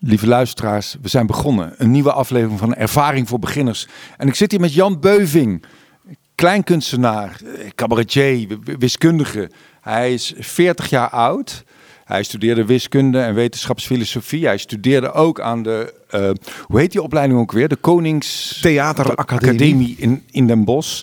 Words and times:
Lieve 0.00 0.26
luisteraars, 0.26 0.96
we 1.02 1.08
zijn 1.08 1.26
begonnen. 1.26 1.74
Een 1.76 1.90
nieuwe 1.90 2.12
aflevering 2.12 2.58
van 2.58 2.74
Ervaring 2.74 3.28
voor 3.28 3.38
Beginners. 3.38 3.86
En 4.16 4.28
ik 4.28 4.34
zit 4.34 4.50
hier 4.50 4.60
met 4.60 4.74
Jan 4.74 5.00
Beuving, 5.00 5.64
kleinkunstenaar, 6.34 7.40
eh, 7.44 7.70
cabaretier, 7.74 8.58
wiskundige. 8.78 9.50
Hij 9.80 10.12
is 10.12 10.34
40 10.38 10.90
jaar 10.90 11.08
oud. 11.08 11.64
Hij 12.04 12.22
studeerde 12.22 12.64
wiskunde 12.64 13.20
en 13.20 13.34
wetenschapsfilosofie. 13.34 14.46
Hij 14.46 14.58
studeerde 14.58 15.12
ook 15.12 15.40
aan 15.40 15.62
de, 15.62 15.94
uh, 16.10 16.30
hoe 16.62 16.80
heet 16.80 16.92
die 16.92 17.02
opleiding 17.02 17.38
ook 17.40 17.52
weer? 17.52 17.68
De 17.68 17.76
Konings 17.76 18.58
Theateracademie 18.60 19.94
in, 19.98 20.22
in 20.30 20.46
Den 20.46 20.64
Bosch. 20.64 21.02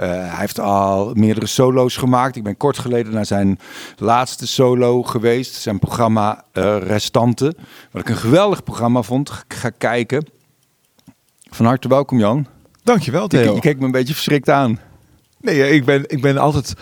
Uh, 0.00 0.06
hij 0.06 0.38
heeft 0.38 0.60
al 0.60 1.14
meerdere 1.14 1.46
solo's 1.46 1.96
gemaakt. 1.96 2.36
Ik 2.36 2.42
ben 2.42 2.56
kort 2.56 2.78
geleden 2.78 3.12
naar 3.12 3.26
zijn 3.26 3.58
laatste 3.96 4.46
solo 4.46 5.02
geweest. 5.02 5.54
Zijn 5.54 5.78
programma 5.78 6.44
uh, 6.52 6.76
Restanten. 6.78 7.56
Wat 7.90 8.02
ik 8.02 8.08
een 8.08 8.16
geweldig 8.16 8.62
programma 8.62 9.02
vond. 9.02 9.44
Ik 9.48 9.54
ga 9.54 9.70
kijken. 9.70 10.26
Van 11.50 11.66
harte 11.66 11.88
welkom 11.88 12.18
Jan. 12.18 12.46
Dankjewel 12.82 13.28
Theo. 13.28 13.42
Je, 13.42 13.54
je 13.54 13.60
keek 13.60 13.78
me 13.78 13.84
een 13.84 13.90
beetje 13.90 14.14
verschrikt 14.14 14.50
aan. 14.50 14.80
Nee, 15.40 15.70
ik 15.70 15.84
ben, 15.84 16.04
ik 16.06 16.22
ben 16.22 16.38
altijd... 16.38 16.74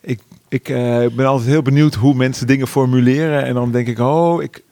Ik, 0.00 0.20
ik 0.48 0.68
uh, 0.68 1.06
ben 1.16 1.26
altijd 1.26 1.48
heel 1.48 1.62
benieuwd 1.62 1.94
hoe 1.94 2.14
mensen 2.14 2.46
dingen 2.46 2.68
formuleren. 2.68 3.44
En 3.44 3.54
dan 3.54 3.70
denk 3.70 3.86
ik, 3.86 3.98
oh, 3.98 4.42
ik, 4.42 4.62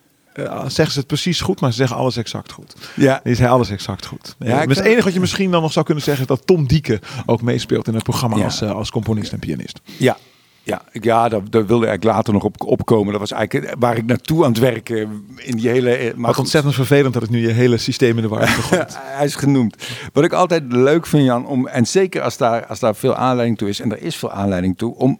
uh, 0.43 0.61
zeggen 0.61 0.91
ze 0.91 0.99
het 0.99 1.07
precies 1.07 1.41
goed, 1.41 1.59
maar 1.59 1.71
ze 1.71 1.77
zeggen 1.77 1.97
alles 1.97 2.17
exact 2.17 2.51
goed. 2.51 2.75
Ja. 2.95 3.19
Die 3.23 3.35
zei 3.35 3.49
alles 3.49 3.69
exact 3.69 4.05
goed. 4.05 4.35
Ja, 4.39 4.59
het 4.59 4.79
enige 4.79 5.03
wat 5.03 5.13
je 5.13 5.19
misschien 5.19 5.51
dan 5.51 5.61
nog 5.61 5.71
zou 5.71 5.85
kunnen 5.85 6.03
zeggen 6.03 6.23
is 6.23 6.29
dat 6.29 6.47
Tom 6.47 6.67
Dieke 6.67 6.99
ook 7.25 7.41
meespeelt 7.41 7.87
in 7.87 7.93
het 7.93 8.03
programma 8.03 8.37
ja. 8.37 8.43
als, 8.43 8.61
uh, 8.61 8.71
als 8.71 8.91
componist 8.91 9.31
en 9.33 9.39
pianist. 9.39 9.79
Ja, 9.97 10.17
ja, 10.63 10.81
ja 10.91 11.29
daar, 11.29 11.49
daar, 11.49 11.65
wilde 11.65 11.87
ik 11.87 12.03
later 12.03 12.33
nog 12.33 12.43
op 12.43 12.63
opkomen. 12.63 13.11
Dat 13.11 13.19
was 13.19 13.31
eigenlijk 13.31 13.75
waar 13.79 13.97
ik 13.97 14.05
naartoe 14.05 14.43
aan 14.43 14.51
het 14.51 14.59
werken 14.59 15.25
in 15.35 15.55
die 15.55 15.69
hele. 15.69 16.13
Maar 16.15 16.29
Wat 16.29 16.39
ontzettend 16.39 16.75
vervelend 16.75 17.13
dat 17.13 17.21
het 17.21 17.31
nu 17.31 17.39
je 17.39 17.51
hele 17.51 17.77
systeem 17.77 18.15
in 18.15 18.21
de 18.21 18.27
war 18.27 18.47
gegooid. 18.57 18.97
Hij 18.99 19.25
is 19.25 19.35
genoemd. 19.35 19.75
Wat 20.13 20.23
ik 20.23 20.33
altijd 20.33 20.63
leuk 20.67 21.05
vind, 21.05 21.23
Jan, 21.23 21.45
om 21.45 21.67
en 21.67 21.87
zeker 21.87 22.21
als 22.21 22.37
daar, 22.37 22.65
als 22.65 22.79
daar 22.79 22.95
veel 22.95 23.15
aanleiding 23.15 23.57
toe 23.57 23.69
is, 23.69 23.79
en 23.79 23.91
er 23.91 24.01
is 24.01 24.15
veel 24.15 24.31
aanleiding 24.31 24.77
toe, 24.77 24.95
om 24.95 25.19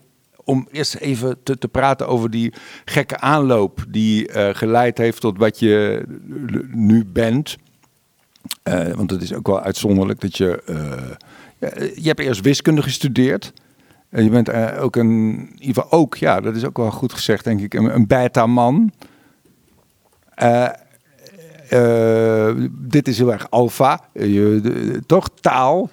om 0.49 0.67
eerst 0.71 0.95
even 0.95 1.37
te, 1.43 1.57
te 1.57 1.67
praten 1.67 2.07
over 2.07 2.29
die 2.29 2.53
gekke 2.85 3.19
aanloop 3.19 3.85
die 3.87 4.29
uh, 4.29 4.49
geleid 4.51 4.97
heeft 4.97 5.21
tot 5.21 5.37
wat 5.37 5.59
je 5.59 6.03
nu 6.71 7.05
bent. 7.05 7.57
Uh, 8.63 8.93
want 8.93 9.11
het 9.11 9.21
is 9.21 9.33
ook 9.33 9.47
wel 9.47 9.61
uitzonderlijk 9.61 10.21
dat 10.21 10.37
je. 10.37 10.61
Uh, 10.69 11.95
je 11.95 12.07
hebt 12.07 12.19
eerst 12.19 12.41
wiskunde 12.41 12.81
gestudeerd. 12.81 13.53
En 14.09 14.23
je 14.23 14.29
bent 14.29 14.51
ook 14.77 14.95
een. 14.95 15.49
In 15.57 15.75
ook, 15.89 16.15
ja, 16.15 16.41
dat 16.41 16.55
is 16.55 16.65
ook 16.65 16.77
wel 16.77 16.91
goed 16.91 17.13
gezegd, 17.13 17.43
denk 17.43 17.61
ik. 17.61 17.73
Een, 17.73 17.95
een 17.95 18.07
beta-man. 18.07 18.91
dit 22.71 23.07
is 23.07 23.17
heel 23.17 23.31
erg 23.31 23.49
alfa. 23.49 24.01
toch 25.05 25.29
taal. 25.41 25.89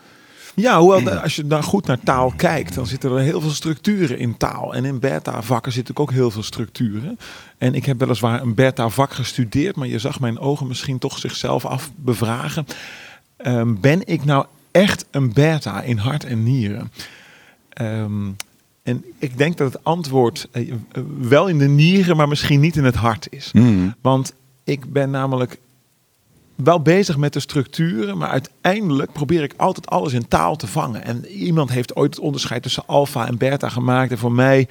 Ja, 0.57 0.81
hoewel 0.81 1.11
als 1.11 1.37
je 1.37 1.47
dan 1.47 1.63
goed 1.63 1.87
naar 1.87 2.01
taal 2.01 2.33
kijkt, 2.37 2.75
dan 2.75 2.87
zitten 2.87 3.11
er 3.11 3.19
heel 3.19 3.41
veel 3.41 3.51
structuren 3.51 4.19
in 4.19 4.37
taal. 4.37 4.75
En 4.75 4.85
in 4.85 4.99
beta-vakken 4.99 5.73
zitten 5.73 5.97
ook 5.97 6.11
heel 6.11 6.31
veel 6.31 6.43
structuren. 6.43 7.19
En 7.59 7.75
ik 7.75 7.87
heb 7.87 7.99
weliswaar 7.99 8.43
een 8.43 8.55
beta-vak 8.55 9.13
gestudeerd, 9.13 9.77
maar 9.77 9.87
je 9.87 9.99
zag 9.99 10.21
mijn 10.21 10.39
ogen 10.39 10.67
misschien 10.67 10.99
toch 10.99 11.19
zichzelf 11.19 11.65
afbevragen. 11.65 12.67
Um, 13.47 13.81
ben 13.81 14.07
ik 14.07 14.25
nou 14.25 14.47
echt 14.71 15.07
een 15.11 15.33
beta 15.33 15.83
in 15.83 15.99
hart 15.99 16.25
en 16.25 16.43
nieren? 16.43 16.93
Um, 17.81 18.37
en 18.83 19.05
ik 19.19 19.39
denk 19.39 19.57
dat 19.57 19.73
het 19.73 19.85
antwoord 19.85 20.49
uh, 20.53 20.73
wel 21.21 21.47
in 21.49 21.59
de 21.59 21.69
nieren, 21.69 22.17
maar 22.17 22.29
misschien 22.29 22.61
niet 22.61 22.77
in 22.77 22.85
het 22.85 22.95
hart 22.95 23.27
is. 23.31 23.51
Mm. 23.53 23.95
Want 24.01 24.35
ik 24.65 24.93
ben 24.93 25.11
namelijk 25.11 25.59
wel 26.57 26.81
bezig 26.81 27.17
met 27.17 27.33
de 27.33 27.41
structuren, 27.41 28.19
maar 28.19 28.29
uiteindelijk 28.29 29.13
probeer 29.13 29.43
ik 29.43 29.55
altijd 29.57 29.87
alles 29.87 30.13
in 30.13 30.29
taal 30.29 30.57
te 30.57 30.67
vangen. 30.67 31.05
En 31.05 31.27
iemand 31.27 31.71
heeft 31.71 31.97
ooit 31.97 32.15
het 32.15 32.25
onderscheid 32.25 32.63
tussen 32.63 32.83
alfa 32.87 33.27
en 33.27 33.39
beta 33.39 33.69
gemaakt. 33.69 34.11
En 34.11 34.19
voor 34.19 34.33
mij 34.33 34.69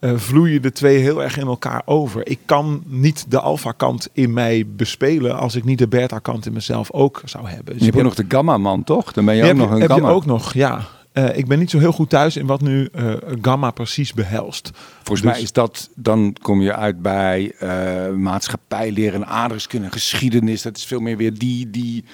uh, 0.00 0.10
vloeien 0.16 0.62
de 0.62 0.72
twee 0.72 0.98
heel 0.98 1.22
erg 1.22 1.38
in 1.38 1.46
elkaar 1.46 1.82
over. 1.84 2.28
Ik 2.28 2.38
kan 2.44 2.82
niet 2.86 3.24
de 3.28 3.40
alfa-kant 3.40 4.08
in 4.12 4.32
mij 4.32 4.64
bespelen 4.66 5.38
als 5.38 5.54
ik 5.54 5.64
niet 5.64 5.78
de 5.78 5.88
beta-kant 5.88 6.46
in 6.46 6.52
mezelf 6.52 6.90
ook 6.90 7.22
zou 7.24 7.48
hebben. 7.48 7.74
Dus 7.74 7.84
je 7.84 7.90
hebt 7.90 8.02
nog 8.02 8.14
de 8.14 8.24
gamma-man, 8.28 8.84
toch? 8.84 9.12
Dan 9.12 9.24
ben 9.24 9.34
je 9.34 9.44
ook 9.44 9.56
nog 9.56 9.70
een 9.70 9.80
heb 9.80 9.90
gamma. 9.90 10.08
Je 10.08 10.14
ook 10.14 10.26
nog, 10.26 10.52
ja. 10.52 10.80
Uh, 11.18 11.36
ik 11.36 11.46
ben 11.46 11.58
niet 11.58 11.70
zo 11.70 11.78
heel 11.78 11.92
goed 11.92 12.10
thuis 12.10 12.36
in 12.36 12.46
wat 12.46 12.60
nu 12.60 12.88
uh, 12.94 13.12
gamma 13.42 13.70
precies 13.70 14.14
behelst. 14.14 14.70
Volgens 14.94 15.20
dus... 15.20 15.30
mij 15.30 15.40
is 15.40 15.52
dat, 15.52 15.90
dan 15.94 16.36
kom 16.42 16.60
je 16.60 16.74
uit 16.74 17.02
bij 17.02 17.52
uh, 17.62 18.14
maatschappij 18.16 18.90
leren, 18.90 19.26
aardrijkskunde, 19.26 19.90
geschiedenis. 19.90 20.62
Dat 20.62 20.76
is 20.76 20.84
veel 20.84 21.00
meer 21.00 21.16
weer 21.16 21.38
die, 21.38 21.70
die, 21.70 22.04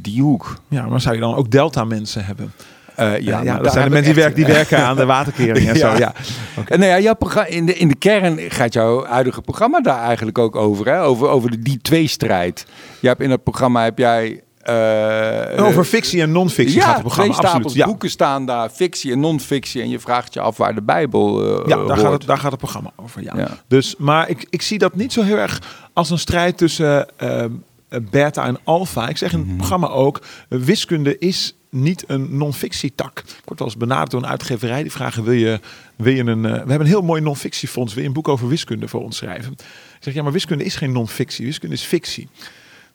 die 0.00 0.22
hoek. 0.22 0.60
Ja, 0.68 0.86
maar 0.86 1.00
zou 1.00 1.14
je 1.14 1.20
dan 1.20 1.34
ook 1.34 1.50
delta 1.50 1.84
mensen 1.84 2.24
hebben? 2.24 2.52
Uh, 3.00 3.18
ja, 3.18 3.42
ja 3.42 3.58
dat 3.58 3.72
zijn 3.72 3.84
de 3.84 3.90
mensen 3.90 4.14
die, 4.14 4.22
werken, 4.22 4.44
die 4.44 4.54
werken 4.54 4.78
aan 4.78 4.96
de 4.96 5.04
waterkering 5.04 5.68
en 5.68 5.76
zo. 5.86 5.96
Ja. 5.96 6.14
Okay. 6.56 6.64
En 6.66 6.78
nou 6.78 6.90
ja, 6.90 6.98
jouw 6.98 7.44
in, 7.46 7.66
de, 7.66 7.74
in 7.74 7.88
de 7.88 7.94
kern 7.94 8.38
gaat 8.50 8.72
jouw 8.72 9.04
huidige 9.04 9.40
programma 9.40 9.80
daar 9.80 10.02
eigenlijk 10.02 10.38
ook 10.38 10.56
over. 10.56 10.86
Hè? 10.86 11.02
Over, 11.02 11.28
over 11.28 11.50
de, 11.50 11.58
die 11.58 11.78
tweestrijd. 11.82 12.66
Je 13.00 13.08
hebt 13.08 13.20
in 13.20 13.28
dat 13.28 13.42
programma 13.42 13.84
heb 13.84 13.98
jij 13.98 14.42
Uh, 14.66 15.64
Over 15.64 15.84
fictie 15.84 16.20
en 16.20 16.32
non-fictie 16.32 16.76
ja, 16.76 16.84
gaat 16.84 16.92
het 16.92 17.02
programma. 17.02 17.32
Twee 17.32 17.46
stapels 17.46 17.64
absoluut. 17.64 17.86
boeken 17.86 18.10
staan 18.10 18.46
daar, 18.46 18.68
fictie 18.68 19.12
en 19.12 19.20
non-fictie. 19.20 19.82
En 19.82 19.88
je 19.88 19.98
vraagt 19.98 20.34
je 20.34 20.40
af 20.40 20.56
waar 20.56 20.74
de 20.74 20.82
Bijbel 20.82 21.58
uh, 21.60 21.66
Ja, 21.66 21.84
daar 21.84 21.96
gaat, 21.96 22.12
het, 22.12 22.26
daar 22.26 22.38
gaat 22.38 22.50
het 22.50 22.60
programma 22.60 22.92
over. 22.96 23.22
Ja. 23.22 23.32
ja. 23.36 23.48
Dus, 23.66 23.94
maar 23.98 24.28
ik, 24.28 24.46
ik 24.50 24.62
zie 24.62 24.78
dat 24.78 24.94
niet 24.94 25.12
zo 25.12 25.22
heel 25.22 25.36
erg 25.36 25.60
als 25.92 26.10
een 26.10 26.18
strijd 26.18 26.56
tussen 26.56 27.06
uh, 27.22 27.44
beta 28.10 28.46
en 28.46 28.58
alfa. 28.64 29.08
Ik 29.08 29.16
zeg 29.16 29.32
in 29.32 29.38
het 29.38 29.46
mm 29.46 29.52
-hmm. 29.52 29.60
programma 29.60 29.88
ook, 29.88 30.22
wiskunde 30.48 31.18
is 31.18 31.56
niet 31.70 32.04
een 32.06 32.36
non-fictietak. 32.36 33.18
Ik 33.18 33.42
word 33.44 33.60
eens 33.60 33.76
benaderd 33.76 34.10
door 34.10 34.22
een 34.22 34.28
uitgeverij 34.28 34.82
die 34.82 34.92
vragen: 34.92 35.24
wil 35.24 35.34
je, 35.34 35.60
wil 35.96 36.12
je 36.12 36.24
een. 36.24 36.42
We 36.42 36.48
hebben 36.48 36.80
een 36.80 36.86
heel 36.86 37.02
mooi 37.02 37.20
non-fictiefonds. 37.20 37.94
Wil 37.94 38.02
je 38.02 38.08
een 38.08 38.14
boek 38.14 38.28
over 38.28 38.48
wiskunde 38.48 38.88
voor 38.88 39.02
ons 39.02 39.16
schrijven? 39.16 39.52
Ik 39.52 39.98
zeg 40.00 40.14
ja, 40.14 40.22
maar 40.22 40.32
wiskunde 40.32 40.64
is 40.64 40.76
geen 40.76 40.92
non-fictie. 40.92 41.46
Wiskunde 41.46 41.74
is 41.74 41.82
fictie. 41.82 42.28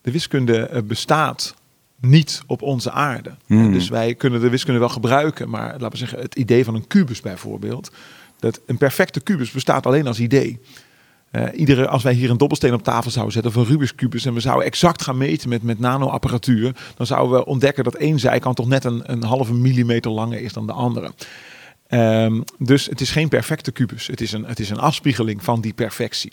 De 0.08 0.14
wiskunde 0.14 0.70
uh, 0.74 0.82
bestaat 0.82 1.56
niet 2.00 2.42
op 2.46 2.62
onze 2.62 2.92
aarde. 2.92 3.36
Hmm. 3.46 3.74
Dus 3.74 3.90
wij 3.90 4.16
kunnen 4.16 4.42
de 4.42 4.50
wiskunde 4.50 4.80
wel 4.80 4.90
gebruiken, 4.90 5.50
maar 5.50 5.72
laten 5.72 5.90
we 5.90 5.98
zeggen, 5.98 6.20
het 6.20 6.36
idee 6.36 6.64
van 6.64 6.76
een 6.76 6.88
kubus 6.88 7.22
bijvoorbeeld. 7.22 7.92
Dat 8.40 8.62
een 8.66 8.78
perfecte 8.78 9.20
kubus 9.20 9.52
bestaat 9.52 9.86
alleen 9.86 10.08
als 10.08 10.20
idee. 10.20 10.60
Uh, 11.32 11.44
iedere, 11.56 11.88
als 11.88 12.04
wij 12.04 12.14
hier 12.14 12.30
een 12.30 12.38
dobbelsteen 12.38 12.74
op 12.74 12.84
tafel 12.84 13.12
zouden 13.12 13.34
zetten 13.34 13.52
of 13.52 13.58
een 13.58 13.72
Rubik's 13.72 13.96
kubus 13.96 14.26
en 14.26 14.34
we 14.34 14.40
zouden 14.40 14.66
exact 14.66 15.02
gaan 15.02 15.18
meten 15.18 15.50
met, 15.50 15.64
met 15.64 15.80
nanoapparatuur, 15.80 16.76
dan 16.96 17.06
zouden 17.06 17.38
we 17.38 17.46
ontdekken 17.46 17.84
dat 17.84 17.96
één 17.96 18.20
zijkant 18.20 18.56
toch 18.56 18.68
net 18.68 18.84
een, 18.84 19.12
een 19.12 19.24
halve 19.24 19.54
millimeter 19.54 20.12
langer 20.12 20.42
is 20.42 20.54
dan 20.54 20.66
de 20.68 20.74
andere. 20.74 21.12
Um, 21.90 22.44
dus 22.58 22.86
het 22.86 23.02
is 23.02 23.12
geen 23.12 23.30
perfecte 23.30 23.72
kubus. 23.72 24.08
Het 24.08 24.22
is, 24.22 24.32
een, 24.32 24.46
het 24.46 24.60
is 24.60 24.70
een 24.70 24.80
afspiegeling 24.80 25.44
van 25.44 25.62
die 25.62 25.74
perfectie. 25.74 26.32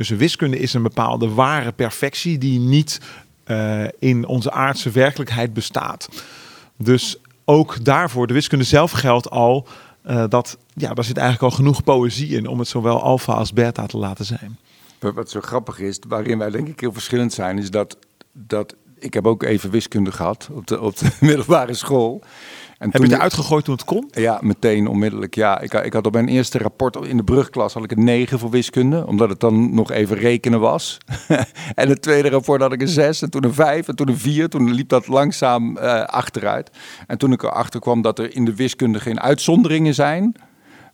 Dus 0.00 0.08
de 0.08 0.16
wiskunde 0.16 0.58
is 0.58 0.74
een 0.74 0.82
bepaalde 0.82 1.28
ware 1.28 1.72
perfectie 1.72 2.38
die 2.38 2.58
niet 2.58 3.00
uh, 3.46 3.84
in 3.98 4.26
onze 4.26 4.50
aardse 4.50 4.90
werkelijkheid 4.90 5.52
bestaat. 5.52 6.08
Dus 6.76 7.16
ook 7.44 7.84
daarvoor, 7.84 8.26
de 8.26 8.32
wiskunde 8.32 8.64
zelf 8.64 8.90
geldt 8.90 9.30
al, 9.30 9.66
uh, 10.06 10.24
dat 10.28 10.58
ja, 10.74 10.94
daar 10.94 11.04
zit 11.04 11.16
eigenlijk 11.16 11.52
al 11.52 11.58
genoeg 11.58 11.84
poëzie 11.84 12.36
in 12.36 12.46
om 12.46 12.58
het 12.58 12.68
zowel 12.68 13.02
alfa 13.02 13.32
als 13.32 13.52
beta 13.52 13.86
te 13.86 13.96
laten 13.96 14.24
zijn. 14.24 14.58
Wat 14.98 15.30
zo 15.30 15.40
grappig 15.40 15.78
is, 15.78 15.98
waarin 16.08 16.38
wij 16.38 16.50
denk 16.50 16.68
ik 16.68 16.80
heel 16.80 16.92
verschillend 16.92 17.32
zijn, 17.32 17.58
is 17.58 17.70
dat, 17.70 17.96
dat 18.32 18.74
ik 18.98 19.14
heb 19.14 19.26
ook 19.26 19.42
even 19.42 19.70
wiskunde 19.70 20.12
gehad 20.12 20.48
op 20.52 20.66
de, 20.66 20.80
op 20.80 20.96
de 20.96 21.10
middelbare 21.26 21.74
school. 21.74 22.22
En 22.80 22.90
heb 22.90 23.00
je 23.00 23.06
het 23.06 23.16
eruit 23.16 23.34
gegooid 23.34 23.64
toen 23.64 23.74
het 23.74 23.84
kon? 23.84 24.08
Ja, 24.10 24.38
meteen 24.42 24.86
onmiddellijk. 24.86 25.34
Ja, 25.34 25.60
ik, 25.60 25.72
ik 25.72 25.92
had 25.92 26.06
op 26.06 26.12
mijn 26.12 26.28
eerste 26.28 26.58
rapport 26.58 26.96
in 26.96 27.16
de 27.16 27.24
brugklas 27.24 27.74
had 27.74 27.84
ik 27.84 27.90
een 27.90 28.04
9 28.04 28.38
voor 28.38 28.50
wiskunde, 28.50 29.06
omdat 29.06 29.28
het 29.28 29.40
dan 29.40 29.74
nog 29.74 29.90
even 29.90 30.16
rekenen 30.16 30.60
was. 30.60 30.98
en 31.74 31.88
het 31.88 32.02
tweede 32.02 32.28
rapport 32.28 32.60
had 32.60 32.72
ik 32.72 32.80
een 32.80 32.88
6 32.88 33.22
en 33.22 33.30
toen 33.30 33.44
een 33.44 33.54
5 33.54 33.88
en 33.88 33.96
toen 33.96 34.08
een 34.08 34.18
4. 34.18 34.48
Toen 34.48 34.72
liep 34.72 34.88
dat 34.88 35.06
langzaam 35.06 35.76
uh, 35.76 36.02
achteruit. 36.04 36.70
En 37.06 37.18
toen 37.18 37.32
ik 37.32 37.42
erachter 37.42 37.80
kwam 37.80 38.02
dat 38.02 38.18
er 38.18 38.34
in 38.34 38.44
de 38.44 38.54
wiskunde 38.54 39.00
geen 39.00 39.20
uitzonderingen 39.20 39.94
zijn, 39.94 40.34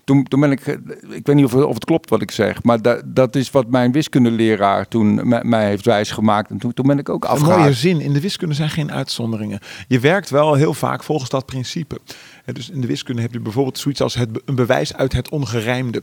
toen, 0.06 0.24
toen 0.24 0.40
ben 0.40 0.50
ik, 0.50 0.66
ik 1.10 1.26
weet 1.26 1.34
niet 1.34 1.44
of, 1.44 1.54
of 1.54 1.74
het 1.74 1.84
klopt 1.84 2.10
wat 2.10 2.22
ik 2.22 2.30
zeg, 2.30 2.62
maar 2.62 2.82
da, 2.82 3.02
dat 3.04 3.36
is 3.36 3.50
wat 3.50 3.70
mijn 3.70 3.92
wiskundeleraar 3.92 4.88
toen 4.88 5.28
mij 5.48 5.66
heeft 5.66 5.84
wijsgemaakt. 5.84 6.50
En 6.50 6.58
toen, 6.58 6.74
toen 6.74 6.86
ben 6.86 6.98
ik 6.98 7.08
ook 7.08 7.24
afgehaakt. 7.24 7.54
Een 7.54 7.60
mooie 7.60 7.74
zin, 7.74 8.00
in 8.00 8.12
de 8.12 8.20
wiskunde 8.20 8.54
zijn 8.54 8.70
geen 8.70 8.92
uitzonderingen. 8.92 9.58
Je 9.88 10.00
werkt 10.00 10.30
wel 10.30 10.54
heel 10.54 10.74
vaak 10.74 11.02
volgens 11.02 11.30
dat 11.30 11.46
principe. 11.46 11.98
Dus 12.44 12.70
in 12.70 12.80
de 12.80 12.86
wiskunde 12.86 13.22
heb 13.22 13.32
je 13.32 13.40
bijvoorbeeld 13.40 13.78
zoiets 13.78 14.00
als 14.00 14.14
het, 14.14 14.28
een 14.44 14.54
bewijs 14.54 14.94
uit 14.94 15.12
het 15.12 15.28
ongerijmde. 15.28 16.02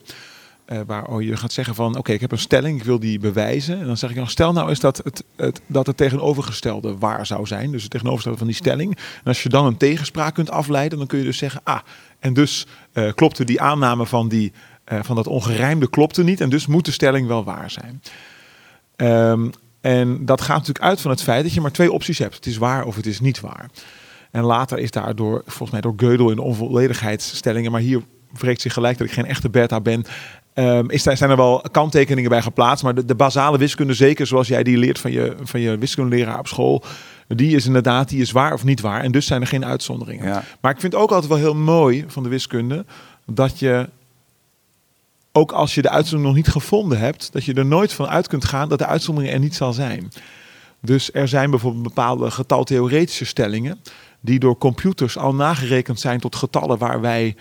Uh, 0.71 0.79
waar 0.87 1.07
oh, 1.07 1.21
je 1.21 1.37
gaat 1.37 1.53
zeggen 1.53 1.75
van, 1.75 1.87
oké, 1.87 1.99
okay, 1.99 2.15
ik 2.15 2.21
heb 2.21 2.31
een 2.31 2.37
stelling, 2.37 2.79
ik 2.79 2.83
wil 2.83 2.99
die 2.99 3.19
bewijzen. 3.19 3.79
En 3.79 3.85
dan 3.85 3.97
zeg 3.97 4.09
ik, 4.09 4.15
nou, 4.15 4.27
stel 4.27 4.53
nou 4.53 4.69
eens 4.69 4.79
dat 4.79 5.01
het, 5.03 5.23
het, 5.35 5.61
dat 5.67 5.87
het 5.87 5.97
tegenovergestelde 5.97 6.97
waar 6.97 7.25
zou 7.25 7.45
zijn. 7.45 7.71
Dus 7.71 7.81
het 7.81 7.91
tegenovergestelde 7.91 8.37
van 8.37 8.47
die 8.47 8.55
stelling. 8.55 8.95
En 8.95 9.23
als 9.23 9.43
je 9.43 9.49
dan 9.49 9.65
een 9.65 9.77
tegenspraak 9.77 10.33
kunt 10.33 10.49
afleiden, 10.49 10.97
dan 10.97 11.07
kun 11.07 11.19
je 11.19 11.25
dus 11.25 11.37
zeggen, 11.37 11.61
ah, 11.63 11.79
en 12.19 12.33
dus 12.33 12.67
uh, 12.93 13.11
klopte 13.13 13.45
die 13.45 13.61
aanname 13.61 14.05
van, 14.05 14.27
die, 14.27 14.51
uh, 14.91 14.99
van 15.01 15.15
dat 15.15 15.27
ongerijmde 15.27 15.89
klopte 15.89 16.23
niet. 16.23 16.41
En 16.41 16.49
dus 16.49 16.67
moet 16.67 16.85
de 16.85 16.91
stelling 16.91 17.27
wel 17.27 17.43
waar 17.43 17.71
zijn. 17.71 18.01
Ehm, 18.95 19.49
en 19.81 20.25
dat 20.25 20.41
gaat 20.41 20.57
natuurlijk 20.57 20.85
uit 20.85 21.01
van 21.01 21.11
het 21.11 21.23
feit 21.23 21.43
dat 21.43 21.53
je 21.53 21.61
maar 21.61 21.71
twee 21.71 21.91
opties 21.91 22.17
hebt. 22.17 22.35
Het 22.35 22.45
is 22.45 22.57
waar 22.57 22.85
of 22.85 22.95
het 22.95 23.05
is 23.05 23.19
niet 23.19 23.39
waar. 23.39 23.69
En 24.31 24.43
later 24.43 24.79
is 24.79 24.91
daardoor, 24.91 25.41
volgens 25.45 25.71
mij 25.71 25.81
door 25.81 25.93
Gödel 25.93 26.29
in 26.29 26.35
de 26.35 26.41
onvolledigheidsstellingen, 26.41 27.71
maar 27.71 27.81
hier 27.81 28.01
wreekt 28.31 28.61
zich 28.61 28.73
gelijk 28.73 28.97
dat 28.97 29.07
ik 29.07 29.13
geen 29.13 29.25
echte 29.25 29.49
beta 29.49 29.81
ben. 29.81 30.05
Um, 30.55 30.89
is, 30.89 31.03
zijn 31.03 31.29
er 31.29 31.35
wel 31.35 31.65
kanttekeningen 31.71 32.29
bij 32.29 32.41
geplaatst, 32.41 32.83
maar 32.83 32.95
de, 32.95 33.05
de, 33.05 33.15
basale 33.15 33.57
wiskunde, 33.57 33.93
zeker 33.93 34.27
zoals 34.27 34.47
jij 34.47 34.63
die 34.63 34.77
leert 34.77 34.99
van 34.99 35.11
je, 35.11 35.35
van 35.41 35.59
je 35.59 35.77
wiskundeleraar 35.77 36.39
op 36.39 36.47
school, 36.47 36.83
die 37.35 37.55
is 37.55 37.65
inderdaad, 37.65 38.09
die 38.09 38.21
is 38.21 38.31
waar 38.31 38.53
of 38.53 38.63
niet 38.63 38.81
waar. 38.81 39.01
En 39.01 39.11
dus 39.11 39.25
zijn 39.25 39.41
er 39.41 39.47
geen 39.47 39.65
uitzonderingen. 39.65 40.43
Maar 40.61 40.71
ik 40.71 40.79
vind 40.79 40.95
ook 40.95 41.11
altijd 41.11 41.31
wel 41.31 41.37
heel 41.37 41.55
mooi 41.55 42.05
van 42.07 42.23
de 42.23 42.29
wiskunde 42.29 42.85
dat 43.25 43.59
je 43.59 43.89
ook 45.31 45.51
als 45.51 45.75
je 45.75 45.81
de 45.81 45.89
uitzondering 45.89 46.35
nog 46.35 46.45
niet 46.45 46.53
gevonden 46.53 46.99
hebt, 46.99 47.31
dat 47.31 47.43
je 47.43 47.53
er 47.53 47.65
nooit 47.65 47.93
van 47.93 48.07
uit 48.07 48.27
kunt 48.27 48.45
gaan 48.45 48.69
dat 48.69 48.79
de 48.79 48.85
uitzondering 48.85 49.33
er 49.33 49.39
niet 49.39 49.55
zal 49.55 49.73
zijn. 49.73 50.11
Dus 50.81 51.13
er 51.13 51.27
zijn 51.27 51.49
bijvoorbeeld 51.49 51.83
bepaalde 51.83 52.31
getaltheoretische 52.31 53.25
stellingen 53.25 53.79
die 54.19 54.39
door 54.39 54.57
computers 54.57 55.17
al 55.17 55.35
nagerekend 55.35 55.99
zijn 55.99 56.19
tot 56.19 56.35
getallen 56.35 56.77
waar 56.77 57.01
wij 57.01 57.35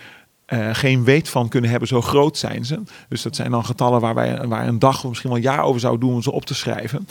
uh, 0.47 0.69
geen 0.71 1.03
weet 1.03 1.29
van 1.29 1.47
kunnen 1.47 1.69
hebben, 1.69 1.87
zo 1.87 2.01
groot 2.01 2.37
zijn 2.37 2.65
ze. 2.65 2.81
Dus 3.09 3.21
dat 3.21 3.35
zijn 3.35 3.51
dan 3.51 3.65
getallen 3.65 4.01
waar 4.01 4.15
wij 4.15 4.47
waar 4.47 4.67
een 4.67 4.79
dag 4.79 5.03
of 5.03 5.09
misschien 5.09 5.29
wel 5.29 5.39
een 5.39 5.45
jaar 5.45 5.63
over 5.63 5.79
zouden 5.79 6.07
doen 6.07 6.15
om 6.15 6.21
ze 6.21 6.31
op 6.31 6.45
te 6.45 6.53
schrijven. 6.53 7.07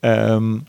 Um, 0.00 0.66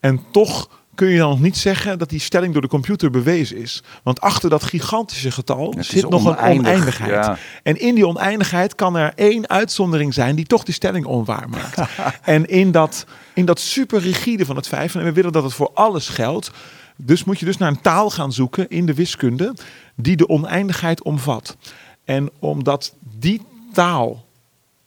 en 0.00 0.20
toch 0.30 0.68
kun 0.94 1.08
je 1.08 1.18
dan 1.18 1.30
nog 1.30 1.40
niet 1.40 1.56
zeggen 1.56 1.98
dat 1.98 2.08
die 2.08 2.20
stelling 2.20 2.52
door 2.52 2.62
de 2.62 2.68
computer 2.68 3.10
bewezen 3.10 3.56
is. 3.56 3.82
Want 4.02 4.20
achter 4.20 4.50
dat 4.50 4.62
gigantische 4.62 5.30
getal 5.30 5.74
zit 5.78 6.08
nog 6.08 6.24
een 6.24 6.58
oneindigheid. 6.58 7.38
En 7.62 7.80
in 7.80 7.94
die 7.94 8.06
oneindigheid 8.06 8.74
kan 8.74 8.96
er 8.96 9.12
één 9.14 9.48
uitzondering 9.48 10.14
zijn 10.14 10.36
die 10.36 10.46
toch 10.46 10.64
die 10.64 10.74
stelling 10.74 11.04
onwaar 11.04 11.48
maakt. 11.48 11.90
en 12.22 12.46
in 12.46 12.70
dat, 12.70 13.06
in 13.34 13.44
dat 13.44 13.60
super 13.60 14.00
rigide 14.00 14.44
van 14.44 14.56
het 14.56 14.68
vijf, 14.68 14.94
en 14.94 15.04
we 15.04 15.12
willen 15.12 15.32
dat 15.32 15.42
het 15.42 15.54
voor 15.54 15.70
alles 15.74 16.08
geldt. 16.08 16.50
Dus 16.96 17.24
moet 17.24 17.38
je 17.38 17.44
dus 17.44 17.56
naar 17.56 17.68
een 17.68 17.80
taal 17.80 18.10
gaan 18.10 18.32
zoeken 18.32 18.68
in 18.68 18.86
de 18.86 18.94
wiskunde 18.94 19.54
die 19.94 20.16
de 20.16 20.28
oneindigheid 20.28 21.02
omvat. 21.02 21.56
En 22.04 22.30
omdat 22.38 22.94
die 23.18 23.40
taal 23.72 24.24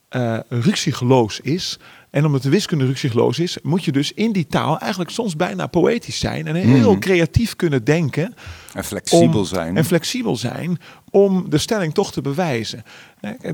uh, 0.10 0.40
ruksigloos 0.50 1.40
is, 1.40 1.80
en 2.16 2.26
omdat 2.26 2.44
de 2.44 2.50
wiskunde 2.50 2.86
rukzichtloos 2.86 3.40
is, 3.40 3.58
moet 3.64 3.84
je 3.84 3.92
dus 3.92 4.14
in 4.14 4.32
die 4.32 4.48
taal 4.48 4.80
eigenlijk 4.80 5.12
soms 5.12 5.36
bijna 5.36 5.68
poëtisch 5.68 6.20
zijn 6.20 6.48
en 6.48 6.56
heel 6.56 6.90
hmm. 6.90 7.00
creatief 7.00 7.56
kunnen 7.56 7.84
denken. 7.84 8.34
En 8.76 8.84
flexibel 8.84 9.46
zijn. 9.46 9.78
En 9.78 9.86
flexibel 9.86 10.36
zijn 10.36 10.80
om 11.12 11.46
de 11.50 11.58
stelling 11.58 11.94
toch 11.94 12.12
te 12.12 12.22
bewijzen. 12.22 12.84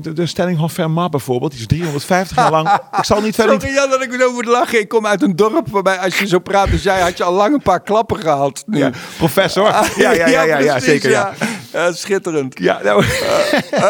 De, 0.00 0.12
de 0.12 0.26
stelling 0.26 0.58
van 0.58 0.70
Fermat 0.70 1.10
bijvoorbeeld, 1.10 1.50
die 1.50 1.60
is 1.60 1.66
350 1.66 2.36
jaar 2.36 2.50
lang. 2.50 2.68
Ik 2.98 3.04
zal 3.04 3.20
niet 3.20 3.34
verder. 3.34 3.60
Sorry 3.60 3.74
Jan 3.74 3.90
dat 3.90 4.02
ik 4.02 4.10
me 4.10 4.24
over 4.24 4.44
lachen. 4.44 4.80
Ik 4.80 4.88
kom 4.88 5.06
uit 5.06 5.22
een 5.22 5.36
dorp 5.36 5.68
waarbij 5.68 5.98
als 5.98 6.18
je 6.18 6.26
zo 6.26 6.38
praat 6.38 6.70
als 6.70 6.82
jij, 6.82 7.00
had 7.00 7.16
je 7.16 7.24
al 7.24 7.32
lang 7.32 7.54
een 7.54 7.62
paar 7.62 7.82
klappen 7.82 8.20
gehad. 8.20 8.62
Nu. 8.66 8.90
professor. 9.16 9.64
Ja, 9.96 10.12
ja, 10.12 10.26
ja, 10.26 10.42
ja, 10.42 10.58
ja, 10.58 10.80
zeker. 10.90 11.10
Ja. 11.10 11.32
ja. 11.72 11.92
schitterend. 11.92 12.58
Ja, 12.58 12.80
nou. 12.82 13.04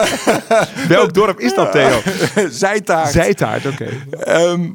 Welk 0.88 1.14
dorp 1.14 1.40
is 1.40 1.54
dat, 1.54 1.72
Theo? 1.72 2.00
Zijtaart. 2.50 3.10
Zijtaart, 3.10 3.66
oké. 3.66 3.88
Ehm, 4.10 4.70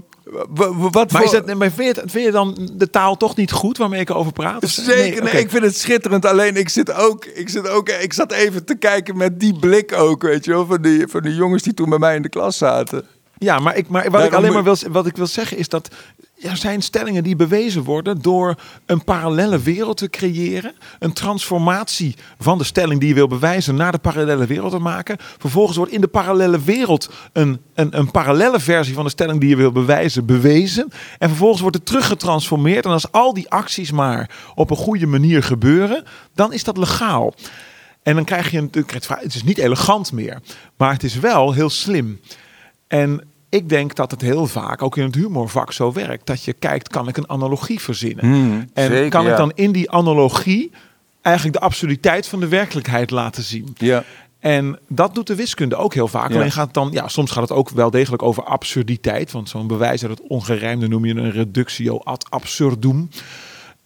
wat 0.91 1.11
maar, 1.11 1.23
is 1.23 1.31
dat, 1.31 1.53
maar 1.53 1.71
vind, 1.71 1.95
je, 1.95 2.01
vind 2.05 2.25
je 2.25 2.31
dan 2.31 2.69
de 2.73 2.89
taal 2.89 3.17
toch 3.17 3.35
niet 3.35 3.51
goed 3.51 3.77
waarmee 3.77 3.99
ik 3.99 4.11
over 4.11 4.31
praat? 4.31 4.69
Zeker, 4.69 5.23
nee, 5.23 5.33
ik 5.33 5.49
vind 5.49 5.63
het 5.63 5.77
schitterend. 5.77 6.25
Alleen 6.25 6.55
ik 6.55 6.69
zit 6.69 6.93
ook, 6.93 7.25
ik 7.25 7.49
zit 7.49 7.69
ook, 7.69 7.89
ik 7.89 8.13
zat 8.13 8.31
even 8.31 8.65
te 8.65 8.75
kijken 8.75 9.17
met 9.17 9.39
die 9.39 9.59
blik 9.59 9.93
ook, 9.93 10.21
weet 10.21 10.45
je 10.45 10.51
wel, 10.51 10.65
van 10.65 10.81
die, 10.81 11.07
van 11.07 11.21
die 11.21 11.35
jongens 11.35 11.63
die 11.63 11.73
toen 11.73 11.89
bij 11.89 11.99
mij 11.99 12.15
in 12.15 12.21
de 12.21 12.29
klas 12.29 12.57
zaten. 12.57 13.05
Ja, 13.37 13.59
maar, 13.59 13.75
ik, 13.75 13.87
maar 13.87 14.11
wat 14.11 14.23
ik 14.23 14.33
alleen 14.33 14.53
maar 14.53 14.63
wil, 14.63 14.77
wat 14.91 15.05
ik 15.05 15.15
wil 15.15 15.27
zeggen 15.27 15.57
is 15.57 15.69
dat 15.69 15.89
er 16.41 16.57
zijn 16.57 16.81
stellingen 16.81 17.23
die 17.23 17.35
bewezen 17.35 17.83
worden 17.83 18.21
door 18.21 18.55
een 18.85 19.03
parallele 19.03 19.59
wereld 19.59 19.97
te 19.97 20.09
creëren. 20.09 20.75
Een 20.99 21.13
transformatie 21.13 22.15
van 22.39 22.57
de 22.57 22.63
stelling 22.63 22.99
die 22.99 23.09
je 23.09 23.15
wil 23.15 23.27
bewijzen 23.27 23.75
naar 23.75 23.91
de 23.91 23.97
parallele 23.97 24.45
wereld 24.45 24.71
te 24.71 24.79
maken. 24.79 25.17
Vervolgens 25.19 25.77
wordt 25.77 25.91
in 25.91 26.01
de 26.01 26.07
parallele 26.07 26.61
wereld 26.61 27.09
een, 27.33 27.61
een, 27.73 27.97
een 27.97 28.11
parallele 28.11 28.59
versie 28.59 28.93
van 28.93 29.03
de 29.03 29.09
stelling 29.09 29.39
die 29.39 29.49
je 29.49 29.55
wil 29.55 29.71
bewijzen 29.71 30.25
bewezen. 30.25 30.91
En 31.17 31.27
vervolgens 31.27 31.61
wordt 31.61 31.75
het 31.75 31.85
teruggetransformeerd. 31.85 32.85
En 32.85 32.91
als 32.91 33.11
al 33.11 33.33
die 33.33 33.49
acties 33.49 33.91
maar 33.91 34.29
op 34.55 34.69
een 34.69 34.77
goede 34.77 35.07
manier 35.07 35.43
gebeuren, 35.43 36.03
dan 36.33 36.53
is 36.53 36.63
dat 36.63 36.77
legaal. 36.77 37.33
En 38.03 38.15
dan 38.15 38.23
krijg 38.23 38.51
je 38.51 38.57
een. 38.57 38.71
Het 39.07 39.35
is 39.35 39.43
niet 39.43 39.57
elegant 39.57 40.11
meer, 40.11 40.41
maar 40.77 40.93
het 40.93 41.03
is 41.03 41.19
wel 41.19 41.53
heel 41.53 41.69
slim. 41.69 42.19
En 42.87 43.21
ik 43.49 43.69
denk 43.69 43.95
dat 43.95 44.11
het 44.11 44.21
heel 44.21 44.47
vaak 44.47 44.81
ook 44.81 44.97
in 44.97 45.03
het 45.03 45.15
humorvak 45.15 45.73
zo 45.73 45.91
werkt. 45.91 46.25
Dat 46.25 46.43
je 46.43 46.53
kijkt, 46.53 46.87
kan 46.87 47.07
ik 47.07 47.17
een 47.17 47.29
analogie 47.29 47.79
verzinnen? 47.79 48.25
Hmm, 48.25 48.69
en 48.73 49.09
kan 49.09 49.27
ik 49.27 49.37
dan 49.37 49.51
in 49.55 49.71
die 49.71 49.91
analogie 49.91 50.71
eigenlijk 51.21 51.57
de 51.59 51.63
absurditeit 51.65 52.27
van 52.27 52.39
de 52.39 52.47
werkelijkheid 52.47 53.11
laten 53.11 53.43
zien? 53.43 53.75
Ja. 53.77 54.03
En 54.39 54.79
dat 54.87 55.15
doet 55.15 55.27
de 55.27 55.35
wiskunde 55.35 55.75
ook 55.75 55.93
heel 55.93 56.07
vaak. 56.07 56.33
Alleen 56.33 56.51
gaat 56.51 56.65
het 56.65 56.73
dan, 56.73 56.89
ja, 56.91 57.07
soms 57.07 57.31
gaat 57.31 57.49
het 57.49 57.57
ook 57.57 57.69
wel 57.69 57.91
degelijk 57.91 58.23
over 58.23 58.43
absurditeit. 58.43 59.31
Want 59.31 59.49
zo'n 59.49 59.67
bewijs 59.67 60.01
uit 60.01 60.17
het 60.17 60.27
ongerijmde 60.27 60.87
noem 60.87 61.05
je 61.05 61.15
een 61.15 61.31
reductio 61.31 61.97
ad 61.97 62.29
absurdum. 62.29 63.09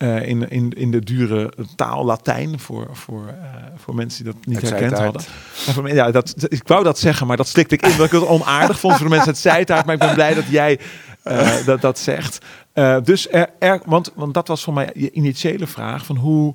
Uh, 0.01 0.27
in, 0.27 0.49
in, 0.49 0.73
in 0.73 0.91
de 0.91 0.99
dure 0.99 1.53
taal 1.75 2.05
Latijn 2.05 2.59
voor, 2.59 2.89
voor, 2.91 3.25
uh, 3.25 3.33
voor 3.75 3.95
mensen 3.95 4.23
die 4.23 4.33
dat 4.33 4.45
niet 4.45 4.61
herkend 4.61 4.97
hadden. 4.97 5.21
Voor, 5.51 5.93
ja, 5.93 6.11
dat, 6.11 6.35
ik 6.47 6.67
wou 6.67 6.83
dat 6.83 6.99
zeggen, 6.99 7.27
maar 7.27 7.37
dat 7.37 7.47
slikte 7.47 7.75
ik 7.75 7.81
in 7.81 7.97
dat 7.97 8.05
ik 8.05 8.11
het 8.11 8.27
onaardig 8.27 8.79
vond 8.79 8.93
voor 8.93 9.03
de 9.03 9.09
mensen 9.09 9.27
uit 9.27 9.37
Zijtaart. 9.37 9.85
Maar 9.85 9.93
ik 9.93 10.01
ben 10.01 10.13
blij 10.13 10.33
dat 10.33 10.47
jij 10.47 10.79
uh, 11.23 11.65
dat, 11.65 11.81
dat 11.81 11.99
zegt. 11.99 12.45
dus 13.03 13.29
er, 13.29 13.49
er, 13.59 13.81
want, 13.85 14.11
want 14.15 14.33
dat 14.33 14.47
was 14.47 14.63
voor 14.63 14.73
mij 14.73 14.89
je 14.93 15.11
initiële 15.11 15.67
vraag 15.67 16.05
van 16.05 16.15
hoe 16.15 16.53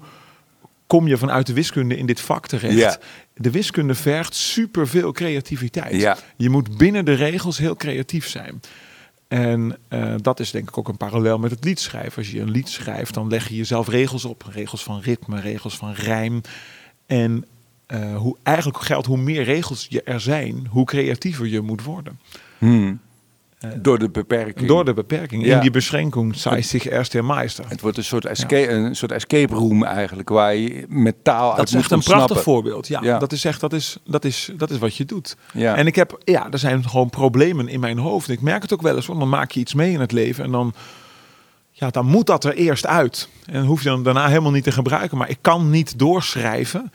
kom 0.86 1.08
je 1.08 1.16
vanuit 1.16 1.46
de 1.46 1.52
wiskunde 1.52 1.96
in 1.96 2.06
dit 2.06 2.20
vak 2.20 2.46
terecht? 2.46 2.74
Ja. 2.74 2.96
De 3.34 3.50
wiskunde 3.50 3.94
vergt 3.94 4.34
superveel 4.34 5.12
creativiteit. 5.12 6.00
Ja. 6.00 6.16
Je 6.36 6.50
moet 6.50 6.76
binnen 6.76 7.04
de 7.04 7.14
regels 7.14 7.58
heel 7.58 7.76
creatief 7.76 8.28
zijn. 8.28 8.60
En 9.28 9.78
uh, 9.88 10.14
dat 10.22 10.40
is 10.40 10.50
denk 10.50 10.68
ik 10.68 10.78
ook 10.78 10.88
een 10.88 10.96
parallel 10.96 11.38
met 11.38 11.50
het 11.50 11.64
liedschrijven. 11.64 12.18
Als 12.18 12.30
je 12.30 12.40
een 12.40 12.50
lied 12.50 12.68
schrijft, 12.68 13.14
dan 13.14 13.28
leg 13.28 13.48
je 13.48 13.56
jezelf 13.56 13.88
regels 13.88 14.24
op. 14.24 14.42
Regels 14.52 14.82
van 14.82 15.00
ritme, 15.00 15.40
regels 15.40 15.76
van 15.76 15.92
rijm. 15.92 16.40
En 17.06 17.44
uh, 17.88 18.16
hoe, 18.16 18.36
eigenlijk 18.42 18.78
geldt, 18.78 19.06
hoe 19.06 19.18
meer 19.18 19.42
regels 19.42 19.86
je 19.88 20.02
er 20.02 20.20
zijn, 20.20 20.66
hoe 20.70 20.84
creatiever 20.84 21.46
je 21.46 21.60
moet 21.60 21.82
worden. 21.82 22.20
Hmm. 22.58 23.00
Eh, 23.56 23.70
door 23.76 23.98
de 23.98 24.10
beperking. 24.10 24.68
Door 24.68 24.84
de 24.84 24.94
beperking. 24.94 25.44
In 25.44 25.60
die 25.60 25.70
beschränkung 25.70 26.36
zei 26.36 26.62
zich 26.62 26.88
eerst 26.88 27.12
der 27.12 27.24
Meister. 27.24 27.64
Het 27.68 27.80
wordt 27.80 27.96
een 27.96 28.04
soort, 28.04 28.24
escape, 28.24 28.68
een 28.68 28.96
soort 28.96 29.12
escape 29.12 29.54
room 29.54 29.84
eigenlijk, 29.84 30.28
waar 30.28 30.54
je 30.54 30.84
met 30.88 31.14
taal 31.22 31.56
Dat 31.56 31.68
is 31.68 31.74
echt 31.74 31.90
een 31.90 32.02
prachtig 32.02 32.42
voorbeeld. 32.42 32.88
Ja, 32.88 33.18
Dat 33.18 33.32
is 33.32 33.44
echt, 33.44 33.60
dat 33.60 33.72
is, 33.72 33.96
dat 34.04 34.24
is, 34.24 34.50
dat 34.56 34.70
is 34.70 34.78
wat 34.78 34.96
je 34.96 35.04
doet. 35.04 35.36
Ja. 35.52 35.76
En 35.76 35.86
ik 35.86 35.94
heb, 35.94 36.18
ja, 36.24 36.50
er 36.50 36.58
zijn 36.58 36.88
gewoon 36.88 37.10
problemen 37.10 37.68
in 37.68 37.80
mijn 37.80 37.98
hoofd. 37.98 38.28
Ik 38.28 38.40
merk 38.40 38.62
het 38.62 38.72
ook 38.72 38.82
wel 38.82 38.96
eens, 38.96 39.06
want 39.06 39.18
dan 39.18 39.28
maak 39.28 39.50
je 39.50 39.60
iets 39.60 39.74
mee 39.74 39.92
in 39.92 40.00
het 40.00 40.12
leven 40.12 40.44
en 40.44 40.50
dan, 40.50 40.74
ja, 41.70 41.90
dan 41.90 42.06
moet 42.06 42.26
dat 42.26 42.44
er 42.44 42.54
eerst 42.54 42.86
uit. 42.86 43.28
En 43.46 43.64
hoef 43.64 43.82
je 43.82 43.88
dan 43.88 44.02
daarna 44.02 44.28
helemaal 44.28 44.50
niet 44.50 44.64
te 44.64 44.72
gebruiken. 44.72 45.18
Maar 45.18 45.30
ik 45.30 45.38
kan 45.40 45.70
niet 45.70 45.98
doorschrijven 45.98 46.92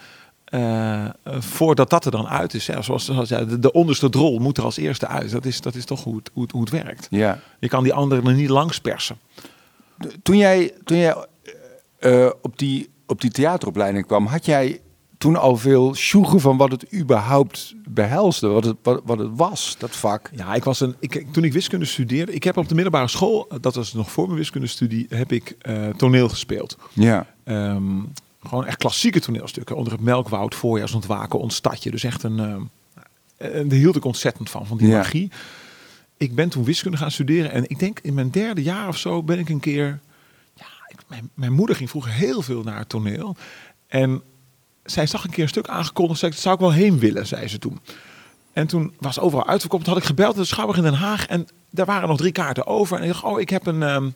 uh, 0.51 1.05
voordat 1.25 1.89
dat 1.89 2.05
er 2.05 2.11
dan 2.11 2.27
uit 2.27 2.53
is. 2.53 2.67
Hè. 2.67 2.81
Zoals, 2.81 3.05
zoals 3.05 3.29
de, 3.29 3.59
de, 3.59 3.71
onderste 3.71 4.09
drol 4.09 4.39
moet 4.39 4.57
er 4.57 4.63
als 4.63 4.77
eerste 4.77 5.07
uit. 5.07 5.31
Dat 5.31 5.45
is, 5.45 5.61
dat 5.61 5.75
is 5.75 5.85
toch 5.85 6.03
hoe 6.03 6.15
het, 6.15 6.29
hoe 6.33 6.43
het, 6.43 6.51
hoe 6.51 6.61
het 6.61 6.69
werkt. 6.69 7.07
Ja. 7.09 7.39
Je 7.59 7.67
kan 7.67 7.83
die 7.83 7.93
anderen 7.93 8.25
er 8.25 8.33
niet 8.33 8.49
langs 8.49 8.79
persen. 8.79 9.17
Toen 10.23 10.37
jij, 10.37 10.73
toen 10.83 10.97
jij 10.97 11.25
uh, 11.99 12.29
op, 12.41 12.57
die, 12.57 12.89
op 13.07 13.21
die 13.21 13.31
theateropleiding 13.31 14.05
kwam, 14.05 14.25
had 14.25 14.45
jij 14.45 14.81
toen 15.17 15.35
al 15.35 15.57
veel 15.57 15.95
sjoegen 15.95 16.39
van 16.39 16.57
wat 16.57 16.71
het 16.71 16.93
überhaupt 16.93 17.75
behelste, 17.89 18.47
wat 18.47 18.63
het, 18.63 18.77
wat, 18.83 19.01
wat 19.05 19.19
het 19.19 19.29
was, 19.35 19.75
dat 19.79 19.95
vak? 19.95 20.29
Ja, 20.35 20.53
ik 20.53 20.63
was 20.63 20.79
een, 20.79 20.95
ik, 20.99 21.33
toen 21.33 21.43
ik 21.43 21.53
wiskunde 21.53 21.85
studeerde, 21.85 22.33
ik 22.33 22.43
heb 22.43 22.57
op 22.57 22.67
de 22.67 22.73
middelbare 22.75 23.07
school, 23.07 23.47
dat 23.61 23.75
was 23.75 23.93
nog 23.93 24.11
voor 24.11 24.25
mijn 24.25 24.37
wiskundestudie, 24.37 25.05
heb 25.09 25.31
ik 25.31 25.55
uh, 25.61 25.87
toneel 25.87 26.29
gespeeld. 26.29 26.77
Ja. 26.93 27.27
Um, 27.45 28.11
gewoon 28.47 28.65
echt 28.65 28.77
klassieke 28.77 29.19
toneelstukken. 29.19 29.75
Onder 29.75 29.93
het 29.93 30.01
melkwoud, 30.01 30.55
voorjaarsontwaken, 30.55 31.39
ons 31.39 31.55
stadje. 31.55 31.91
Dus 31.91 32.03
echt 32.03 32.23
een... 32.23 32.37
Uh, 32.37 32.55
daar 33.37 33.77
hield 33.77 33.95
ik 33.95 34.05
ontzettend 34.05 34.49
van, 34.49 34.67
van 34.67 34.77
die 34.77 34.87
ja. 34.87 34.97
magie. 34.97 35.31
Ik 36.17 36.35
ben 36.35 36.49
toen 36.49 36.63
wiskunde 36.63 36.97
gaan 36.97 37.11
studeren. 37.11 37.51
En 37.51 37.69
ik 37.69 37.79
denk 37.79 37.99
in 37.99 38.13
mijn 38.13 38.29
derde 38.29 38.63
jaar 38.63 38.87
of 38.87 38.97
zo 38.97 39.23
ben 39.23 39.39
ik 39.39 39.49
een 39.49 39.59
keer... 39.59 39.99
Ja, 40.53 40.65
ik, 40.87 40.97
mijn, 41.07 41.29
mijn 41.33 41.53
moeder 41.53 41.75
ging 41.75 41.89
vroeger 41.89 42.11
heel 42.11 42.41
veel 42.41 42.63
naar 42.63 42.77
het 42.77 42.89
toneel. 42.89 43.35
En 43.87 44.21
zij 44.83 45.05
zag 45.05 45.23
een 45.23 45.29
keer 45.29 45.43
een 45.43 45.49
stuk 45.49 45.67
aangekondigd. 45.67 46.19
Zei, 46.19 46.31
dat 46.31 46.41
zou 46.41 46.55
ik 46.55 46.61
wel 46.61 46.71
heen 46.71 46.99
willen, 46.99 47.27
zei 47.27 47.47
ze 47.47 47.59
toen. 47.59 47.79
En 48.53 48.67
toen 48.67 48.93
was 48.99 49.19
overal 49.19 49.47
uitverkocht. 49.47 49.87
Had 49.87 49.97
ik 49.97 50.03
gebeld 50.03 50.35
naar 50.35 50.43
de 50.43 50.49
Schouwburg 50.49 50.77
in 50.77 50.83
Den 50.83 50.93
Haag. 50.93 51.25
En 51.27 51.47
daar 51.69 51.85
waren 51.85 52.07
nog 52.07 52.17
drie 52.17 52.31
kaarten 52.31 52.67
over. 52.67 52.97
En 52.97 53.03
ik 53.03 53.11
dacht, 53.11 53.23
oh, 53.23 53.39
ik 53.39 53.49
heb 53.49 53.65
een... 53.65 53.81
Um, 53.81 54.13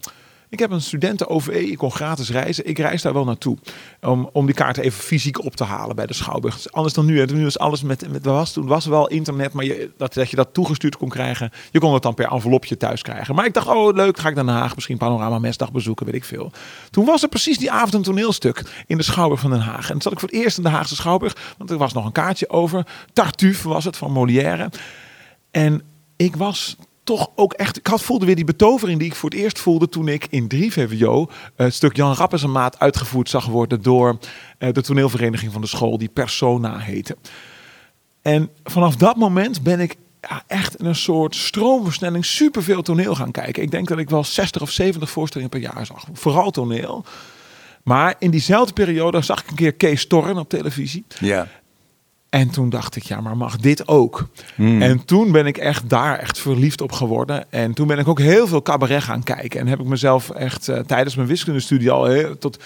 Ik 0.56 0.62
heb 0.62 0.72
een 0.72 0.82
studenten-OV, 0.82 1.48
ik 1.48 1.78
kon 1.78 1.92
gratis 1.92 2.30
reizen. 2.30 2.68
Ik 2.68 2.78
reis 2.78 3.02
daar 3.02 3.14
wel 3.14 3.24
naartoe. 3.24 3.58
Om, 4.02 4.30
om 4.34 4.46
die 4.46 4.56
kaarten 4.56 4.84
even 4.84 5.04
fysiek 5.04 5.44
op 5.44 5.56
te 5.56 5.64
halen 5.64 5.96
bij 5.96 6.06
de 6.06 6.14
Schouwburg. 6.14 6.72
Anders 6.72 6.94
dan 6.94 7.06
nu. 7.06 7.26
Nu 7.26 7.44
was 7.44 7.60
alles 7.60 7.82
met, 7.82 8.12
met 8.12 8.26
was, 8.26 8.54
toen 8.54 8.68
was 8.68 8.86
wel 8.86 9.08
internet, 9.08 9.54
maar 9.54 9.66
je, 9.66 9.92
dat, 9.98 10.14
dat 10.14 10.30
je 10.30 10.36
dat 10.36 10.54
toegestuurd 10.54 10.98
kon 10.98 11.10
krijgen. 11.10 11.52
Je 11.72 11.80
kon 11.80 11.94
het 11.94 12.04
dan 12.04 12.14
per 12.14 12.32
envelopje 12.32 12.78
thuis 12.78 13.02
krijgen. 13.02 13.36
Maar 13.36 13.46
ik 13.46 13.54
dacht, 13.54 13.68
oh 13.68 13.94
leuk, 13.94 14.20
ga 14.20 14.30
ik 14.30 14.36
Den 14.36 14.48
Haag. 14.48 14.76
Misschien 14.76 14.98
Panorama 14.98 15.40
Mesdag 15.40 15.72
bezoeken, 15.72 16.06
weet 16.06 16.16
ik 16.16 16.26
veel. 16.26 16.52
Toen 16.90 17.06
was 17.06 17.24
er 17.24 17.30
precies 17.30 17.58
die 17.58 17.72
avond 17.72 17.94
een 17.94 18.02
toneelstuk 18.02 18.84
in 18.88 18.98
de 18.98 19.04
Schouwburg 19.04 19.42
van 19.42 19.50
Den 19.50 19.60
Haag. 19.60 19.86
En 19.86 19.92
toen 19.92 20.02
zat 20.02 20.12
ik 20.12 20.20
voor 20.20 20.30
het 20.30 20.38
eerst 20.38 20.58
in 20.58 20.64
de 20.64 20.70
Haagse 20.70 20.96
Schouwburg. 20.96 21.54
Want 21.58 21.70
er 21.70 21.78
was 21.78 21.94
nog 21.94 22.06
een 22.06 22.12
kaartje 22.12 22.50
over. 22.50 22.88
Tartuffe 23.14 23.68
was 23.68 23.86
het, 23.86 23.98
van 23.98 24.12
Molière. 24.12 24.70
En 25.52 25.82
ik 26.16 26.36
was 26.36 26.78
toch 27.06 27.30
ook 27.36 27.54
echt. 27.54 27.78
Ik 27.78 27.88
had 27.88 28.02
voelde 28.02 28.26
weer 28.26 28.36
die 28.36 28.46
betovering 28.46 29.00
die 29.00 29.08
ik 29.08 29.16
voor 29.16 29.30
het 29.30 29.40
eerst 29.40 29.60
voelde 29.60 29.90
toen 29.90 30.08
ik 30.08 30.28
in 30.30 30.48
3 30.48 30.72
VWO 30.72 31.28
het 31.56 31.74
stuk 31.74 31.96
Jan 31.96 32.14
Rappes 32.14 32.44
en 32.44 32.52
Maat 32.52 32.80
uitgevoerd 32.80 33.30
zag 33.30 33.46
worden 33.46 33.82
door 33.82 34.18
eh, 34.58 34.72
de 34.74 34.82
toneelvereniging 34.82 35.52
van 35.52 35.62
de 35.62 35.68
school, 35.68 35.98
die 35.98 36.10
Persona 36.10 36.78
heette. 36.78 37.18
En 38.22 38.50
vanaf 38.64 38.96
dat 38.96 39.16
moment 39.16 39.62
ben 39.62 39.80
ik 39.80 39.96
ja, 40.22 40.44
echt 40.48 40.76
in 40.76 40.86
een 40.86 40.96
soort 40.96 41.36
stroomversnelling 41.36 42.26
superveel 42.26 42.82
toneel 42.82 43.16
gaan 43.16 43.32
kijken. 43.32 43.64
Ik 43.64 43.72
denk 43.72 43.88
dat 43.88 43.98
ik 43.98 44.10
wel 44.10 44.24
60 44.24 44.62
of 44.62 44.70
70 44.70 45.10
voorstellingen 45.10 45.52
per 45.52 45.62
jaar 45.62 45.86
zag. 45.86 46.06
Vooral 46.14 46.52
toneel. 46.52 47.06
Maar 47.84 48.16
in 48.20 48.32
diezelfde 48.32 48.74
periode 48.74 49.22
zag 49.22 49.42
ik 49.42 49.50
een 49.50 49.56
keer 49.56 49.74
Kees 49.74 50.08
Torren 50.08 50.38
op 50.38 50.50
televisie. 50.50 51.06
Ja. 51.20 51.48
En 52.36 52.50
toen 52.50 52.70
dacht 52.70 52.96
ik, 52.96 53.04
ja, 53.04 53.22
maar 53.22 53.38
mag 53.38 53.58
dit 53.58 53.88
ook? 53.88 54.28
Hmm. 54.56 54.82
En 54.82 55.06
toen 55.06 55.32
ben 55.32 55.46
ik 55.46 55.58
echt 55.58 55.90
daar 55.90 56.20
echt 56.20 56.40
verliefd 56.40 56.82
op 56.82 56.92
geworden. 56.92 57.52
En 57.52 57.74
toen 57.74 57.88
ben 57.88 58.00
ik 58.00 58.08
ook 58.08 58.20
heel 58.20 58.48
veel 58.48 58.62
cabaret 58.62 59.04
gaan 59.04 59.24
kijken. 59.24 59.60
En 59.60 59.68
heb 59.68 59.80
ik 59.80 59.86
mezelf 59.86 60.30
echt 60.30 60.68
eh, 60.68 60.80
tijdens 60.80 61.16
mijn 61.16 61.28
wiskundestudie 61.28 61.92
al 61.92 62.06
heel, 62.06 62.38
tot 62.38 62.64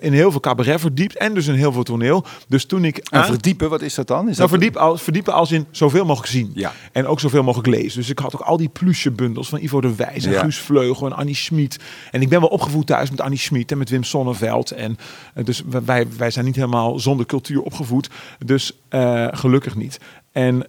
in 0.00 0.12
heel 0.12 0.30
veel 0.30 0.40
cabaret 0.40 0.80
verdiept. 0.80 1.16
En 1.16 1.34
dus 1.34 1.46
in 1.46 1.54
heel 1.54 1.72
veel 1.72 1.82
toneel. 1.82 2.24
Dus 2.48 2.64
toen 2.64 2.84
ik... 2.84 2.96
En 2.96 3.24
verdiepen, 3.24 3.70
wat 3.70 3.82
is 3.82 3.94
dat 3.94 4.06
dan? 4.06 4.18
Is 4.18 4.24
nou, 4.24 4.38
dat 4.38 4.48
verdiepen, 4.48 4.80
als, 4.80 5.02
verdiepen 5.02 5.32
als 5.32 5.52
in 5.52 5.66
zoveel 5.70 6.04
mogelijk 6.04 6.32
zien. 6.32 6.50
Ja. 6.54 6.72
En 6.92 7.06
ook 7.06 7.20
zoveel 7.20 7.42
mogelijk 7.42 7.68
lezen. 7.68 8.00
Dus 8.00 8.10
ik 8.10 8.18
had 8.18 8.34
ook 8.34 8.40
al 8.40 8.56
die 8.56 8.68
plusje 8.68 9.10
bundels 9.10 9.48
van 9.48 9.60
Ivo 9.60 9.80
de 9.80 9.94
Wijs 9.94 10.24
en 10.24 10.30
Ja. 10.30 10.40
Guus 10.40 10.58
Vleugel 10.58 11.06
en 11.06 11.12
Annie 11.12 11.34
Schmid. 11.34 11.78
En 12.10 12.22
ik 12.22 12.28
ben 12.28 12.40
wel 12.40 12.48
opgevoed 12.48 12.86
thuis 12.86 13.10
met 13.10 13.20
Annie 13.20 13.38
Schmid 13.38 13.70
en 13.70 13.78
met 13.78 13.90
Wim 13.90 14.04
Sonneveld. 14.04 14.70
En 14.70 14.96
eh, 15.34 15.44
dus 15.44 15.62
wij, 15.84 16.06
wij 16.16 16.30
zijn 16.30 16.44
niet 16.44 16.56
helemaal 16.56 16.98
zonder 16.98 17.26
cultuur 17.26 17.62
opgevoed. 17.62 18.10
Dus 18.44 18.72
eh, 18.88 19.28
gelukkig 19.30 19.76
niet. 19.76 20.00
En 20.32 20.66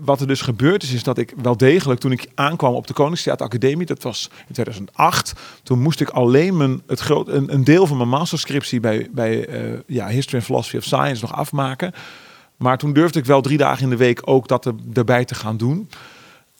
wat 0.00 0.20
er 0.20 0.26
dus 0.26 0.40
gebeurd 0.40 0.82
is, 0.82 0.92
is 0.92 1.02
dat 1.02 1.18
ik 1.18 1.34
wel 1.42 1.56
degelijk, 1.56 2.00
toen 2.00 2.12
ik 2.12 2.26
aankwam 2.34 2.74
op 2.74 2.86
de 2.86 2.92
Koningstheater 2.92 3.46
Academie, 3.46 3.86
dat 3.86 4.02
was 4.02 4.30
in 4.48 4.54
2008, 4.54 5.32
toen 5.62 5.80
moest 5.80 6.00
ik 6.00 6.08
alleen 6.08 6.56
mijn, 6.56 6.82
het 6.86 7.00
groot, 7.00 7.28
een, 7.28 7.52
een 7.52 7.64
deel 7.64 7.86
van 7.86 7.96
mijn 7.96 8.08
masterscriptie 8.08 8.80
bij, 8.80 9.08
bij 9.10 9.46
eh, 9.46 9.78
ja, 9.86 10.08
History 10.08 10.36
and 10.36 10.44
Philosophy 10.44 10.76
of 10.76 10.84
Science 10.84 11.22
nog 11.22 11.34
afmaken. 11.34 11.92
Maar 12.56 12.78
toen 12.78 12.92
durfde 12.92 13.18
ik 13.18 13.24
wel 13.24 13.40
drie 13.40 13.58
dagen 13.58 13.82
in 13.82 13.90
de 13.90 13.96
week 13.96 14.20
ook 14.24 14.48
dat 14.48 14.64
er, 14.64 14.74
erbij 14.92 15.24
te 15.24 15.34
gaan 15.34 15.56
doen. 15.56 15.88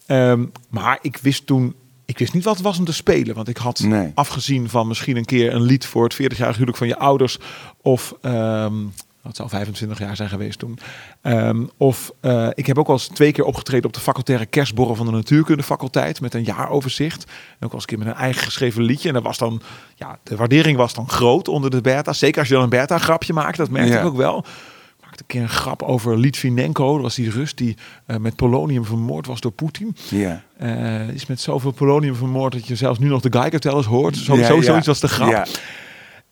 Ehm, 0.06 0.44
maar 0.68 0.98
ik 1.00 1.16
wist 1.16 1.46
toen, 1.46 1.74
ik 2.04 2.18
wist 2.18 2.32
niet 2.32 2.44
wat 2.44 2.54
het 2.54 2.62
was 2.64 2.78
om 2.78 2.84
te 2.84 2.92
spelen. 2.92 3.34
Want 3.34 3.48
ik 3.48 3.56
had 3.56 3.80
Nee. 3.80 4.12
afgezien 4.14 4.68
van 4.68 4.88
misschien 4.88 5.16
een 5.16 5.24
keer 5.24 5.54
een 5.54 5.62
lied 5.62 5.86
voor 5.86 6.04
het 6.04 6.14
40-jarig 6.14 6.54
huwelijk 6.54 6.78
van 6.78 6.86
je 6.86 6.98
ouders. 6.98 7.38
Of 7.80 8.14
ehm 8.20 8.74
dat 9.22 9.36
zou 9.36 9.48
25 9.48 9.98
jaar 9.98 10.16
zijn 10.16 10.28
geweest 10.28 10.58
toen. 10.58 10.78
Ehm, 11.20 11.64
of 11.76 12.10
eh, 12.20 12.48
ik 12.54 12.66
heb 12.66 12.78
ook 12.78 12.86
al 12.86 12.92
eens 12.92 13.06
twee 13.06 13.32
keer 13.32 13.44
opgetreden 13.44 13.86
op 13.86 13.92
de 13.92 14.00
facultaire 14.00 14.46
kerstborrel 14.46 14.94
van 14.94 15.06
de 15.06 15.12
natuurkundefaculteit 15.12 16.20
met 16.20 16.34
een 16.34 16.44
jaaroverzicht. 16.44 17.24
En 17.24 17.66
ook 17.66 17.68
al 17.68 17.72
eens 17.72 17.82
een 17.82 17.88
keer 17.88 17.98
met 17.98 18.06
een 18.06 18.20
eigen 18.20 18.42
geschreven 18.42 18.82
liedje. 18.82 19.08
En 19.08 19.14
dat 19.14 19.22
was 19.22 19.38
dan, 19.38 19.62
ja, 19.94 20.18
de 20.22 20.36
waardering 20.36 20.76
was 20.76 20.94
dan 20.94 21.08
groot 21.08 21.48
onder 21.48 21.70
de 21.70 21.80
Bertha. 21.80 22.12
Zeker 22.12 22.38
als 22.38 22.48
je 22.48 22.54
dan 22.54 22.62
een 22.62 22.68
Bertha 22.68 22.98
grapje 22.98 23.32
maakt, 23.32 23.56
dat 23.56 23.70
merkte 23.70 23.92
Ja. 23.92 23.98
ik 24.00 24.06
ook 24.06 24.16
wel. 24.16 24.38
Ik 24.38 25.04
maakte 25.04 25.20
een 25.20 25.26
keer 25.26 25.42
een 25.42 25.48
grap 25.48 25.82
over 25.82 26.18
Litvinenko. 26.18 26.92
Dat 26.92 27.02
was 27.02 27.14
die 27.14 27.30
Rus 27.30 27.54
die 27.54 27.76
eh, 28.06 28.16
met 28.16 28.36
polonium 28.36 28.84
vermoord 28.84 29.26
was 29.26 29.40
door 29.40 29.52
Poetin. 29.52 29.96
Ja. 30.10 30.42
Eh, 30.58 31.08
is 31.08 31.26
met 31.26 31.40
zoveel 31.40 31.70
polonium 31.70 32.14
vermoord 32.14 32.52
dat 32.52 32.66
je 32.66 32.76
zelfs 32.76 32.98
nu 32.98 33.08
nog 33.08 33.20
de 33.20 33.32
Geiger 33.38 33.60
Tellers 33.60 33.86
hoort. 33.86 34.16
Zo, 34.16 34.36
ja. 34.36 34.62
Zoiets 34.62 34.86
was 34.86 35.00
de 35.00 35.08
grap. 35.08 35.46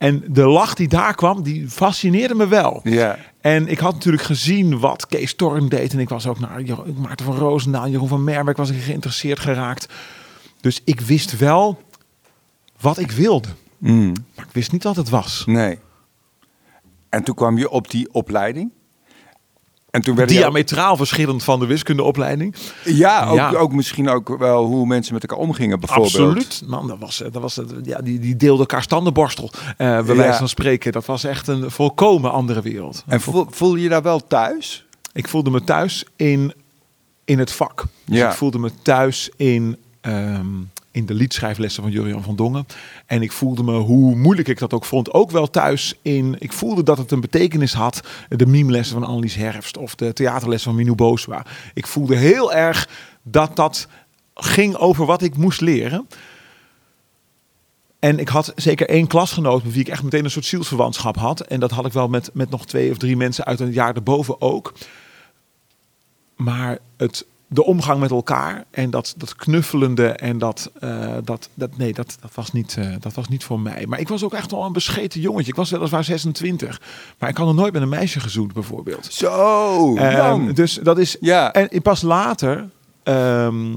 En 0.01 0.25
de 0.29 0.47
lach 0.47 0.75
die 0.75 0.89
daar 0.89 1.15
kwam, 1.15 1.43
die 1.43 1.69
fascineerde 1.69 2.35
me 2.35 2.49
wel. 2.49 2.81
Ja. 2.85 3.19
En 3.41 3.69
ik 3.69 3.79
had 3.79 3.93
natuurlijk 3.95 4.23
gezien 4.23 4.79
wat 4.79 5.07
Kees 5.07 5.35
Torn 5.35 5.69
deed. 5.69 5.93
En 5.93 5.99
ik 5.99 6.09
was 6.09 6.27
ook 6.27 6.39
naar 6.39 6.63
Jo- 6.63 6.87
Maarten 6.97 7.27
van 7.27 7.37
Roosendaal, 7.37 7.89
Jeroen 7.89 8.09
van 8.09 8.25
Merwijk 8.25 8.57
was 8.57 8.71
ik 8.71 8.83
geïnteresseerd 8.83 9.39
geraakt. 9.39 9.89
Dus 10.61 10.81
ik 10.85 11.01
wist 11.01 11.39
wel 11.39 11.83
wat 12.81 12.99
ik 12.99 13.11
wilde. 13.11 13.49
Mm. 13.79 14.13
Maar 14.37 14.45
ik 14.45 14.53
wist 14.53 14.73
niet 14.73 14.85
wat 14.85 14.97
het 14.97 15.09
was. 15.09 15.43
Nee. 15.47 15.79
En 17.09 17.23
toen 17.23 17.35
kwam 17.35 17.59
je 17.59 17.71
op 17.71 17.91
die 17.91 18.13
opleiding. 18.13 18.71
En 19.91 20.03
toen 20.03 20.15
werd 20.15 20.29
Diametraal 20.29 20.97
verschillend 20.97 21.43
van 21.45 21.61
de 21.61 21.67
wiskundeopleiding. 21.67 22.55
Ja, 22.85 23.27
ook, 23.29 23.37
Ja. 23.37 23.53
ook 23.53 23.73
misschien 23.73 24.09
ook 24.09 24.39
wel 24.39 24.65
hoe 24.65 24.87
mensen 24.87 25.15
met 25.15 25.23
elkaar 25.23 25.39
omgingen, 25.45 25.81
bijvoorbeeld. 25.81 26.15
Absoluut. 26.15 26.63
Man, 26.67 26.87
dat 26.87 26.99
was, 26.99 27.23
dat 27.33 27.43
was, 27.43 27.61
ja, 27.83 27.99
die, 28.01 28.19
die 28.19 28.37
deelde 28.37 28.61
elkaar 28.61 28.83
standenborstel. 28.83 29.51
eh 29.77 29.77
bij 29.77 30.05
wijze 30.05 30.23
Ja. 30.23 30.37
van 30.39 30.49
spreken. 30.49 30.93
Dat 30.93 31.07
was 31.07 31.25
echt 31.25 31.47
een 31.49 31.71
volkomen 31.71 32.33
andere 32.33 32.61
wereld. 32.63 33.05
En 33.07 33.21
voel, 33.21 33.47
voel 33.51 33.75
je 33.77 33.83
je 33.83 33.89
daar 33.89 34.03
wel 34.03 34.27
thuis? 34.27 34.85
Ik 35.13 35.29
voelde 35.29 35.51
me 35.51 35.65
thuis 35.65 36.05
in, 36.17 36.53
in 37.25 37.39
het 37.39 37.53
vak. 37.53 37.85
Dus 38.05 38.19
Ja. 38.19 38.29
ik 38.31 38.37
voelde 38.37 38.59
me 38.59 38.71
thuis 38.83 39.31
in, 39.37 39.77
ehm, 40.01 40.47
in 40.91 41.07
de 41.07 41.15
liedschrijflessen 41.15 41.83
van 41.83 41.93
Jurian 41.93 42.23
van 42.23 42.37
Dongen. 42.37 42.67
En 43.07 43.23
ik 43.23 43.33
voelde 43.33 43.63
me, 43.63 43.79
hoe 43.79 44.17
moeilijk 44.17 44.49
ik 44.49 44.59
dat 44.59 44.73
ook 44.73 44.85
vond, 44.85 45.13
ook 45.13 45.31
wel 45.31 45.51
thuis 45.51 45.95
in... 46.03 46.37
Ik 46.39 46.53
voelde 46.53 46.83
dat 46.83 46.99
het 46.99 47.11
een 47.11 47.21
betekenis 47.21 47.73
had, 47.73 48.01
de 48.29 48.47
meme-lessen 48.47 48.99
van 49.01 49.09
Annelies 49.09 49.35
Herfst... 49.35 49.77
of 49.77 49.95
de 49.95 50.13
theaterlessen 50.13 50.71
van 50.71 50.79
Minou 50.79 50.97
Booswa. 50.97 51.47
Ik 51.75 51.87
voelde 51.87 52.17
heel 52.17 52.53
erg 52.53 52.89
dat 53.23 53.57
dat 53.57 53.89
ging 54.35 54.75
over 54.77 55.07
wat 55.07 55.23
ik 55.23 55.37
moest 55.37 55.61
leren... 55.61 56.07
En 58.01 58.19
ik 58.19 58.29
had 58.29 58.53
zeker 58.57 58.89
één 58.89 59.07
klasgenoot 59.07 59.63
met 59.63 59.73
wie 59.73 59.81
ik 59.81 59.89
echt 59.89 60.03
meteen 60.03 60.25
een 60.25 60.31
soort 60.31 60.45
zielsverwantschap 60.45 61.17
had. 61.17 61.41
En 61.41 61.61
dat 61.61 61.71
had 61.71 61.87
ik 61.87 61.93
wel 61.93 62.09
met, 62.09 62.31
met 62.33 62.51
nog 62.51 62.67
twee 62.67 62.91
of 62.91 62.99
drie 62.99 63.17
mensen 63.17 63.45
uit 63.45 63.61
een 63.61 63.73
jaar 63.73 63.95
erboven 63.95 64.41
ook. 64.41 64.73
Maar 66.37 66.79
het, 66.97 67.27
de 67.53 67.65
omgang 67.65 68.01
met 68.01 68.11
elkaar 68.11 68.65
en 68.71 68.91
dat, 68.91 69.15
dat 69.17 69.37
knuffelende 69.37 70.07
en 70.09 70.39
dat, 70.39 70.71
eh, 70.81 71.15
dat, 71.25 71.49
dat 71.55 71.77
nee, 71.77 71.93
dat, 71.93 72.17
dat, 72.21 72.31
was 72.35 72.53
niet, 72.53 72.77
eh, 72.79 72.87
dat 73.01 73.15
was 73.15 73.29
niet 73.29 73.45
voor 73.45 73.61
mij. 73.61 73.85
Maar 73.89 74.01
ik 74.01 74.09
was 74.09 74.25
ook 74.25 74.35
echt 74.35 74.51
wel 74.51 74.65
een 74.65 74.73
bescheten 74.73 75.21
jongetje. 75.21 75.51
Ik 75.51 75.57
was 75.57 75.71
weliswaar 75.71 76.05
26, 76.05 76.81
maar 77.19 77.29
ik 77.29 77.37
had 77.37 77.47
nog 77.47 77.55
nooit 77.57 77.73
met 77.73 77.83
een 77.83 77.89
meisje 77.89 78.21
gezoend 78.21 78.53
bijvoorbeeld. 78.53 79.07
Zo, 79.11 79.95
jong. 79.99 80.53
dus 80.53 80.79
dat 80.83 80.99
is. 80.99 81.17
Ja. 81.21 81.53
En 81.53 81.83
pas 81.83 82.03
later. 82.03 82.69
ehm, 83.03 83.71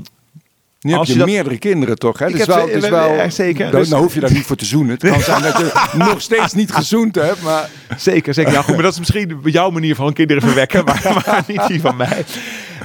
Nu 0.82 0.90
heb 0.92 1.00
als 1.00 1.08
je, 1.08 1.14
je 1.14 1.20
dat- 1.20 1.28
meerdere 1.28 1.58
kinderen 1.58 1.98
toch? 1.98 2.20
Hè? 2.20 2.26
Ik 2.26 2.32
Dus 2.32 2.40
heb 2.46 2.56
wel, 2.56 2.66
dus 2.66 2.90
wel, 2.90 3.14
ja, 3.14 3.30
zeker. 3.30 3.72
Dan, 3.72 3.80
Dus- 3.80 3.90
dan 3.90 4.02
hoef 4.02 4.14
je 4.14 4.20
daar 4.20 4.32
niet 4.34 4.46
voor 4.46 4.56
te 4.56 4.66
zoenen. 4.66 4.92
Het 5.00 5.10
kan 5.12 5.22
zijn 5.22 5.42
dat 5.42 5.58
je 5.58 5.72
nog 5.98 6.22
steeds 6.22 6.54
niet 6.54 6.72
gezoend 6.74 7.16
hebt, 7.16 7.42
maar... 7.42 7.70
Zeker, 7.98 8.34
zeker. 8.34 8.52
Ja, 8.52 8.62
goed, 8.62 8.74
maar 8.74 8.84
dat 8.84 8.94
is 8.94 9.00
misschien 9.00 9.40
jouw 9.44 9.70
manier 9.70 9.96
van 9.96 10.14
kinderen 10.14 10.42
verwekken, 10.44 10.86
maar, 10.86 11.02
maar 11.26 11.44
niet 11.48 11.68
die 11.68 11.82
van 11.82 11.96
mij. 11.96 12.26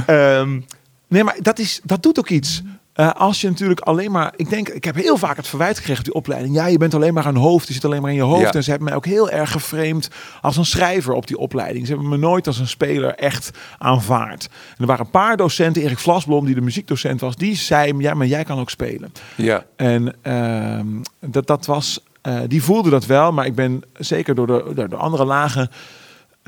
Ehm, 0.07 0.61
nee, 1.09 1.25
maar 1.25 1.37
dat, 1.41 1.59
is, 1.59 1.81
dat 1.85 2.03
doet 2.03 2.19
ook 2.19 2.31
iets. 2.31 2.62
Eh, 2.99 3.12
als 3.12 3.41
je 3.41 3.49
natuurlijk 3.49 3.81
alleen 3.81 4.11
maar... 4.11 4.33
Ik 4.37 4.50
denk, 4.50 4.69
ik 4.69 4.85
heb 4.85 4.95
heel 4.95 5.17
vaak 5.17 5.37
het 5.37 5.49
verwijt 5.49 5.77
gekregen 5.77 5.99
op 5.99 6.05
die 6.05 6.15
opleiding. 6.15 6.55
Ja, 6.55 6.67
je 6.67 6.79
bent 6.79 6.95
alleen 6.95 7.15
maar 7.15 7.27
een 7.27 7.37
hoofd. 7.37 7.67
Je 7.67 7.73
zit 7.75 7.85
alleen 7.85 8.03
maar 8.03 8.11
in 8.11 8.17
je 8.17 8.23
hoofd. 8.23 8.43
Ja. 8.43 8.53
En 8.53 8.62
ze 8.62 8.71
hebben 8.71 8.88
mij 8.88 8.97
ook 8.97 9.07
heel 9.07 9.31
erg 9.31 9.53
geframed 9.53 10.11
als 10.41 10.57
een 10.57 10.65
schrijver 10.65 11.12
op 11.12 11.27
die 11.27 11.38
opleiding. 11.38 11.87
Ze 11.87 11.93
hebben 11.93 12.11
me 12.11 12.17
nooit 12.17 12.47
als 12.47 12.59
een 12.59 12.69
speler 12.69 13.15
echt 13.15 13.50
aanvaard. 13.79 14.45
En 14.45 14.77
er 14.79 14.87
waren 14.87 15.05
een 15.05 15.11
paar 15.11 15.37
docenten, 15.37 15.83
Erik 15.83 15.99
Vlasblom, 15.99 16.47
die 16.47 16.55
de 16.55 16.61
muziekdocent 16.61 17.21
was, 17.21 17.37
die 17.37 17.57
zei, 17.57 17.95
ja, 17.99 18.15
maar 18.15 18.27
jij 18.27 18.45
kan 18.45 18.59
ook 18.59 18.71
spelen. 18.71 19.12
Ja. 19.35 19.65
En 19.77 20.15
ehm, 20.23 20.87
dat, 21.21 21.47
dat 21.47 21.67
was, 21.67 22.03
eh, 22.23 22.41
die 22.47 22.62
voelde 22.62 22.91
dat 22.91 23.07
wel, 23.07 23.33
maar 23.33 23.47
ik 23.47 23.55
ben 23.55 23.83
zeker 23.99 24.35
door 24.35 24.47
de, 24.47 24.71
door 24.75 24.88
de 24.88 24.97
andere 24.97 25.25
lagen 25.25 25.71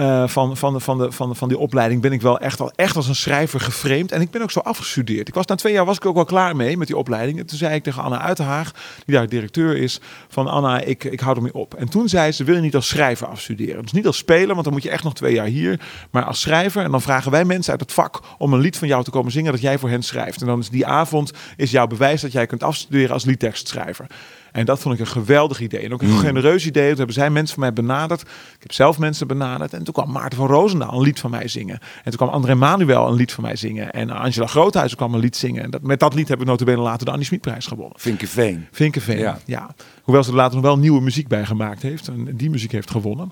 eh, 0.00 0.28
van, 0.28 0.56
van, 0.56 0.80
van, 0.80 0.98
de, 0.98 1.12
van, 1.12 1.36
van 1.36 1.48
die 1.48 1.58
opleiding 1.58 2.00
ben 2.00 2.12
ik 2.12 2.20
wel 2.20 2.38
echt, 2.38 2.60
al, 2.60 2.72
echt 2.76 2.96
als 2.96 3.08
een 3.08 3.14
schrijver 3.14 3.60
geframed. 3.60 4.12
En 4.12 4.20
ik 4.20 4.30
ben 4.30 4.42
ook 4.42 4.50
zo 4.50 4.60
afgestudeerd. 4.60 5.28
Ik 5.28 5.34
was 5.34 5.46
na 5.46 5.54
twee 5.54 5.72
jaar 5.72 5.84
was 5.84 5.96
ik 5.96 6.06
ook 6.06 6.14
wel 6.14 6.24
klaar 6.24 6.56
mee 6.56 6.76
met 6.76 6.86
die 6.86 6.96
opleiding. 6.96 7.38
En 7.38 7.46
toen 7.46 7.58
zei 7.58 7.74
ik 7.74 7.82
tegen 7.82 8.02
Anna 8.02 8.20
Uitenhaag, 8.20 8.72
die 9.04 9.14
daar 9.14 9.28
directeur 9.28 9.76
is, 9.76 10.00
van 10.28 10.46
Anna, 10.46 10.80
ik, 10.80 11.04
ik 11.04 11.20
hou 11.20 11.36
ermee 11.36 11.54
op. 11.54 11.74
En 11.74 11.88
toen 11.88 12.08
zei 12.08 12.32
ze, 12.32 12.44
wil 12.44 12.54
je 12.54 12.60
niet 12.60 12.74
als 12.74 12.88
schrijver 12.88 13.26
afstuderen? 13.26 13.82
Dus 13.82 13.92
niet 13.92 14.06
als 14.06 14.16
speler, 14.16 14.52
want 14.52 14.64
dan 14.64 14.72
moet 14.72 14.82
je 14.82 14.90
echt 14.90 15.04
nog 15.04 15.14
twee 15.14 15.34
jaar 15.34 15.46
hier. 15.46 15.80
Maar 16.10 16.24
als 16.24 16.40
schrijver. 16.40 16.82
En 16.82 16.90
dan 16.90 17.02
vragen 17.02 17.30
wij 17.30 17.44
mensen 17.44 17.72
uit 17.72 17.80
het 17.80 17.92
vak 17.92 18.20
om 18.38 18.52
een 18.52 18.60
lied 18.60 18.76
van 18.76 18.88
jou 18.88 19.04
te 19.04 19.10
komen 19.10 19.32
zingen 19.32 19.52
dat 19.52 19.60
jij 19.60 19.78
voor 19.78 19.88
hen 19.88 20.02
schrijft. 20.02 20.40
En 20.40 20.46
dan 20.46 20.58
is 20.58 20.68
die 20.68 20.86
avond 20.86 21.32
is 21.56 21.70
jouw 21.70 21.86
bewijs 21.86 22.20
dat 22.20 22.32
jij 22.32 22.46
kunt 22.46 22.62
afstuderen 22.62 23.12
als 23.12 23.24
liedtekstschrijver. 23.24 24.06
En 24.52 24.64
dat 24.64 24.78
vond 24.80 24.94
ik 24.94 25.00
een 25.00 25.06
geweldig 25.06 25.60
idee. 25.60 25.80
En 25.80 25.92
ook 25.92 26.02
een 26.02 26.08
Hmm. 26.08 26.18
genereus 26.18 26.66
idee. 26.66 26.88
Toen 26.88 26.96
hebben 26.96 27.14
zij 27.14 27.30
mensen 27.30 27.54
van 27.54 27.62
mij 27.64 27.72
benaderd. 27.72 28.20
Ik 28.20 28.26
heb 28.62 28.72
zelf 28.72 28.98
mensen 28.98 29.26
benaderd. 29.26 29.72
En 29.72 29.84
toen 29.84 29.94
kwam 29.94 30.10
Maarten 30.12 30.38
van 30.38 30.46
Roosendaal 30.46 30.92
een 30.92 31.00
lied 31.00 31.20
van 31.20 31.30
mij 31.30 31.48
zingen. 31.48 31.78
En 31.78 32.02
toen 32.04 32.16
kwam 32.16 32.28
André 32.28 32.54
Manuel 32.54 33.08
een 33.08 33.14
lied 33.14 33.32
van 33.32 33.42
mij 33.44 33.56
zingen. 33.56 33.90
En 33.90 34.10
Angela 34.10 34.46
Groothuizen 34.46 34.96
kwam 34.96 35.14
een 35.14 35.20
lied 35.20 35.36
zingen. 35.36 35.62
En 35.62 35.70
dat, 35.70 35.82
met 35.82 36.00
dat 36.00 36.14
lied 36.14 36.28
heb 36.28 36.40
ik 36.40 36.46
notabene 36.46 36.80
later 36.80 37.04
de 37.04 37.10
Annie 37.10 37.26
Smitprijs 37.26 37.66
gewonnen. 37.66 38.00
Vinkenveen. 38.00 38.66
Vinkenveen, 38.72 39.18
Ja. 39.18 39.38
ja. 39.44 39.74
Hoewel 40.02 40.24
ze 40.24 40.30
er 40.30 40.36
later 40.36 40.54
nog 40.54 40.64
wel 40.64 40.78
nieuwe 40.78 41.00
muziek 41.00 41.28
bij 41.28 41.44
gemaakt 41.46 41.82
heeft. 41.82 42.08
En 42.08 42.36
die 42.36 42.50
muziek 42.50 42.72
heeft 42.72 42.90
gewonnen. 42.90 43.30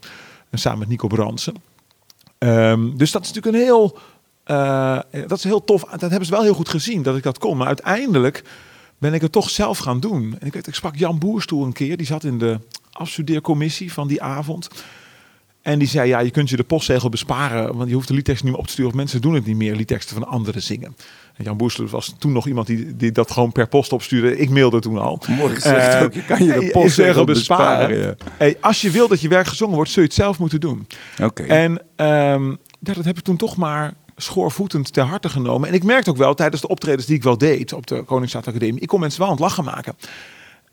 En 0.51 0.59
samen 0.59 0.79
met 0.79 0.89
Nico 0.89 1.07
Bransen. 1.07 1.55
Ehm, 2.39 2.97
dus 2.97 3.11
dat 3.11 3.23
is 3.23 3.33
natuurlijk 3.33 3.57
een 3.57 3.63
heel... 3.63 3.99
eh, 4.45 4.99
dat 5.27 5.39
is 5.39 5.45
heel 5.45 5.65
tof. 5.65 5.83
Dat 5.85 6.01
hebben 6.01 6.25
ze 6.27 6.31
wel 6.33 6.43
heel 6.43 6.55
goed 6.55 6.69
gezien, 6.69 7.03
dat 7.03 7.17
ik 7.17 7.23
dat 7.23 7.39
kon. 7.39 7.57
Maar 7.57 7.67
uiteindelijk 7.67 8.43
ben 8.99 9.15
ik 9.15 9.21
het 9.21 9.33
toch 9.33 9.51
zelf 9.51 9.79
gaan 9.79 10.01
doen. 10.01 10.37
En 10.41 10.47
ik, 10.47 10.53
weet, 10.53 10.67
ik 10.67 10.75
sprak 10.75 10.97
Jan 10.97 11.19
Boerstoel 11.19 11.65
een 11.65 11.73
keer. 11.73 11.97
Die 11.97 12.07
zat 12.07 12.25
in 12.25 12.39
de 12.39 12.59
afstudeercommissie 12.93 13.93
van 13.93 14.09
die 14.09 14.23
avond. 14.23 14.69
En 15.63 15.79
die 15.79 15.89
zei, 15.89 16.09
ja, 16.09 16.19
je 16.19 16.31
kunt 16.31 16.51
je 16.51 16.57
de 16.57 16.65
postzegel 16.65 17.09
besparen. 17.09 17.77
Want 17.77 17.89
je 17.89 17.95
hoeft 17.95 18.09
de 18.09 18.15
liedtekst 18.15 18.43
niet 18.43 18.53
meer 18.53 18.61
op 18.61 18.67
te 18.67 18.73
sturen. 18.73 18.91
Want 18.93 19.03
mensen 19.03 19.21
doen 19.21 19.35
het 19.35 19.47
niet 19.47 19.57
meer, 19.57 19.77
liedteksten 19.77 20.15
van 20.17 20.27
anderen 20.27 20.63
zingen. 20.63 20.97
En 21.37 21.45
Jan 21.45 21.57
Boerstoel 21.57 21.87
was 21.89 22.15
toen 22.19 22.33
nog 22.33 22.47
iemand 22.47 22.67
die, 22.67 22.97
die 22.97 23.13
dat 23.13 23.31
gewoon 23.31 23.53
per 23.53 23.69
post 23.69 23.93
opstuurde. 23.93 24.39
Ik 24.39 24.51
mailde 24.51 24.81
toen 24.81 24.99
al. 24.99 25.23
Mooi 25.29 25.55
gezegd 25.55 25.95
Eh, 25.95 26.03
ook. 26.03 26.13
Je 26.13 26.25
kan 26.25 26.45
je 26.45 26.53
de 26.53 26.65
je 26.65 26.71
postzegel 26.71 27.05
zegel 27.05 27.25
besparen. 27.25 27.99
ja. 27.99 28.15
Hey, 28.37 28.57
als 28.61 28.81
je 28.81 28.91
wil 28.91 29.09
dat 29.09 29.21
je 29.21 29.29
werk 29.29 29.47
gezongen 29.47 29.75
wordt, 29.75 29.91
zul 29.91 30.03
je 30.03 30.09
het 30.09 30.17
zelf 30.19 30.39
moeten 30.39 30.61
doen. 30.61 30.87
Oké. 31.23 31.43
En 31.43 31.83
ehm, 31.97 32.49
ja, 32.81 32.93
dat 32.95 33.05
heb 33.05 33.19
ik 33.19 33.25
toen 33.25 33.37
toch 33.37 33.57
maar 33.57 33.95
schoorvoetend 34.23 34.93
ter 34.93 35.05
harte 35.05 35.29
genomen. 35.29 35.69
En 35.69 35.75
ik 35.75 35.85
merkte 35.85 36.11
ook 36.11 36.17
wel 36.17 36.35
tijdens 36.35 36.61
de 36.61 36.69
optredens 36.69 37.07
die 37.07 37.17
ik 37.17 37.23
wel 37.23 37.39
deed 37.39 37.73
op 37.73 37.87
de 37.87 38.03
Koningsstad 38.03 38.47
Academie, 38.47 38.81
ik 38.81 38.89
kon 38.89 39.01
mensen 39.01 39.21
wel 39.21 39.29
aan 39.29 39.35
het 39.35 39.45
lachen 39.45 39.65
maken. 39.65 39.97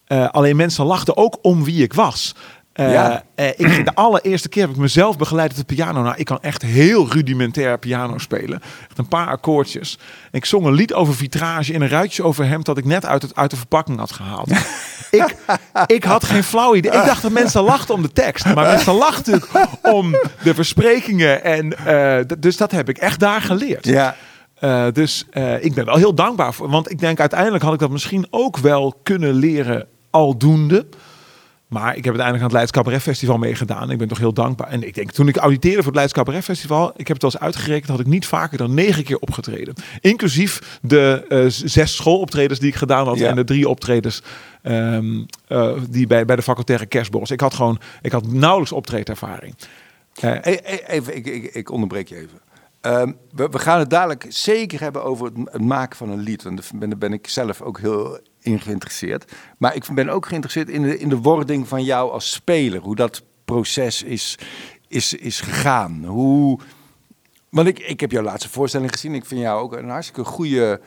Eh, 0.06 0.30
alleen 0.30 0.56
mensen 0.56 0.86
lachten 0.86 1.18
ook 1.18 1.38
om 1.42 1.64
wie 1.64 1.84
ik 1.84 1.94
was. 1.94 2.36
Eh, 2.76 2.92
Ja. 2.92 3.24
eh, 3.36 3.48
ik, 3.48 3.68
ging 3.68 3.86
de 3.86 3.96
allereerste 3.96 4.50
keer 4.50 4.62
heb 4.62 4.72
ik 4.72 4.78
mezelf 4.78 5.18
begeleid 5.18 5.52
op 5.52 5.58
de 5.58 5.76
piano. 5.76 6.02
Nou, 6.02 6.16
ik 6.18 6.26
kan 6.26 6.42
echt 6.42 6.62
heel 6.62 7.12
rudimentair 7.12 7.80
piano 7.80 8.18
spelen. 8.18 8.62
Echt 8.88 8.98
een 8.98 9.08
paar 9.08 9.28
akkoordjes. 9.28 9.98
En 10.24 10.38
ik 10.38 10.46
zong 10.46 10.66
een 10.66 10.74
lied 10.74 10.94
over 10.94 11.16
vitrage 11.16 11.74
in 11.74 11.82
een 11.82 11.90
ruitje 11.90 12.24
over 12.24 12.48
hem 12.48 12.64
dat 12.64 12.78
ik 12.78 12.86
net 12.86 13.06
uit, 13.06 13.22
het, 13.22 13.36
uit 13.36 13.50
de 13.50 13.56
verpakking 13.58 14.00
had 14.00 14.12
gehaald. 14.12 14.50
ik, 15.12 15.36
ik 15.86 16.04
had 16.04 16.24
geen 16.24 16.44
flauw 16.44 16.76
idee. 16.76 16.92
Ik 16.92 17.06
dacht 17.06 17.22
dat 17.22 17.32
mensen 17.32 17.64
lachten 17.64 17.96
om 17.96 18.02
de 18.02 18.12
tekst. 18.12 18.46
Maar 18.46 18.66
mensen 18.66 18.94
lachten 18.94 19.34
natuurlijk 19.34 19.68
om 19.82 20.12
de 20.44 20.54
versprekingen. 20.54 21.44
En, 21.44 21.86
eh, 21.86 22.38
dus 22.40 22.58
dat 22.58 22.72
heb 22.72 22.90
ik 22.90 22.98
echt 22.98 23.20
daar 23.20 23.42
geleerd. 23.42 23.86
Ja. 23.86 24.16
Eh, 24.56 24.86
dus 24.94 25.26
eh, 25.32 25.64
ik 25.64 25.74
ben 25.74 25.86
wel 25.86 25.96
heel 25.98 26.14
dankbaar 26.16 26.54
voor. 26.54 26.70
Want 26.70 26.92
ik 26.92 27.00
denk 27.00 27.20
uiteindelijk 27.20 27.64
had 27.64 27.74
ik 27.74 27.80
dat 27.80 27.90
misschien 27.90 28.28
ook 28.30 28.58
wel 28.58 29.00
kunnen 29.04 29.34
leren 29.34 29.88
aldoende. 30.10 30.86
Maar 31.76 31.96
ik 31.96 32.04
heb 32.04 32.14
uiteindelijk 32.14 32.38
aan 32.38 32.44
het 32.44 32.52
Leids 32.52 32.72
Cabaret 32.72 33.02
Festival 33.02 33.38
meegedaan. 33.38 33.92
Ik 33.92 33.98
ben 33.98 34.08
toch 34.08 34.18
heel 34.18 34.34
dankbaar. 34.34 34.68
En 34.68 34.84
ik 34.84 34.94
denk, 34.94 35.12
toen 35.12 35.28
ik 35.28 35.38
auditeerde 35.38 35.78
voor 35.78 35.86
het 35.86 35.96
Leids 35.96 36.14
Cabaret 36.14 36.44
Festival... 36.44 36.94
ik 36.96 37.08
heb 37.08 37.16
het 37.16 37.24
al 37.24 37.32
eens 37.32 37.42
uitgerekend, 37.42 37.90
had 37.90 38.00
ik 38.00 38.06
niet 38.06 38.26
vaker 38.26 38.58
dan 38.58 38.74
negen 38.74 39.04
keer 39.04 39.18
opgetreden. 39.18 39.74
Inclusief 40.02 40.80
de 40.82 41.26
eh, 41.30 41.46
zes 41.48 41.96
schooloptredens 41.96 42.60
die 42.60 42.70
ik 42.70 42.76
gedaan 42.76 43.08
had... 43.08 43.18
Ja. 43.18 43.30
en 43.30 43.36
de 43.36 43.44
drie 43.44 43.70
optredens 43.70 44.22
ehm, 44.62 45.24
eh, 45.48 45.72
die 45.90 46.08
bij, 46.08 46.26
bij 46.26 46.36
de 46.36 46.42
facultaire 46.42 46.86
kerstborrels. 46.86 47.32
Ik 47.32 47.40
had 47.40 47.54
gewoon, 47.54 47.80
ik 48.02 48.12
had 48.12 48.28
nauwelijks 48.28 48.72
optreedervaring. 48.72 49.56
Eh, 50.16 50.32
E- 50.32 50.60
e- 50.64 50.84
Even, 50.88 51.16
ik, 51.16 51.26
ik, 51.26 51.44
ik 51.54 51.72
onderbreek 51.72 52.08
je 52.08 52.16
even. 52.16 52.40
Ehm, 52.82 53.12
we, 53.32 53.48
we 53.50 53.60
gaan 53.60 53.80
het 53.80 53.90
dadelijk 53.90 54.26
zeker 54.30 54.82
hebben 54.82 55.04
over 55.04 55.26
het, 55.26 55.36
het 55.52 55.62
maken 55.62 55.98
van 55.98 56.10
een 56.10 56.20
lied. 56.20 56.44
Daar 56.44 56.54
ben, 56.76 56.90
daar 56.90 56.98
ben 56.98 57.14
ik 57.14 57.28
zelf 57.28 57.62
ook 57.62 57.80
heel 57.80 58.20
in 58.46 58.60
geïnteresseerd. 58.60 59.32
Maar 59.58 59.76
ik 59.76 59.86
ben 59.94 60.10
ook 60.10 60.26
geïnteresseerd 60.26 60.70
in 60.70 60.82
de, 60.82 61.00
in 61.00 61.10
de 61.10 61.18
wording 61.18 61.68
van 61.68 61.84
jou 61.84 62.12
als 62.12 62.32
speler. 62.32 62.82
Hoe 62.82 62.96
dat 62.96 63.24
proces 63.46 64.04
is, 64.04 64.38
is, 64.88 65.14
is 65.14 65.42
gegaan. 65.42 66.06
Hoe, 66.06 66.60
want 67.50 67.68
ik, 67.68 67.80
ik 67.80 68.00
heb 68.00 68.12
jouw 68.12 68.24
laatste 68.24 68.50
voorstelling 68.50 68.92
gezien. 68.92 69.14
Ik 69.14 69.26
vind 69.26 69.42
jou 69.42 69.62
ook 69.62 69.74
een 69.74 69.90
hartstikke 69.90 70.24
goede 70.24 70.82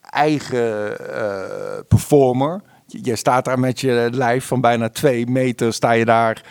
eigen 0.00 0.98
eh, 1.14 1.78
performer. 1.88 2.62
Jij 2.86 3.16
staat 3.16 3.44
daar 3.44 3.58
met 3.58 3.80
je 3.80 4.08
lijf 4.12 4.44
van 4.44 4.60
bijna 4.60 4.88
twee 4.88 5.26
meter. 5.26 5.72
Sta 5.72 5.92
je 5.92 6.04
daar. 6.04 6.42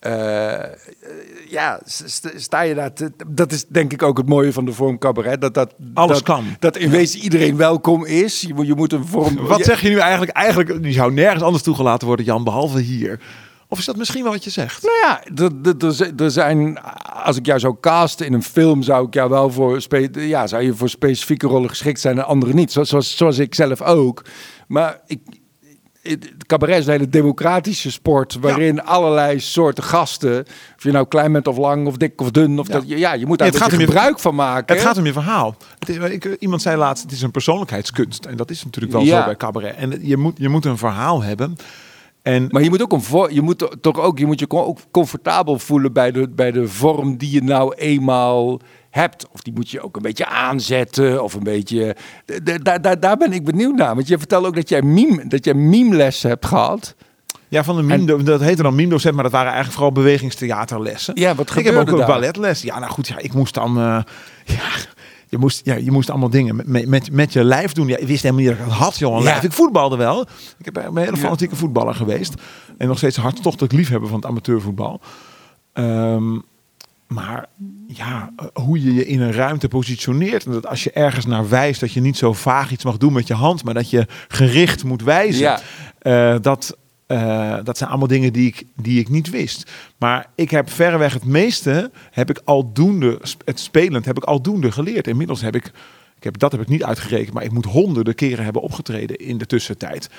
Eh, 0.00 0.58
ja, 1.48 1.80
st- 1.84 2.10
st- 2.10 2.32
sta 2.36 2.60
je 2.60 2.74
daar. 2.74 2.92
te- 2.92 3.12
dat 3.26 3.52
is 3.52 3.66
denk 3.66 3.92
ik 3.92 4.02
ook 4.02 4.16
het 4.18 4.28
mooie 4.28 4.52
van 4.52 4.64
de 4.64 4.72
vorm 4.72 4.98
cabaret. 4.98 5.40
Dat, 5.40 5.54
dat, 5.54 5.74
Alles 5.94 6.16
dat, 6.16 6.22
kan. 6.22 6.44
Dat 6.58 6.76
in 6.76 6.90
wezen 6.90 7.20
iedereen 7.20 7.56
welkom 7.56 8.04
is. 8.04 8.40
Je, 8.40 8.54
moet- 8.54 8.66
je 8.66 8.74
moet 8.74 8.92
een 8.92 9.06
vorm. 9.06 9.36
Wat 9.36 9.64
zeg 9.64 9.80
je 9.80 9.88
nu 9.88 9.98
eigenlijk? 9.98 10.32
Eigenlijk, 10.32 10.82
die 10.82 10.92
zou 10.92 11.12
nergens 11.12 11.42
anders 11.42 11.62
toegelaten 11.62 12.06
worden, 12.06 12.24
Jan, 12.24 12.44
behalve 12.44 12.80
hier. 12.80 13.20
Of 13.68 13.78
is 13.78 13.84
dat 13.84 13.96
misschien 13.96 14.22
wel 14.22 14.32
wat 14.32 14.44
je 14.44 14.50
zegt? 14.50 14.82
Nou 14.82 14.94
ja, 15.02 15.22
er- 16.18 16.30
zijn, 16.30 16.78
als 17.24 17.36
ik 17.36 17.46
jou 17.46 17.58
zou 17.58 17.76
casten 17.80 18.26
in 18.26 18.32
een 18.32 18.42
film, 18.42 18.82
zou 18.82 19.06
ik 19.06 19.14
jou 19.14 19.30
wel 19.30 19.50
voor, 19.50 19.80
ja, 20.12 20.46
zou 20.46 20.62
je 20.62 20.74
voor 20.74 20.88
specifieke 20.88 21.46
rollen 21.46 21.68
geschikt 21.68 22.00
zijn 22.00 22.18
en 22.18 22.24
andere 22.26 22.52
niet. 22.54 22.72
Zoals, 22.72 22.88
zoals, 22.88 23.16
zoals 23.16 23.38
ik 23.38 23.54
zelf 23.54 23.82
ook. 23.82 24.24
Maar 24.68 25.00
ik, 25.06 25.20
het 26.02 26.28
cabaret 26.46 26.78
is 26.78 26.86
een 26.86 26.92
hele 26.92 27.08
democratische 27.08 27.90
sport, 27.90 28.36
waarin 28.40 28.82
allerlei 28.82 29.40
soorten 29.40 29.84
gasten, 29.84 30.40
of 30.76 30.82
je 30.82 30.90
nou 30.90 31.06
klein 31.06 31.32
bent 31.32 31.46
of 31.46 31.56
lang 31.56 31.86
of 31.86 31.96
dik 31.96 32.20
of 32.20 32.30
dun, 32.30 32.58
of 32.58 32.66
Ja. 32.66 32.72
dat, 32.72 32.82
ja, 32.86 33.12
je 33.12 33.26
moet 33.26 33.38
daar 33.38 33.52
Ja, 33.52 33.64
een 33.72 33.78
je- 33.78 33.84
gebruik 33.84 34.18
van 34.18 34.34
maken. 34.34 34.74
Het 34.76 34.84
gaat 34.84 34.98
om 34.98 35.04
je 35.06 35.12
verhaal. 35.12 35.56
Ik, 36.10 36.24
iemand 36.38 36.62
zei 36.62 36.76
laatst, 36.76 37.02
het 37.02 37.12
is 37.12 37.22
een 37.22 37.30
persoonlijkheidskunst. 37.30 38.24
En 38.24 38.36
dat 38.36 38.50
is 38.50 38.64
natuurlijk 38.64 38.92
wel 38.92 39.04
zo 39.04 39.24
bij 39.24 39.36
cabaret. 39.36 39.76
En 39.76 39.98
je 40.02 40.16
moet, 40.16 40.34
je 40.38 40.48
moet 40.48 40.64
een 40.64 40.78
verhaal 40.78 41.22
hebben. 41.22 41.56
En 42.22 42.46
Maar 42.50 42.62
je 42.62 42.68
moet 42.70 42.82
ook 42.82 42.92
een 42.92 43.34
je 43.34 43.42
moet 43.42 43.76
toch 43.80 43.98
ook 43.98 44.18
je 44.18 44.26
moet 44.26 44.40
je 44.40 44.50
ook 44.50 44.78
comfortabel 44.90 45.58
voelen 45.58 45.92
bij 45.92 46.10
de, 46.12 46.28
bij 46.28 46.50
de 46.50 46.68
vorm 46.68 47.16
die 47.16 47.30
je 47.30 47.42
nou 47.42 47.74
eenmaal 47.74 48.60
hebt. 48.90 49.26
Of 49.32 49.40
die 49.40 49.52
moet 49.52 49.70
je 49.70 49.80
ook 49.82 49.96
een 49.96 50.02
beetje 50.02 50.26
aanzetten 50.26 51.22
of 51.22 51.34
een 51.34 51.42
beetje. 51.42 51.96
d- 52.24 52.40
d- 52.44 52.64
Daar, 52.64 52.82
daar, 52.82 53.00
daar 53.00 53.16
ben 53.16 53.32
ik 53.32 53.44
benieuwd 53.44 53.76
naar. 53.76 53.94
Want 53.94 54.08
je 54.08 54.18
vertelde 54.18 54.46
ook 54.46 54.54
dat 54.54 54.68
jij 54.68 54.82
meme, 54.82 55.26
dat 55.26 55.44
jij 55.44 55.54
meme 55.54 55.96
les 55.96 56.22
hebt 56.22 56.46
gehad. 56.46 56.94
ja, 57.48 57.64
van 57.64 57.76
de 57.76 57.82
meme, 57.82 58.22
dat 58.22 58.40
heette 58.40 58.62
dan 58.62 58.74
meme-docent, 58.74 59.14
maar 59.14 59.22
dat 59.22 59.32
waren 59.32 59.52
eigenlijk 59.52 59.78
vooral 59.78 59.92
bewegingstheaterlessen. 60.04 61.14
Ja, 61.20 61.34
wat 61.34 61.48
ik 61.48 61.54
heb 61.54 61.64
gebeurde 61.66 61.92
ook 61.92 61.98
een 61.98 62.06
balletles. 62.06 62.62
Ja, 62.62 62.78
nou 62.78 62.90
goed, 62.92 63.08
ja, 63.08 63.18
ik 63.18 63.32
moest 63.34 63.54
dan... 63.54 63.76
eh, 63.78 64.02
ja, 64.44 64.68
je 65.30 65.38
moest, 65.38 65.60
ja, 65.64 65.74
je 65.74 65.90
moest 65.90 66.10
allemaal 66.10 66.30
dingen 66.30 66.56
met, 66.56 66.86
met, 66.86 67.12
met 67.12 67.32
je 67.32 67.44
lijf 67.44 67.72
doen. 67.72 67.86
Ja, 67.88 67.96
ik 67.96 68.06
wist 68.06 68.22
helemaal 68.22 68.44
niet 68.44 68.58
dat 68.58 68.66
ik 68.66 68.72
had, 68.72 68.98
joh, 68.98 69.12
een 69.16 69.18
Ja. 69.22 69.24
lijf. 69.24 69.42
Ik 69.42 69.52
voetbalde 69.52 69.96
wel. 69.96 70.20
Ik 70.58 70.64
heb 70.64 70.76
een 70.76 70.96
hele 70.96 71.16
fanatieke 71.16 71.56
voetballer 71.56 71.94
geweest. 71.94 72.34
En 72.78 72.88
nog 72.88 72.96
steeds 72.98 73.16
hartstochtelijk 73.16 73.72
liefhebber 73.72 74.08
van 74.08 74.18
het 74.18 74.26
amateurvoetbal. 74.28 75.00
Ehm, 75.72 76.38
maar 77.06 77.46
ja, 77.86 78.30
eh, 78.36 78.46
hoe 78.64 78.82
je 78.84 78.94
je 78.94 79.06
in 79.06 79.20
een 79.20 79.32
ruimte 79.32 79.68
positioneert. 79.68 80.44
En 80.46 80.52
dat 80.52 80.66
als 80.66 80.84
je 80.84 80.90
ergens 80.92 81.26
naar 81.26 81.48
wijst, 81.48 81.80
dat 81.80 81.92
je 81.92 82.00
niet 82.00 82.16
zo 82.16 82.32
vaag 82.32 82.70
iets 82.70 82.84
mag 82.84 82.96
doen 82.96 83.12
met 83.12 83.26
je 83.26 83.34
hand, 83.34 83.64
maar 83.64 83.74
dat 83.74 83.90
je 83.90 84.06
gericht 84.28 84.84
moet 84.84 85.02
wijzen. 85.02 85.42
Ja. 85.42 85.60
Eh, 85.98 86.36
dat, 86.40 86.76
eh, 87.10 87.56
dat 87.62 87.78
zijn 87.78 87.90
allemaal 87.90 88.08
dingen 88.08 88.32
die 88.32 88.46
ik, 88.46 88.64
die 88.76 89.00
ik 89.00 89.08
niet 89.08 89.30
wist. 89.30 89.70
Maar 89.98 90.26
ik 90.34 90.50
heb 90.50 90.70
verreweg 90.70 91.12
het 91.12 91.24
meeste, 91.24 91.90
heb 92.10 92.30
ik 92.30 92.40
aldoende, 92.44 93.20
het 93.44 93.60
spelend, 93.60 94.04
heb 94.04 94.16
ik 94.16 94.24
aldoende 94.24 94.72
geleerd. 94.72 95.06
Inmiddels 95.06 95.40
heb 95.40 95.54
ik, 95.54 95.66
ik 96.16 96.24
heb, 96.24 96.38
dat 96.38 96.52
heb 96.52 96.60
ik 96.60 96.68
niet 96.68 96.84
uitgerekend, 96.84 97.34
maar 97.34 97.44
ik 97.44 97.52
moet 97.52 97.64
honderden 97.64 98.14
keren 98.14 98.44
hebben 98.44 98.62
opgetreden 98.62 99.16
in 99.16 99.38
de 99.38 99.46
tussentijd. 99.46 100.10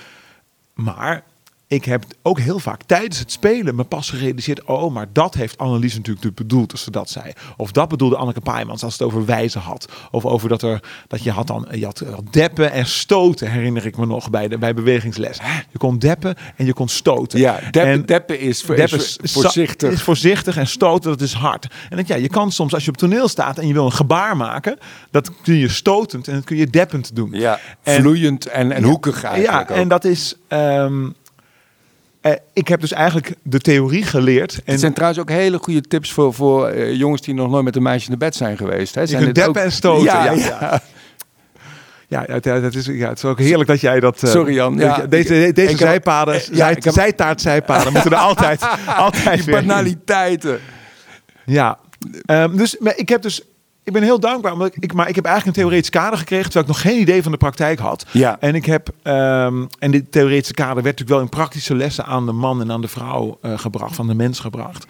Maar 0.73 1.23
ik 1.71 1.86
heb 1.86 2.03
ook 2.21 2.39
heel 2.39 2.60
vaak 2.60 2.84
tijdens 2.84 3.19
het 3.19 3.31
spelen 3.31 3.75
me 3.75 3.84
pas 3.84 4.10
gerealiseerd... 4.10 4.63
oh, 4.63 4.93
maar 4.93 5.07
dat 5.13 5.34
heeft 5.34 5.57
Annelies 5.57 5.95
natuurlijk 5.95 6.36
bedoeld 6.36 6.71
als 6.71 6.84
ze 6.84 6.91
dat 6.91 7.10
zei. 7.10 7.31
Of 7.57 7.71
dat 7.71 7.88
bedoelde 7.89 8.15
Anneke 8.15 8.41
Paaimans 8.41 8.84
als 8.84 8.93
het 8.93 9.01
over 9.01 9.25
wijzen 9.25 9.62
had. 9.62 9.88
Of 10.12 10.25
over 10.25 10.49
dat, 10.49 10.62
er, 10.62 10.84
dat 11.07 11.23
je 11.23 11.31
had 11.31 11.47
dan 11.47 11.67
je 11.71 11.86
had 11.86 11.99
eh, 11.99 12.13
deppen 12.31 12.71
en 12.71 12.86
stoten, 12.86 13.51
herinner 13.51 13.86
ik 13.86 13.97
me 13.97 14.05
nog 14.05 14.29
bij, 14.29 14.47
de, 14.47 14.57
bij 14.57 14.73
bewegingsles. 14.73 15.38
Je 15.71 15.77
kon 15.77 15.99
deppen 15.99 16.36
en 16.55 16.65
je 16.65 16.73
kon 16.73 16.88
stoten. 16.88 17.39
Ja, 17.39 17.60
deppen, 17.60 17.81
En- 17.84 18.05
deppen 18.05 18.39
is, 18.39 18.62
voor, 18.62 18.75
Deppen 18.75 18.99
is 18.99 19.17
is 19.21 19.31
voorzichtig. 19.31 19.91
Is 19.91 20.01
voorzichtig 20.01 20.57
en 20.57 20.67
stoten, 20.67 21.10
dat 21.12 21.21
is 21.21 21.34
hard. 21.34 21.67
En 21.89 21.97
dat, 21.97 22.07
ja, 22.07 22.15
je 22.15 22.29
kan 22.29 22.51
soms, 22.51 22.73
als 22.73 22.84
je 22.86 22.91
op 22.91 22.97
toneel 22.97 23.27
staat 23.27 23.57
en 23.57 23.67
je 23.67 23.73
wil 23.73 23.86
een 23.86 23.91
gebaar 23.91 24.38
maken, 24.38 24.77
dat 25.12 25.31
kun 25.41 25.55
je 25.55 25.69
stotend 25.69 26.27
en 26.27 26.34
dat 26.36 26.43
kun 26.43 26.57
je 26.57 26.67
deppend 26.67 27.15
doen. 27.15 27.29
ja, 27.31 27.60
En- 27.84 28.01
vloeiend 28.01 28.45
en, 28.45 28.71
en 28.71 28.84
hoekig 28.84 29.23
eigenlijk 29.23 29.69
Ja, 29.69 29.75
ook. 29.75 29.81
en 29.81 29.88
dat 29.88 30.05
is. 30.05 30.36
ehm, 30.47 31.10
eh, 32.21 32.31
ik 32.53 32.67
heb 32.67 32.81
dus 32.81 32.91
eigenlijk 32.91 33.34
de 33.43 33.60
theorie 33.60 34.03
geleerd. 34.03 34.53
En 34.53 34.62
Het 34.71 34.79
zijn 34.79 34.93
trouwens 34.93 35.21
ook 35.21 35.29
hele 35.29 35.57
goede 35.57 35.81
tips 35.81 36.12
voor, 36.12 36.34
voor 36.34 36.67
eh, 36.67 36.93
jongens 36.95 37.21
die 37.21 37.34
nog 37.34 37.49
nooit 37.49 37.63
met 37.63 37.75
een 37.75 37.81
meisje 37.84 38.12
in 38.12 38.17
bed 38.17 38.36
zijn 38.36 38.57
geweest. 38.57 38.95
Hè. 38.95 39.05
Zijn 39.05 39.23
deppen 39.23 39.47
ook- 39.47 39.55
en 39.55 39.71
stoten. 39.71 40.03
Ja, 40.03 40.23
Ja, 40.31 40.81
ja. 42.07 42.25
ja. 42.27 42.39
Dat 42.60 42.75
is, 42.75 42.86
ja, 42.86 43.10
het 43.10 43.17
is 43.17 43.25
ook 43.25 43.39
heerlijk 43.39 43.69
dat 43.69 43.81
jij 43.81 43.99
dat... 43.99 44.23
eh, 44.23 44.29
Sorry, 44.29 44.53
Jan. 44.53 44.77
Ja, 44.77 45.05
deze 45.05 45.51
deze 45.53 45.69
heb- 45.69 45.77
zijpaden, 45.77 46.41
zij, 46.51 46.69
heb- 46.69 46.93
zijtaart 46.93 47.41
zijpaden 47.41 47.93
moeten 47.93 48.12
er 48.12 48.17
altijd, 48.17 48.62
altijd 48.97 49.43
Die 49.45 49.53
banaliteiten. 49.53 50.60
Ja, 51.45 51.77
Ehm, 52.25 52.57
dus 52.57 52.77
maar 52.79 52.93
ik 52.97 53.10
heb 53.10 53.21
dus 53.21 53.41
ik 53.84 53.94
ben 53.94 54.04
heel 54.04 54.20
dankbaar, 54.20 54.52
omdat 54.54 54.76
ik, 54.80 54.94
maar 54.94 55.10
ik 55.10 55.15
heb 55.15 55.26
eigenlijk 55.26 55.58
een 55.58 55.63
theoretisch 55.63 55.89
kader 55.89 56.17
gekregen, 56.20 56.44
terwijl 56.52 56.65
ik 56.65 56.72
nog 56.72 56.82
geen 56.82 57.02
idee 57.02 57.24
van 57.24 57.32
de 57.32 57.38
praktijk 57.38 57.80
had. 57.80 58.06
Ja. 58.12 58.38
En 58.39 58.56
ik 58.56 58.65
heb, 58.65 58.89
ehm, 59.04 59.65
en 59.80 59.91
dit 59.91 60.12
theoretische 60.12 60.54
kader 60.54 60.74
werd 60.84 60.86
natuurlijk 60.86 61.10
wel 61.10 61.20
in 61.22 61.30
praktische 61.30 61.76
lessen 61.76 62.06
aan 62.06 62.26
de 62.26 62.32
man 62.32 62.62
en 62.62 62.72
aan 62.72 62.82
de 62.82 62.88
vrouw 62.88 63.38
eh, 63.41 63.60
gebracht, 63.60 63.96
van 63.96 64.08
de 64.08 64.13
mens 64.13 64.39
gebracht. 64.39 64.86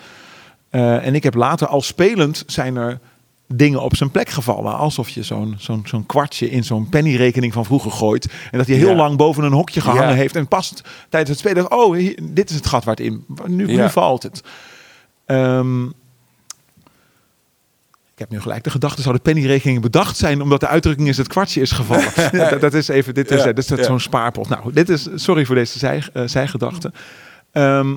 Eh, 0.69 1.05
en 1.05 1.15
ik 1.15 1.23
heb 1.23 1.33
later, 1.33 1.67
al 1.67 1.81
spelend, 1.81 2.43
zijn 2.47 2.75
er 2.75 2.99
dingen 3.53 3.81
op 3.81 3.95
zijn 3.95 4.11
plek 4.11 4.29
gevallen. 4.29 4.77
Alsof 4.77 5.09
je 5.09 5.23
zo'n 5.23 5.55
zo'n 5.57 5.81
zo'n 5.85 6.05
kwartje 6.05 6.49
in 6.49 6.63
zo'n 6.63 6.89
pennyrekening 6.89 7.53
van 7.53 7.65
vroeger 7.65 7.91
gooit. 7.91 8.27
En 8.51 8.57
dat 8.57 8.67
hij 8.67 8.75
heel 8.75 8.89
Ja. 8.89 8.95
lang 8.95 9.17
boven 9.17 9.43
een 9.43 9.51
hokje 9.51 9.81
gehangen 9.81 10.07
Ja. 10.09 10.13
heeft. 10.13 10.35
En 10.35 10.47
past 10.47 10.81
tijdens 11.09 11.29
het 11.29 11.39
spelen, 11.39 11.71
oh, 11.71 11.95
hier- 11.95 12.19
dit 12.23 12.49
is 12.49 12.55
het 12.55 12.67
gat 12.67 12.83
waar 12.83 12.95
het 12.95 13.05
in. 13.05 13.25
Nu, 13.45 13.65
nu 13.65 13.89
valt 13.89 14.23
het. 14.23 14.37
Ik 15.27 15.93
heb 18.21 18.29
nu 18.29 18.41
gelijk 18.41 18.63
de 18.63 18.69
gedachte, 18.69 19.01
zouden 19.01 19.21
pennyrekeningen 19.21 19.81
bedacht 19.81 20.17
zijn 20.17 20.41
omdat 20.41 20.59
de 20.59 20.67
uitdrukking 20.67 21.07
is 21.07 21.17
het 21.17 21.27
kwartje 21.27 21.61
is 21.61 21.71
gevallen. 21.71 22.09
Ja, 22.31 22.49
dat, 22.49 22.61
dat 22.61 22.73
is 22.73 22.87
even, 22.87 23.13
dit 23.13 23.31
is, 23.31 23.43
Ja, 23.43 23.51
dit 23.51 23.71
is 23.71 23.85
zo'n 23.85 23.99
spaarpot. 23.99 24.49
Nou, 24.49 24.73
dit 24.73 24.89
is, 24.89 25.07
sorry 25.15 25.45
voor 25.45 25.55
deze 25.55 25.79
zij, 25.79 26.03
eh, 26.13 26.23
zijgedachte. 26.25 26.91
Ehm, 27.51 27.95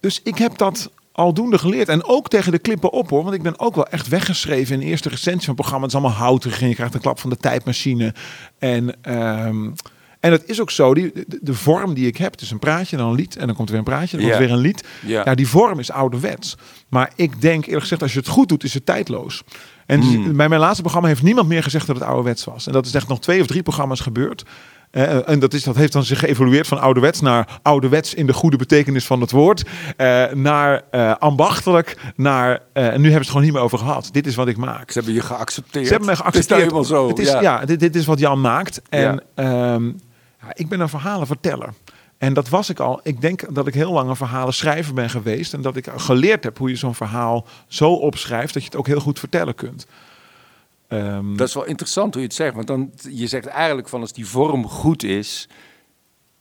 dus 0.00 0.20
ik 0.22 0.38
heb 0.38 0.58
dat 0.58 0.90
aldoende 1.12 1.58
geleerd. 1.58 1.88
En 1.88 2.04
ook 2.04 2.28
tegen 2.28 2.52
de 2.52 2.58
klippen 2.58 2.92
op 2.92 3.10
hoor. 3.10 3.22
Want 3.22 3.34
ik 3.34 3.42
ben 3.42 3.58
ook 3.58 3.74
wel 3.74 3.86
echt 3.86 4.08
weggeschreven 4.08 4.74
in 4.74 4.80
de 4.80 4.86
eerste 4.86 5.08
recensie 5.08 5.40
van 5.40 5.54
het 5.54 5.56
programma. 5.56 5.86
Het 5.86 5.94
is 5.94 6.00
allemaal 6.00 6.18
houterig 6.18 6.62
en 6.62 6.68
je 6.68 6.74
krijgt 6.74 6.94
een 6.94 7.00
klap 7.00 7.18
van 7.18 7.30
de 7.30 7.36
tijdmachine. 7.36 8.14
En, 8.58 9.02
ehm, 9.02 9.70
en 10.22 10.30
dat 10.30 10.42
is 10.46 10.60
ook 10.60 10.70
zo. 10.70 10.94
Die, 10.94 11.12
de, 11.14 11.38
de 11.42 11.54
vorm 11.54 11.94
die 11.94 12.06
ik 12.06 12.16
heb, 12.16 12.32
het 12.32 12.40
is 12.40 12.50
een 12.50 12.58
praatje, 12.58 12.96
dan 12.96 13.08
een 13.08 13.14
lied. 13.14 13.36
En 13.36 13.46
dan 13.46 13.56
komt 13.56 13.68
er 13.68 13.74
weer 13.74 13.84
een 13.86 13.92
praatje, 13.92 14.16
dan 14.16 14.20
komt 14.26 14.38
er 14.40 14.46
weer 14.46 14.54
een 14.56 14.62
lied. 14.62 14.84
Ja. 15.06 15.22
Ja, 15.24 15.34
die 15.34 15.48
vorm 15.48 15.78
is 15.78 15.90
ouderwets. 15.90 16.56
Maar 16.88 17.10
ik 17.16 17.40
denk 17.40 17.64
eerlijk 17.64 17.82
gezegd, 17.82 18.02
als 18.02 18.12
je 18.12 18.18
het 18.18 18.28
goed 18.28 18.48
doet, 18.48 18.64
is 18.64 18.74
het 18.74 18.86
tijdloos. 18.86 19.42
En 19.86 20.00
Hmm. 20.00 20.36
bij 20.36 20.48
mijn 20.48 20.60
laatste 20.60 20.80
programma 20.82 21.08
heeft 21.08 21.22
niemand 21.22 21.48
meer 21.48 21.62
gezegd 21.62 21.86
dat 21.86 21.96
het 21.96 22.04
ouderwets 22.04 22.44
was. 22.44 22.66
En 22.66 22.72
dat 22.72 22.86
is 22.86 22.94
echt 22.94 23.08
nog 23.08 23.20
twee 23.20 23.40
of 23.40 23.46
drie 23.46 23.62
programma's 23.62 24.00
gebeurd. 24.00 24.44
Eh, 24.90 25.28
en 25.28 25.38
dat, 25.38 25.54
is, 25.54 25.62
dat 25.62 25.76
heeft 25.76 25.92
dan 25.92 26.04
zich 26.04 26.18
geëvolueerd 26.18 26.66
van 26.66 26.80
ouderwets 26.80 27.20
naar 27.20 27.58
ouderwets 27.62 28.14
in 28.14 28.26
de 28.26 28.32
goede 28.32 28.56
betekenis 28.56 29.04
van 29.06 29.20
het 29.20 29.30
woord. 29.30 29.62
eh, 29.96 30.24
naar 30.32 30.82
eh, 30.90 31.14
ambachtelijk, 31.18 31.96
naar... 32.16 32.60
eh, 32.72 32.86
en 32.86 32.88
nu 32.88 32.92
hebben 32.92 33.10
ze 33.10 33.16
het 33.18 33.26
gewoon 33.28 33.42
niet 33.42 33.52
meer 33.52 33.62
over 33.62 33.78
gehad. 33.78 34.08
Dit 34.12 34.26
is 34.26 34.34
wat 34.34 34.48
ik 34.48 34.56
maak. 34.56 34.90
Ze 34.90 34.98
hebben 34.98 35.14
je 35.14 35.20
geaccepteerd. 35.20 35.86
Ze 35.86 35.90
hebben 35.92 36.08
mij 36.16 36.18
Het 36.24 36.34
is 36.34 36.46
nou 36.46 36.60
geaccepteerd. 36.60 36.60
helemaal 36.60 36.84
zo. 36.84 37.08
Het 37.08 37.18
is, 37.18 37.30
ja. 37.30 37.40
ja. 37.40 37.64
dit, 37.64 37.80
dit 37.80 37.96
is 37.96 38.06
wat 38.06 38.18
Jan 38.18 38.40
maakt. 38.40 38.80
En 38.88 39.00
Ja. 39.34 39.74
ehm, 39.74 39.90
ja, 40.42 40.48
ik 40.54 40.68
ben 40.68 40.80
een 40.80 40.88
verhalenverteller. 40.88 41.72
En 42.18 42.34
dat 42.34 42.48
was 42.48 42.70
ik 42.70 42.80
al. 42.80 43.00
Ik 43.02 43.20
denk 43.20 43.54
dat 43.54 43.66
ik 43.66 43.74
heel 43.74 43.92
lang 43.92 44.08
een 44.08 44.16
verhalenschrijver 44.16 44.94
ben 44.94 45.10
geweest. 45.10 45.54
En 45.54 45.62
dat 45.62 45.76
ik 45.76 45.88
geleerd 45.96 46.44
heb 46.44 46.58
hoe 46.58 46.68
je 46.68 46.76
zo'n 46.76 46.94
verhaal 46.94 47.46
zo 47.66 47.92
opschrijft 47.92 48.54
dat 48.54 48.62
je 48.62 48.68
het 48.68 48.78
ook 48.78 48.86
heel 48.86 49.00
goed 49.00 49.18
vertellen 49.18 49.54
kunt. 49.54 49.86
Ehm, 50.88 51.36
Dat 51.36 51.48
is 51.48 51.54
wel 51.54 51.64
interessant 51.64 52.12
hoe 52.12 52.22
je 52.22 52.28
het 52.28 52.36
zegt. 52.36 52.54
Want 52.54 52.66
dan, 52.66 52.90
je 53.10 53.26
zegt 53.26 53.46
eigenlijk 53.46 53.88
van 53.88 54.00
als 54.00 54.12
die 54.12 54.26
vorm 54.26 54.68
goed 54.68 55.02
is, 55.02 55.48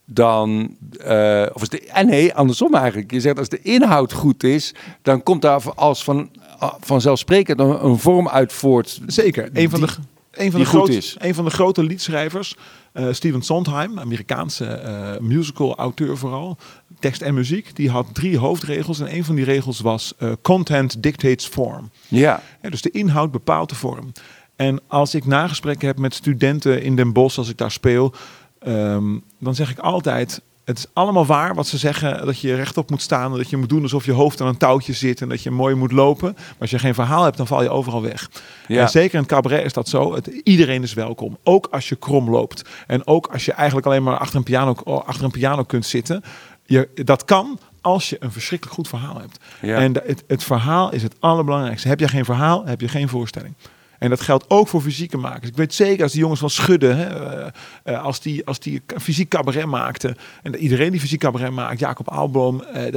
dan... 0.06 0.76
eh, 1.00 1.46
of 1.54 1.60
als 1.60 1.70
de, 1.70 1.86
eh, 1.86 2.04
nee, 2.04 2.34
andersom 2.34 2.76
eigenlijk. 2.76 3.12
Je 3.12 3.20
zegt 3.20 3.38
als 3.38 3.50
de 3.50 3.62
inhoud 3.62 4.14
goed 4.14 4.44
is, 4.44 4.74
dan 5.02 5.24
komt 5.24 5.42
daar 5.42 5.74
als 5.74 6.04
van, 6.04 6.30
ah, 6.60 6.74
vanzelfsprekend 6.80 7.60
een, 7.60 7.86
een 7.86 7.98
vorm 8.00 8.30
uit 8.30 8.54
voort. 8.54 9.02
Zeker. 9.06 9.50
Een 9.54 9.70
van 9.70 9.80
de, 9.80 9.88
een 10.32 10.52
van 10.52 10.60
de, 10.60 10.66
groot, 10.66 10.90
is. 10.90 11.16
een 11.20 11.36
van 11.36 11.46
de 11.46 11.52
grote 11.52 11.84
liedschrijvers, 11.84 12.56
eh, 12.94 13.08
Steven 13.12 13.42
Sondheim, 13.42 14.00
Amerikaanse 14.00 14.66
eh, 14.66 15.20
musical-auteur 15.20 16.18
vooral, 16.18 16.58
tekst 17.00 17.22
en 17.22 17.34
muziek, 17.34 17.76
die 17.76 17.90
had 17.90 18.08
drie 18.14 18.38
hoofdregels. 18.38 19.00
En 19.00 19.16
een 19.16 19.24
van 19.24 19.36
die 19.36 19.46
regels 19.46 19.80
was 19.80 20.14
eh, 20.18 20.32
content 20.42 21.04
dictates 21.04 21.46
form. 21.48 21.90
Ja, 22.08 22.42
Ja, 22.62 22.70
dus 22.70 22.82
de 22.82 22.92
inhoud 22.92 23.32
bepaalt 23.32 23.70
de 23.70 23.76
vorm. 23.76 24.12
En 24.56 24.80
als 24.88 25.16
ik 25.16 25.26
nagesprekken 25.26 25.88
heb 25.88 25.98
met 25.98 26.14
studenten 26.14 26.84
in 26.84 26.96
Den 26.96 27.14
Bosch, 27.14 27.38
als 27.38 27.50
ik 27.50 27.58
daar 27.58 27.72
speel, 27.72 28.14
ehm, 28.60 29.18
dan 29.40 29.56
zeg 29.56 29.72
ik 29.72 29.80
altijd: 29.80 30.42
het 30.66 30.78
is 30.78 30.86
allemaal 30.94 31.26
waar 31.26 31.56
wat 31.56 31.68
ze 31.68 31.78
zeggen, 31.78 32.26
dat 32.26 32.40
je 32.40 32.56
rechtop 32.56 32.90
moet 32.90 33.02
staan, 33.02 33.32
en 33.32 33.38
dat 33.38 33.50
je 33.50 33.58
moet 33.58 33.70
doen 33.70 33.82
alsof 33.82 34.06
je 34.06 34.12
hoofd 34.12 34.42
aan 34.42 34.48
een 34.48 34.58
touwtje 34.58 34.94
zit 34.94 35.22
en 35.22 35.30
dat 35.30 35.44
je 35.44 35.52
mooi 35.52 35.76
moet 35.76 35.92
lopen. 35.92 36.34
Maar 36.34 36.56
als 36.60 36.70
je 36.70 36.80
geen 36.80 36.94
verhaal 36.94 37.24
hebt, 37.24 37.38
dan 37.38 37.48
val 37.48 37.64
je 37.64 37.70
overal 37.70 38.02
weg. 38.02 38.30
Ja. 38.68 38.82
En 38.82 38.90
zeker 38.90 39.14
in 39.14 39.20
het 39.20 39.30
cabaret 39.30 39.66
is 39.66 39.74
dat 39.74 39.90
zo. 39.90 40.14
Het, 40.14 40.28
iedereen 40.44 40.84
is 40.84 40.94
welkom, 40.94 41.38
ook 41.44 41.68
als 41.72 41.90
je 41.90 41.96
krom 41.96 42.30
loopt 42.30 42.70
en 42.88 43.08
ook 43.08 43.28
als 43.28 43.46
je 43.46 43.52
eigenlijk 43.52 43.88
alleen 43.88 44.04
maar 44.04 44.18
achter 44.18 44.38
een 44.38 44.44
piano, 44.44 44.74
achter 44.84 45.24
een 45.24 45.32
piano 45.32 45.64
kunt 45.64 45.86
zitten. 45.86 46.24
Je, 46.66 46.90
dat 46.94 47.26
kan 47.26 47.60
als 47.82 48.10
je 48.10 48.18
een 48.20 48.32
verschrikkelijk 48.32 48.76
goed 48.76 48.88
verhaal 48.88 49.20
hebt. 49.20 49.40
Ja. 49.62 49.78
En 49.78 49.94
het, 49.94 50.24
het 50.28 50.44
verhaal 50.44 50.92
is 50.92 51.04
het 51.04 51.16
allerbelangrijkste. 51.20 51.88
Heb 51.88 52.00
je 52.00 52.08
geen 52.08 52.26
verhaal, 52.26 52.66
heb 52.66 52.82
je 52.82 52.88
geen 52.88 53.10
voorstelling. 53.10 53.54
En 54.02 54.10
dat 54.10 54.22
geldt 54.22 54.46
ook 54.48 54.68
voor 54.68 54.82
fysieke 54.82 55.18
makers. 55.18 55.50
Ik 55.50 55.56
weet 55.56 55.74
zeker 55.74 56.04
als 56.04 56.12
die 56.12 56.22
jongens 56.22 56.40
van 56.40 56.50
Schudden, 56.50 56.98
hè, 56.98 57.06
eh, 57.06 57.48
eh, 57.84 58.04
als, 58.04 58.20
die, 58.20 58.46
als 58.46 58.60
die 58.60 58.82
fysiek 59.02 59.30
cabaret 59.30 59.66
maakten, 59.66 60.18
en 60.44 60.56
iedereen 60.56 60.92
die 60.92 61.00
fysiek 61.00 61.20
cabaret 61.20 61.52
maakt, 61.52 61.80
Jacob 61.80 62.12
Aalboom, 62.12 62.62
eh, 62.62 62.92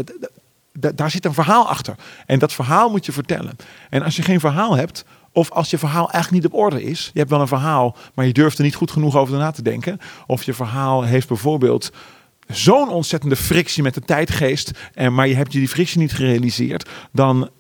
dat, 0.73 0.97
daar 0.97 1.11
zit 1.11 1.25
een 1.25 1.35
verhaal 1.35 1.69
achter. 1.69 1.95
En 2.27 2.39
dat 2.39 2.53
verhaal 2.53 2.91
moet 2.91 3.07
je 3.07 3.13
vertellen. 3.13 3.57
En 3.91 4.03
als 4.03 4.17
je 4.17 4.23
geen 4.23 4.41
verhaal 4.41 4.77
hebt, 4.77 5.05
of 5.33 5.51
als 5.51 5.71
je 5.71 5.79
verhaal 5.79 6.11
eigenlijk 6.11 6.43
niet 6.43 6.53
op 6.53 6.59
orde 6.59 6.83
is, 6.83 7.11
je 7.13 7.19
hebt 7.19 7.31
wel 7.31 7.41
een 7.41 7.49
verhaal, 7.49 7.97
maar 8.15 8.27
je 8.27 8.33
durft 8.33 8.59
er 8.59 8.65
niet 8.65 8.75
goed 8.75 8.91
genoeg 8.91 9.17
over 9.17 9.39
na 9.39 9.51
te 9.51 9.63
denken, 9.63 9.99
of 10.27 10.43
je 10.43 10.55
verhaal 10.55 11.03
heeft 11.03 11.29
bijvoorbeeld 11.29 11.93
zo'n 12.47 12.89
ontzettende 12.89 13.37
frictie 13.37 13.83
met 13.83 13.95
de 13.95 14.01
tijdgeest, 14.01 14.71
en, 14.95 15.15
maar 15.15 15.29
je 15.29 15.35
hebt 15.35 15.53
je 15.53 15.59
die 15.59 15.69
frictie 15.69 15.99
niet 15.99 16.13
gerealiseerd, 16.13 16.89
dan, 17.13 17.51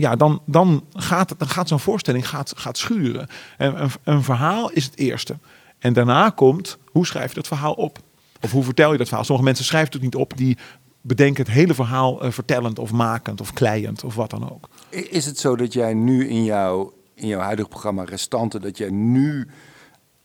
ja, 0.00 0.16
dan, 0.16 0.42
dan 0.46 0.84
gaat, 0.92 1.34
dan 1.38 1.48
gaat 1.48 1.68
zo'n 1.68 1.80
voorstelling 1.80 2.28
gaat, 2.28 2.52
gaat 2.56 2.78
schuren. 2.78 3.28
En 3.56 3.82
een, 3.82 3.90
een 4.04 4.22
verhaal 4.22 4.70
is 4.70 4.84
het 4.84 4.96
eerste. 4.96 5.36
En 5.78 5.92
daarna 5.92 6.30
komt, 6.30 6.78
hoe 6.84 7.06
schrijf 7.06 7.28
je 7.28 7.34
dat 7.34 7.46
verhaal 7.46 7.72
op? 7.72 7.98
Of 8.40 8.50
hoe 8.50 8.64
vertel 8.64 8.92
je 8.92 8.98
dat 8.98 9.06
verhaal? 9.06 9.24
Sommige 9.24 9.46
mensen 9.46 9.64
schrijven 9.64 9.92
het 9.92 10.02
niet 10.02 10.14
op, 10.14 10.36
die 10.36 10.58
bedenken 11.00 11.44
het 11.44 11.52
hele 11.52 11.74
verhaal 11.74 12.22
eh, 12.22 12.30
vertellend 12.30 12.78
of 12.78 12.92
makend 12.92 13.40
of 13.40 13.52
kleiend 13.52 14.04
of 14.04 14.14
wat 14.14 14.30
dan 14.30 14.50
ook. 14.50 14.68
Is 14.88 15.26
het 15.26 15.38
zo 15.38 15.56
dat 15.56 15.72
jij 15.72 15.94
nu 15.94 16.28
in 16.28 16.44
jouw, 16.44 16.92
in 17.14 17.26
jouw 17.26 17.40
huidige 17.40 17.68
programma 17.68 18.04
Restanten, 18.04 18.60
dat 18.60 18.78
jij 18.78 18.90
nu 18.90 19.48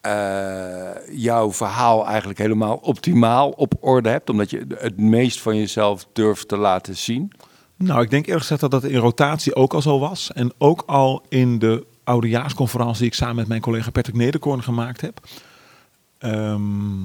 eh, 0.02 0.90
jouw 1.12 1.52
verhaal 1.52 2.08
eigenlijk 2.08 2.40
helemaal 2.40 2.76
optimaal 2.76 3.50
op 3.50 3.74
orde 3.80 4.10
hebt, 4.10 4.30
omdat 4.30 4.50
je 4.50 4.66
het 4.78 4.98
meest 4.98 5.42
van 5.42 5.58
jezelf 5.58 6.08
durft 6.14 6.48
te 6.48 6.58
laten 6.58 6.98
zien? 6.98 7.32
Nou, 7.78 8.02
ik 8.02 8.10
denk 8.10 8.26
eerlijk 8.26 8.42
gezegd 8.42 8.62
dat 8.62 8.72
dat 8.72 8.84
in 8.84 8.98
rotatie 8.98 9.56
ook 9.56 9.74
al 9.74 9.82
zo 9.82 10.00
was. 10.00 10.32
En 10.34 10.54
ook 10.58 10.84
al 10.86 11.26
in 11.30 11.60
de 11.60 11.86
oudejaarsconferentie 12.04 12.98
die 12.98 13.08
ik 13.08 13.14
samen 13.14 13.36
met 13.36 13.48
mijn 13.48 13.62
collega 13.62 13.92
Patrick 13.92 14.16
Nederkorn 14.16 14.64
gemaakt 14.64 15.02
heb. 15.02 15.28
Ehm, 16.18 17.04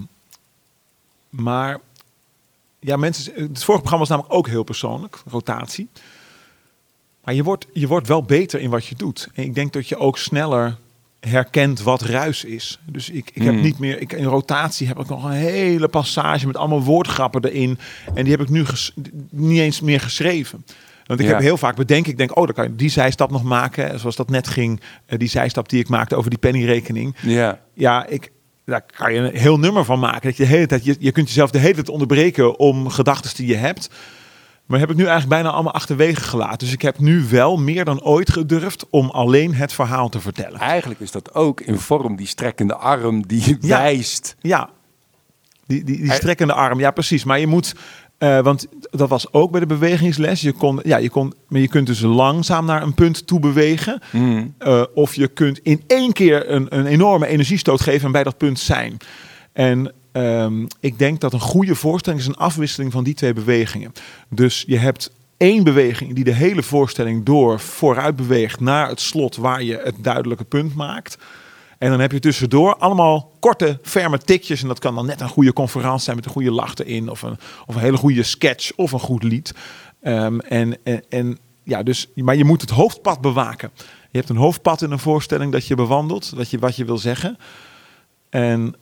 maar 1.28 1.80
ja, 2.78 2.96
mensen, 2.96 3.32
het 3.34 3.64
vorige 3.64 3.82
programma 3.82 3.98
was 3.98 4.08
namelijk 4.08 4.34
ook 4.34 4.46
heel 4.46 4.62
persoonlijk, 4.62 5.22
rotatie. 5.26 5.88
Maar 7.24 7.34
je 7.34 7.42
wordt, 7.42 7.66
je 7.72 7.86
wordt 7.86 8.08
wel 8.08 8.22
beter 8.22 8.60
in 8.60 8.70
wat 8.70 8.86
je 8.86 8.94
doet. 8.94 9.28
En 9.34 9.42
ik 9.44 9.54
denk 9.54 9.72
dat 9.72 9.88
je 9.88 9.96
ook 9.96 10.18
sneller 10.18 10.76
herkent 11.20 11.82
wat 11.82 12.02
ruis 12.02 12.44
is. 12.44 12.78
Dus 12.86 13.10
ik, 13.10 13.30
ik 13.34 13.42
heb 13.42 13.52
Hmm. 13.52 13.62
niet 13.62 13.78
meer, 13.78 14.00
ik, 14.00 14.12
in 14.12 14.24
rotatie 14.24 14.86
heb 14.86 14.98
ik 14.98 15.08
nog 15.08 15.24
een 15.24 15.30
hele 15.30 15.88
passage 15.88 16.46
met 16.46 16.56
allemaal 16.56 16.82
woordgrappen 16.82 17.44
erin. 17.44 17.78
En 18.14 18.22
die 18.24 18.32
heb 18.32 18.40
ik 18.40 18.48
nu 18.48 18.64
ges- 18.66 18.94
niet 19.30 19.58
eens 19.60 19.80
meer 19.80 20.00
geschreven. 20.00 20.64
Want 21.06 21.20
ik 21.20 21.26
Ja. 21.26 21.32
heb 21.32 21.42
heel 21.42 21.56
vaak 21.56 21.76
bedenk, 21.76 22.06
ik 22.06 22.16
denk, 22.18 22.36
oh, 22.38 22.44
dan 22.44 22.54
kan 22.54 22.64
je 22.64 22.76
die 22.76 22.88
zijstap 22.88 23.30
nog 23.30 23.42
maken. 23.42 23.98
Zoals 24.00 24.16
dat 24.16 24.30
net 24.30 24.48
ging, 24.48 24.80
eh, 25.06 25.18
die 25.18 25.28
zijstap 25.28 25.68
die 25.68 25.80
ik 25.80 25.88
maakte 25.88 26.16
over 26.16 26.30
die 26.30 26.38
pennyrekening. 26.38 27.16
Ja. 27.22 27.60
Ja, 27.74 28.06
ik, 28.06 28.30
daar 28.64 28.82
kan 28.96 29.12
je 29.14 29.18
een 29.20 29.36
heel 29.36 29.58
nummer 29.58 29.84
van 29.84 29.98
maken. 29.98 30.22
Dat 30.28 30.36
je, 30.36 30.42
de 30.42 30.48
hele 30.48 30.66
tijd, 30.66 30.84
je, 30.84 30.96
je 30.98 31.12
kunt 31.12 31.28
jezelf 31.28 31.50
de 31.50 31.58
hele 31.58 31.74
tijd 31.74 31.88
onderbreken 31.88 32.58
om 32.58 32.88
gedachten 32.88 33.36
die 33.36 33.46
je 33.46 33.54
hebt. 33.56 33.90
Maar 34.70 34.78
heb 34.80 34.90
ik 34.90 34.96
nu 34.96 35.02
eigenlijk 35.06 35.32
bijna 35.32 35.50
allemaal 35.50 35.72
achterwege 35.72 36.20
gelaten. 36.20 36.58
Dus 36.58 36.72
ik 36.72 36.82
heb 36.82 36.98
nu 36.98 37.24
wel 37.30 37.56
meer 37.56 37.84
dan 37.84 38.02
ooit 38.02 38.30
gedurfd 38.30 38.86
om 38.90 39.08
alleen 39.10 39.54
het 39.54 39.72
verhaal 39.72 40.08
te 40.08 40.20
vertellen. 40.20 40.60
Eigenlijk 40.60 41.00
is 41.00 41.10
dat 41.10 41.34
ook 41.34 41.60
in 41.60 41.78
vorm 41.78 42.16
die 42.16 42.26
strekkende 42.26 42.74
arm 42.74 43.26
die 43.26 43.56
Ja. 43.60 43.78
wijst. 43.78 44.36
Ja, 44.40 44.70
die, 45.66 45.84
die, 45.84 46.00
die 46.00 46.12
strekkende 46.12 46.52
arm. 46.52 46.78
Ja, 46.78 46.90
precies. 46.90 47.24
Maar 47.24 47.38
je 47.40 47.46
moet, 47.46 47.74
eh, 48.18 48.40
want 48.40 48.66
dat 48.90 49.08
was 49.08 49.32
ook 49.32 49.50
bij 49.50 49.60
de 49.60 49.66
bewegingsles. 49.66 50.40
Je 50.40 50.52
kon, 50.52 50.80
ja, 50.82 50.96
je 50.96 51.10
kon, 51.10 51.34
maar 51.48 51.60
je 51.60 51.68
kunt 51.68 51.86
dus 51.86 52.00
langzaam 52.00 52.64
naar 52.64 52.82
een 52.82 52.94
punt 52.94 53.26
toe 53.26 53.40
bewegen. 53.40 54.00
Hmm. 54.10 54.54
Eh, 54.58 54.82
of 54.94 55.14
je 55.14 55.28
kunt 55.28 55.58
in 55.58 55.82
één 55.86 56.12
keer 56.12 56.50
een, 56.50 56.66
een 56.76 56.86
enorme 56.86 57.26
energiestoot 57.26 57.80
geven 57.80 58.06
en 58.06 58.12
bij 58.12 58.24
dat 58.24 58.36
punt 58.36 58.58
zijn. 58.58 58.96
En 59.52 59.92
ehm, 60.12 60.66
ik 60.80 60.98
denk 60.98 61.20
dat 61.20 61.32
een 61.32 61.40
goede 61.40 61.74
voorstelling 61.74 62.20
is 62.20 62.28
een 62.28 62.36
afwisseling 62.36 62.92
van 62.92 63.04
die 63.04 63.14
twee 63.14 63.32
bewegingen. 63.32 63.92
Dus 64.28 64.64
je 64.66 64.78
hebt 64.78 65.10
één 65.36 65.64
beweging 65.64 66.14
die 66.14 66.24
de 66.24 66.34
hele 66.34 66.62
voorstelling 66.62 67.24
door 67.24 67.60
vooruit 67.60 68.16
beweegt 68.16 68.60
naar 68.60 68.88
het 68.88 69.00
slot 69.00 69.36
waar 69.36 69.62
je 69.62 69.80
het 69.84 69.94
duidelijke 69.98 70.44
punt 70.44 70.74
maakt. 70.74 71.18
En 71.78 71.90
dan 71.90 72.00
heb 72.00 72.12
je 72.12 72.18
tussendoor 72.18 72.76
allemaal 72.76 73.32
korte, 73.38 73.78
ferme 73.82 74.18
tikjes. 74.18 74.62
En 74.62 74.68
dat 74.68 74.78
kan 74.78 74.94
dan 74.94 75.06
net 75.06 75.20
een 75.20 75.28
goede 75.28 75.52
conferentie 75.52 76.00
zijn 76.00 76.16
met 76.16 76.24
een 76.24 76.30
goede 76.30 76.50
lach 76.50 76.74
erin. 76.74 77.08
Of 77.08 77.22
een, 77.22 77.36
of 77.66 77.74
een 77.74 77.80
hele 77.80 77.96
goede 77.96 78.22
sketch 78.22 78.72
of 78.76 78.92
een 78.92 79.00
goed 79.00 79.22
lied. 79.22 79.54
Ehm, 80.02 80.38
en, 80.38 80.78
en, 81.08 81.38
ja, 81.62 81.82
dus, 81.82 82.08
maar 82.14 82.36
je 82.36 82.44
moet 82.44 82.60
het 82.60 82.70
hoofdpad 82.70 83.20
bewaken. 83.20 83.70
Je 84.10 84.18
hebt 84.18 84.28
een 84.28 84.36
hoofdpad 84.36 84.82
in 84.82 84.90
een 84.90 84.98
voorstelling 84.98 85.52
dat 85.52 85.66
je 85.66 85.74
bewandelt, 85.74 86.32
wat 86.36 86.50
je, 86.50 86.58
wat 86.58 86.76
je 86.76 86.84
wil 86.84 86.98
zeggen. 86.98 87.38
En 88.30 88.74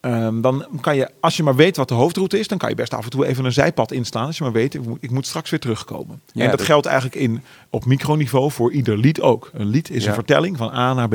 ehm, 0.00 0.40
dan 0.40 0.66
kan 0.80 0.96
je, 0.96 1.10
als 1.20 1.36
je 1.36 1.42
maar 1.42 1.56
weet 1.56 1.76
wat 1.76 1.88
de 1.88 1.94
hoofdroute 1.94 2.38
is, 2.38 2.48
dan 2.48 2.58
kan 2.58 2.68
je 2.68 2.74
best 2.74 2.94
af 2.94 3.04
en 3.04 3.10
toe 3.10 3.26
even 3.26 3.44
een 3.44 3.52
zijpad 3.52 3.92
inslaan. 3.92 4.26
Als 4.26 4.36
je 4.38 4.42
maar 4.44 4.52
weet, 4.52 4.74
ik 4.74 4.86
moet, 4.86 4.98
ik 5.00 5.10
moet 5.10 5.26
straks 5.26 5.50
weer 5.50 5.60
terugkomen. 5.60 6.20
Ja, 6.32 6.42
en 6.44 6.48
dat 6.48 6.58
dat- 6.58 6.66
geldt 6.66 6.86
eigenlijk 6.86 7.16
in, 7.20 7.42
op 7.70 7.84
microniveau 7.84 8.50
voor 8.50 8.72
ieder 8.72 8.98
lied 8.98 9.20
ook. 9.20 9.50
Een 9.52 9.66
lied 9.66 9.90
is 9.90 10.02
Ja. 10.02 10.08
een 10.08 10.14
vertelling 10.14 10.56
van 10.56 10.70
A 10.74 10.94
naar 10.94 11.08
B. 11.08 11.14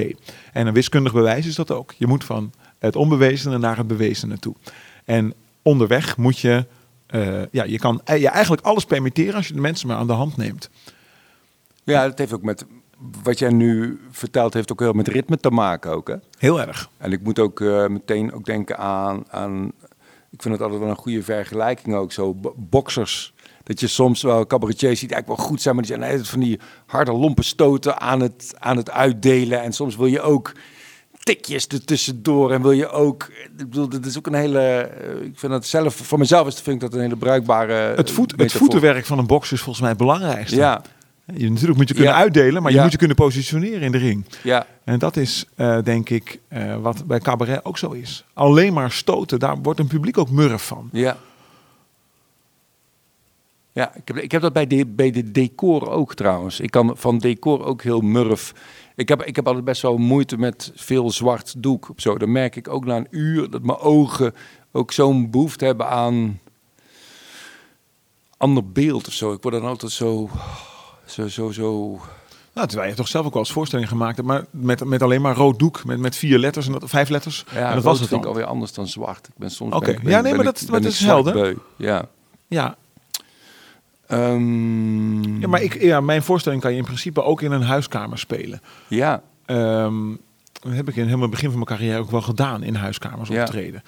En 0.54 0.68
een 0.68 0.74
wiskundig 0.74 1.14
bewijs 1.14 1.46
is 1.46 1.56
dat 1.56 1.72
ook. 1.72 1.94
Je 1.98 2.08
moet 2.08 2.24
van 2.24 2.52
het 2.80 2.96
onbewezene 2.96 3.58
naar 3.58 3.78
het 3.78 3.88
bewezene 3.88 4.40
toe. 4.40 4.56
En 5.06 5.34
onderweg 5.62 6.18
moet 6.18 6.40
je, 6.40 6.66
eh, 7.08 7.42
ja, 7.52 7.64
je 7.64 7.80
kan 7.80 8.02
eh, 8.04 8.22
je 8.22 8.30
eigenlijk 8.30 8.66
alles 8.66 8.86
permitteren 8.86 9.34
als 9.36 9.48
je 9.48 9.54
de 9.54 9.62
mensen 9.62 9.88
maar 9.88 9.98
aan 9.98 10.08
de 10.08 10.14
hand 10.14 10.38
neemt. 10.38 10.70
Ja, 11.84 12.08
dat 12.08 12.18
heeft 12.18 12.34
ook 12.34 12.42
met... 12.44 12.66
Wat 13.24 13.40
jij 13.40 13.50
nu 13.50 14.00
vertelt, 14.12 14.54
heeft 14.54 14.72
ook 14.72 14.80
heel 14.80 14.94
met 14.94 15.08
ritme 15.08 15.38
te 15.38 15.50
maken 15.50 15.92
ook, 15.92 16.08
hè? 16.08 16.16
Heel 16.38 16.62
erg. 16.62 16.90
En 16.98 17.12
ik 17.12 17.22
moet 17.24 17.40
ook 17.40 17.62
eh, 17.62 17.88
meteen 17.88 18.34
ook 18.34 18.46
denken 18.46 18.78
aan, 18.78 19.24
aan... 19.30 19.72
Ik 20.32 20.42
vind 20.42 20.54
het 20.54 20.64
altijd 20.64 20.82
wel 20.82 20.90
een 20.90 20.96
goede 20.96 21.24
vergelijking 21.24 21.96
ook, 21.96 22.12
zo 22.12 22.34
bo- 22.34 22.54
boxers. 22.58 23.34
Dat 23.64 23.80
je 23.80 23.88
soms 23.88 24.22
wel 24.22 24.48
cabaretiers 24.48 25.00
ziet, 25.00 25.12
eigenlijk 25.12 25.40
wel 25.42 25.50
goed 25.50 25.62
zijn, 25.62 25.76
maar 25.76 25.84
die 25.84 25.96
zijn 25.98 26.10
net 26.12 26.28
van 26.28 26.40
die 26.40 26.60
harde 26.86 27.12
lompe 27.12 27.44
stoten 27.44 28.00
aan 28.02 28.20
het, 28.22 28.54
aan 28.60 28.78
het 28.78 28.92
uitdelen. 28.92 29.62
En 29.62 29.74
soms 29.74 29.96
wil 29.96 30.06
je 30.06 30.22
ook 30.22 30.52
tikjes 31.24 31.68
ertussendoor 31.68 32.52
en 32.52 32.62
wil 32.62 32.72
je 32.72 32.90
ook... 32.90 33.24
Ik 33.58 33.70
bedoel, 33.70 33.90
dat 33.90 34.06
is 34.06 34.18
ook 34.18 34.28
een 34.28 34.34
hele... 34.34 34.60
eh, 34.60 35.22
Ik 35.26 35.40
vind 35.40 35.52
dat 35.52 35.66
zelf, 35.66 35.96
voor 35.96 36.20
mezelf 36.20 36.48
is, 36.48 36.54
vind 36.62 36.76
ik 36.76 36.82
dat 36.82 36.94
een 36.94 37.00
hele 37.02 37.16
bruikbare 37.18 37.74
Het, 37.74 38.12
voet, 38.12 38.32
het 38.32 38.40
metafoor. 38.40 38.60
voetenwerk 38.60 39.06
van 39.06 39.20
een 39.20 39.28
box 39.28 39.52
is 39.52 39.58
volgens 39.60 39.80
mij 39.80 39.90
het 39.90 40.00
belangrijkste. 40.00 40.56
Ja, 40.56 40.82
Je, 41.34 41.50
natuurlijk 41.50 41.78
moet 41.78 41.88
je 41.88 41.94
kunnen 41.94 42.14
Ja. 42.14 42.20
uitdelen, 42.20 42.62
maar 42.62 42.72
je 42.72 42.78
Ja. 42.78 42.84
moet 42.84 42.92
je 42.92 42.98
kunnen 42.98 43.16
positioneren 43.16 43.82
in 43.82 43.92
de 43.92 43.98
ring. 43.98 44.26
ja. 44.44 44.68
En 44.84 45.00
dat 45.00 45.18
is, 45.18 45.46
eh, 45.56 45.82
denk 45.84 46.10
ik, 46.10 46.40
eh, 46.48 46.78
wat 46.82 47.06
bij 47.06 47.20
cabaret 47.20 47.66
ook 47.66 47.78
zo 47.78 47.92
is. 47.92 48.26
Alleen 48.34 48.74
maar 48.74 48.92
stoten, 48.92 49.40
daar 49.40 49.58
wordt 49.62 49.80
een 49.80 49.88
publiek 49.88 50.18
ook 50.18 50.30
murf 50.30 50.62
van. 50.66 50.90
Ja. 50.92 51.18
Ja, 53.72 53.96
ik 53.96 54.02
heb, 54.08 54.18
ik 54.18 54.32
heb 54.32 54.42
dat 54.42 54.54
bij 54.54 54.68
de, 54.68 54.86
bij 54.86 55.12
de 55.12 55.32
decor 55.32 55.90
ook 55.90 56.14
trouwens. 56.16 56.60
Ik 56.60 56.72
kan 56.72 56.92
van 56.98 57.18
decor 57.18 57.64
ook 57.66 57.82
heel 57.82 58.02
murf. 58.02 58.54
Ik 58.96 59.08
heb, 59.10 59.24
ik 59.24 59.36
heb 59.36 59.48
altijd 59.48 59.66
best 59.66 59.82
wel 59.82 59.98
moeite 59.98 60.38
met 60.38 60.72
veel 60.76 61.12
zwart 61.12 61.54
doek 61.58 61.90
zo. 61.96 62.18
Dan 62.18 62.32
merk 62.32 62.56
ik 62.56 62.68
ook 62.68 62.86
na 62.86 62.96
een 62.96 63.08
uur 63.10 63.50
dat 63.50 63.62
mijn 63.64 63.78
ogen 63.78 64.34
ook 64.72 64.92
zo'n 64.92 65.30
behoefte 65.32 65.66
hebben 65.66 65.90
aan 65.90 66.40
ander 68.38 68.72
beeld 68.72 69.08
of 69.08 69.14
zo. 69.14 69.34
Ik 69.34 69.42
word 69.42 69.54
dan 69.56 69.64
altijd 69.66 69.92
zo, 69.92 70.30
zo, 71.06 71.28
zo, 71.28 71.52
zo. 71.52 72.00
Nou, 72.54 72.68
terwijl 72.68 72.90
je 72.90 72.96
toch 72.96 73.08
zelf 73.08 73.26
ook 73.26 73.34
wel 73.34 73.42
eens 73.42 73.52
voorstellingen 73.52 73.90
gemaakt 73.92 74.16
hebt, 74.16 74.28
maar 74.28 74.46
met, 74.50 74.84
met 74.84 75.02
alleen 75.02 75.22
maar 75.22 75.36
rood 75.36 75.60
doek, 75.60 75.86
met, 75.86 76.00
met 76.00 76.16
vier 76.16 76.38
letters 76.38 76.66
en 76.66 76.72
dat, 76.72 76.84
vijf 76.90 77.10
letters. 77.10 77.46
Ja, 77.54 77.68
en 77.70 77.76
dat 77.76 77.84
was 77.84 78.00
het 78.00 78.08
vind 78.08 78.22
ik 78.22 78.28
alweer 78.28 78.46
anders 78.46 78.74
dan 78.74 78.88
zwart. 78.88 79.28
Ik 79.28 79.34
ben 79.38 79.52
soms. 79.52 79.74
Oké. 79.76 79.96
Ja, 80.04 80.22
nee, 80.22 80.34
maar 80.36 80.44
dat- 80.44 80.84
is 80.84 81.00
helder. 81.00 81.56
Ja. 81.76 82.06
Ja. 82.48 82.76
Ehm, 84.08 85.40
ja, 85.40 85.48
maar 85.48 85.62
ik, 85.62 85.82
ja, 85.82 86.02
mijn 86.02 86.24
voorstelling 86.24 86.62
kan 86.62 86.72
je 86.72 86.78
in 86.78 86.84
principe 86.84 87.24
ook 87.24 87.42
in 87.42 87.52
een 87.52 87.62
huiskamer 87.64 88.18
spelen. 88.20 88.62
Ja, 88.88 89.22
Ehm, 89.46 90.10
dat 90.62 90.74
heb 90.74 90.88
ik 90.90 90.96
in 90.96 91.04
helemaal 91.04 91.22
het 91.22 91.32
begin 91.32 91.50
van 91.50 91.60
mijn 91.60 91.78
carrière 91.78 92.00
ook 92.00 92.12
wel 92.12 92.22
gedaan, 92.22 92.64
in 92.64 92.76
huiskamers 92.76 93.30
Ja. 93.30 93.42
optreden. 93.42 93.84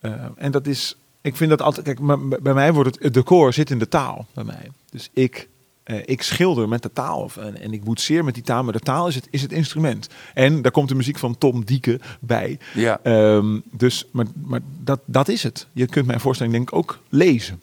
Eh, 0.00 0.12
en 0.36 0.50
dat 0.50 0.66
is, 0.66 0.96
ik 1.20 1.36
vind 1.36 1.50
dat 1.50 1.62
altijd, 1.62 1.86
kijk, 1.86 1.98
bij 2.42 2.54
mij 2.54 2.72
wordt 2.72 2.94
het, 2.94 3.04
het 3.04 3.14
decor 3.14 3.52
zit 3.52 3.70
in 3.70 3.78
de 3.78 3.88
taal, 3.88 4.26
bij 4.34 4.44
mij. 4.44 4.70
Dus 4.90 5.10
ik, 5.12 5.48
eh, 5.90 6.02
ik 6.04 6.22
schilder 6.22 6.68
met 6.68 6.82
de 6.82 6.92
taal 6.92 7.20
of, 7.22 7.36
en, 7.36 7.60
en 7.60 7.72
ik 7.72 7.84
boetseer 7.84 8.24
met 8.24 8.34
die 8.34 8.42
taal, 8.42 8.62
maar 8.64 8.72
de 8.72 8.78
taal 8.78 9.08
is 9.08 9.14
het, 9.14 9.26
is 9.30 9.42
het 9.42 9.52
instrument. 9.52 10.08
En 10.34 10.62
daar 10.62 10.72
komt 10.72 10.88
de 10.88 10.94
muziek 10.94 11.18
van 11.18 11.38
Tom 11.38 11.64
Dieke 11.64 12.00
bij. 12.20 12.58
ja. 12.74 13.00
Ehm, 13.02 13.58
dus, 13.72 14.04
maar, 14.12 14.26
maar 14.44 14.60
dat, 14.80 15.00
dat 15.04 15.28
is 15.28 15.42
het. 15.42 15.66
Je 15.72 15.86
kunt 15.86 16.06
mijn 16.06 16.20
voorstelling 16.20 16.54
denk 16.56 16.70
ik 16.70 16.76
ook 16.76 16.98
lezen. 17.08 17.60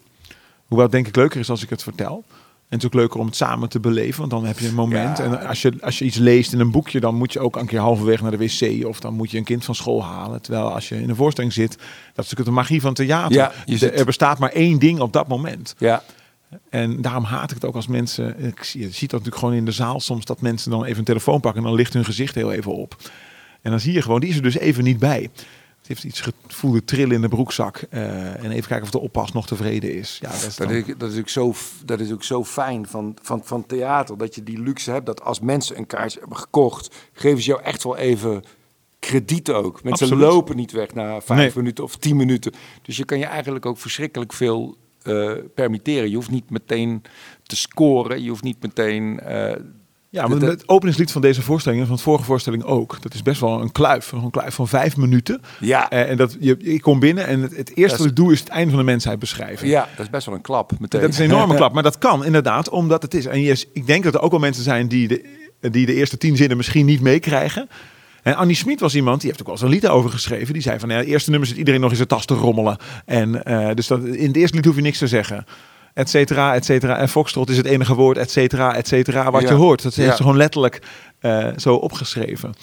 Hoewel 0.66 0.86
het 0.86 0.94
denk 0.94 1.06
ik 1.06 1.16
leuker 1.16 1.40
is 1.40 1.50
als 1.50 1.62
ik 1.62 1.70
het 1.70 1.82
vertel. 1.82 2.24
En 2.28 2.74
het 2.74 2.82
is 2.82 2.86
ook 2.86 2.94
leuker 3.00 3.20
om 3.20 3.26
het 3.26 3.36
samen 3.36 3.68
te 3.68 3.80
beleven, 3.80 4.18
want 4.18 4.30
dan 4.30 4.44
heb 4.44 4.58
je 4.58 4.68
een 4.68 4.74
moment. 4.74 5.18
Ja. 5.18 5.24
En 5.24 5.46
als 5.46 5.62
je, 5.62 5.72
als 5.80 5.98
je 5.98 6.04
iets 6.04 6.16
leest 6.16 6.52
in 6.52 6.60
een 6.60 6.70
boekje, 6.70 7.00
dan 7.00 7.14
moet 7.14 7.32
je 7.32 7.40
ook 7.40 7.56
een 7.56 7.66
keer 7.66 7.78
halverwege 7.80 8.22
naar 8.22 8.30
de 8.30 8.36
wc 8.36 8.86
of 8.86 9.00
dan 9.00 9.14
moet 9.14 9.30
je 9.30 9.38
een 9.38 9.44
kind 9.44 9.64
van 9.64 9.74
school 9.74 10.04
halen. 10.04 10.42
Terwijl 10.42 10.72
als 10.74 10.88
je 10.88 11.00
in 11.02 11.08
een 11.08 11.16
voorstelling 11.16 11.52
zit, 11.52 11.70
dat 11.70 11.78
is 11.84 12.14
natuurlijk 12.14 12.44
de 12.48 12.50
magie 12.54 12.80
van 12.80 12.94
theater. 12.94 13.36
Ja, 13.36 13.52
zit- 13.66 13.98
er 13.98 14.04
bestaat 14.04 14.38
maar 14.38 14.50
één 14.50 14.78
ding 14.78 15.00
op 15.00 15.12
dat 15.12 15.28
moment. 15.28 15.74
ja. 15.78 16.02
En 16.70 17.02
daarom 17.02 17.24
haat 17.24 17.48
ik 17.50 17.54
het 17.56 17.64
ook 17.64 17.74
als 17.74 17.86
mensen. 17.86 18.44
Ik 18.44 18.62
zie, 18.62 18.80
je 18.80 18.90
ziet 18.90 19.10
dat 19.10 19.18
natuurlijk 19.20 19.36
gewoon 19.36 19.54
in 19.54 19.64
de 19.64 19.72
zaal 19.72 20.00
soms 20.00 20.24
dat 20.24 20.40
mensen 20.40 20.70
dan 20.70 20.84
even 20.84 20.98
een 20.98 21.04
telefoon 21.04 21.40
pakken 21.40 21.60
en 21.62 21.66
dan 21.68 21.76
ligt 21.76 21.92
hun 21.92 22.04
gezicht 22.04 22.34
heel 22.34 22.52
even 22.52 22.74
op. 22.74 22.96
En 23.62 23.70
dan 23.70 23.80
zie 23.80 23.92
je 23.92 24.02
gewoon, 24.02 24.20
die 24.20 24.28
is 24.30 24.36
er 24.36 24.42
dus 24.42 24.58
even 24.58 24.84
niet 24.84 24.98
bij. 24.98 25.30
Het 25.78 25.86
heeft 25.88 26.04
iets 26.04 26.20
gevoelde 26.48 26.84
trillen 26.84 27.14
in 27.14 27.20
de 27.20 27.28
broekzak. 27.28 27.76
eh, 27.90 28.44
en 28.44 28.50
even 28.50 28.68
kijken 28.68 28.82
of 28.82 28.90
de 28.90 28.98
oppas 28.98 29.32
nog 29.32 29.46
tevreden 29.46 29.94
is. 29.94 30.18
Ja, 30.20 30.30
dat 30.30 30.42
is 30.46 30.56
Dat 30.56 30.70
is, 30.70 30.84
dat, 30.98 31.12
is 31.12 31.18
ook 31.18 31.28
zo, 31.28 31.54
dat 31.84 32.00
is 32.00 32.12
ook 32.12 32.24
zo 32.24 32.44
fijn 32.44 32.86
van, 32.86 33.16
van, 33.22 33.40
van 33.44 33.66
theater. 33.66 34.18
Dat 34.18 34.34
je 34.34 34.42
die 34.42 34.60
luxe 34.60 34.90
hebt 34.90 35.06
dat 35.06 35.22
als 35.22 35.40
mensen 35.40 35.76
een 35.78 35.86
kaars 35.86 36.14
hebben 36.14 36.36
gekocht, 36.36 36.94
geven 37.12 37.42
ze 37.42 37.48
jou 37.48 37.62
echt 37.62 37.82
wel 37.82 37.96
even 37.96 38.42
krediet 38.98 39.50
ook. 39.50 39.82
Mensen 39.82 40.06
Absoluut. 40.06 40.32
lopen 40.32 40.56
niet 40.56 40.72
weg 40.72 40.94
na 40.94 41.20
vijf 41.20 41.38
Nee. 41.38 41.50
minuten 41.62 41.84
of 41.84 41.96
tien 41.96 42.16
minuten. 42.16 42.52
Dus 42.82 42.96
je 42.96 43.04
kan 43.04 43.18
je 43.18 43.24
eigenlijk 43.26 43.66
ook 43.66 43.78
verschrikkelijk 43.78 44.32
veel 44.32 44.76
eh, 45.08 45.30
permitteren. 45.54 46.08
Je 46.10 46.14
hoeft 46.16 46.30
niet 46.30 46.50
meteen 46.50 47.02
te 47.42 47.56
scoren. 47.56 48.22
Je 48.22 48.28
hoeft 48.28 48.42
niet 48.42 48.62
meteen. 48.62 49.20
eh, 49.20 49.56
Ja, 50.10 50.26
maar 50.26 50.40
het 50.40 50.68
openingslied 50.68 51.12
van 51.12 51.20
deze 51.22 51.42
voorstelling 51.42 51.80
en 51.80 51.86
van 51.86 51.96
de 51.96 52.02
vorige 52.02 52.24
voorstelling 52.24 52.62
ook. 52.64 53.02
Dat 53.02 53.14
is 53.14 53.22
best 53.22 53.40
wel 53.40 53.60
een 53.60 53.72
kluif. 53.72 54.12
Een 54.12 54.30
kluif 54.30 54.54
van 54.54 54.68
vijf 54.68 54.96
minuten. 54.96 55.40
ja, 55.60 55.90
Eh, 55.90 56.10
en 56.10 56.16
dat, 56.16 56.36
je, 56.40 56.56
ik 56.56 56.80
kom 56.80 56.98
binnen 57.00 57.26
en 57.26 57.40
het, 57.42 57.56
het 57.56 57.76
eerste 57.76 57.96
wat 57.96 58.06
is- 58.06 58.10
ik 58.12 58.16
doe 58.16 58.32
is 58.32 58.40
het 58.40 58.48
einde 58.48 58.68
van 58.70 58.78
de 58.78 58.84
mensheid 58.84 59.18
beschrijven. 59.18 59.68
ja, 59.68 59.88
dat 59.96 60.04
is 60.04 60.10
best 60.10 60.26
wel 60.26 60.34
een 60.34 60.40
klap. 60.40 60.72
Meteen. 60.78 61.00
Dat 61.00 61.10
is 61.10 61.18
een 61.18 61.24
enorme 61.24 61.54
klap, 61.60 61.72
maar 61.72 61.82
dat 61.82 61.98
kan 61.98 62.24
inderdaad, 62.24 62.68
omdat 62.68 63.02
het 63.02 63.14
is. 63.14 63.26
En 63.26 63.40
je, 63.40 63.64
ik 63.72 63.86
denk 63.86 64.04
dat 64.04 64.14
er 64.14 64.20
ook 64.20 64.30
wel 64.30 64.40
mensen 64.40 64.62
zijn 64.62 64.88
die 64.88 65.08
de, 65.08 65.24
die 65.70 65.86
de 65.86 65.94
eerste 65.94 66.18
tien 66.18 66.36
zinnen 66.36 66.56
misschien 66.56 66.86
niet 66.86 67.00
meekrijgen. 67.00 67.68
En 68.28 68.36
Annie 68.36 68.56
Smit 68.56 68.80
was 68.80 68.94
iemand, 68.94 69.20
die 69.20 69.28
heeft 69.30 69.40
ook 69.40 69.46
wel 69.46 69.56
eens 69.56 69.64
een 69.64 69.70
lied 69.70 69.88
over 69.88 70.10
geschreven. 70.10 70.52
Die 70.52 70.62
zei 70.62 70.78
van, 70.78 70.88
ja, 70.88 70.96
het 70.96 71.06
eerste 71.06 71.30
nummer 71.30 71.48
zit 71.48 71.56
iedereen 71.56 71.80
nog 71.80 71.90
in 71.90 71.96
zijn 71.96 72.08
tas 72.08 72.24
te 72.24 72.34
rommelen. 72.34 72.76
En 73.04 73.44
eh, 73.44 73.74
dus 73.74 73.86
dat, 73.86 74.04
in 74.04 74.26
het 74.26 74.36
eerste 74.36 74.56
lied 74.56 74.64
hoef 74.64 74.76
je 74.76 74.82
niks 74.82 74.98
te 74.98 75.06
zeggen. 75.06 75.44
Et 75.94 76.08
cetera, 76.10 76.54
et 76.54 76.64
cetera. 76.64 76.98
En 76.98 77.08
Foxtrot 77.08 77.50
is 77.50 77.56
het 77.56 77.66
enige 77.66 77.94
woord, 77.94 78.16
et 78.18 78.30
cetera, 78.30 78.74
et 78.74 78.88
cetera, 78.88 79.30
wat 79.30 79.42
Ja. 79.42 79.48
je 79.48 79.54
hoort. 79.54 79.82
Dat 79.82 79.94
heeft 79.94 80.16
ze 80.16 80.22
gewoon 80.22 80.36
letterlijk 80.36 80.82
eh, 81.18 81.48
zo 81.56 81.74
opgeschreven. 81.74 82.54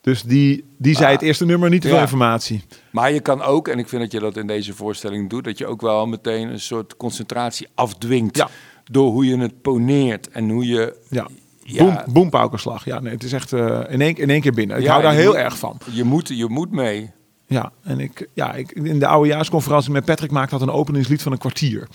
Dus 0.00 0.22
die, 0.22 0.64
die 0.78 0.94
zei 0.94 1.06
Ah. 1.06 1.12
het 1.12 1.22
eerste 1.22 1.44
nummer 1.46 1.70
niet 1.70 1.80
te 1.80 1.86
veel 1.88 1.96
Ja. 1.96 2.02
informatie. 2.02 2.64
Maar 2.90 3.12
je 3.12 3.20
kan 3.20 3.42
ook, 3.42 3.68
en 3.68 3.78
ik 3.78 3.88
vind 3.88 4.02
dat 4.02 4.12
je 4.12 4.18
dat 4.20 4.36
in 4.36 4.46
deze 4.46 4.74
voorstelling 4.74 5.30
doet, 5.30 5.44
dat 5.44 5.58
je 5.58 5.66
ook 5.66 5.80
wel 5.80 6.06
meteen 6.06 6.48
een 6.48 6.60
soort 6.60 6.96
concentratie 6.96 7.66
afdwingt. 7.74 8.36
Ja. 8.36 8.48
Door 8.90 9.10
hoe 9.10 9.26
je 9.26 9.38
het 9.38 9.62
poneert 9.62 10.28
en 10.30 10.48
hoe 10.50 10.66
je. 10.66 10.96
Ja. 11.10 11.28
Ja. 11.68 12.04
Boom. 12.08 12.30
Ja, 12.84 13.00
nee, 13.00 13.12
het 13.12 13.22
is 13.22 13.32
echt 13.32 13.52
eh, 13.52 13.80
in, 13.88 14.00
één, 14.00 14.16
in 14.16 14.30
één 14.30 14.40
keer 14.40 14.52
binnen. 14.52 14.76
Ik 14.76 14.82
Ja, 14.82 14.90
hou 14.90 15.02
daar 15.02 15.12
heel 15.12 15.26
moet- 15.32 15.36
erg 15.40 15.58
van. 15.58 15.78
Je 15.90 16.04
moet, 16.04 16.28
je 16.28 16.48
moet 16.48 16.70
mee. 16.70 17.10
Ja, 17.46 17.72
en 17.82 18.00
ik, 18.00 18.28
ja, 18.34 18.54
ik, 18.54 18.70
in 18.72 18.98
de 18.98 19.06
oudejaarsconferentie 19.06 19.90
met 19.92 20.04
Patrick 20.04 20.30
maakte 20.30 20.58
dat 20.58 20.68
een 20.68 20.74
openingslied 20.74 21.22
van 21.22 21.32
een 21.32 21.38
kwartier. 21.38 21.88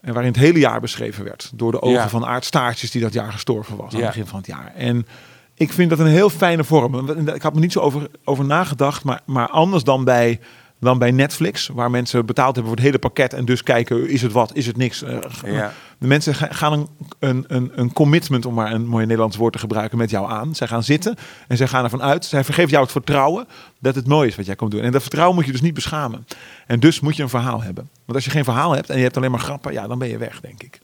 En 0.00 0.12
waarin 0.12 0.32
het 0.32 0.40
hele 0.40 0.58
jaar 0.58 0.80
beschreven 0.80 1.24
werd. 1.24 1.50
Door 1.54 1.72
de 1.72 1.82
ogen 1.82 1.98
Ja. 1.98 2.08
van 2.08 2.26
Aart 2.26 2.44
Staartjes, 2.44 2.90
die 2.90 3.02
dat 3.02 3.12
jaar 3.12 3.32
gestorven 3.32 3.76
was. 3.76 3.92
Aan 3.92 3.98
Ja. 3.98 4.04
het 4.06 4.14
begin 4.14 4.28
van 4.28 4.38
het 4.38 4.46
jaar. 4.46 4.72
En 4.76 5.06
ik 5.54 5.72
vind 5.72 5.90
dat 5.90 5.98
een 5.98 6.06
heel 6.06 6.30
fijne 6.30 6.64
vorm. 6.64 7.08
Ik 7.28 7.42
had 7.42 7.54
me 7.54 7.60
niet 7.60 7.72
zo 7.72 7.80
over, 7.80 8.08
over 8.24 8.44
nagedacht. 8.44 9.04
Maar, 9.04 9.20
maar 9.26 9.48
anders 9.48 9.84
dan 9.84 10.04
bij, 10.04 10.40
dan 10.86 10.98
bij 10.98 11.10
Netflix. 11.10 11.68
Waar 11.68 11.90
mensen 11.90 12.26
betaald 12.26 12.54
hebben 12.54 12.64
voor 12.66 12.76
het 12.76 12.84
hele 12.86 12.98
pakket. 12.98 13.32
En 13.32 13.44
dus 13.44 13.62
kijken, 13.62 14.08
is 14.08 14.22
het 14.22 14.32
wat, 14.32 14.54
is 14.54 14.66
het 14.66 14.76
niks. 14.76 15.02
Eh, 15.02 15.18
Ja. 15.44 15.72
De 15.98 16.06
mensen 16.06 16.34
ga- 16.34 16.48
gaan 16.52 16.72
een, 16.72 16.88
een, 17.18 17.44
een, 17.48 17.72
een 17.74 17.92
commitment, 17.92 18.46
om 18.46 18.54
maar 18.54 18.72
een 18.72 18.86
mooi 18.86 19.02
Nederlands 19.06 19.36
woord 19.36 19.52
te 19.52 19.58
gebruiken, 19.58 19.98
met 19.98 20.10
jou 20.10 20.30
aan. 20.30 20.54
Zij 20.54 20.66
gaan 20.66 20.82
zitten 20.82 21.16
en 21.48 21.56
zij 21.56 21.66
gaan 21.68 21.84
ervan 21.84 22.02
uit. 22.02 22.24
Zij 22.24 22.44
vergeven 22.44 22.70
jou 22.70 22.82
het 22.82 22.92
vertrouwen 22.92 23.46
dat 23.78 23.94
het 23.94 24.06
mooi 24.06 24.28
is 24.28 24.36
wat 24.36 24.46
jij 24.46 24.56
komt 24.56 24.70
doen. 24.70 24.80
En 24.80 24.92
dat 24.92 25.00
vertrouwen 25.02 25.36
moet 25.36 25.46
je 25.46 25.52
dus 25.52 25.60
niet 25.60 25.74
beschamen. 25.74 26.26
En 26.66 26.80
dus 26.80 27.00
moet 27.00 27.16
je 27.16 27.22
een 27.22 27.28
verhaal 27.28 27.62
hebben. 27.62 27.88
Want 28.04 28.14
als 28.14 28.24
je 28.24 28.30
geen 28.30 28.44
verhaal 28.44 28.72
hebt 28.74 28.90
en 28.90 28.96
je 28.96 29.02
hebt 29.02 29.16
alleen 29.16 29.30
maar 29.30 29.40
grappen, 29.40 29.72
ja, 29.72 29.86
dan 29.86 29.98
ben 29.98 30.08
je 30.08 30.18
weg, 30.18 30.40
denk 30.40 30.62
ik. 30.62 30.80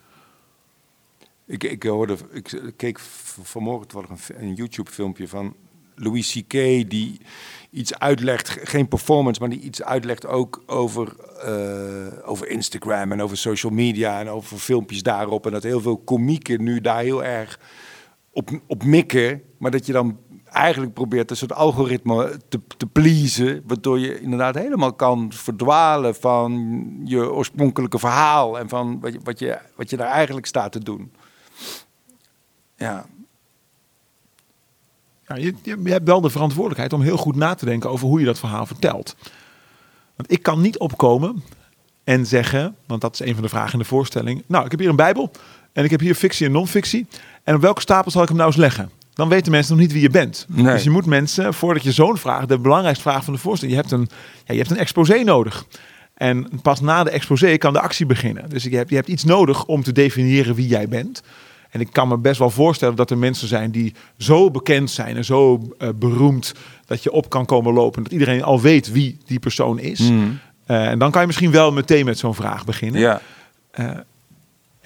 Ik, 1.47 1.65
ik, 1.65 1.83
hoorde, 1.83 2.17
ik 2.33 2.61
keek 2.77 2.99
vanmorgen 3.43 3.87
een, 4.09 4.19
een 4.47 4.55
YouTube-filmpje 4.55 5.29
van 5.29 5.55
Louis 5.95 6.33
C.K. 6.33 6.51
die 6.91 7.21
iets 7.71 7.99
uitlegt, 7.99 8.49
ge- 8.49 8.67
geen 8.67 8.89
performance, 8.89 9.41
maar 9.41 9.49
die 9.51 9.61
iets 9.61 9.83
uitlegt 9.83 10.27
ook 10.27 10.63
over, 10.67 11.17
eh, 11.43 12.29
over 12.29 12.49
Instagram 12.49 13.13
en 13.13 13.23
over 13.23 13.37
social 13.37 13.73
media 13.73 14.21
en 14.21 14.29
over 14.29 14.57
filmpjes 14.59 15.03
daarop. 15.03 15.47
En 15.47 15.53
dat 15.53 15.63
heel 15.63 15.81
veel 15.81 15.97
komieken 15.97 16.63
nu 16.63 16.81
daar 16.81 17.03
heel 17.03 17.25
erg 17.25 17.61
op, 18.33 18.51
op 18.67 18.85
mikken, 18.85 19.43
maar 19.59 19.71
dat 19.71 19.87
je 19.87 19.93
dan 19.93 20.19
eigenlijk 20.45 20.95
probeert 20.95 21.31
een 21.31 21.37
soort 21.37 21.53
algoritme 21.53 22.37
te, 22.49 22.61
te 22.77 22.87
pleasen, 22.87 23.63
waardoor 23.67 23.99
je 23.99 24.21
inderdaad 24.21 24.55
helemaal 24.55 24.93
kan 24.93 25.33
verdwalen 25.33 26.15
van 26.15 26.81
je 27.05 27.33
oorspronkelijke 27.33 27.99
verhaal 27.99 28.59
en 28.59 28.69
van 28.69 29.01
wat 29.01 29.13
je, 29.13 29.19
wat 29.23 29.39
je, 29.39 29.59
wat 29.77 29.91
je 29.91 29.97
daar 29.97 30.11
eigenlijk 30.11 30.47
staat 30.47 30.73
te 30.73 30.83
doen. 30.83 31.13
Ja. 32.77 33.07
Ja, 35.29 35.37
je, 35.37 35.55
je, 35.63 35.91
hebt 35.91 36.07
wel 36.07 36.21
de 36.21 36.31
verantwoordelijkheid 36.31 36.93
om 36.93 37.01
heel 37.01 37.17
goed 37.17 37.37
na 37.37 37.55
te 37.55 37.65
denken 37.65 37.91
over 37.91 38.07
hoe 38.07 38.21
je 38.21 38.27
dat 38.27 38.39
verhaal 38.39 38.67
vertelt. 38.67 39.17
Want 40.17 40.33
ik 40.33 40.43
kan 40.43 40.61
niet 40.61 40.79
opkomen 40.79 41.43
en 42.05 42.27
zeggen, 42.27 42.77
want 42.87 43.01
dat 43.01 43.13
is 43.13 43.27
een 43.27 43.35
van 43.35 43.43
de 43.43 43.49
vragen 43.49 43.73
in 43.73 43.79
de 43.79 43.85
voorstelling. 43.85 44.43
Nou, 44.47 44.65
ik 44.65 44.71
heb 44.71 44.81
hier 44.81 44.89
een 44.89 44.97
Bijbel 44.97 45.31
en 45.73 45.85
ik 45.85 45.91
heb 45.91 46.01
hier 46.01 46.15
fictie 46.15 46.47
en 46.47 46.53
non-fictie. 46.53 47.07
En 47.45 47.55
op 47.55 47.61
welke 47.61 47.81
stapel 47.81 48.11
zal 48.11 48.23
ik 48.23 48.29
hem 48.29 48.37
nou 48.37 48.49
eens 48.49 48.59
leggen? 48.59 48.91
Dan 49.13 49.29
weten 49.29 49.53
mensen 49.53 49.73
nog 49.73 49.83
niet 49.83 49.93
wie 49.93 50.03
je 50.03 50.11
bent. 50.11 50.47
Nee. 50.49 50.65
Dus 50.65 50.83
je 50.83 50.91
moet 50.91 51.07
mensen, 51.07 51.55
voordat 51.55 51.83
je 51.83 51.93
zo'n 51.93 52.19
vraag, 52.19 52.47
de 52.47 52.59
belangrijkste 52.59 53.03
vraag 53.03 53.25
van 53.25 53.33
de 53.33 53.41
voorstelling, 53.41 53.77
je 53.77 53.83
hebt 53.83 53.93
een, 53.93 54.09
ja, 54.45 54.53
je 54.53 54.59
hebt 54.59 54.71
een 54.71 54.77
exposé 54.77 55.23
nodig. 55.23 55.67
En 56.15 56.49
pas 56.63 56.81
na 56.81 57.05
de 57.05 57.11
exposé 57.11 57.57
kan 57.57 57.73
de 57.73 57.81
actie 57.81 58.07
beginnen. 58.07 58.51
Dus 58.51 58.63
je 58.63 58.77
hebt, 58.77 58.91
je 58.91 58.97
hebt 58.97 59.09
iets 59.09 59.25
nodig 59.25 59.65
om 59.65 59.83
te 59.83 59.93
definiëren 59.93 60.55
wie 60.55 60.67
jij 60.67 60.89
bent. 60.89 61.23
En 61.71 61.81
ik 61.81 61.89
kan 61.93 62.09
me 62.09 62.19
best 62.19 62.39
wel 62.39 62.51
voorstellen 62.51 62.97
dat 62.97 63.11
er 63.11 63.19
mensen 63.19 63.49
zijn 63.49 63.71
die 63.71 63.95
zo 64.19 64.51
bekend 64.51 64.91
zijn 64.91 65.17
en 65.17 65.25
zo 65.25 65.63
eh, 65.79 65.89
beroemd 65.95 66.55
dat 66.87 67.03
je 67.03 67.13
op 67.13 67.31
kan 67.31 67.47
komen 67.47 67.73
lopen. 67.73 68.03
Dat 68.03 68.13
iedereen 68.13 68.43
al 68.43 68.61
weet 68.61 68.93
wie 68.93 69.19
die 69.27 69.39
persoon 69.39 69.79
is. 69.79 70.01
Mm. 70.01 70.39
Eh, 70.67 70.87
en 70.87 70.99
dan 70.99 71.11
kan 71.11 71.21
je 71.21 71.27
misschien 71.27 71.51
wel 71.51 71.73
meteen 71.73 72.05
met 72.05 72.19
zo'n 72.19 72.35
vraag 72.35 72.65
beginnen. 72.65 73.01
ja. 73.01 73.21
Eh, 73.71 73.91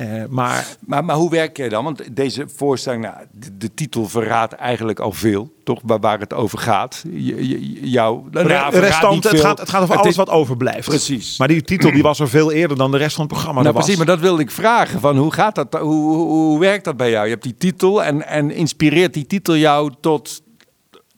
eh, 0.09 0.29
maar 0.29 0.77
Maar, 0.87 1.05
maar 1.05 1.17
hoe 1.17 1.31
werk 1.31 1.57
jij 1.57 1.69
dan? 1.69 1.85
Want 1.85 2.17
deze 2.17 2.49
voorstelling, 2.57 3.03
nou, 3.03 3.15
de, 3.33 3.57
de 3.57 3.75
titel 3.75 4.09
verraadt 4.09 4.53
eigenlijk 4.53 5.01
al 5.01 5.13
veel, 5.13 5.53
toch? 5.65 5.81
Waar, 5.85 6.01
waar 6.01 6.19
het 6.19 6.33
over 6.35 6.59
gaat. 6.59 7.05
Je, 7.13 7.49
je, 7.49 7.91
jou, 7.91 8.23
nou, 8.31 8.47
restant, 8.79 9.15
niet 9.15 9.25
het, 9.25 9.41
gaat, 9.41 9.59
het 9.59 9.69
gaat 9.69 9.83
over 9.83 9.95
Het 9.95 10.03
alles 10.05 10.11
is- 10.11 10.17
wat 10.25 10.31
overblijft. 10.31 10.89
Precies. 10.89 11.39
Maar 11.39 11.49
die 11.49 11.63
titel 11.63 11.93
die 11.93 12.03
was 12.03 12.21
er 12.21 12.29
veel 12.29 12.53
eerder 12.53 12.77
dan 12.77 12.91
de 12.91 12.97
rest 12.97 13.15
van 13.15 13.25
het 13.25 13.33
programma. 13.33 13.61
nou, 13.63 13.73
was. 13.75 13.83
precies, 13.83 13.99
maar 14.05 14.15
dat 14.17 14.21
wilde 14.25 14.43
ik 14.43 14.51
vragen. 14.51 15.01
Van 15.01 15.17
hoe 15.17 15.33
gaat 15.33 15.55
dat? 15.55 15.73
Hoe, 15.73 15.83
hoe, 16.15 16.27
hoe 16.29 16.59
werkt 16.59 16.85
dat 16.85 16.97
bij 16.97 17.11
jou? 17.11 17.25
Je 17.25 17.31
hebt 17.31 17.43
die 17.43 17.57
titel 17.57 18.03
en, 18.05 18.27
en 18.27 18.51
inspireert 18.51 19.15
die 19.15 19.27
titel 19.27 19.57
jou 19.57 19.93
tot, 20.01 20.43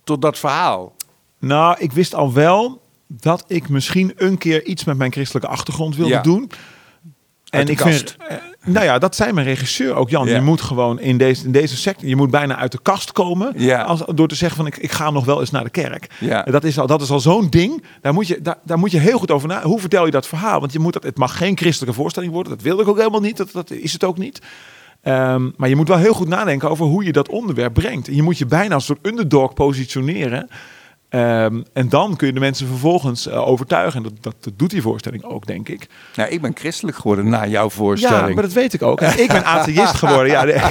tot 0.04 0.22
dat 0.22 0.38
verhaal? 0.38 0.92
Nou, 1.38 1.76
ik 1.78 1.92
wist 1.92 2.14
al 2.14 2.32
wel 2.32 2.82
dat 3.06 3.44
ik 3.46 3.68
misschien 3.68 4.12
een 4.16 4.38
keer 4.38 4.64
iets 4.64 4.84
met 4.84 4.96
mijn 4.96 5.12
christelijke 5.12 5.48
achtergrond 5.48 5.96
wilde 5.96 6.12
Ja. 6.12 6.20
doen. 6.22 6.50
De 7.54 7.70
ik 7.70 7.76
kast. 7.76 7.88
vind, 7.88 8.16
eh, 8.28 8.36
nou 8.64 8.84
ja, 8.84 8.98
dat 8.98 9.16
zei 9.16 9.32
mijn 9.32 9.46
regisseur 9.46 9.94
ook, 9.94 10.10
Jan. 10.10 10.26
Ja. 10.26 10.34
Je 10.34 10.40
moet 10.40 10.60
gewoon 10.60 11.00
in 11.00 11.18
deze, 11.18 11.44
in 11.44 11.52
deze 11.52 11.76
sector, 11.76 12.08
je 12.08 12.16
moet 12.16 12.30
bijna 12.30 12.56
uit 12.56 12.72
de 12.72 12.78
kast 12.82 13.12
komen. 13.12 13.52
Ja. 13.56 13.82
Als, 13.82 14.02
door 14.14 14.28
te 14.28 14.34
zeggen 14.34 14.56
van 14.56 14.66
ik, 14.66 14.76
ik 14.76 14.92
ga 14.92 15.10
nog 15.10 15.24
wel 15.24 15.40
eens 15.40 15.50
naar 15.50 15.64
de 15.64 15.70
kerk. 15.70 16.06
Ja. 16.20 16.42
Dat 16.42 16.64
is 16.64 16.78
al, 16.78 16.86
dat 16.86 17.02
is 17.02 17.10
al 17.10 17.20
zo'n 17.20 17.48
ding. 17.50 17.84
Daar 18.00 18.12
moet, 18.12 18.26
je, 18.26 18.38
daar, 18.42 18.58
daar 18.62 18.78
moet 18.78 18.90
je 18.90 18.98
heel 18.98 19.18
goed 19.18 19.30
over 19.30 19.48
na. 19.48 19.62
Hoe 19.62 19.80
vertel 19.80 20.04
je 20.04 20.10
dat 20.10 20.26
verhaal? 20.26 20.60
Want 20.60 20.72
je 20.72 20.78
moet 20.78 20.92
dat, 20.92 21.02
het 21.02 21.18
mag 21.18 21.36
geen 21.36 21.56
christelijke 21.56 21.96
voorstelling 21.96 22.32
worden. 22.32 22.52
Dat 22.52 22.62
wilde 22.62 22.82
ik 22.82 22.88
ook 22.88 22.98
helemaal 22.98 23.20
niet. 23.20 23.36
Dat, 23.36 23.52
dat 23.52 23.70
is 23.70 23.92
het 23.92 24.04
ook 24.04 24.18
niet. 24.18 24.40
Ehm, 25.02 25.50
maar 25.56 25.68
je 25.68 25.76
moet 25.76 25.88
wel 25.88 25.96
heel 25.96 26.14
goed 26.14 26.28
nadenken 26.28 26.70
over 26.70 26.86
hoe 26.86 27.04
je 27.04 27.12
dat 27.12 27.28
onderwerp 27.28 27.74
brengt. 27.74 28.08
En 28.08 28.14
je 28.14 28.22
moet 28.22 28.38
je 28.38 28.46
bijna 28.46 28.74
als 28.74 28.88
een 28.88 28.96
soort 28.96 29.12
underdog 29.12 29.54
positioneren. 29.54 30.48
Ehm, 31.14 31.62
en 31.72 31.88
dan 31.88 32.16
kun 32.16 32.26
je 32.26 32.32
de 32.32 32.40
mensen 32.40 32.66
vervolgens 32.66 33.26
eh, 33.26 33.48
overtuigen. 33.48 33.96
En 33.96 34.02
dat, 34.02 34.12
dat, 34.20 34.34
dat 34.40 34.52
doet 34.58 34.70
die 34.70 34.82
voorstelling 34.82 35.24
ook, 35.24 35.46
denk 35.46 35.68
ik. 35.68 35.88
Nou, 36.16 36.30
ik 36.30 36.40
ben 36.40 36.52
christelijk 36.54 36.96
geworden 36.96 37.28
na 37.28 37.46
jouw 37.46 37.62
Ja, 37.64 37.68
voorstelling. 37.68 38.34
maar 38.34 38.42
dat 38.42 38.52
weet 38.52 38.72
ik 38.72 38.82
ook. 38.82 39.00
Ik 39.00 39.28
ben 39.28 39.44
atheïst 39.44 39.94
geworden. 39.94 40.26
Ja. 40.32 40.70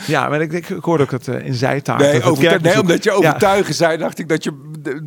ja 0.06 0.28
maar 0.28 0.40
ik, 0.40 0.52
ik, 0.52 0.68
ik 0.68 0.84
hoorde 0.84 1.02
ook 1.02 1.10
het 1.10 1.28
eh, 1.28 1.46
in 1.46 1.54
zijtaak. 1.54 1.98
Nee, 1.98 2.12
dat 2.12 2.22
het 2.22 2.30
over, 2.30 2.42
nee, 2.42 2.50
kerkbezoek- 2.52 2.80
omdat 2.82 3.04
je 3.04 3.10
Ja. 3.10 3.16
overtuigen 3.16 3.74
zei, 3.74 3.96
dacht 3.96 4.18
ik 4.18 4.28
dat 4.28 4.44
je... 4.44 4.50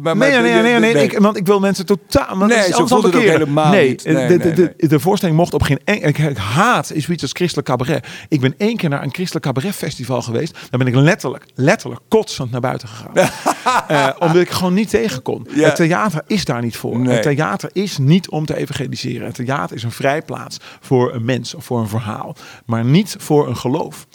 Maar, 0.02 0.18
Nee, 0.18 0.32
nee, 0.32 0.42
nee, 0.62 0.80
nee, 0.80 0.94
nee, 0.94 1.04
Ik, 1.04 1.18
want 1.18 1.38
ik 1.38 1.46
wil 1.46 1.60
mensen 1.60 1.86
totaal. 1.86 2.36
Maar 2.36 2.48
Nee, 2.48 2.58
is 2.58 2.76
zo 2.76 2.88
voelde 2.88 3.08
het 3.12 3.30
helemaal 3.30 3.72
nee, 3.72 3.90
niet. 3.90 4.04
Nee, 4.06 4.14
de, 4.28 4.38
nee, 4.38 4.54
de, 4.54 4.74
de, 4.78 4.88
de 4.88 5.00
voorstelling 5.00 5.38
mocht 5.38 5.54
op 5.54 5.62
geen. 5.62 5.80
en- 5.84 6.02
Ik, 6.02 6.18
ik 6.18 6.38
haat 6.38 6.92
zoiets 6.96 7.22
als 7.22 7.32
christelijk 7.34 7.68
cabaret. 7.68 8.08
Ik 8.30 8.40
ben 8.42 8.54
één 8.58 8.78
keer 8.78 8.90
naar 8.90 9.04
een 9.04 9.14
christelijk 9.14 9.46
cabaret 9.46 9.76
festival 9.76 10.22
geweest. 10.22 10.54
Daar 10.70 10.80
ben 10.84 10.88
ik 10.88 10.96
letterlijk, 10.96 11.46
letterlijk 11.56 12.02
kotsend 12.08 12.52
naar 12.52 12.62
buiten 12.62 12.88
gegaan. 12.88 13.30
Eh, 13.88 14.08
omdat 14.20 14.42
ik 14.42 14.50
gewoon 14.50 14.74
niet 14.74 14.90
tegen 14.90 15.22
kon. 15.22 15.48
Ja. 15.54 15.66
Het 15.66 15.76
theater 15.76 16.22
is 16.28 16.46
daar 16.46 16.62
niet 16.62 16.78
voor. 16.78 17.00
Nee. 17.00 17.14
Het 17.14 17.24
theater 17.24 17.70
is 17.74 17.98
niet 17.98 18.30
om 18.30 18.46
te 18.46 18.56
evangeliseren. 18.56 19.26
Het 19.28 19.36
theater 19.36 19.76
is 19.76 19.84
een 19.84 19.92
vrijplaats 19.92 20.58
voor 20.80 21.14
een 21.14 21.26
mens 21.26 21.56
of 21.56 21.66
voor 21.66 21.80
een 21.80 21.88
verhaal, 21.88 22.36
maar 22.66 22.86
niet 22.86 23.16
voor 23.20 23.48
een 23.48 23.58
geloof. 23.58 24.08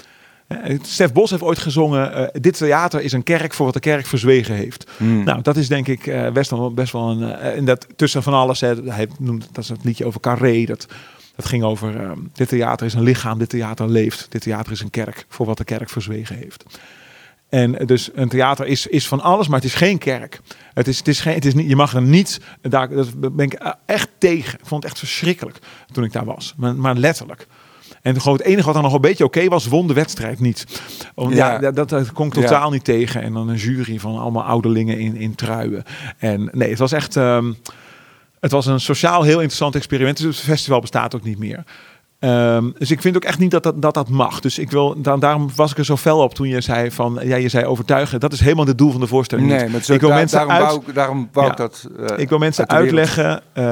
Eh, 0.46 0.78
Stef 0.82 1.12
Bos 1.12 1.30
heeft 1.30 1.42
ooit 1.42 1.58
gezongen: 1.58 2.12
eh, 2.12 2.40
Dit 2.40 2.56
theater 2.56 3.00
is 3.00 3.12
een 3.12 3.22
kerk 3.22 3.54
voor 3.54 3.64
wat 3.64 3.74
de 3.74 3.80
kerk 3.80 4.06
verzwegen 4.06 4.54
heeft. 4.54 4.90
Hmm. 4.96 5.24
Nou, 5.24 5.42
dat 5.42 5.56
is 5.56 5.68
denk 5.68 5.88
ik 5.88 6.06
eh, 6.06 6.30
best, 6.30 6.50
wel, 6.50 6.74
best 6.74 6.92
wel 6.92 7.10
een. 7.10 7.32
en 7.32 7.64
dat 7.64 7.86
tussen 7.96 8.22
van 8.22 8.34
alles. 8.34 8.60
Hè, 8.60 8.74
hij 8.84 9.08
noemt 9.18 9.48
dat 9.52 9.64
is 9.64 9.68
het 9.68 9.84
liedje 9.84 10.04
over 10.04 10.20
Carré. 10.20 10.64
Dat, 10.64 10.86
dat 11.36 11.46
ging 11.46 11.64
over: 11.64 12.00
eh, 12.00 12.10
Dit 12.32 12.48
theater 12.48 12.86
is 12.86 12.94
een 12.94 13.02
lichaam, 13.02 13.38
dit 13.38 13.48
theater 13.48 13.88
leeft. 13.88 14.26
Dit 14.28 14.42
theater 14.42 14.72
is 14.72 14.80
een 14.80 14.90
kerk 14.90 15.26
voor 15.28 15.46
wat 15.46 15.58
de 15.58 15.64
kerk 15.64 15.90
verzwegen 15.90 16.36
heeft. 16.36 16.64
En 17.48 17.72
dus 17.86 18.10
een 18.14 18.28
theater 18.28 18.66
is, 18.66 18.86
is 18.86 19.08
van 19.08 19.20
alles, 19.20 19.48
maar 19.48 19.60
het 19.60 19.68
is 19.68 19.74
geen 19.74 19.98
kerk. 19.98 20.40
Het 20.74 20.88
is, 20.88 20.98
het 20.98 21.08
is 21.08 21.20
geen, 21.20 21.34
het 21.34 21.44
is 21.44 21.54
niet, 21.54 21.68
je 21.68 21.76
mag 21.76 21.94
er 21.94 22.02
niet, 22.02 22.40
daar 22.60 22.88
dat 22.88 23.34
ben 23.36 23.46
ik 23.46 23.74
echt 23.86 24.08
tegen. 24.18 24.58
Ik 24.58 24.66
vond 24.66 24.82
het 24.82 24.92
echt 24.92 25.00
verschrikkelijk 25.00 25.58
toen 25.92 26.04
ik 26.04 26.12
daar 26.12 26.24
was. 26.24 26.54
Maar, 26.56 26.74
maar 26.74 26.94
letterlijk. 26.94 27.46
En 28.06 28.20
gewoon 28.20 28.36
het 28.38 28.46
enige 28.46 28.64
wat 28.64 28.74
dan 28.74 28.82
nog 28.82 28.92
een 28.94 29.00
beetje 29.00 29.24
oké 29.24 29.48
was, 29.48 29.66
won 29.66 29.86
de 29.86 29.94
wedstrijd 29.94 30.40
niet. 30.40 30.64
Om, 31.14 31.32
ja. 31.32 31.60
Ja. 31.60 31.70
dat, 31.70 31.88
dat, 31.88 32.12
kon 32.12 32.26
ik 32.26 32.34
Ja. 32.34 32.40
totaal 32.40 32.70
niet 32.70 32.84
tegen. 32.84 33.22
En 33.22 33.32
dan 33.32 33.48
een 33.48 33.56
jury 33.56 33.98
van 33.98 34.18
allemaal 34.18 34.42
ouderlingen 34.44 34.98
in, 34.98 35.16
in 35.16 35.34
truien. 35.34 35.82
En 36.18 36.48
nee, 36.52 36.70
het 36.70 36.78
was 36.78 36.92
echt... 36.92 37.16
ehm, 37.16 37.52
het 38.40 38.50
was 38.50 38.66
een 38.66 38.80
sociaal 38.80 39.22
heel 39.22 39.34
interessant 39.36 39.74
experiment. 39.74 40.16
Dus 40.16 40.36
het 40.36 40.46
festival 40.46 40.80
bestaat 40.80 41.14
ook 41.14 41.22
niet 41.22 41.38
meer. 41.38 41.64
Ehm, 42.18 42.70
dus 42.78 42.90
ik 42.90 43.00
vind 43.00 43.16
ook 43.16 43.24
echt 43.24 43.38
niet 43.38 43.50
dat 43.50 43.62
dat, 43.62 43.82
dat, 43.82 43.94
dat 43.94 44.08
mag. 44.08 44.40
Dus 44.40 44.58
ik 44.58 44.70
wil, 44.70 45.00
dan, 45.02 45.20
daarom 45.20 45.50
was 45.56 45.70
ik 45.70 45.78
er 45.78 45.84
zo 45.84 45.96
fel 45.96 46.18
op 46.18 46.34
toen 46.34 46.48
je 46.48 46.60
zei 46.60 46.90
van, 46.90 47.18
ja, 47.22 47.36
je 47.36 47.48
zei 47.48 47.64
overtuigen. 47.64 48.20
Dat 48.20 48.32
is 48.32 48.40
helemaal 48.40 48.66
het 48.66 48.78
doel 48.78 48.90
van 48.90 49.00
de 49.00 49.06
voorstelling. 49.06 49.48
Nee, 49.48 49.68
maar 49.68 49.82
zo, 49.82 49.92
ik 49.92 50.00
wil 50.00 50.08
daar- 50.08 50.18
mensen 50.18 50.38
daarom 50.38 50.54
uit, 50.56 50.66
wou, 50.66 50.82
ik- 50.86 50.94
daarom 50.94 51.28
wou 51.32 51.46
Ja. 51.46 51.52
ik 51.52 51.58
dat... 51.58 51.88
eh, 52.10 52.18
ik 52.18 52.28
wil 52.28 52.38
mensen 52.38 52.68
uitleggen, 52.68 53.42
eh, 53.52 53.64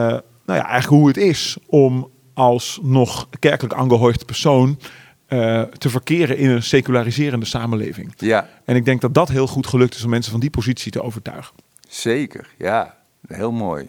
nou 0.47 0.59
ja, 0.59 0.69
eigenlijk 0.69 0.87
hoe 0.87 1.07
het 1.09 1.17
is 1.17 1.57
om 1.67 2.09
als 2.35 2.79
nog 2.83 3.29
kerkelijk 3.39 3.75
aangehoord 3.75 4.27
persoon 4.27 4.79
eh, 5.27 5.63
te 5.63 5.91
verkeren 5.91 6.37
in 6.39 6.51
een 6.51 6.63
seculariserende 6.63 7.47
samenleving. 7.47 8.13
Ja, 8.17 8.49
En 8.65 8.77
ik 8.77 8.85
denk 8.85 9.01
dat 9.01 9.15
dat 9.15 9.29
heel 9.29 9.47
goed 9.47 9.67
gelukt 9.67 9.95
is 9.95 10.05
om 10.05 10.11
mensen 10.11 10.31
van 10.31 10.41
die 10.41 10.51
positie 10.51 10.93
te 10.93 11.03
overtuigen. 11.03 11.55
zeker. 11.89 12.49
Ja, 12.59 12.97
heel 13.27 13.53
mooi. 13.53 13.89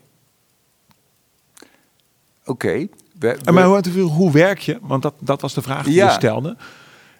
Oké. 2.45 2.69
we- 2.73 2.87
we- 3.19 3.37
En 3.43 3.53
maar 3.53 3.65
hoe, 3.65 3.99
hoe 3.99 4.31
werk 4.31 4.59
je? 4.59 4.77
Want 4.81 5.01
dat, 5.01 5.13
dat 5.19 5.41
was 5.41 5.53
de 5.53 5.61
vraag 5.61 5.83
die 5.85 5.93
Ja. 5.93 6.05
je 6.05 6.11
stelde. 6.13 6.57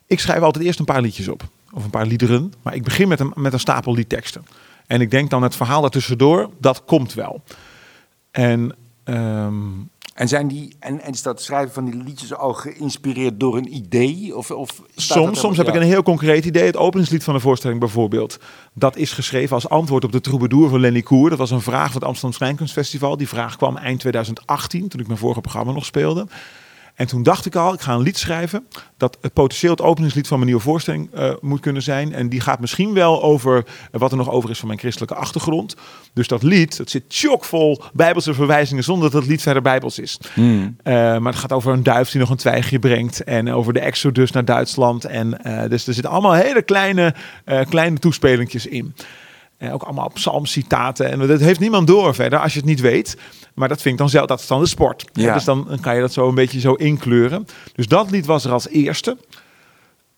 Ik 0.06 0.20
schrijf 0.20 0.42
altijd 0.42 0.66
eerst 0.66 0.80
een 0.80 0.86
paar 0.86 1.02
liedjes 1.02 1.28
op. 1.28 1.44
Of 1.74 1.84
een 1.84 1.90
paar 1.90 2.06
liederen. 2.06 2.54
Maar 2.62 2.76
ik 2.76 2.84
begin 2.84 3.08
met 3.08 3.20
een, 3.20 3.32
met 3.36 3.54
een 3.54 3.60
stapel 3.60 3.94
liedteksten. 3.94 4.46
En 4.88 5.02
ik 5.02 5.12
denk 5.12 5.30
dan 5.30 5.44
het 5.44 5.56
verhaal 5.56 5.82
daartussendoor, 5.82 6.50
dat 6.60 6.86
komt 6.86 7.14
wel. 7.14 7.42
En 8.32 8.76
ehm, 9.04 9.64
En, 10.15 10.28
zijn 10.28 10.47
die, 10.47 10.75
en, 10.80 11.01
en 11.01 11.12
is 11.12 11.21
dat 11.21 11.41
schrijven 11.41 11.73
van 11.73 11.86
die 11.86 12.04
liedjes 12.04 12.34
al 12.34 12.54
geïnspireerd 12.54 13.39
door 13.39 13.58
een 13.58 13.75
idee? 13.75 14.36
Of, 14.36 14.51
of 14.51 14.82
soms, 14.95 15.39
soms 15.39 15.58
heb 15.58 15.65
ja. 15.65 15.73
ik 15.73 15.80
een 15.80 15.88
heel 15.88 16.04
concreet 16.04 16.45
idee. 16.45 16.65
Het 16.65 16.78
openingslied 16.78 17.23
van 17.23 17.34
de 17.34 17.39
voorstelling 17.39 17.80
bijvoorbeeld. 17.80 18.39
Dat 18.73 18.95
is 18.95 19.12
geschreven 19.12 19.56
als 19.56 19.69
antwoord 19.69 20.04
op 20.04 20.12
de 20.12 20.21
troubadour 20.21 20.69
van 20.69 20.80
Lenny 20.80 21.01
Koer. 21.01 21.30
Dat 21.30 21.38
was 21.38 21.51
een 21.51 21.62
vraag 21.62 21.86
van 21.86 21.93
het 21.93 22.04
Amsterdam 22.04 22.34
Schrijnkunstfestival. 22.34 23.17
Die 23.17 23.28
vraag 23.28 23.58
kwam 23.58 23.78
eind 23.78 23.99
2018, 23.99 24.88
toen 24.88 24.99
ik 24.99 25.08
mijn 25.08 25.19
vorige 25.19 25.41
programma 25.41 25.71
nog 25.71 25.86
speelde. 25.86 26.28
En 26.95 27.08
toen 27.08 27.23
dacht 27.23 27.45
ik 27.45 27.55
al, 27.55 27.73
ik 27.73 27.81
ga 27.81 27.93
een 27.93 28.01
lied 28.01 28.17
schrijven. 28.17 28.67
Dat 28.97 29.17
het 29.21 29.34
potentieel 29.34 29.71
het 29.71 29.81
openingslied 29.81 30.27
van 30.27 30.38
mijn 30.38 30.49
nieuwe 30.49 30.65
voorstelling 30.65 31.13
eh, 31.13 31.34
moet 31.41 31.60
kunnen 31.60 31.81
zijn. 31.81 32.13
En 32.13 32.29
die 32.29 32.39
gaat 32.39 32.60
misschien 32.60 32.93
wel 32.93 33.23
over 33.23 33.65
wat 33.91 34.12
er 34.12 34.17
nog 34.17 34.29
over 34.29 34.49
is 34.49 34.58
van 34.60 34.67
mijn 34.67 34.79
christelijke 34.79 35.15
achtergrond. 35.15 35.75
Dus 36.13 36.27
dat 36.27 36.43
lied, 36.43 36.77
dat 36.77 36.89
zit 36.89 37.03
chockvol 37.08 37.81
bijbelse 37.93 38.34
verwijzingen 38.34 38.84
zonder 38.84 39.12
dat 39.12 39.21
het 39.21 39.29
lied 39.29 39.41
verder 39.41 39.62
bijbels 39.62 39.99
is. 39.99 40.19
Hmm. 40.34 40.75
Eh, 40.84 40.93
maar 40.93 41.31
het 41.31 41.41
gaat 41.41 41.51
over 41.51 41.73
een 41.73 41.84
duif 41.84 42.12
die 42.12 42.19
nog 42.19 42.29
een 42.29 42.38
twijgje 42.38 42.79
brengt. 42.79 43.23
En 43.23 43.51
over 43.51 43.73
de 43.73 43.79
exodus 43.79 44.31
naar 44.31 44.45
Duitsland. 44.45 45.05
En 45.05 45.43
eh, 45.43 45.69
dus 45.69 45.88
er 45.88 45.93
zitten 45.93 46.12
allemaal 46.12 46.34
hele 46.34 46.62
kleine, 46.62 47.15
kleine 47.69 47.99
toespelingjes 47.99 48.65
in. 48.65 48.95
En 49.58 49.72
ook 49.72 49.84
allemaal 49.84 50.12
psalmcitaten. 50.13 51.12
En 51.12 51.28
dat 51.28 51.39
heeft 51.39 51.60
niemand 51.60 51.88
door 51.88 52.15
verder 52.15 52.39
als 52.39 52.54
je 52.54 52.60
het 52.60 52.68
niet 52.68 52.80
weet. 52.80 53.18
Maar 53.54 53.68
dat 53.68 53.82
vind 53.82 53.94
ik 53.94 54.00
dan 54.00 54.10
zelf, 54.10 54.26
dat 54.28 54.39
is 54.39 54.48
dan 54.48 54.60
de 54.60 54.65
sport. 54.68 55.06
Ja. 55.13 55.34
Dus 55.34 55.44
dan 55.44 55.78
kan 55.82 55.96
je 55.96 56.02
dat 56.02 56.13
zo 56.13 56.28
een 56.28 56.36
beetje 56.36 56.60
zo 56.60 56.74
inkleuren. 56.74 57.48
Dus 57.76 57.88
dat 57.88 58.12
lied 58.12 58.26
was 58.26 58.46
er 58.46 58.52
als 58.52 58.68
eerste. 58.70 59.18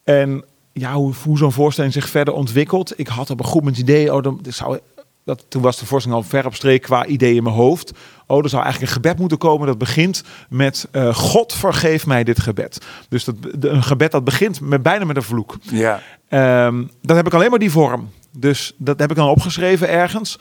En 0.03 0.43
ja, 0.73 0.93
hoe, 0.93 1.13
hoe 1.23 1.37
zo'n 1.37 1.51
voorstelling 1.51 1.93
zich 1.93 2.09
verder 2.09 2.33
ontwikkelt. 2.33 2.99
Ik 2.99 3.07
had 3.07 3.29
op 3.29 3.39
een 3.39 3.45
goed 3.45 3.59
moment 3.61 3.77
het 3.77 3.89
idee, 3.89 4.13
oh, 4.13 4.23
dan 4.23 4.39
zou, 4.49 4.79
dat, 5.25 5.45
toen 5.47 5.61
was 5.61 5.77
de 5.79 5.85
voorstelling 5.85 6.21
al 6.23 6.29
ver 6.29 6.45
op 6.45 6.55
streek 6.55 6.81
qua 6.81 7.05
idee 7.05 7.35
in 7.35 7.43
mijn 7.43 7.55
hoofd. 7.55 7.91
Oh, 8.27 8.43
er 8.43 8.49
zou 8.49 8.63
eigenlijk 8.63 8.91
een 8.95 9.01
gebed 9.01 9.19
moeten 9.19 9.37
komen 9.37 9.67
dat 9.67 9.77
begint 9.77 10.23
met 10.49 10.87
eh, 10.91 11.15
God 11.15 11.53
vergeef 11.53 12.05
mij 12.05 12.23
dit 12.23 12.39
gebed. 12.39 12.85
Dus 13.09 13.23
dat, 13.23 13.35
de- 13.57 13.69
een 13.69 13.83
gebed 13.83 14.11
dat 14.11 14.23
begint 14.23 14.61
met, 14.61 14.83
bijna 14.83 15.05
met 15.05 15.15
een 15.15 15.23
vloek. 15.23 15.57
Ja, 15.61 16.01
Ehm, 16.29 16.83
dan 17.01 17.15
heb 17.15 17.27
ik 17.27 17.33
alleen 17.33 17.49
maar 17.49 17.59
die 17.59 17.71
vorm. 17.71 18.09
Dus 18.39 18.73
dat 18.77 18.99
heb 18.99 19.09
ik 19.09 19.15
dan 19.15 19.29
opgeschreven 19.29 19.89
ergens. 19.89 20.39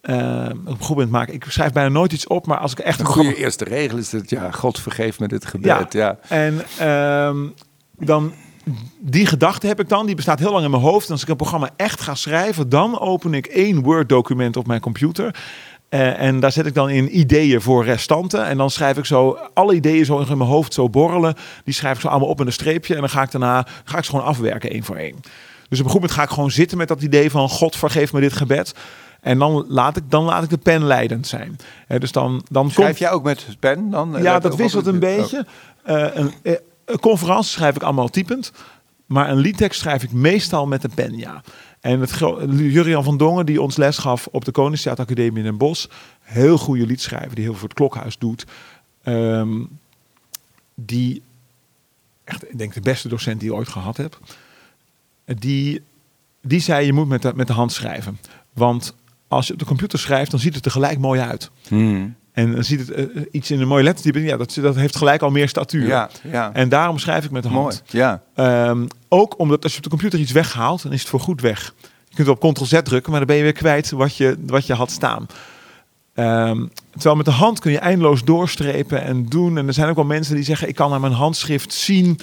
Ehm, 0.00 0.50
op 0.50 0.66
een 0.66 0.76
goed 0.78 0.88
moment 0.88 1.10
maken. 1.10 1.34
Ik 1.34 1.44
schrijf 1.48 1.72
bijna 1.72 1.88
nooit 1.88 2.12
iets 2.12 2.26
op, 2.26 2.46
maar 2.46 2.58
als 2.58 2.72
ik 2.72 2.78
echt 2.78 3.00
een 3.00 3.06
een 3.06 3.12
goede 3.12 3.28
programma- 3.28 3.46
eerste 3.46 3.64
regel 3.64 3.98
is 3.98 4.10
dat, 4.10 4.30
ja, 4.30 4.50
God 4.50 4.80
vergeef 4.80 5.20
me 5.20 5.28
dit 5.28 5.46
gebed. 5.46 5.92
Ja. 5.92 6.18
En 6.28 6.62
ehm, 6.78 7.46
dan 7.98 8.32
die 8.98 9.26
gedachte 9.26 9.66
heb 9.66 9.80
ik 9.80 9.88
dan, 9.88 10.06
die 10.06 10.14
bestaat 10.14 10.38
heel 10.38 10.52
lang 10.52 10.64
in 10.64 10.70
mijn 10.70 10.82
hoofd. 10.82 11.06
En 11.06 11.12
als 11.12 11.22
ik 11.22 11.28
een 11.28 11.36
programma 11.36 11.70
echt 11.76 12.00
ga 12.00 12.14
schrijven, 12.14 12.68
dan 12.68 12.98
open 13.00 13.34
ik 13.34 13.46
één 13.46 13.82
Word-document 13.82 14.56
op 14.56 14.66
mijn 14.66 14.80
computer. 14.80 15.34
Eh, 15.88 16.20
en 16.20 16.40
daar 16.40 16.52
zet 16.52 16.66
ik 16.66 16.74
dan 16.74 16.90
in 16.90 17.18
ideeën 17.18 17.60
voor 17.60 17.84
restanten. 17.84 18.46
En 18.46 18.56
dan 18.56 18.70
schrijf 18.70 18.96
ik 18.98 19.04
zo 19.04 19.38
alle 19.54 19.74
ideeën 19.74 20.04
zo 20.04 20.18
in 20.18 20.38
mijn 20.38 20.50
hoofd 20.50 20.74
zo 20.74 20.88
borrelen. 20.88 21.34
Die 21.64 21.74
schrijf 21.74 21.94
ik 21.94 22.00
zo 22.00 22.08
allemaal 22.08 22.28
op 22.28 22.40
in 22.40 22.46
een 22.46 22.52
streepje. 22.52 22.94
En 22.94 23.00
dan 23.00 23.10
ga 23.10 23.22
ik 23.22 23.30
daarna 23.30 23.66
ga 23.84 23.98
ik 23.98 24.04
ze 24.04 24.10
gewoon 24.10 24.24
afwerken 24.24 24.70
één 24.70 24.84
voor 24.84 24.96
één. 24.96 25.16
Dus 25.70 25.78
op 25.78 25.84
een 25.84 25.90
goed 25.90 26.00
moment 26.00 26.18
ga 26.18 26.22
ik 26.22 26.30
gewoon 26.30 26.50
zitten 26.50 26.78
met 26.78 26.88
dat 26.88 27.02
idee 27.02 27.30
van 27.30 27.48
God 27.48 27.76
vergeef 27.76 28.12
me 28.12 28.20
dit 28.20 28.32
gebed. 28.32 28.74
En 29.20 29.38
dan 29.38 29.64
laat 29.68 29.96
ik, 29.96 30.02
dan 30.08 30.24
laat 30.24 30.42
ik 30.42 30.50
de 30.50 30.58
pen 30.58 30.84
leidend 30.84 31.26
zijn. 31.26 31.56
dus 31.98 32.12
dan, 32.12 32.44
dan 32.48 32.70
Schrijf 32.70 32.98
jij 32.98 33.10
ook 33.10 33.22
met 33.22 33.46
pen 33.58 33.90
dan? 33.90 34.16
Ja, 34.22 34.38
dat 34.38 34.56
wisselt 34.56 34.86
een 34.86 34.98
beetje. 34.98 35.46
Uh, 35.86 36.14
een, 36.14 36.32
een 36.84 36.98
conferentie 37.00 37.50
schrijf 37.50 37.76
ik 37.76 37.82
allemaal 37.82 38.08
typend. 38.08 38.52
Maar 39.06 39.30
een 39.30 39.38
liedtekst 39.38 39.80
schrijf 39.80 40.02
ik 40.02 40.12
meestal 40.12 40.66
met 40.66 40.84
een 40.84 40.94
pen, 40.94 41.16
ja. 41.16 41.42
En 41.80 42.00
het, 42.00 42.18
Jurian 42.56 43.04
van 43.04 43.16
Dongen, 43.16 43.46
die 43.46 43.62
ons 43.62 43.76
les 43.76 43.98
gaf 43.98 44.28
op 44.30 44.44
de 44.44 44.50
Koningstheateracademie 44.50 45.38
in 45.38 45.44
Den 45.44 45.56
Bosch. 45.56 45.86
Heel 46.20 46.58
goede 46.58 46.86
liedschrijver, 46.86 47.34
die 47.34 47.44
heel 47.44 47.52
veel 47.52 47.60
voor 47.60 47.68
het 47.68 47.78
klokhuis 47.78 48.18
doet. 48.18 48.46
Um, 49.04 49.78
die, 50.74 51.22
echt, 52.24 52.50
ik 52.50 52.58
denk 52.58 52.74
de 52.74 52.80
beste 52.80 53.08
docent 53.08 53.40
die 53.40 53.50
ik 53.50 53.56
ooit 53.56 53.68
gehad 53.68 53.96
heb. 53.96 54.18
Die, 55.38 55.82
die 56.42 56.60
zei, 56.60 56.86
je 56.86 56.92
moet 56.92 57.08
met 57.08 57.22
de, 57.22 57.32
met 57.34 57.46
de 57.46 57.52
hand 57.52 57.72
schrijven. 57.72 58.18
Want 58.54 58.94
als 59.28 59.46
je 59.46 59.52
op 59.52 59.58
de 59.58 59.64
computer 59.64 59.98
schrijft, 59.98 60.30
dan 60.30 60.40
ziet 60.40 60.54
het 60.54 60.64
er 60.64 60.70
gelijk 60.70 60.98
mooi 60.98 61.20
uit. 61.20 61.50
Hmm. 61.68 62.14
En 62.32 62.52
dan 62.52 62.64
ziet 62.64 62.86
het 62.86 62.98
uh, 62.98 63.24
iets 63.30 63.50
in 63.50 63.60
een 63.60 63.68
mooie 63.68 63.82
lettertype. 63.82 64.22
Ja, 64.22 64.36
dat, 64.36 64.58
dat 64.62 64.76
heeft 64.76 64.96
gelijk 64.96 65.22
al 65.22 65.30
meer 65.30 65.48
statuur. 65.48 65.86
Ja, 65.86 66.10
ja. 66.30 66.52
En 66.52 66.68
daarom 66.68 66.98
schrijf 66.98 67.24
ik 67.24 67.30
met 67.30 67.42
de 67.42 67.48
hand. 67.48 67.82
Mooi, 67.92 68.04
ja. 68.04 68.22
Um, 68.68 68.86
ook 69.08 69.38
omdat 69.38 69.62
als 69.62 69.72
je 69.72 69.78
op 69.78 69.84
de 69.84 69.90
computer 69.90 70.18
iets 70.18 70.32
weghaalt, 70.32 70.82
dan 70.82 70.92
is 70.92 71.00
het 71.00 71.08
voor 71.08 71.20
goed 71.20 71.40
weg. 71.40 71.74
Je 72.08 72.14
kunt 72.14 72.28
op 72.28 72.40
Ctrl-Z 72.40 72.80
drukken, 72.82 73.10
maar 73.10 73.20
dan 73.20 73.28
ben 73.28 73.36
je 73.36 73.42
weer 73.42 73.52
kwijt 73.52 73.90
wat 73.90 74.16
je, 74.16 74.36
wat 74.46 74.66
je 74.66 74.74
had 74.74 74.90
staan. 74.90 75.26
Um, 76.14 76.70
terwijl 76.92 77.16
met 77.16 77.24
de 77.24 77.30
hand 77.30 77.60
kun 77.60 77.72
je 77.72 77.78
eindeloos 77.78 78.24
doorstrepen 78.24 79.02
en 79.02 79.26
doen. 79.26 79.58
En 79.58 79.66
er 79.66 79.72
zijn 79.72 79.88
ook 79.88 79.96
wel 79.96 80.04
mensen 80.04 80.34
die 80.34 80.44
zeggen: 80.44 80.68
ik 80.68 80.74
kan 80.74 80.92
aan 80.92 81.00
mijn 81.00 81.12
handschrift 81.12 81.72
zien 81.72 82.18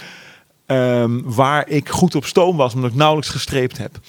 um, 0.67 1.21
waar 1.25 1.69
ik 1.69 1.89
goed 1.89 2.15
op 2.15 2.25
stoom 2.25 2.57
was, 2.57 2.73
omdat 2.73 2.89
ik 2.89 2.95
nauwelijks 2.95 3.29
gestreept 3.29 3.77
heb. 3.77 3.99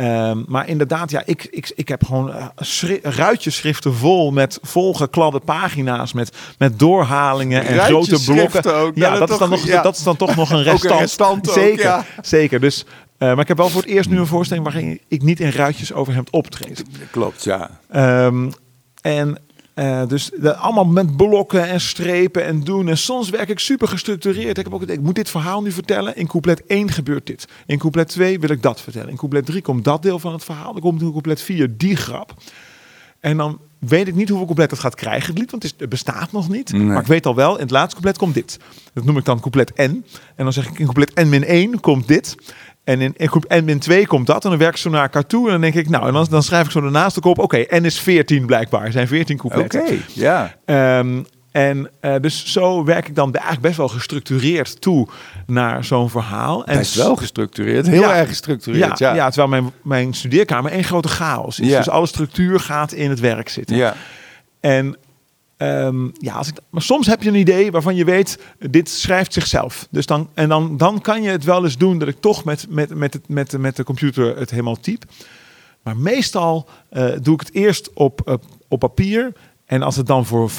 Um, 0.00 0.44
maar 0.48 0.68
inderdaad, 0.68 1.10
ja, 1.10 1.22
ik, 1.24 1.48
ik, 1.50 1.72
ik 1.74 1.88
heb 1.88 2.04
gewoon 2.04 2.28
uh, 2.28 2.96
ruitjeschriften 3.02 3.94
vol 3.94 4.30
met 4.30 4.58
volgekladde 4.62 5.40
pagina's 5.40 6.12
met, 6.12 6.36
met 6.58 6.78
doorhalingen 6.78 7.64
en 7.64 7.78
grote 7.78 8.22
blokken. 8.24 8.74
Ook. 8.74 8.96
Ja, 8.96 9.18
dat, 9.18 9.30
is 9.30 9.38
dan 9.38 9.50
nog, 9.50 9.66
ja. 9.66 9.82
dat 9.82 9.96
is 9.96 10.02
dan 10.02 10.16
toch 10.16 10.36
nog 10.36 10.50
een 10.50 10.62
restant. 10.72 10.92
Een 10.92 10.98
restant 10.98 11.48
zeker, 11.48 11.84
ja. 11.84 12.04
zeker. 12.22 12.60
Dus, 12.60 12.84
uh, 12.84 13.28
maar 13.28 13.38
ik 13.38 13.48
heb 13.48 13.56
wel 13.56 13.68
voor 13.68 13.80
het 13.80 13.90
eerst 13.90 14.10
nu 14.10 14.18
een 14.18 14.26
voorstelling 14.26 14.64
waarin 14.64 15.00
ik 15.08 15.22
niet 15.22 15.40
in 15.40 15.50
ruitjes 15.50 15.92
over 15.92 16.14
hem 16.14 16.24
optreed. 16.30 16.84
Klopt, 17.10 17.44
ja. 17.44 17.70
Um, 18.26 18.52
en 19.00 19.38
uh, 19.80 20.06
dus 20.06 20.30
de, 20.40 20.54
allemaal 20.54 20.84
met 20.84 21.16
blokken 21.16 21.68
en 21.68 21.80
strepen 21.80 22.44
en 22.44 22.64
doen. 22.64 22.88
En 22.88 22.98
soms 22.98 23.30
werk 23.30 23.48
ik 23.48 23.58
super 23.58 23.88
gestructureerd. 23.88 24.58
Ik 24.58 24.64
heb 24.64 24.74
ook 24.74 24.82
ik 24.82 25.00
moet 25.00 25.14
dit 25.14 25.30
verhaal 25.30 25.62
nu 25.62 25.72
vertellen. 25.72 26.16
In 26.16 26.26
couplet 26.26 26.66
1 26.66 26.90
gebeurt 26.90 27.26
dit. 27.26 27.48
In 27.66 27.78
couplet 27.78 28.08
2 28.08 28.40
wil 28.40 28.50
ik 28.50 28.62
dat 28.62 28.80
vertellen. 28.80 29.08
In 29.08 29.16
couplet 29.16 29.46
3 29.46 29.62
komt 29.62 29.84
dat 29.84 30.02
deel 30.02 30.18
van 30.18 30.32
het 30.32 30.44
verhaal. 30.44 30.72
Dan 30.72 30.82
komt 30.82 31.00
in 31.00 31.10
couplet 31.10 31.42
4 31.42 31.76
die 31.76 31.96
grap. 31.96 32.34
En 33.20 33.36
dan 33.36 33.60
weet 33.78 34.08
ik 34.08 34.14
niet 34.14 34.28
hoeveel 34.28 34.46
couplet 34.46 34.70
het 34.70 34.80
gaat 34.80 34.94
krijgen, 34.94 35.28
het 35.28 35.38
lied, 35.38 35.50
want 35.50 35.62
het, 35.62 35.88
bestaat 35.88 36.32
nog 36.32 36.48
niet. 36.48 36.72
Nee. 36.72 36.82
Maar 36.82 37.00
ik 37.00 37.06
weet 37.06 37.26
al 37.26 37.34
wel, 37.34 37.54
in 37.54 37.60
het 37.60 37.70
laatste 37.70 37.90
couplet 37.92 38.18
komt 38.18 38.34
dit. 38.34 38.58
Dat 38.92 39.04
noem 39.04 39.16
ik 39.16 39.24
dan 39.24 39.40
couplet 39.40 39.72
N. 39.76 40.04
En 40.36 40.44
dan 40.44 40.52
zeg 40.52 40.68
ik 40.68 40.78
in 40.78 40.84
couplet 40.84 41.14
N 41.14 41.28
min 41.28 41.44
1 41.44 41.80
komt 41.80 42.08
dit. 42.08 42.34
En 42.84 43.00
in, 43.00 43.14
in 43.16 43.28
groep 43.28 43.44
N 43.48 43.78
2 43.78 44.06
komt 44.06 44.26
dat. 44.26 44.44
En 44.44 44.50
dan 44.50 44.58
werk 44.58 44.72
ik 44.72 44.76
zo 44.76 44.90
naar 44.90 45.02
elkaar 45.02 45.26
toe. 45.26 45.46
En 45.46 45.52
dan 45.52 45.60
denk 45.60 45.74
ik, 45.74 45.88
nou, 45.88 46.06
en 46.06 46.12
dan, 46.12 46.26
dan 46.30 46.42
schrijf 46.42 46.64
ik 46.64 46.70
zo 46.70 46.84
ernaast 46.84 47.14
de 47.14 47.20
kop. 47.20 47.38
Oké, 47.38 47.58
okay, 47.60 47.80
N 47.80 47.84
is 47.84 48.00
14 48.00 48.46
blijkbaar. 48.46 48.84
Er 48.84 48.92
zijn 48.92 49.08
14 49.08 49.36
coupletten. 49.36 49.80
Oké, 49.80 49.96
ja. 50.14 50.54
Um, 50.98 51.26
en 51.50 51.90
uh, 52.00 52.14
dus 52.20 52.52
zo 52.52 52.84
werk 52.84 53.08
ik 53.08 53.14
dan 53.14 53.32
eigenlijk 53.32 53.62
best 53.62 53.76
wel 53.76 53.88
gestructureerd 53.88 54.80
toe 54.80 55.08
naar 55.46 55.84
zo'n 55.84 56.10
verhaal. 56.10 56.64
En 56.64 56.78
is 56.78 56.94
wel 56.94 57.16
gestructureerd, 57.16 57.86
heel 57.86 58.00
ja, 58.00 58.16
erg 58.16 58.28
gestructureerd. 58.28 58.98
Ja, 58.98 59.08
ja. 59.08 59.14
ja 59.14 59.30
terwijl 59.30 59.48
mijn, 59.48 59.72
mijn 59.82 60.14
studeerkamer 60.14 60.72
één 60.72 60.84
grote 60.84 61.08
chaos 61.08 61.60
is. 61.60 61.68
Ja. 61.68 61.76
Dus 61.76 61.88
alle 61.88 62.06
structuur 62.06 62.60
gaat 62.60 62.92
in 62.92 63.10
het 63.10 63.20
werk 63.20 63.48
zitten. 63.48 63.76
Ja. 63.76 63.94
En 64.60 64.96
Um, 65.62 66.12
ja, 66.14 66.34
als 66.34 66.48
ik, 66.48 66.58
maar 66.70 66.82
soms 66.82 67.06
heb 67.06 67.22
je 67.22 67.28
een 67.28 67.34
idee 67.34 67.70
waarvan 67.70 67.94
je 67.94 68.04
weet, 68.04 68.38
dit 68.70 68.88
schrijft 68.88 69.32
zichzelf. 69.32 69.86
Dus 69.90 70.06
dan, 70.06 70.30
en 70.34 70.48
dan, 70.48 70.76
dan 70.76 71.00
kan 71.00 71.22
je 71.22 71.30
het 71.30 71.44
wel 71.44 71.64
eens 71.64 71.76
doen 71.78 71.98
dat 71.98 72.08
ik 72.08 72.20
toch 72.20 72.44
met, 72.44 72.66
met, 72.68 72.94
met, 72.94 73.12
het, 73.12 73.28
met, 73.28 73.58
met 73.58 73.76
de 73.76 73.84
computer 73.84 74.36
het 74.36 74.50
helemaal 74.50 74.80
typ. 74.80 75.04
Maar 75.82 75.96
meestal 75.96 76.68
uh, 76.92 77.12
doe 77.22 77.34
ik 77.34 77.40
het 77.40 77.54
eerst 77.54 77.92
op, 77.92 78.22
uh, 78.24 78.34
op 78.68 78.78
papier. 78.78 79.32
En 79.64 79.82
als 79.82 79.96
het 79.96 80.06
dan 80.06 80.26
voor 80.26 80.50
95% 80.50 80.54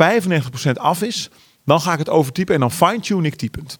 af 0.73 1.01
is, 1.01 1.29
dan 1.65 1.81
ga 1.81 1.93
ik 1.93 1.99
het 1.99 2.09
overtypen 2.09 2.53
en 2.53 2.59
dan 2.59 2.71
fine-tune 2.71 3.27
ik 3.27 3.35
typend. 3.35 3.79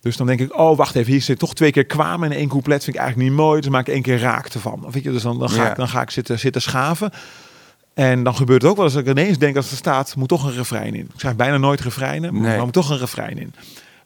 Dus 0.00 0.16
dan 0.16 0.26
denk 0.26 0.40
ik, 0.40 0.58
oh 0.58 0.76
wacht 0.76 0.94
even, 0.94 1.12
hier 1.12 1.22
zit 1.22 1.38
toch 1.38 1.54
twee 1.54 1.70
keer 1.70 1.86
kwamen 1.86 2.32
in 2.32 2.38
één 2.38 2.48
couplet. 2.48 2.84
Vind 2.84 2.96
ik 2.96 3.02
eigenlijk 3.02 3.30
niet 3.30 3.40
mooi, 3.40 3.60
dus 3.60 3.70
maak 3.70 3.86
ik 3.86 3.94
één 3.94 4.02
keer 4.02 4.18
raakte 4.18 4.60
van. 4.60 4.86
Weet 4.90 5.02
je, 5.02 5.12
dus 5.12 5.22
dan, 5.22 5.38
dan, 5.38 5.50
ga, 5.50 5.62
ja. 5.62 5.70
ik, 5.70 5.76
dan 5.76 5.88
ga 5.88 6.02
ik 6.02 6.10
zitten, 6.10 6.38
zitten 6.38 6.62
schaven. 6.62 7.10
En 7.94 8.22
dan 8.22 8.36
gebeurt 8.36 8.62
het 8.62 8.70
ook 8.70 8.76
wel 8.76 8.84
eens 8.84 8.94
dat 8.94 9.06
ik 9.06 9.10
ineens 9.10 9.38
denk 9.38 9.56
als 9.56 9.70
er 9.70 9.76
staat, 9.76 10.16
moet 10.16 10.28
toch 10.28 10.44
een 10.44 10.54
refrein 10.54 10.94
in. 10.94 11.04
Ik 11.04 11.20
schrijf 11.20 11.36
bijna 11.36 11.56
nooit 11.56 11.80
refreinen, 11.80 12.32
maar 12.32 12.42
nee. 12.42 12.56
er 12.56 12.64
moet 12.64 12.72
toch 12.72 12.90
een 12.90 12.98
refrein 12.98 13.38
in. 13.38 13.54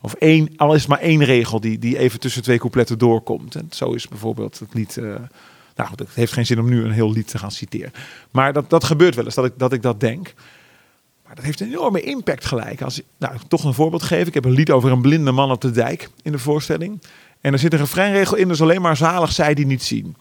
Of 0.00 0.14
één, 0.14 0.52
al 0.56 0.74
is 0.74 0.86
maar 0.86 0.98
één 0.98 1.24
regel 1.24 1.60
die, 1.60 1.78
die 1.78 1.98
even 1.98 2.20
tussen 2.20 2.42
twee 2.42 2.58
coupletten 2.58 2.98
doorkomt. 2.98 3.54
En 3.54 3.68
zo 3.70 3.92
is 3.92 4.08
bijvoorbeeld 4.08 4.58
het 4.58 4.74
lied. 4.74 4.96
Uh, 4.96 5.14
nou, 5.76 5.90
het 5.96 6.08
heeft 6.14 6.32
geen 6.32 6.46
zin 6.46 6.58
om 6.58 6.68
nu 6.68 6.84
een 6.84 6.90
heel 6.90 7.12
lied 7.12 7.28
te 7.28 7.38
gaan 7.38 7.50
citeren. 7.50 7.92
Maar 8.30 8.52
dat, 8.52 8.70
dat 8.70 8.84
gebeurt 8.84 9.14
wel 9.14 9.24
eens, 9.24 9.34
dat 9.34 9.44
ik, 9.44 9.52
dat 9.56 9.72
ik 9.72 9.82
dat 9.82 10.00
denk. 10.00 10.34
Maar 11.26 11.34
dat 11.34 11.44
heeft 11.44 11.60
een 11.60 11.68
enorme 11.68 12.00
impact 12.00 12.44
gelijk. 12.44 12.82
Als, 12.82 13.00
nou, 13.18 13.34
toch 13.48 13.64
een 13.64 13.74
voorbeeld 13.74 14.02
geven. 14.02 14.26
Ik 14.26 14.34
heb 14.34 14.44
een 14.44 14.50
lied 14.50 14.70
over 14.70 14.90
een 14.90 15.00
blinde 15.00 15.32
man 15.32 15.50
op 15.50 15.60
de 15.60 15.70
dijk 15.70 16.10
in 16.22 16.32
de 16.32 16.38
voorstelling. 16.38 17.02
En 17.40 17.52
er 17.52 17.58
zit 17.58 17.72
een 17.72 17.78
refreinregel 17.78 18.36
in, 18.36 18.48
dus 18.48 18.62
alleen 18.62 18.82
maar 18.82 18.96
zalig 18.96 19.32
zij 19.32 19.54
die 19.54 19.66
niet 19.66 19.82
zien. 19.82 20.16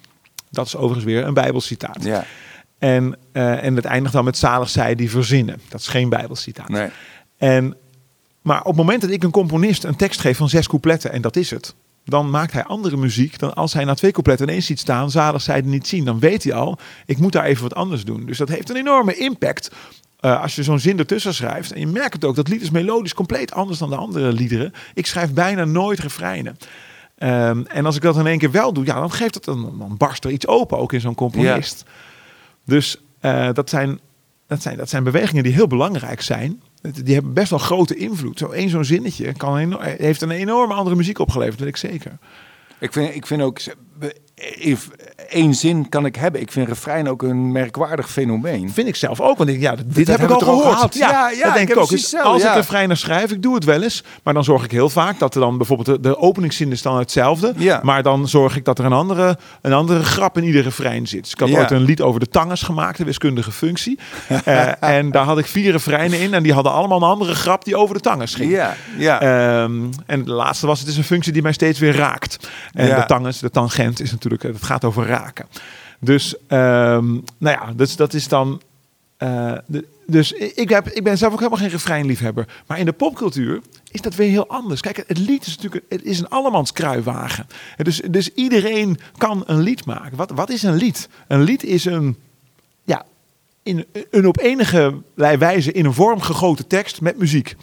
Dat 0.50 0.66
is 0.66 0.76
overigens 0.76 1.06
weer 1.06 1.26
een 1.26 1.34
bijbelcitaat. 1.34 2.04
Ja. 2.04 2.26
En, 2.80 3.18
uh, 3.34 3.64
en 3.64 3.76
het 3.76 3.86
eindigt 3.86 4.14
dan 4.14 4.24
met 4.24 4.38
zalig 4.38 4.70
zij 4.70 4.96
die 4.96 5.10
verzinnen. 5.10 5.60
Dat 5.70 5.80
is 5.80 5.88
geen 5.88 6.10
bijbelcitaat. 6.10 6.70
Nee. 6.70 6.90
En, 7.38 7.76
maar 8.42 8.60
op 8.60 8.66
het 8.66 8.76
moment 8.76 9.02
dat 9.02 9.10
ik 9.10 9.24
een 9.24 9.32
componist 9.32 9.84
een 9.84 9.96
tekst 9.96 10.20
geef 10.20 10.38
van 10.38 10.50
zes 10.50 10.68
coupletten, 10.68 11.12
en 11.12 11.22
dat 11.22 11.36
is 11.36 11.50
het, 11.50 11.76
dan 12.06 12.30
maakt 12.30 12.54
hij 12.54 12.64
andere 12.64 12.98
muziek 12.98 13.40
dan 13.40 13.54
als 13.54 13.74
hij 13.74 13.84
na 13.84 13.94
twee 13.94 14.12
coupletten 14.12 14.48
ineens 14.48 14.66
ziet 14.66 14.80
staan, 14.80 15.12
zalig 15.12 15.42
zij 15.42 15.62
die 15.62 15.72
niet 15.72 15.88
zien. 15.88 16.06
Dan 16.06 16.20
weet 16.20 16.44
hij 16.44 16.54
al, 16.54 16.80
ik 17.06 17.18
moet 17.18 17.32
daar 17.32 17.46
even 17.46 17.64
wat 17.64 17.76
anders 17.76 18.04
doen. 18.04 18.26
Dus 18.26 18.38
dat 18.38 18.50
heeft 18.50 18.70
een 18.70 18.76
enorme 18.76 19.16
impact 19.16 19.72
uh, 20.22 20.42
als 20.42 20.56
je 20.56 20.64
zo'n 20.64 20.80
zin 20.80 21.00
ertussen 21.00 21.34
schrijft. 21.34 21.72
En 21.72 21.80
je 21.80 21.88
merkt 21.88 22.14
het 22.14 22.26
ook, 22.26 22.36
dat 22.36 22.48
lied 22.48 22.62
is 22.62 22.70
melodisch 22.70 23.14
compleet 23.14 23.54
anders 23.54 23.80
dan 23.80 23.90
de 23.90 23.96
andere 23.96 24.34
liederen. 24.34 24.74
Ik 24.94 25.06
schrijf 25.06 25.34
bijna 25.34 25.66
nooit 25.66 26.00
refreinen. 26.00 26.58
Um, 27.20 27.66
en 27.66 27.86
als 27.86 27.96
ik 27.96 28.02
dat 28.02 28.18
in 28.18 28.28
één 28.28 28.38
keer 28.38 28.52
wel 28.52 28.74
doe, 28.74 28.86
ja, 28.86 29.00
dan 29.00 29.12
geeft 29.12 29.36
het 29.36 29.48
een, 29.48 29.62
dan 29.78 29.96
barst 29.98 30.24
er 30.26 30.32
iets 30.32 30.48
open, 30.48 30.78
ook 30.78 30.94
in 30.94 31.02
zo'n 31.02 31.16
componist. 31.16 31.84
Ja. 31.86 31.92
Dus 32.68 32.98
uh, 33.22 33.54
dat, 33.54 33.70
zijn, 33.70 34.00
dat, 34.48 34.62
zijn, 34.62 34.78
dat 34.78 34.90
zijn 34.90 35.04
bewegingen 35.04 35.44
die 35.44 35.54
heel 35.54 35.68
belangrijk 35.68 36.22
zijn. 36.22 36.62
Die 37.04 37.14
hebben 37.14 37.34
best 37.34 37.50
wel 37.50 37.60
grote 37.60 37.96
invloed. 37.96 38.40
Zo 38.40 38.50
één 38.50 38.70
zo'n 38.70 38.86
zinnetje 38.86 39.34
kan 39.34 39.84
heeft 39.84 40.22
een 40.22 40.32
enorme 40.32 40.74
andere 40.74 40.96
muziek 40.96 41.20
opgeleverd, 41.20 41.60
weet 41.60 41.70
ik 41.70 41.78
zeker. 41.78 42.18
Ik 42.80 42.94
vind, 42.94 43.16
ik 43.16 43.28
vind 43.28 43.42
ook 43.42 43.60
één 45.30 45.54
zin 45.54 45.90
kan 45.90 46.06
ik 46.06 46.16
hebben. 46.16 46.42
Ik 46.42 46.52
vind 46.52 46.68
refrein 46.68 47.10
ook 47.10 47.22
een 47.22 47.52
merkwaardig 47.52 48.12
fenomeen. 48.12 48.72
Vind 48.72 48.88
ik 48.88 48.96
zelf 48.96 49.22
ook. 49.22 49.38
Want 49.38 49.50
ik, 49.50 49.60
ja, 49.60 49.76
dit, 49.76 49.96
dit 49.96 50.08
heb 50.08 50.20
ik 50.20 50.30
al 50.30 50.40
gehoord. 50.40 50.96
Ja, 50.96 51.10
ja, 51.10 51.30
ja, 51.30 51.44
dat 51.44 51.54
denk 51.54 51.70
ik, 51.70 51.78
ook. 51.78 51.90
Dus 51.90 52.16
als 52.16 52.42
ja. 52.42 52.50
ik 52.50 52.56
refreinen 52.56 52.98
schrijf, 52.98 53.32
ik 53.32 53.42
doe 53.42 53.56
het 53.56 53.64
wel 53.64 53.82
eens. 53.82 54.04
Maar 54.24 54.34
dan 54.34 54.44
zorg 54.44 54.64
ik 54.64 54.72
heel 54.72 54.90
vaak 54.90 55.20
dat 55.20 55.36
er 55.36 55.42
dan 55.42 55.58
bijvoorbeeld 55.58 55.88
de, 55.88 56.10
de 56.10 56.18
openingszin 56.18 56.72
is 56.72 56.82
dan 56.82 56.98
hetzelfde. 56.98 57.54
Ja. 57.58 57.80
Maar 57.84 58.04
dan 58.04 58.28
zorg 58.28 58.56
ik 58.56 58.66
dat 58.66 58.80
er 58.80 58.86
een 58.86 58.94
andere, 58.94 59.38
een 59.62 59.74
andere 59.74 60.04
grap 60.04 60.38
in 60.38 60.44
iedere 60.44 60.64
refrein 60.64 61.08
zit. 61.08 61.24
Dus 61.24 61.32
ik 61.32 61.40
had 61.40 61.50
Ja. 61.50 61.60
ooit 61.60 61.72
een 61.72 61.84
lied 61.84 62.02
over 62.02 62.20
de 62.20 62.28
tangens 62.30 62.62
gemaakt, 62.62 62.98
de 62.98 63.04
wiskundige 63.04 63.52
functie. 63.52 64.00
Eh, 64.46 64.84
en 64.84 65.12
daar 65.12 65.24
had 65.24 65.38
ik 65.38 65.46
vier 65.46 65.72
refreinen 65.72 66.20
in. 66.20 66.34
En 66.34 66.44
die 66.44 66.54
hadden 66.54 66.72
allemaal 66.72 66.98
een 66.98 67.10
andere 67.10 67.36
grap 67.36 67.66
die 67.66 67.76
over 67.76 67.96
de 67.96 68.02
tangens 68.02 68.36
ging. 68.36 68.52
Ja, 68.52 68.76
ja. 68.98 69.22
Ehm, 69.22 69.72
en 70.06 70.24
de 70.24 70.32
laatste 70.32 70.68
was, 70.68 70.80
het 70.80 70.88
is 70.88 70.98
een 70.98 71.04
functie 71.04 71.34
die 71.34 71.42
mij 71.42 71.52
steeds 71.52 71.80
weer 71.80 71.96
raakt. 71.96 72.50
En 72.74 72.96
de 72.96 73.04
tangens, 73.08 73.40
de 73.40 73.50
tangent 73.50 74.02
is 74.02 74.12
natuurlijk, 74.12 74.44
het 74.44 74.64
gaat 74.64 74.84
over 74.84 75.06
Dus, 76.00 76.36
ehm, 76.48 77.12
nou 77.14 77.58
ja, 77.58 77.74
dus 77.76 77.96
dat 77.96 78.14
is 78.14 78.28
dan. 78.28 78.62
eh, 79.18 79.54
dus 80.08 80.32
ik, 80.32 80.70
heb, 80.70 80.88
ik 80.88 81.04
ben 81.04 81.18
zelf 81.18 81.34
ook 81.34 81.40
helemaal 81.40 81.60
geen 81.60 81.70
refreinliefhebber. 81.70 82.48
Maar 82.68 82.80
in 82.80 82.86
de 82.86 82.92
popcultuur 82.92 83.62
is 83.92 84.02
dat 84.02 84.16
weer 84.16 84.30
heel 84.30 84.48
anders. 84.48 84.82
Kijk, 84.82 85.04
het 85.08 85.18
lied 85.18 85.46
is 85.46 85.56
natuurlijk 85.56 85.86
het 85.90 86.04
is 86.04 86.20
een 86.20 86.28
allemans 86.30 86.72
kruiwagen. 86.72 87.48
Dus, 87.78 88.02
dus 88.10 88.34
iedereen 88.34 89.00
kan 89.18 89.44
een 89.46 89.60
lied 89.62 89.86
maken. 89.86 90.18
Wat, 90.18 90.32
wat 90.32 90.50
is 90.50 90.64
een 90.64 90.76
lied? 90.76 91.10
Een 91.28 91.42
lied 91.42 91.64
is 91.64 91.86
een, 91.86 92.18
ja, 92.84 93.06
in, 93.64 93.86
een 94.12 94.28
op 94.28 94.40
enige 94.40 95.02
wijze 95.16 95.72
in 95.72 95.86
een 95.86 95.94
vorm 95.94 96.22
gegoten 96.22 96.68
tekst 96.68 97.02
met 97.02 97.18
muziek. 97.18 97.56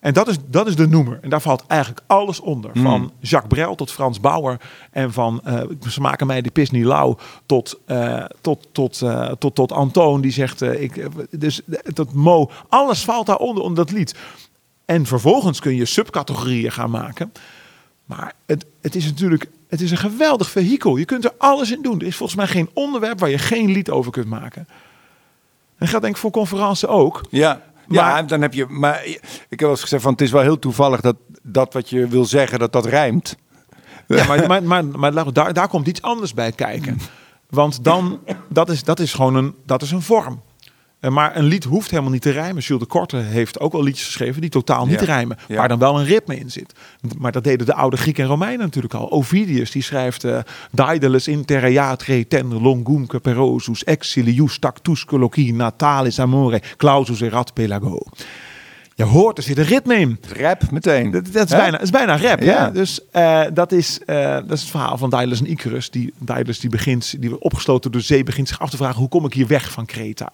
En 0.00 0.12
dat 0.12 0.28
is, 0.28 0.36
dat 0.46 0.66
is 0.66 0.76
de 0.76 0.88
noemer. 0.88 1.18
En 1.22 1.30
daar 1.30 1.40
valt 1.40 1.64
eigenlijk 1.66 2.00
alles 2.06 2.40
onder. 2.40 2.70
Van 2.74 3.12
Jacques 3.20 3.52
Brel 3.52 3.74
tot 3.74 3.92
Frans 3.92 4.20
Bauer. 4.20 4.60
En 4.90 5.12
van 5.12 5.40
uh, 5.46 5.60
ze 5.88 6.00
maken 6.00 6.26
mij 6.26 6.42
de 6.42 6.50
pis 6.50 6.70
niet 6.70 6.84
lauw. 6.84 7.18
Tot, 7.46 7.78
uh, 7.86 8.24
tot, 8.40 8.68
tot, 8.72 9.00
uh, 9.00 9.32
tot, 9.32 9.54
tot 9.54 9.72
Antoon 9.72 10.20
die 10.20 10.32
zegt. 10.32 10.62
ik, 10.62 11.08
dus 11.30 11.60
tot 11.94 12.12
Mo. 12.12 12.50
Alles 12.68 13.04
valt 13.04 13.26
daaronder 13.26 13.62
onder 13.62 13.84
dat 13.84 13.94
lied. 13.94 14.14
En 14.84 15.06
vervolgens 15.06 15.60
kun 15.60 15.74
je 15.74 15.84
subcategorieën 15.84 16.72
gaan 16.72 16.90
maken. 16.90 17.32
Maar 18.04 18.32
het, 18.46 18.66
het 18.80 18.94
is 18.94 19.04
natuurlijk 19.04 19.48
het 19.68 19.80
is 19.80 19.90
een 19.90 19.96
geweldig 19.96 20.50
vehikel. 20.50 20.96
Je 20.96 21.04
kunt 21.04 21.24
er 21.24 21.32
alles 21.38 21.70
in 21.70 21.82
doen. 21.82 22.00
Er 22.00 22.06
is 22.06 22.16
volgens 22.16 22.38
mij 22.38 22.46
geen 22.46 22.68
onderwerp 22.72 23.20
waar 23.20 23.30
je 23.30 23.38
geen 23.38 23.70
lied 23.70 23.90
over 23.90 24.12
kunt 24.12 24.28
maken. 24.28 24.68
En 25.78 25.88
gaat 25.88 26.00
denk 26.00 26.14
ik 26.14 26.20
voor 26.20 26.30
conferenties 26.30 26.86
ook. 26.86 27.20
Ja, 27.30 27.62
ja, 27.88 28.22
dan 28.22 28.42
heb 28.42 28.54
je. 28.54 28.66
Maar 28.68 29.04
ik 29.06 29.20
heb 29.48 29.60
wel 29.60 29.70
eens 29.70 29.80
gezegd 29.80 30.02
van 30.02 30.12
het 30.12 30.20
is 30.20 30.30
wel 30.30 30.42
heel 30.42 30.58
toevallig 30.58 31.00
dat 31.00 31.16
dat 31.42 31.72
wat 31.72 31.90
je 31.90 32.06
wil 32.06 32.24
zeggen 32.24 32.58
dat 32.58 32.72
dat 32.72 32.86
rijmt. 32.86 33.36
Ja, 34.06 34.26
maar, 34.26 34.46
maar, 34.46 34.62
maar, 34.62 34.84
maar 34.84 35.32
daar, 35.32 35.52
daar 35.52 35.68
komt 35.68 35.86
iets 35.86 36.02
anders 36.02 36.34
bij 36.34 36.52
kijken. 36.52 36.98
Want 37.50 37.84
dan, 37.84 38.20
dat 38.48 38.68
is, 38.70 38.84
dat 38.84 39.00
is 39.00 39.14
gewoon 39.14 39.34
een, 39.34 39.54
dat 39.64 39.82
is 39.82 39.90
een 39.90 40.02
vorm. 40.02 40.42
Eh, 41.00 41.10
maar 41.10 41.36
een 41.36 41.44
lied 41.44 41.64
hoeft 41.64 41.90
helemaal 41.90 42.12
niet 42.12 42.22
te 42.22 42.30
rijmen. 42.30 42.62
Jules 42.62 42.82
de 42.82 42.88
Korte 42.88 43.16
heeft 43.16 43.60
ook 43.60 43.72
al 43.72 43.82
liedjes 43.82 44.06
geschreven 44.06 44.40
die 44.40 44.50
totaal 44.50 44.86
niet 44.86 45.00
rijmen. 45.00 45.38
Waar 45.48 45.68
dan 45.68 45.78
wel 45.78 45.98
een 45.98 46.04
ritme 46.04 46.38
in 46.38 46.50
zit. 46.50 46.74
Maar 47.18 47.32
dat 47.32 47.44
deden 47.44 47.66
de 47.66 47.74
oude 47.74 47.96
Grieken 47.96 48.22
en 48.22 48.28
Romeinen 48.28 48.60
natuurlijk 48.60 48.94
al. 48.94 49.10
Ovidius 49.10 49.70
die 49.70 49.82
schrijft... 49.82 50.24
Uh, 50.24 50.38
Daedalus 50.70 51.28
interiatre 51.28 52.26
ten 52.28 52.60
longumque 52.60 53.20
perosus 53.20 53.84
exilius 53.84 54.58
tactus 54.58 55.04
colloqui 55.04 55.52
natalis 55.52 56.20
amore 56.20 56.62
clausus 56.76 57.20
erat 57.20 57.54
pelago. 57.54 58.02
Je 58.94 59.04
hoort, 59.04 59.38
er 59.38 59.42
zit 59.42 59.58
een 59.58 59.64
ritme 59.64 59.94
in. 59.94 60.20
Rap 60.36 60.70
meteen. 60.70 61.10
Dat, 61.10 61.32
dat 61.32 61.44
is, 61.44 61.50
bijna, 61.50 61.70
dat 61.70 61.82
is 61.82 61.90
bijna 61.90 62.16
rap. 62.16 62.40
Ja. 62.40 62.70
Dus 62.70 63.00
uh, 63.12 63.42
dat, 63.52 63.72
is, 63.72 64.00
uh, 64.06 64.16
dat 64.34 64.50
is 64.50 64.60
het 64.60 64.70
verhaal 64.70 64.98
van 64.98 65.10
Daedalus 65.10 65.40
en 65.40 65.50
Icarus. 65.50 65.90
Die, 65.90 66.12
Daedalus 66.18 66.60
die 66.60 66.70
begint, 66.70 67.20
die 67.20 67.40
opgesloten 67.40 67.90
door 67.90 68.00
de 68.00 68.06
zee, 68.06 68.22
begint 68.22 68.48
zich 68.48 68.60
af 68.60 68.70
te 68.70 68.76
vragen... 68.76 68.98
hoe 68.98 69.08
kom 69.08 69.24
ik 69.24 69.32
hier 69.32 69.46
weg 69.46 69.70
van 69.70 69.86
Kreta? 69.86 70.32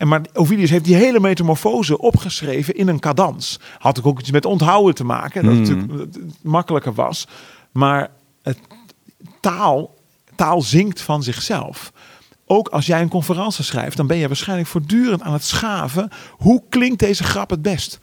En 0.00 0.08
maar 0.08 0.20
Ovidius 0.32 0.70
heeft 0.70 0.84
die 0.84 0.94
hele 0.94 1.20
metamorfose 1.20 1.98
opgeschreven 1.98 2.74
in 2.74 2.88
een 2.88 2.98
cadans. 2.98 3.60
Had 3.78 4.04
ook 4.04 4.20
iets 4.20 4.30
met 4.30 4.44
onthouden 4.44 4.94
te 4.94 5.04
maken, 5.04 5.44
dat 5.44 5.56
het 5.56 5.68
hmm. 5.68 5.86
natuurlijk 5.86 6.16
makkelijker 6.42 6.94
was. 6.94 7.26
Maar 7.72 8.10
het, 8.42 8.58
taal, 9.40 9.94
taal 10.36 10.62
zingt 10.62 11.00
van 11.00 11.22
zichzelf. 11.22 11.92
Ook 12.46 12.68
als 12.68 12.86
jij 12.86 13.00
een 13.00 13.08
conferentie 13.08 13.64
schrijft, 13.64 13.96
dan 13.96 14.06
ben 14.06 14.16
je 14.16 14.26
waarschijnlijk 14.26 14.68
voortdurend 14.68 15.22
aan 15.22 15.32
het 15.32 15.44
schaven. 15.44 16.10
Hoe 16.30 16.62
klinkt 16.68 16.98
deze 16.98 17.24
grap 17.24 17.50
het 17.50 17.62
best? 17.62 17.98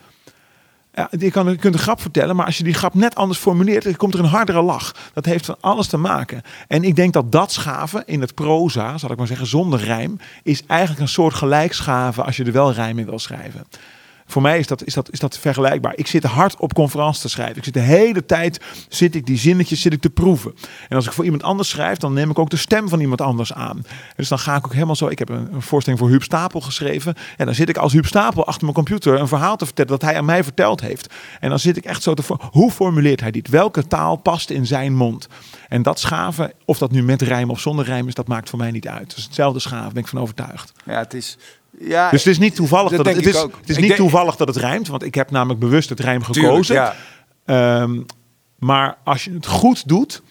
Ja, 0.98 1.10
je, 1.20 1.32
kunt 1.32 1.66
een 1.66 1.80
grap 1.80 2.02
vertellen, 2.02 2.36
maar 2.36 2.46
als 2.46 2.58
je 2.58 2.64
die 2.64 2.74
grap 2.74 2.94
net 2.94 3.16
anders 3.16 3.40
formuleert, 3.40 3.84
dan 3.84 3.96
komt 3.96 4.14
er 4.14 4.20
een 4.20 4.26
hardere 4.26 4.62
lach. 4.62 4.96
Dat 5.14 5.26
heeft 5.26 5.46
van 5.46 5.56
alles 5.60 5.88
te 5.88 5.98
maken. 5.98 6.42
En 6.68 6.84
ik 6.84 6.96
denk 6.96 7.14
dat 7.14 7.32
dat 7.32 7.52
schaven 7.52 8.04
in 8.06 8.22
het 8.22 8.34
proza, 8.34 8.98
zal 8.98 9.12
ik 9.12 9.18
maar 9.18 9.28
zeggen, 9.28 9.48
zonder 9.48 9.80
rijm, 9.80 10.20
is 10.44 10.64
eigenlijk 10.66 11.02
een 11.02 11.08
soort 11.08 11.34
gelijkschaven 11.34 12.26
als 12.26 12.38
je 12.38 12.44
er 12.44 12.52
wel 12.52 12.74
rijm 12.74 13.00
in 13.00 13.06
wil 13.06 13.20
schrijven. 13.20 13.66
Voor 14.28 14.42
mij 14.42 14.60
is 14.60 14.68
dat, 14.68 14.86
is, 14.86 14.94
dat, 14.94 15.12
is 15.12 15.20
dat 15.20 15.38
vergelijkbaar. 15.38 15.94
Ik 15.96 16.08
zit 16.08 16.24
hard 16.24 16.60
op 16.60 16.74
conferenties 16.74 17.22
te 17.22 17.30
schrijven. 17.30 17.58
Ik 17.58 17.64
zit 17.64 17.74
de 17.74 17.80
hele 17.80 18.26
tijd 18.26 18.62
zit 18.90 19.16
ik 19.16 19.26
die 19.26 19.38
zinnetjes 19.38 19.82
zit 19.82 19.94
ik 19.94 20.02
te 20.02 20.10
proeven. 20.10 20.56
En 20.90 20.96
als 20.96 21.06
ik 21.06 21.12
voor 21.12 21.24
iemand 21.24 21.44
anders 21.44 21.70
schrijf, 21.70 21.98
dan 21.98 22.14
neem 22.14 22.30
ik 22.30 22.40
ook 22.40 22.50
de 22.50 22.58
stem 22.58 22.90
van 22.90 23.00
iemand 23.00 23.22
anders 23.22 23.54
aan. 23.54 23.86
Dus 24.16 24.28
dan 24.28 24.40
ga 24.40 24.56
ik 24.56 24.66
ook 24.66 24.74
helemaal 24.74 24.96
zo. 24.96 25.08
Ik 25.08 25.20
heb 25.20 25.30
een, 25.30 25.62
voorstelling 25.62 26.02
voor 26.02 26.12
Huub 26.12 26.24
Stapel 26.24 26.62
geschreven. 26.62 27.16
En 27.38 27.46
dan 27.46 27.56
zit 27.56 27.70
ik 27.70 27.78
als 27.78 27.94
Huub 27.94 28.06
Stapel 28.06 28.46
achter 28.46 28.64
mijn 28.64 28.76
computer 28.76 29.20
een 29.20 29.28
verhaal 29.28 29.58
te 29.58 29.66
vertellen 29.66 29.92
dat 29.92 30.02
hij 30.02 30.18
aan 30.18 30.26
mij 30.26 30.44
verteld 30.44 30.82
heeft. 30.82 31.14
En 31.40 31.50
dan 31.50 31.60
zit 31.60 31.78
ik 31.78 31.86
echt 31.86 32.04
zo 32.04 32.14
te. 32.14 32.24
Hoe 32.52 32.72
formuleert 32.72 33.20
hij 33.20 33.32
dit? 33.32 33.50
Welke 33.50 33.88
taal 33.88 34.16
past 34.16 34.50
in 34.50 34.66
zijn 34.66 34.96
mond? 34.96 35.28
En 35.68 35.82
dat 35.82 36.00
schaven, 36.00 36.52
of 36.66 36.78
dat 36.78 36.92
nu 36.92 37.04
met 37.04 37.22
rijm 37.22 37.50
of 37.50 37.60
zonder 37.60 37.86
rijm 37.86 38.08
is, 38.08 38.14
dat 38.14 38.28
maakt 38.28 38.50
voor 38.50 38.60
mij 38.60 38.72
niet 38.72 38.88
uit. 38.88 39.16
Is 39.18 39.24
hetzelfde 39.24 39.60
schaven, 39.60 39.94
ben 39.94 40.04
ik 40.04 40.08
van 40.08 40.20
overtuigd. 40.20 40.72
Ja, 40.86 40.98
het 40.98 41.14
is 41.14 41.38
ja, 41.80 42.10
dus 42.10 42.24
het 42.24 42.34
is 42.34 42.40
niet 42.40 42.56
toevallig 42.56 42.92
dat, 42.92 43.06
het, 43.06 43.16
het, 43.16 43.26
is, 43.26 43.42
het 43.42 43.70
is 43.70 43.78
niet 43.78 43.96
toevallig 43.96 44.36
dat 44.36 44.48
het 44.48 44.58
rijmt, 44.58 44.88
want 44.88 45.04
ik 45.04 45.16
heb 45.16 45.32
namelijk 45.32 45.60
bewust 45.60 45.90
het 45.90 46.00
rijm 46.00 46.24
gekozen. 46.24 46.76
ja. 47.46 47.82
um, 47.82 48.06
maar 48.60 48.98
als 49.04 49.24
je 49.24 49.34
het 49.34 49.46
goed 49.46 49.88
doet, 49.88 50.22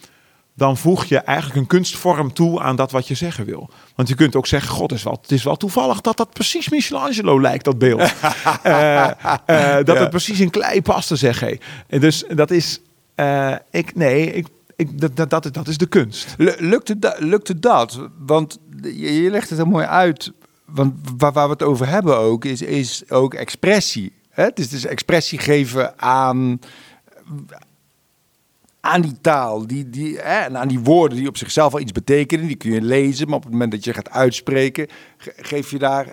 dan 0.55 0.77
voeg 0.77 1.05
je 1.05 1.19
eigenlijk 1.19 1.59
een 1.59 1.67
kunstvorm 1.67 2.33
toe 2.33 2.61
aan 2.61 2.77
dat 2.77 2.91
wat 2.91 3.09
je 3.09 3.15
zeggen 3.15 3.45
wil. 3.45 3.71
Want 3.95 4.09
je 4.09 4.15
kunt 4.15 4.37
ook 4.37 4.47
zeggen, 4.47 4.71
god, 4.71 4.93
is 4.93 5.03
wel, 5.03 5.19
het 5.23 5.33
is 5.33 5.43
wel 5.43 5.57
toevallig 5.57 6.01
dat 6.01 6.17
dat 6.17 6.33
precies 6.33 6.69
Michelangelo 6.69 7.41
lijkt, 7.41 7.65
dat 7.65 7.79
beeld. 7.79 8.01
uh, 8.01 8.11
uh, 9.47 9.77
dat 9.85 9.99
het 9.99 10.11
precies 10.11 10.41
in 10.41 10.51
klei 10.51 10.83
past, 10.83 11.11
zeg 11.13 11.41
hij. 11.41 11.61
Dus 11.89 12.25
dat 12.29 12.51
is, 12.51 12.81
uh, 13.17 13.55
ik, 13.71 13.95
nee, 13.95 14.33
ik, 14.33 14.47
ik, 14.77 15.01
dat, 15.17 15.31
dat, 15.31 15.49
dat, 15.53 15.69
is 15.69 15.79
de 15.79 15.87
kunst. 15.87 16.35
Lukte, 16.59 17.17
lukte 17.19 17.59
dat? 17.59 18.01
Want 18.19 18.59
je, 18.83 19.23
je 19.23 19.31
legt 19.31 19.49
het 19.49 19.59
heel 19.59 19.69
mooi 19.69 19.87
uit 19.87 20.33
want 20.67 20.95
waar, 21.17 21.33
we 21.33 21.41
het 21.41 21.63
over 21.63 21.89
hebben 21.89 22.17
ook, 22.17 22.45
is, 22.45 22.63
is 22.63 23.11
ook 23.11 23.35
expressie. 23.35 24.13
Hè? 24.31 24.45
Het 24.45 24.59
is 24.59 24.69
dus 24.69 24.85
expressie 24.85 25.39
geven 25.39 25.99
aan, 26.01 26.61
aan 28.81 29.01
die 29.01 29.21
taal, 29.21 29.67
die, 29.67 29.91
die, 29.91 30.17
hè, 30.17 30.39
en 30.39 30.59
aan 30.59 30.69
die 30.69 30.81
woorden 30.81 31.19
die 31.19 31.29
op 31.29 31.37
zichzelf 31.37 31.73
al 31.73 31.81
iets 31.81 31.93
betekenen. 31.93 32.47
Die 32.47 32.57
kun 32.57 32.73
je 32.73 32.83
lezen, 32.83 33.27
maar 33.27 33.37
op 33.37 33.43
het 33.43 33.53
moment 33.53 33.71
dat 33.71 33.85
je 33.85 33.95
gaat 33.95 34.11
uitspreken, 34.11 34.89
geef 35.37 35.71
je 35.71 35.79
daar, 35.79 36.09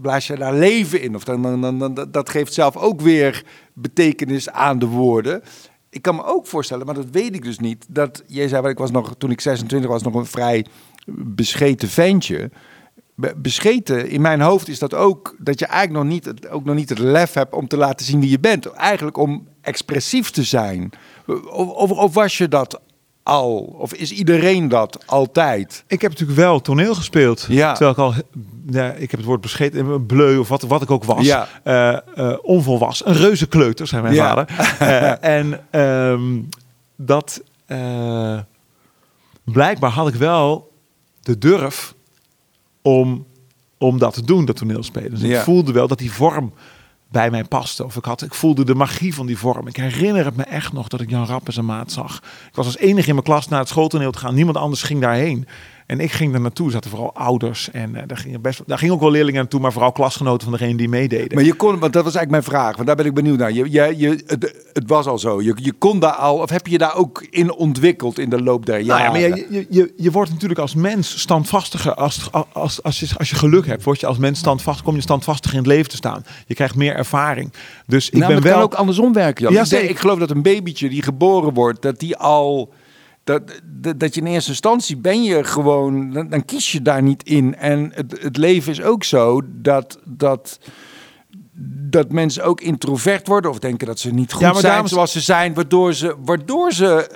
blaas 0.00 0.26
je 0.26 0.36
daar 0.36 0.54
leven 0.54 1.02
in. 1.02 1.14
Of 1.14 1.24
dan, 1.24 1.60
dan, 1.60 1.78
dan, 1.78 2.08
dat 2.10 2.28
geeft 2.28 2.52
zelf 2.52 2.76
ook 2.76 3.00
weer 3.00 3.44
betekenis 3.72 4.50
aan 4.50 4.78
de 4.78 4.86
woorden. 4.86 5.42
Ik 5.90 6.02
kan 6.02 6.14
me 6.14 6.24
ook 6.24 6.46
voorstellen, 6.46 6.86
maar 6.86 6.94
dat 6.94 7.10
weet 7.10 7.34
ik 7.34 7.42
dus 7.42 7.58
niet, 7.58 7.86
dat 7.88 8.22
jij 8.26 8.48
zei, 8.48 8.68
ik 8.68 8.78
was 8.78 8.90
nog, 8.90 9.14
toen 9.18 9.30
ik 9.30 9.40
26 9.40 9.90
was, 9.90 10.02
nog 10.02 10.14
een 10.14 10.26
vrij 10.26 10.66
bescheten 11.06 11.88
ventje 11.88 12.50
bescheten 13.36 14.08
in 14.08 14.20
mijn 14.20 14.40
hoofd 14.40 14.68
is 14.68 14.78
dat 14.78 14.94
ook 14.94 15.36
dat 15.38 15.58
je 15.58 15.66
eigenlijk 15.66 16.04
nog 16.04 16.12
niet, 16.12 16.48
ook 16.50 16.64
nog 16.64 16.74
niet 16.74 16.88
het 16.88 16.98
lef 16.98 17.32
hebt 17.32 17.54
om 17.54 17.68
te 17.68 17.76
laten 17.76 18.06
zien 18.06 18.20
wie 18.20 18.30
je 18.30 18.40
bent. 18.40 18.66
Eigenlijk 18.66 19.16
om 19.16 19.46
expressief 19.60 20.30
te 20.30 20.42
zijn. 20.42 20.90
Of, 21.26 21.68
of, 21.68 21.90
of, 21.90 22.14
was 22.14 22.38
je 22.38 22.48
dat 22.48 22.80
al? 23.22 23.58
Of 23.78 23.94
is 23.94 24.12
iedereen 24.12 24.68
dat 24.68 25.06
altijd? 25.06 25.84
Ik 25.86 26.00
heb 26.00 26.10
natuurlijk 26.10 26.38
wel 26.38 26.60
toneel 26.60 26.94
gespeeld. 26.94 27.46
Ja. 27.48 27.72
Terwijl 27.72 27.90
ik 27.90 27.98
al, 27.98 28.14
ja, 28.66 28.92
ik 28.92 29.10
heb 29.10 29.20
het 29.20 29.28
woord 29.28 29.40
bescheten, 29.40 30.06
bleu 30.06 30.38
of 30.38 30.48
wat, 30.48 30.62
wat 30.62 30.82
ik 30.82 30.90
ook 30.90 31.04
was. 31.04 31.26
Ja. 31.26 31.48
Uh, 31.64 31.98
uh, 32.16 32.36
onvolwassen. 32.42 33.08
Een 33.08 33.16
reuze 33.16 33.46
kleuter, 33.46 33.86
zei 33.86 34.02
mijn 34.02 34.16
vader. 34.16 34.48
Uh, 34.82 35.24
en 35.38 35.80
um, 35.80 36.48
dat, 36.96 37.42
blijkbaar 39.44 39.90
had 39.90 40.08
ik 40.08 40.14
wel 40.14 40.72
de 41.20 41.38
durf 41.38 41.94
om, 42.82 43.26
om 43.78 43.98
dat 43.98 44.14
te 44.14 44.24
doen, 44.24 44.44
dat 44.44 44.56
toneelspelen. 44.56 45.10
Dus 45.10 45.22
ik 45.22 45.36
voelde 45.36 45.72
wel 45.72 45.88
dat 45.88 45.98
die 45.98 46.12
vorm 46.12 46.52
bij 47.12 47.30
mij 47.30 47.44
paste. 47.44 47.84
Of 47.84 47.96
ik, 47.96 48.04
had, 48.04 48.22
ik 48.22 48.34
voelde 48.34 48.64
de 48.64 48.74
magie 48.74 49.14
van 49.14 49.26
die 49.26 49.38
vorm. 49.38 49.66
Ik 49.66 49.76
herinner 49.76 50.24
het 50.24 50.36
me 50.36 50.42
echt 50.42 50.72
nog 50.72 50.88
dat 50.88 51.00
ik 51.00 51.10
Jan 51.10 51.26
Rappen 51.26 51.52
zijn 51.52 51.66
maat 51.66 51.92
zag. 51.92 52.16
Ik 52.48 52.54
was 52.54 52.66
als 52.66 52.76
enige 52.76 53.08
in 53.08 53.14
mijn 53.14 53.26
klas 53.26 53.48
naar 53.48 53.58
het 53.58 53.68
schooltoneel 53.68 54.10
te 54.10 54.18
gaan. 54.18 54.34
Niemand 54.34 54.56
anders 54.56 54.82
ging 54.82 55.00
daarheen. 55.00 55.46
En 55.86 56.00
ik 56.00 56.12
ging 56.12 56.34
er 56.34 56.40
naartoe, 56.40 56.70
zaten 56.70 56.90
vooral 56.90 57.14
ouders. 57.14 57.70
En 57.70 57.90
uh, 57.94 58.02
daar, 58.06 58.16
gingen 58.16 58.40
best, 58.40 58.62
daar 58.66 58.78
gingen 58.78 58.94
ook 58.94 59.00
wel 59.00 59.10
leerlingen 59.10 59.40
naartoe, 59.40 59.60
maar 59.60 59.72
vooral 59.72 59.92
klasgenoten 59.92 60.48
van 60.48 60.58
degene 60.58 60.76
die 60.76 60.88
meededen. 60.88 61.34
Maar 61.34 61.44
je 61.44 61.54
kon, 61.54 61.78
want 61.78 61.92
dat 61.92 62.04
was 62.04 62.14
eigenlijk 62.14 62.30
mijn 62.30 62.56
vraag, 62.56 62.74
want 62.74 62.86
daar 62.86 62.96
ben 62.96 63.06
ik 63.06 63.14
benieuwd 63.14 63.38
naar. 63.38 63.52
Je, 63.52 63.70
je, 63.70 63.94
je, 63.96 64.08
het, 64.26 64.54
het 64.72 64.88
was 64.88 65.06
al 65.06 65.18
zo. 65.18 65.42
Je, 65.42 65.52
je 65.56 65.72
kon 65.72 66.00
daar 66.00 66.12
al, 66.12 66.36
of 66.36 66.50
heb 66.50 66.66
je 66.66 66.78
daar 66.78 66.96
ook 66.96 67.26
in 67.30 67.52
ontwikkeld 67.52 68.18
in 68.18 68.30
de 68.30 68.42
loop 68.42 68.66
der 68.66 68.80
jaren? 68.80 69.12
Nou 69.12 69.24
ja, 69.24 69.28
maar 69.28 69.38
je, 69.38 69.66
je, 69.68 69.92
je, 69.96 70.10
wordt 70.10 70.30
natuurlijk 70.30 70.60
als 70.60 70.74
mens 70.74 71.20
standvastiger. 71.20 71.94
Als, 71.94 72.28
als, 72.52 72.82
als, 72.82 73.00
je, 73.00 73.08
als 73.16 73.30
je 73.30 73.36
geluk 73.36 73.66
hebt, 73.66 73.84
word 73.84 74.00
je 74.00 74.06
als 74.06 74.18
mens 74.18 74.38
standvastig, 74.38 74.84
kom 74.84 74.94
je 74.94 75.00
standvastiger 75.00 75.58
in 75.58 75.64
het 75.64 75.72
leven 75.72 75.90
te 75.90 75.96
staan. 75.96 76.24
Je 76.46 76.54
krijgt 76.54 76.74
meer 76.74 76.94
ervaring. 76.94 77.52
Dus 77.86 78.10
ik 78.10 78.18
nou, 78.18 78.32
ben 78.34 78.42
wel. 78.42 78.52
kan 78.52 78.62
ook 78.62 78.74
andersom 78.74 79.12
werken. 79.12 79.52
Jan. 79.52 79.66
Ja, 79.66 79.78
ik, 79.78 79.90
ik 79.90 79.98
geloof 79.98 80.18
dat 80.18 80.30
een 80.30 80.42
babytje 80.42 80.88
die 80.88 81.02
geboren 81.02 81.54
wordt, 81.54 81.82
dat 81.82 81.98
die 81.98 82.16
al 82.16 82.72
dat, 83.24 83.42
dat, 83.64 84.00
dat, 84.00 84.14
je 84.14 84.20
in 84.20 84.26
eerste 84.26 84.50
instantie 84.50 84.96
ben 84.96 85.22
je 85.22 85.44
gewoon, 85.44 86.10
dan, 86.10 86.28
dan, 86.28 86.44
kies 86.44 86.72
je 86.72 86.82
daar 86.82 87.02
niet 87.02 87.22
in. 87.22 87.56
En 87.56 87.90
het, 87.94 88.22
het 88.22 88.36
leven 88.36 88.72
is 88.72 88.82
ook 88.82 89.04
zo 89.04 89.40
dat, 89.46 89.98
dat, 90.04 90.58
dat 91.90 92.12
mensen 92.12 92.44
ook 92.44 92.60
introvert 92.60 93.26
worden 93.26 93.50
of 93.50 93.58
denken 93.58 93.86
dat 93.86 93.98
ze 93.98 94.10
niet 94.10 94.32
goed 94.32 94.56
zijn 94.56 94.88
zoals 94.88 95.12
ze 95.12 95.20
zijn, 95.20 95.54
waardoor 95.54 95.94
ze, 95.94 96.16
waardoor 96.24 96.72
ze 96.72 97.08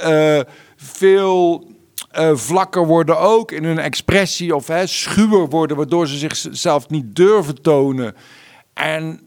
uh, 0.47 0.53
veel 0.77 1.69
uh, 2.19 2.31
vlakker 2.35 2.87
worden 2.87 3.19
ook 3.19 3.53
in 3.53 3.65
hun 3.65 3.79
expressie 3.79 4.55
of 4.55 4.67
hè, 4.67 4.87
schuwer 4.87 5.49
worden, 5.49 5.77
waardoor 5.77 6.09
ze 6.09 6.17
zichzelf 6.17 6.89
niet 6.89 7.17
durven 7.17 7.63
tonen. 7.63 8.15
En 8.75 9.21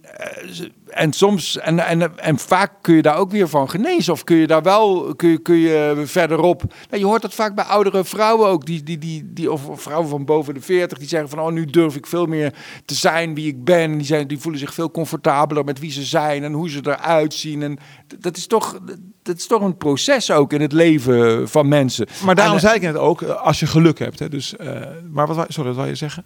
en 0.89 1.13
soms, 1.13 1.57
en, 1.57 1.79
en, 1.79 2.17
en 2.17 2.37
vaak 2.37 2.71
kun 2.81 2.95
je 2.95 3.01
daar 3.01 3.17
ook 3.17 3.31
weer 3.31 3.49
van 3.49 3.69
genezen. 3.69 4.13
Of 4.13 4.23
kun 4.23 4.35
je 4.35 4.47
daar 4.47 4.61
wel, 4.61 5.13
kun 5.15 5.29
je, 5.29 5.37
kun 5.37 5.55
je 5.55 6.01
verderop. 6.05 6.63
Nou, 6.89 7.01
je 7.01 7.07
hoort 7.07 7.21
dat 7.21 7.33
vaak 7.33 7.55
bij 7.55 7.63
oudere 7.63 8.03
vrouwen 8.03 8.47
ook, 8.47 8.65
die, 8.65 8.83
die, 8.83 8.97
die, 8.97 9.33
die, 9.33 9.51
of 9.51 9.61
vrouwen 9.73 10.09
van 10.09 10.25
boven 10.25 10.53
de 10.53 10.61
40, 10.61 10.97
die 10.97 11.07
zeggen 11.07 11.29
van, 11.29 11.39
oh, 11.39 11.51
nu 11.51 11.65
durf 11.65 11.95
ik 11.95 12.05
veel 12.05 12.25
meer 12.25 12.53
te 12.85 12.93
zijn 12.93 13.35
wie 13.35 13.47
ik 13.47 13.63
ben. 13.63 13.97
Die, 13.97 14.05
zijn, 14.05 14.27
die 14.27 14.39
voelen 14.39 14.59
zich 14.59 14.73
veel 14.73 14.91
comfortabeler 14.91 15.63
met 15.63 15.79
wie 15.79 15.91
ze 15.91 16.03
zijn 16.03 16.43
en 16.43 16.53
hoe 16.53 16.69
ze 16.69 16.79
eruit 16.83 17.33
zien. 17.33 17.63
En 17.63 17.77
dat 18.19 18.37
is 18.37 18.47
toch, 18.47 18.79
dat 19.23 19.37
is 19.37 19.47
toch 19.47 19.61
een 19.61 19.77
proces 19.77 20.31
ook 20.31 20.53
in 20.53 20.61
het 20.61 20.71
leven 20.71 21.49
van 21.49 21.67
mensen. 21.67 22.07
Maar 22.25 22.35
daarom 22.35 22.55
En, 22.55 22.61
zei 22.61 22.75
ik 22.75 22.81
net 22.81 22.97
ook, 22.97 23.21
eh, 23.21 23.41
als 23.41 23.59
je 23.59 23.67
geluk 23.67 23.99
hebt. 23.99 24.19
Hè, 24.19 24.29
dus, 24.29 24.55
eh, 24.55 24.81
maar 25.11 25.27
wat, 25.27 25.45
sorry, 25.47 25.69
wat 25.69 25.79
wil 25.79 25.87
je 25.87 25.95
zeggen? 25.95 26.25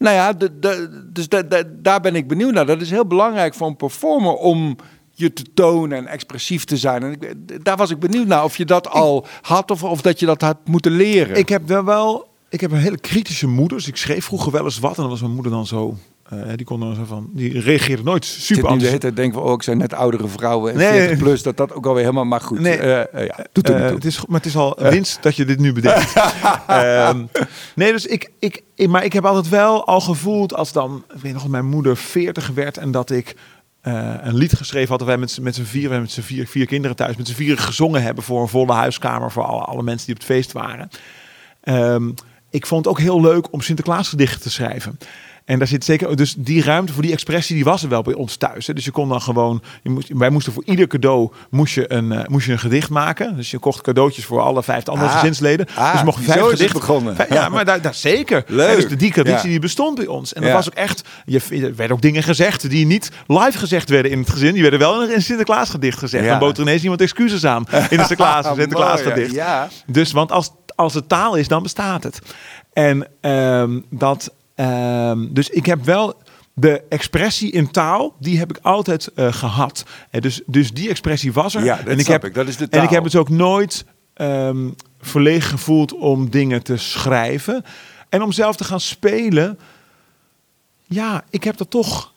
Nou 0.00 0.14
ja, 0.14 0.32
de, 0.32 0.58
de, 0.58 1.02
dus 1.12 1.28
da- 1.28 1.42
da- 1.42 1.62
daar 1.82 2.00
ben 2.00 2.14
ik 2.14 2.28
benieuwd 2.28 2.52
naar. 2.52 2.66
Dat 2.66 2.80
is 2.80 2.90
heel 2.90 3.06
belangrijk 3.06 3.54
voor 3.54 3.66
een 3.66 3.76
performer 3.76 4.32
om 4.34 4.76
je 5.14 5.32
te 5.32 5.44
tonen 5.54 5.98
en 5.98 6.06
expressief 6.06 6.64
te 6.64 6.76
zijn. 6.76 7.02
En 7.02 7.12
ik, 7.12 7.64
daar 7.64 7.76
was 7.76 7.90
ik 7.90 7.98
benieuwd 7.98 8.26
naar 8.26 8.44
of 8.44 8.56
je 8.56 8.64
dat 8.64 8.88
al 8.88 9.26
had 9.40 9.70
of, 9.70 9.84
of 9.84 10.00
dat 10.00 10.20
je 10.20 10.26
dat 10.26 10.40
had 10.40 10.56
moeten 10.64 10.92
leren. 10.92 11.36
Ik 11.36 11.48
heb 11.48 11.68
wel 11.68 11.84
wel, 11.84 12.28
ik 12.48 12.60
heb 12.60 12.70
een 12.70 12.78
hele 12.78 12.98
kritische 12.98 13.46
moeder. 13.46 13.76
Dus 13.78 13.88
ik 13.88 13.96
schreef 13.96 14.24
vroeger 14.24 14.52
wel 14.52 14.64
eens 14.64 14.78
wat. 14.78 14.94
En 14.96 15.00
dan 15.02 15.10
was 15.10 15.20
mijn 15.20 15.32
moeder 15.34 15.52
dan 15.52 15.66
zo, 15.66 15.96
eh, 16.30 16.38
die 16.56 16.66
kon 16.66 16.80
dan 16.80 16.94
zo 16.94 17.04
van, 17.04 17.30
die 17.32 17.60
reageerde 17.60 18.02
nooit 18.02 18.24
Ik 18.24 18.30
zit 18.30 18.40
super 18.42 18.56
nu 18.56 18.62
de 18.62 18.68
hele 18.68 18.72
enthousiast. 18.74 19.00
tijd 19.00 19.16
denken 19.16 19.38
van, 19.38 19.48
oh, 19.48 19.52
ik 19.54 19.62
zijn 19.62 19.78
net 19.78 19.94
oudere 19.94 20.28
vrouwen 20.28 20.72
en 20.72 20.78
Nee. 20.78 20.90
40 21.00 21.18
plus, 21.18 21.42
dat 21.42 21.56
dat 21.56 21.72
ook 21.72 21.86
alweer 21.86 22.02
helemaal, 22.02 22.24
maar 22.24 22.40
goed. 22.40 22.60
Nee. 22.60 22.76
Eh, 22.76 23.00
eh, 23.20 23.26
ja, 23.26 23.46
doet 23.52 23.68
er 23.68 23.74
niet 23.78 23.86
toe. 23.86 23.94
het 23.96 24.04
is, 24.04 24.26
maar 24.26 24.36
het 24.36 24.46
is 24.46 24.56
al 24.56 24.76
winst 24.80 25.22
dat 25.22 25.36
je 25.36 25.44
dit 25.44 25.58
nu 25.58 25.72
bedenkt. 25.72 26.12
Ehm, 26.66 27.24
nee, 27.74 27.92
dus 27.92 28.06
ik, 28.06 28.30
ik, 28.38 28.62
ik, 28.74 28.88
maar 28.88 29.04
ik 29.04 29.12
heb 29.12 29.24
altijd 29.24 29.48
wel 29.48 29.86
al 29.86 30.00
gevoeld 30.00 30.54
als 30.54 30.72
dan, 30.72 31.04
ik 31.14 31.20
weet 31.20 31.32
nog, 31.32 31.48
mijn 31.48 31.66
moeder 31.66 31.96
40 31.96 32.48
werd 32.54 32.76
en 32.76 32.90
dat 32.90 33.10
ik 33.10 33.36
een 33.82 34.34
lied 34.34 34.56
geschreven 34.56 34.88
had. 34.88 34.98
Dat 34.98 35.08
wij 35.08 35.16
met, 35.18 35.30
z'n- 35.30 35.42
met 35.42 35.54
z'n 35.54 35.62
vier, 35.62 35.90
met 36.00 36.10
z'n 36.10 36.20
vier, 36.20 36.46
vier 36.46 36.66
kinderen 36.66 36.96
thuis, 36.96 37.16
met 37.16 37.28
z'n 37.28 37.34
vieren 37.34 37.58
gezongen 37.64 38.02
hebben 38.02 38.24
voor 38.24 38.40
een 38.42 38.48
volle 38.48 38.72
huiskamer 38.72 39.30
voor 39.30 39.42
alle, 39.44 39.62
alle 39.62 39.82
mensen 39.82 40.06
die 40.06 40.14
op 40.14 40.20
het 40.20 40.30
feest 40.30 40.52
waren. 40.52 40.88
Ehm, 41.60 42.10
ik 42.50 42.66
vond 42.66 42.84
het 42.84 42.94
ook 42.94 43.00
heel 43.00 43.20
leuk 43.20 43.52
om 43.52 43.60
Sinterklaasgedichten 43.60 44.40
te 44.40 44.50
schrijven. 44.50 44.98
En 45.50 45.58
daar 45.58 45.68
zit 45.68 45.84
zeker, 45.84 46.16
dus 46.16 46.34
die 46.38 46.62
ruimte 46.62 46.92
voor 46.92 47.02
die 47.02 47.12
expressie, 47.12 47.54
die 47.54 47.64
was 47.64 47.82
er 47.82 47.88
wel 47.88 48.02
bij 48.02 48.14
ons 48.14 48.36
thuis. 48.36 48.66
Hè. 48.66 48.72
Dus 48.74 48.84
je 48.84 48.90
kon 48.90 49.08
dan 49.08 49.22
gewoon, 49.22 49.62
je 49.82 49.90
moest, 49.90 50.08
wij 50.14 50.30
moesten 50.30 50.52
voor 50.52 50.62
ieder 50.66 50.86
cadeau 50.86 51.30
moest 51.50 51.74
je, 51.74 51.92
een, 51.92 52.12
eh, 52.12 52.26
moest 52.28 52.46
je 52.46 52.52
een 52.52 52.58
gedicht 52.58 52.90
maken. 52.90 53.36
Dus 53.36 53.50
je 53.50 53.58
kocht 53.58 53.80
cadeautjes 53.80 54.24
voor 54.24 54.40
alle 54.40 54.62
vijf 54.62 54.88
andere 54.88 55.08
Ah. 55.10 55.18
gezinsleden. 55.18 55.66
Ah, 55.74 55.92
dus 55.92 56.02
mocht 56.02 56.18
je 56.24 56.24
vijf 56.32 56.44
gedichten 56.44 56.80
begonnen. 56.80 57.16
Vijf- 57.16 57.32
Ja, 57.32 57.48
maar 57.54 57.64
daar, 57.64 57.80
daar 57.82 57.94
zeker. 57.94 58.44
Leuk. 58.46 58.76
Dus 58.76 58.88
de- 58.88 58.96
die 58.96 59.12
traditie 59.12 59.36
Ja. 59.44 59.50
die 59.50 59.58
bestond 59.58 59.96
bij 59.96 60.06
ons. 60.06 60.32
En 60.32 60.40
dat 60.40 60.50
Ja. 60.50 60.56
was 60.56 60.66
ook 60.68 60.74
echt, 60.74 61.02
je, 61.24 61.40
er 61.50 61.74
werden 61.76 61.96
ook 61.96 62.02
dingen 62.02 62.22
gezegd 62.22 62.70
die 62.70 62.86
niet 62.86 63.10
live 63.26 63.58
gezegd 63.58 63.88
werden 63.88 64.10
in 64.10 64.18
het 64.18 64.30
gezin. 64.30 64.52
Die 64.52 64.62
werden 64.62 64.80
wel 64.80 65.02
in 65.04 65.10
een 65.14 65.22
Sinterklaasgedicht 65.22 65.98
gezegd. 65.98 66.24
Ja. 66.24 66.30
Dan 66.30 66.38
bood 66.38 66.56
er 66.56 66.62
ineens 66.62 66.82
iemand 66.82 67.00
excuses 67.00 67.44
aan 67.44 67.64
in 67.70 67.76
een 67.80 67.88
Sinterklaas, 67.98 68.44
Mooi, 68.44 68.60
Sinterklaasgedicht. 68.60 69.32
Ja. 69.34 69.68
Dus, 69.86 70.12
want 70.12 70.32
als, 70.32 70.50
als 70.74 70.94
het 70.94 71.08
taal 71.08 71.34
is, 71.34 71.48
dan 71.48 71.62
bestaat 71.62 72.02
het. 72.02 72.18
En 72.72 73.06
ehm, 73.20 73.80
dat, 73.90 74.32
ehm, 74.60 75.26
dus 75.30 75.48
ik 75.48 75.66
heb 75.66 75.84
wel 75.84 76.14
de 76.54 76.82
expressie 76.88 77.50
in 77.52 77.70
taal, 77.70 78.14
die 78.18 78.38
heb 78.38 78.50
ik 78.50 78.58
altijd 78.62 79.06
eh, 79.06 79.32
gehad. 79.32 79.84
En 80.10 80.20
dus, 80.20 80.40
dus 80.46 80.72
die 80.72 80.88
expressie 80.88 81.32
was 81.32 81.54
er. 81.54 81.64
Ja, 81.64 81.76
dat 81.76 81.86
en 81.86 81.98
ik 81.98 82.06
heb, 82.06 82.24
ik. 82.24 82.34
Dat 82.34 82.48
is 82.48 82.56
de 82.56 82.64
En 82.64 82.82
ik 82.82 82.84
taal. 82.84 82.94
heb 82.94 83.04
het 83.04 83.16
ook 83.16 83.28
nooit 83.28 83.84
ehm, 84.14 84.68
verlegen 85.00 85.50
gevoeld 85.50 85.94
om 85.94 86.30
dingen 86.30 86.62
te 86.62 86.76
schrijven. 86.76 87.64
En 88.08 88.22
om 88.22 88.32
zelf 88.32 88.56
te 88.56 88.64
gaan 88.64 88.80
spelen. 88.80 89.58
Ja, 90.86 91.24
ik 91.30 91.44
heb 91.44 91.56
dat 91.56 91.70
toch, 91.70 92.12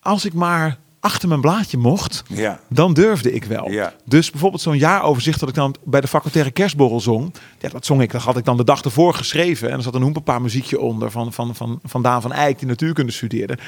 als 0.00 0.24
ik 0.24 0.32
maar 0.32 0.78
achter 1.08 1.28
mijn 1.28 1.40
blaadje 1.40 1.78
mocht, 1.78 2.22
Ja. 2.28 2.60
dan 2.68 2.92
durfde 2.94 3.32
ik 3.32 3.44
wel. 3.44 3.70
Ja. 3.70 3.94
Dus 4.04 4.30
bijvoorbeeld 4.30 4.62
zo'n 4.62 4.78
jaaroverzicht 4.78 5.40
dat 5.40 5.48
ik 5.48 5.54
dan 5.54 5.74
bij 5.84 6.00
de 6.00 6.08
facultaire 6.08 6.50
kerstborrel 6.50 7.00
zong. 7.00 7.34
Ja, 7.58 7.68
dat 7.68 7.86
zong 7.86 8.02
ik, 8.02 8.12
dat 8.12 8.22
had 8.22 8.36
ik 8.36 8.44
dan 8.44 8.56
de 8.56 8.64
dag 8.64 8.82
ervoor 8.82 9.14
geschreven. 9.14 9.70
En 9.70 9.76
er 9.76 9.82
zat 9.82 9.94
een 9.94 10.02
hoempepaar 10.02 10.42
muziekje 10.42 10.80
onder 10.80 11.10
van, 11.10 11.32
van, 11.32 11.54
van, 11.54 11.80
van 11.84 12.02
Daan 12.02 12.22
van 12.22 12.32
Eyck, 12.32 12.58
die 12.58 12.68
natuurkunde 12.68 13.12
studeerde. 13.12 13.58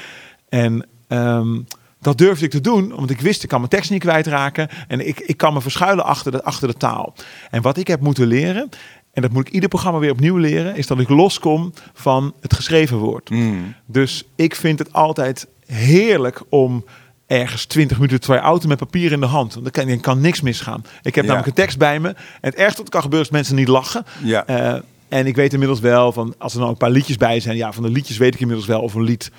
En 0.49 0.87
ehm, 1.07 1.59
dat 2.01 2.17
durfde 2.17 2.45
ik 2.45 2.51
te 2.51 2.61
doen, 2.61 2.93
omdat 2.93 3.09
ik 3.09 3.21
wist, 3.21 3.43
ik 3.43 3.49
kan 3.49 3.59
mijn 3.59 3.71
tekst 3.71 3.91
niet 3.91 3.99
kwijtraken. 3.99 4.69
En 4.87 5.07
ik, 5.07 5.19
ik 5.19 5.37
kan 5.37 5.53
me 5.53 5.61
verschuilen 5.61 6.05
achter 6.05 6.31
de, 6.31 6.43
achter 6.43 6.67
de 6.67 6.73
taal. 6.77 7.13
En 7.49 7.61
wat 7.61 7.77
ik 7.77 7.87
heb 7.87 8.01
moeten 8.01 8.27
leren, 8.27 8.69
en 9.13 9.21
dat 9.21 9.31
moet 9.31 9.47
ik 9.47 9.53
ieder 9.53 9.69
programma 9.69 9.99
weer 9.99 10.11
opnieuw 10.11 10.37
leren, 10.37 10.75
is 10.75 10.87
dat 10.87 10.99
ik 10.99 11.09
loskom 11.09 11.73
van 11.93 12.33
het 12.41 12.53
geschreven 12.53 12.97
woord. 12.97 13.29
Mm. 13.29 13.73
Dus 13.85 14.23
ik 14.35 14.55
vind 14.55 14.79
het 14.79 14.93
altijd 14.93 15.47
heerlijk 15.65 16.41
om 16.49 16.85
ergens 17.31 17.65
20 17.65 17.97
minuten 17.97 18.19
terwijl 18.19 18.43
auto 18.43 18.67
met 18.67 18.77
papier 18.77 19.11
in 19.11 19.19
de 19.19 19.25
hand. 19.25 19.53
Want 19.53 19.63
dan 19.63 19.73
kan, 19.73 19.87
dan 19.87 19.99
kan 19.99 20.21
niks 20.21 20.41
misgaan. 20.41 20.85
Ik 21.01 21.15
heb 21.15 21.23
Ja. 21.23 21.29
namelijk 21.29 21.47
een 21.47 21.63
tekst 21.63 21.77
bij 21.77 21.99
me. 21.99 22.07
En 22.07 22.15
het 22.41 22.55
ergste 22.55 22.81
wat 22.81 22.91
kan 22.91 23.01
gebeuren 23.01 23.25
is 23.27 23.31
dat 23.31 23.41
mensen 23.41 23.55
niet 23.55 23.67
lachen. 23.67 24.05
Ja. 24.23 24.45
Eh, 24.45 24.81
en 25.09 25.27
ik 25.27 25.35
weet 25.35 25.53
inmiddels 25.53 25.79
wel, 25.79 26.11
van, 26.11 26.35
als 26.37 26.53
er 26.53 26.59
nou 26.59 26.71
een 26.71 26.77
paar 26.77 26.89
liedjes 26.91 27.17
bij 27.17 27.39
zijn... 27.39 27.57
ja, 27.57 27.71
van 27.73 27.83
de 27.83 27.89
liedjes 27.89 28.17
weet 28.17 28.33
ik 28.33 28.39
inmiddels 28.39 28.67
wel 28.67 28.81
of 28.81 28.93
een 28.93 29.03
lied 29.03 29.31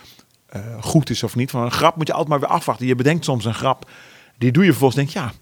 eh, 0.47 0.61
goed 0.81 1.11
is 1.11 1.23
of 1.23 1.35
niet. 1.35 1.51
Van 1.51 1.63
een 1.63 1.71
grap 1.71 1.97
moet 1.97 2.07
je 2.07 2.13
altijd 2.13 2.31
maar 2.31 2.41
weer 2.41 2.57
afwachten. 2.59 2.87
Je 2.87 2.95
bedenkt 2.95 3.25
soms 3.25 3.45
een 3.45 3.55
grap, 3.55 3.91
die 4.39 4.53
doe 4.53 4.63
je 4.65 4.71
vervolgens. 4.71 5.01
denk 5.01 5.11
ja, 5.27 5.33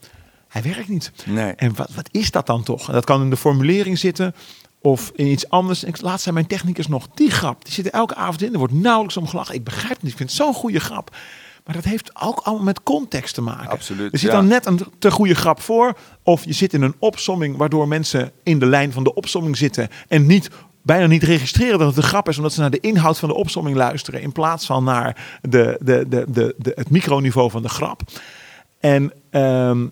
hij 0.49 0.63
werkt 0.63 0.89
niet. 0.89 1.13
Nee. 1.27 1.53
En 1.53 1.75
wat, 1.77 1.91
wat 1.95 2.09
is 2.11 2.31
dat 2.31 2.47
dan 2.47 2.63
toch? 2.63 2.87
En 2.89 2.95
dat 2.95 3.05
kan 3.05 3.23
in 3.23 3.31
de 3.31 3.37
formulering 3.37 3.99
zitten 3.99 4.35
of 4.83 5.13
in 5.15 5.27
iets 5.27 5.49
anders. 5.49 5.85
En 5.85 5.93
laatst 6.01 6.23
zei 6.23 6.35
mijn 6.35 6.47
technicus 6.47 6.87
nog, 6.89 7.09
die 7.15 7.31
grap, 7.31 7.65
die 7.65 7.73
zit 7.73 7.87
er 7.87 7.93
elke 7.93 8.15
avond 8.15 8.43
in. 8.43 8.53
Er 8.53 8.59
wordt 8.59 8.75
nauwelijks 8.75 9.17
om 9.17 9.27
gelachen. 9.29 9.55
Ik 9.55 9.65
begrijp 9.65 9.95
het 9.95 10.03
niet, 10.03 10.11
ik 10.13 10.17
vind 10.19 10.31
het 10.31 10.39
zo'n 10.39 10.55
goede 10.55 10.81
grap. 10.81 11.17
Maar 11.71 11.83
dat 11.83 11.91
heeft 11.91 12.11
ook 12.21 12.39
allemaal 12.39 12.65
met 12.65 12.83
context 12.83 13.35
te 13.35 13.43
maken. 13.43 13.71
Absoluut, 13.71 14.13
Er 14.13 14.19
zit 14.19 14.31
ja. 14.31 14.37
dan 14.37 14.47
net 14.47 14.67
een 14.67 14.81
te 14.99 15.11
goede 15.11 15.35
grap 15.35 15.61
voor. 15.61 15.97
Of 16.23 16.45
je 16.45 16.53
zit 16.53 16.73
in 16.73 16.83
een 16.83 16.95
opsomming 16.99 17.57
waardoor 17.57 17.89
mensen 17.89 18.33
in 18.43 18.59
de 18.59 18.67
lijn 18.67 18.93
van 18.93 19.05
de 19.05 19.15
opsomming 19.15 19.57
zitten. 19.57 19.89
En 20.09 20.27
niet, 20.27 20.51
bijna 20.83 21.07
niet 21.07 21.23
registreren 21.23 21.79
dat 21.79 21.89
het 21.89 21.97
een 21.97 22.03
grap 22.03 22.29
is. 22.29 22.37
Omdat 22.37 22.53
ze 22.53 22.61
naar 22.61 22.71
de 22.71 22.81
inhoud 22.81 23.19
van 23.19 23.29
de 23.29 23.35
opsomming 23.35 23.77
luisteren. 23.77 24.23
In 24.23 24.33
plaats 24.33 24.67
van 24.67 24.85
naar 24.85 25.39
de, 25.43 25.77
de, 25.81 26.05
de, 26.09 26.25
de, 26.29 26.55
de, 26.59 26.73
het 26.75 26.91
microniveau 26.91 27.51
van 27.51 27.63
de 27.63 27.69
grap. 27.69 28.03
En 28.81 29.13
ehm, 29.31 29.87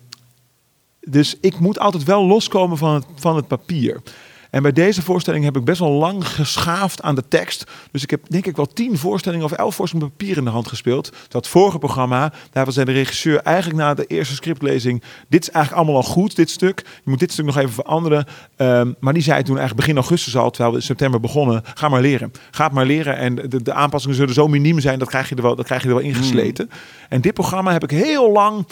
dus 1.00 1.36
ik 1.40 1.58
moet 1.58 1.78
altijd 1.78 2.04
wel 2.04 2.26
loskomen 2.26 2.78
van 2.78 2.94
het, 2.94 3.04
van 3.14 3.36
het 3.36 3.46
papier. 3.46 4.02
En 4.50 4.62
bij 4.62 4.72
deze 4.72 5.02
voorstelling 5.02 5.44
heb 5.44 5.56
ik 5.56 5.64
best 5.64 5.78
wel 5.78 5.90
lang 5.90 6.28
geschaafd 6.28 7.02
aan 7.02 7.14
de 7.14 7.24
tekst. 7.28 7.64
Dus 7.90 8.02
ik 8.02 8.10
heb 8.10 8.20
denk 8.28 8.46
ik 8.46 8.56
wel 8.56 8.66
tien 8.66 8.98
voorstellingen 8.98 9.44
of 9.44 9.52
elf 9.52 9.74
voorstellingen 9.74 10.12
papier 10.16 10.36
in 10.36 10.44
de 10.44 10.50
hand 10.50 10.68
gespeeld. 10.68 11.12
Dat 11.28 11.48
vorige 11.48 11.78
programma, 11.78 12.32
daar 12.52 12.72
zei 12.72 12.86
de 12.86 12.92
regisseur 12.92 13.40
eigenlijk 13.40 13.78
na 13.78 13.94
de 13.94 14.06
eerste 14.06 14.34
scriptlezing... 14.34 15.02
dit 15.28 15.42
is 15.42 15.50
eigenlijk 15.50 15.84
allemaal 15.84 16.02
al 16.02 16.08
goed, 16.10 16.36
dit 16.36 16.50
stuk. 16.50 16.82
Je 17.04 17.10
moet 17.10 17.18
dit 17.18 17.32
stuk 17.32 17.44
nog 17.44 17.56
even 17.56 17.72
veranderen. 17.72 18.26
Ehm, 18.56 18.92
maar 19.00 19.12
die 19.12 19.22
zei 19.22 19.42
toen 19.42 19.58
eigenlijk 19.58 19.86
begin 19.86 19.96
augustus 20.00 20.36
al, 20.36 20.50
terwijl 20.50 20.70
we 20.70 20.80
in 20.80 20.86
september 20.86 21.20
begonnen... 21.20 21.62
ga 21.74 21.88
maar 21.88 22.00
leren. 22.00 22.32
Ga 22.50 22.64
het 22.64 22.72
maar 22.72 22.86
leren 22.86 23.16
en 23.16 23.34
de, 23.34 23.62
de 23.62 23.72
aanpassingen 23.72 24.16
zullen 24.16 24.34
zo 24.34 24.48
miniem 24.48 24.80
zijn... 24.80 24.98
dat 24.98 25.08
krijg 25.08 25.28
je 25.28 25.34
er 25.34 25.42
wel, 25.42 25.56
dat 25.56 25.66
krijg 25.66 25.82
je 25.82 25.88
er 25.88 25.94
wel 25.94 26.04
ingesleten. 26.04 26.70
En 27.08 27.20
dit 27.20 27.34
programma 27.34 27.72
heb 27.72 27.82
ik 27.82 27.90
heel 27.90 28.32
lang... 28.32 28.66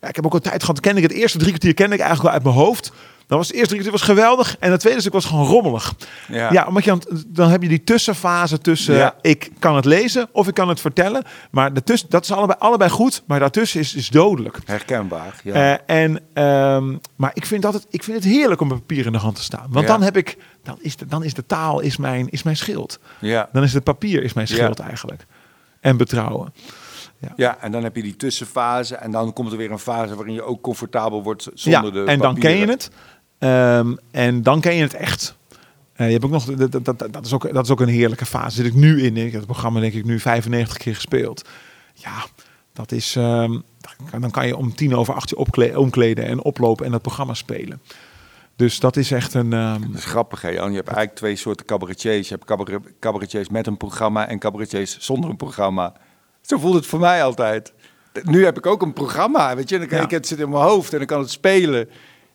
Ja, 0.00 0.08
ik 0.08 0.16
heb 0.16 0.26
ook 0.26 0.34
een 0.34 0.40
tijd 0.40 0.60
gehad, 0.60 0.80
ken 0.80 0.96
ik 0.96 1.02
het 1.02 1.12
eerste 1.12 1.38
drie 1.38 1.50
kwartier 1.50 1.74
ken 1.74 1.92
ik 1.92 1.98
eigenlijk 1.98 2.22
wel 2.22 2.32
uit 2.32 2.42
mijn 2.42 2.54
hoofd. 2.54 2.92
Dan 3.30 3.38
was 3.38 3.48
het 3.48 3.56
eerste 3.56 3.90
was 3.90 4.02
geweldig 4.02 4.56
en 4.58 4.70
het 4.70 4.80
tweede 4.80 5.00
stuk 5.00 5.12
was 5.12 5.24
gewoon 5.24 5.46
rommelig. 5.46 5.94
Ja. 6.28 6.52
Ja, 6.52 6.66
omdat 6.66 6.84
je 6.84 6.90
dan, 6.90 7.02
dan 7.26 7.48
heb 7.50 7.62
je 7.62 7.68
die 7.68 7.84
tussenfase 7.84 8.58
tussen 8.58 8.94
Ja. 8.94 9.14
ik 9.20 9.50
kan 9.58 9.76
het 9.76 9.84
lezen 9.84 10.28
of 10.32 10.48
ik 10.48 10.54
kan 10.54 10.68
het 10.68 10.80
vertellen. 10.80 11.24
Maar 11.50 11.72
daartussen, 11.72 12.10
dat 12.10 12.24
is 12.24 12.32
allebei, 12.32 12.58
allebei 12.58 12.90
goed, 12.90 13.22
maar 13.26 13.38
daartussen 13.38 13.80
is, 13.80 13.94
is 13.94 14.08
dodelijk. 14.08 14.58
Herkenbaar. 14.64 15.40
Ja. 15.44 15.54
Eh, 15.86 16.02
en, 16.02 16.20
ehm, 16.32 16.96
maar 17.16 17.30
ik 17.34 17.46
vind, 17.46 17.62
dat 17.62 17.72
het, 17.74 17.86
ik 17.90 18.02
vind 18.04 18.16
het 18.16 18.32
heerlijk 18.32 18.60
om 18.60 18.68
met 18.68 18.78
papier 18.78 19.06
in 19.06 19.12
de 19.12 19.18
hand 19.18 19.36
te 19.36 19.42
staan. 19.42 19.66
Want 19.70 19.86
Ja. 19.86 19.92
dan 19.92 20.02
heb 20.02 20.16
ik, 20.16 20.36
dan 20.62 20.76
is 20.80 20.96
de, 20.96 21.06
dan 21.06 21.24
is 21.24 21.34
de 21.34 21.46
taal 21.46 21.80
is 21.80 21.96
mijn, 21.96 22.28
is 22.30 22.42
mijn 22.42 22.56
schild. 22.56 22.98
ja. 23.20 23.48
Dan 23.52 23.62
is 23.62 23.72
het 23.72 23.84
papier 23.84 24.22
is 24.22 24.32
mijn 24.32 24.46
Ja. 24.50 24.54
schild 24.54 24.78
eigenlijk. 24.78 25.26
En 25.80 25.96
betrouwen. 25.96 26.52
Ja, 27.36 27.58
en 27.60 27.72
dan 27.72 27.82
heb 27.82 27.96
je 27.96 28.02
die 28.02 28.16
tussenfase. 28.16 28.94
En 28.96 29.10
dan 29.10 29.32
komt 29.32 29.52
er 29.52 29.58
weer 29.58 29.70
een 29.70 29.78
fase 29.78 30.14
waarin 30.14 30.34
je 30.34 30.42
ook 30.42 30.62
comfortabel 30.62 31.22
wordt 31.22 31.48
zonder 31.54 31.84
ja, 31.84 31.90
de 31.90 32.04
en 32.04 32.18
dan 32.18 32.38
ken 32.38 32.56
je 32.56 32.66
het. 32.66 32.90
Ehm, 33.40 33.94
en 34.10 34.42
dan 34.42 34.60
ken 34.60 34.74
je 34.74 34.82
het 34.82 34.94
echt. 34.94 35.34
Eh, 35.92 36.06
je 36.06 36.12
hebt 36.12 36.24
ook 36.24 36.30
nog, 36.30 36.44
dat, 36.44 36.84
dat, 37.12 37.24
is 37.26 37.32
ook, 37.32 37.52
dat 37.52 37.64
is 37.64 37.70
ook 37.70 37.80
een 37.80 37.88
heerlijke 37.88 38.26
fase. 38.26 38.56
Zit 38.56 38.66
ik 38.66 38.74
nu 38.74 39.02
in. 39.02 39.16
Ik 39.16 39.24
heb 39.24 39.40
het 39.40 39.46
programma 39.50 39.80
denk 39.80 39.92
ik 39.92 40.04
nu 40.04 40.20
95 40.20 40.76
keer 40.76 40.94
gespeeld. 40.94 41.48
Ja, 41.94 42.24
dat 42.72 42.92
is. 42.92 43.16
ehm, 43.16 43.58
dan 44.20 44.30
kan 44.30 44.46
je 44.46 44.56
om 44.56 44.74
tien 44.74 44.94
over 44.96 45.14
acht 45.14 45.28
je 45.28 45.76
omkleden 45.78 46.24
en 46.24 46.42
oplopen 46.42 46.84
en 46.86 46.90
dat 46.92 47.02
programma 47.02 47.34
spelen. 47.34 47.80
Dus 48.56 48.80
dat 48.80 48.96
is 48.96 49.10
echt 49.10 49.34
een. 49.34 49.52
ehm, 49.52 49.80
Dat 49.80 49.98
is 49.98 50.04
grappig, 50.04 50.42
hè, 50.42 50.48
Jan. 50.48 50.70
Je 50.70 50.76
hebt 50.76 50.88
eigenlijk 50.88 51.16
twee 51.18 51.36
soorten 51.36 51.66
cabaretiers. 51.66 52.28
Je 52.28 52.34
hebt 52.34 52.46
cabaret, 52.46 52.80
cabaretiers 53.00 53.48
met 53.48 53.66
een 53.66 53.76
programma 53.76 54.28
en 54.28 54.38
cabaretiers 54.38 54.98
zonder 54.98 55.30
een 55.30 55.36
programma. 55.36 55.92
Zo 56.40 56.58
voelt 56.58 56.74
het 56.74 56.86
voor 56.86 57.00
mij 57.00 57.24
altijd. 57.24 57.72
Nu 58.22 58.44
heb 58.44 58.56
ik 58.58 58.66
ook 58.66 58.82
een 58.82 58.92
programma, 58.92 59.56
weet 59.56 59.68
je. 59.68 59.74
En 59.74 59.80
dan 59.80 59.88
kan 59.90 59.98
Ja. 59.98 60.04
ik, 60.04 60.10
het 60.10 60.26
zit 60.26 60.38
in 60.38 60.50
mijn 60.50 60.62
hoofd 60.62 60.92
en 60.92 60.98
dan 60.98 61.06
kan 61.06 61.20
het 61.20 61.30
spelen. 61.30 61.88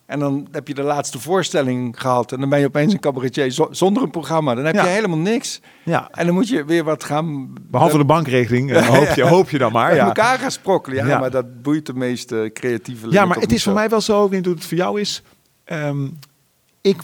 En 0.06 0.20
dan 0.20 0.48
heb 0.52 0.68
je 0.68 0.74
de 0.74 0.82
laatste 0.82 1.20
voorstelling 1.20 2.00
gehad. 2.02 2.32
En 2.32 2.40
dan 2.40 2.50
ben 2.50 2.60
je 2.60 2.66
opeens 2.66 2.94
een 2.94 3.00
cabaretier 3.00 3.50
zo- 3.50 3.68
zonder 3.72 4.04
een 4.04 4.10
programma. 4.10 4.56
Dan 4.56 4.66
heb 4.66 4.76
Ja. 4.76 4.84
je 4.84 4.90
helemaal 4.90 5.18
niks. 5.18 5.62
Ja. 5.84 6.10
En 6.12 6.26
dan 6.26 6.36
moet 6.36 6.48
je 6.48 6.66
weer 6.66 6.84
wat 6.84 7.04
gaan... 7.04 7.54
Behalve 7.62 7.98
de 7.98 8.06
bankrekening, 8.06 8.72
eh, 8.72 8.88
hoop, 8.98 9.08
je, 9.16 9.24
hoop 9.24 9.50
je 9.50 9.58
dan 9.58 9.72
maar. 9.72 9.88
Met 9.88 9.98
Ja. 9.98 10.06
elkaar 10.06 10.40
gaan 10.40 10.52
sprokkelen. 10.52 10.98
Ja, 10.98 11.08
Ja. 11.08 11.20
maar 11.20 11.32
dat 11.32 11.62
boeit 11.62 11.86
de 11.86 11.94
meeste 11.94 12.50
creatieve 12.54 13.10
Ja, 13.12 13.26
maar 13.26 13.38
het 13.38 13.52
is 13.52 13.64
voor 13.64 13.74
mij 13.74 13.90
wel 13.90 14.02
zo, 14.02 14.24
ik 14.24 14.30
weet 14.30 14.38
niet 14.40 14.46
hoe 14.48 14.56
het 14.56 14.66
voor 14.66 14.78
jou 14.78 15.00
is. 15.00 15.22
Ehm, 15.64 16.08
ik, 16.82 17.02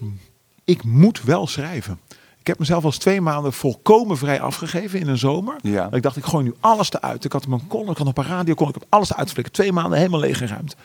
ik 0.66 0.84
moet 0.84 1.24
wel 1.24 1.48
schrijven. 1.48 2.00
Ik 2.40 2.48
heb 2.48 2.60
mezelf 2.60 2.84
als 2.86 2.98
twee 2.98 3.22
maanden 3.22 3.54
volkomen 3.54 4.18
vrij 4.18 4.42
afgegeven 4.42 5.00
in 5.00 5.08
een 5.08 5.18
zomer. 5.18 5.56
Ja. 5.62 5.90
Ik 5.92 6.02
dacht, 6.02 6.18
ik 6.18 6.24
gooi 6.26 6.44
nu 6.44 6.54
alles 6.60 6.92
eruit. 6.94 7.26
Ik 7.26 7.32
had 7.32 7.48
mijn 7.48 7.68
column, 7.68 7.90
ik 7.92 7.98
had 7.98 8.08
op 8.08 8.18
een 8.18 8.26
radio, 8.26 8.54
kon 8.54 8.68
ik 8.68 8.74
heb 8.74 8.86
alles 8.90 9.10
eruit 9.12 9.28
geflikkerd. 9.28 9.56
Twee 9.56 9.72
maanden 9.72 9.98
helemaal 9.98 10.20
leeggeruimd. 10.20 10.76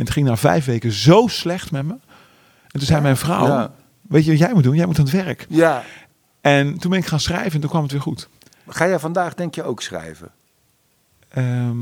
En 0.00 0.06
het 0.06 0.14
ging 0.14 0.26
na 0.26 0.36
vijf 0.36 0.64
weken 0.64 0.92
zo 0.92 1.26
slecht 1.26 1.70
met 1.70 1.84
me. 1.84 1.92
En 1.92 2.78
toen 2.78 2.80
zei 2.80 3.00
mijn 3.00 3.16
vrouw, 3.16 3.46
Ja. 3.46 3.72
weet 4.00 4.24
je 4.24 4.30
wat 4.30 4.38
jij 4.40 4.52
moet 4.52 4.62
doen? 4.62 4.74
Jij 4.76 4.86
moet 4.86 4.98
aan 4.98 5.04
het 5.04 5.12
werk. 5.12 5.46
Ja. 5.48 5.82
En 6.40 6.78
toen 6.78 6.90
ben 6.90 7.00
ik 7.00 7.06
gaan 7.06 7.20
schrijven 7.20 7.52
en 7.52 7.60
toen 7.60 7.70
kwam 7.70 7.82
het 7.82 7.92
weer 7.92 8.00
goed. 8.00 8.28
Ga 8.68 8.88
jij 8.88 8.98
vandaag 8.98 9.34
denk 9.34 9.54
je 9.54 9.62
ook 9.62 9.82
schrijven? 9.82 10.30
Ehm, 11.28 11.76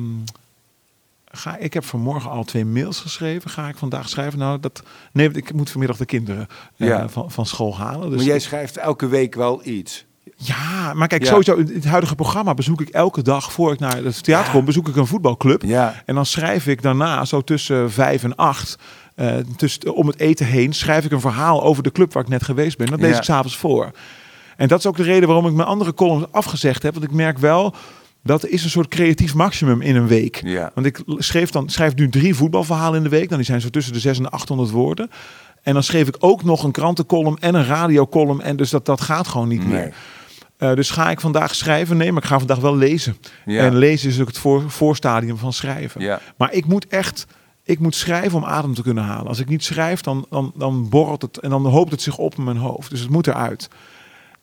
ga, 1.25 1.57
ik 1.57 1.75
heb 1.75 1.85
vanmorgen 1.85 2.31
al 2.31 2.45
twee 2.45 2.65
mails 2.65 3.01
geschreven. 3.01 3.51
Ga 3.51 3.69
ik 3.69 3.77
vandaag 3.77 4.09
schrijven? 4.09 4.39
Nou, 4.39 4.61
dat, 4.61 4.83
nee, 5.13 5.31
ik 5.31 5.53
moet 5.53 5.71
vanmiddag 5.71 5.97
de 5.97 6.07
kinderen 6.07 6.47
eh, 6.77 7.05
van, 7.09 7.31
van 7.31 7.47
school 7.47 7.77
halen. 7.77 8.09
Dus 8.09 8.17
maar 8.17 8.27
jij 8.27 8.39
schrijft 8.41 8.77
elke 8.77 9.07
week 9.07 9.35
wel 9.35 9.61
iets. 9.67 10.07
Ja, 10.41 10.93
maar 10.95 11.09
kijk, 11.09 11.23
Ja. 11.23 11.29
sowieso 11.29 11.55
in 11.55 11.71
het 11.75 11.85
huidige 11.85 12.15
programma 12.15 12.55
bezoek 12.55 12.81
ik 12.81 12.89
elke 12.89 13.23
dag 13.23 13.53
voor 13.53 13.73
ik 13.73 13.79
naar 13.79 13.97
het 13.97 14.23
theater 14.23 14.53
kom, 14.53 14.65
bezoek 14.65 14.89
ik 14.89 14.97
een 14.97 15.07
voetbalclub. 15.07 15.63
Ja. 15.63 16.03
En 16.07 16.15
dan 16.15 16.27
schrijf 16.27 16.67
ik 16.67 16.83
daarna, 16.83 17.25
zo 17.25 17.41
tussen 17.41 17.91
vijf 17.93 18.25
en 18.25 18.37
acht, 18.37 18.79
eh, 19.15 19.35
tussen, 19.57 19.95
om 19.95 20.07
het 20.07 20.19
eten 20.21 20.47
heen, 20.47 20.73
schrijf 20.73 21.05
ik 21.05 21.11
een 21.13 21.21
verhaal 21.21 21.63
over 21.63 21.83
de 21.83 21.93
club 21.93 22.13
waar 22.13 22.23
ik 22.23 22.29
net 22.29 22.43
geweest 22.45 22.79
ben. 22.79 22.87
Dat 22.87 23.01
lees 23.01 23.17
ik 23.17 23.23
s'avonds 23.23 23.57
voor. 23.57 23.91
En 24.57 24.69
dat 24.69 24.79
is 24.79 24.87
ook 24.87 24.97
de 24.97 25.03
reden 25.03 25.27
waarom 25.29 25.47
ik 25.47 25.53
mijn 25.53 25.69
andere 25.69 25.95
columns 25.95 26.27
afgezegd 26.31 26.83
heb. 26.83 26.93
Want 26.93 27.05
ik 27.05 27.13
merk 27.13 27.39
wel, 27.39 27.75
dat 28.23 28.47
is 28.47 28.65
een 28.65 28.71
soort 28.71 28.89
creatief 28.89 29.35
maximum 29.35 29.81
in 29.81 29.97
een 29.97 30.07
week. 30.09 30.41
Ja. 30.45 30.71
Want 30.75 30.87
ik 30.87 31.01
schreef 31.07 31.51
dan, 31.51 31.69
schrijf 31.69 31.95
nu 31.95 32.09
drie 32.09 32.35
voetbalverhalen 32.35 32.97
in 32.97 33.03
de 33.03 33.09
week. 33.09 33.29
Dan 33.29 33.37
die 33.39 33.47
zijn 33.47 33.61
zo 33.61 33.69
tussen 33.69 33.93
de 33.93 33.99
600 33.99 34.33
en 34.33 34.39
de 34.39 34.43
800 34.43 34.71
woorden. 34.71 35.11
En 35.63 35.73
dan 35.73 35.83
schreef 35.83 36.09
ik 36.09 36.17
ook 36.19 36.45
nog 36.45 36.63
een 36.65 36.71
krantencolumn 36.73 37.37
en 37.41 37.55
een 37.55 37.65
radiocolumn. 37.67 38.41
En 38.41 38.57
dus 38.57 38.71
dat, 38.71 38.87
dat 38.87 39.01
gaat 39.01 39.29
gewoon 39.29 39.49
niet 39.49 39.67
Nee. 39.69 39.73
meer. 39.81 39.95
Eh, 40.59 40.75
dus 40.75 40.91
ga 40.91 41.11
ik 41.11 41.21
vandaag 41.21 41.55
schrijven? 41.55 41.97
Nee, 41.97 42.13
maar 42.13 42.23
ik 42.23 42.29
ga 42.29 42.39
vandaag 42.39 42.59
wel 42.59 42.77
lezen. 42.77 43.17
Ja. 43.45 43.65
En 43.65 43.77
lezen 43.77 44.11
is 44.11 44.21
ook 44.21 44.27
het 44.27 44.39
voor, 44.39 44.71
voorstadium 44.71 45.37
van 45.37 45.53
schrijven. 45.53 46.01
Ja. 46.01 46.21
Maar 46.37 46.53
ik 46.53 46.67
moet 46.67 46.87
echt, 46.87 47.27
ik 47.63 47.79
moet 47.79 47.95
schrijven 47.95 48.39
om 48.39 48.45
adem 48.45 48.75
te 48.75 48.83
kunnen 48.83 49.05
halen. 49.05 49.27
Als 49.27 49.39
ik 49.39 49.49
niet 49.49 49.65
schrijf, 49.65 50.01
dan, 50.01 50.27
dan, 50.31 50.53
dan 50.57 50.89
borrelt 50.89 51.23
het 51.23 51.39
en 51.39 51.51
dan 51.51 51.67
hoopt 51.67 51.91
het 51.91 52.03
zich 52.03 52.19
op 52.19 52.35
in 52.35 52.45
mijn 52.45 52.57
hoofd. 52.57 52.91
Dus 52.91 53.01
het 53.01 53.11
moet 53.11 53.27
eruit. 53.27 53.69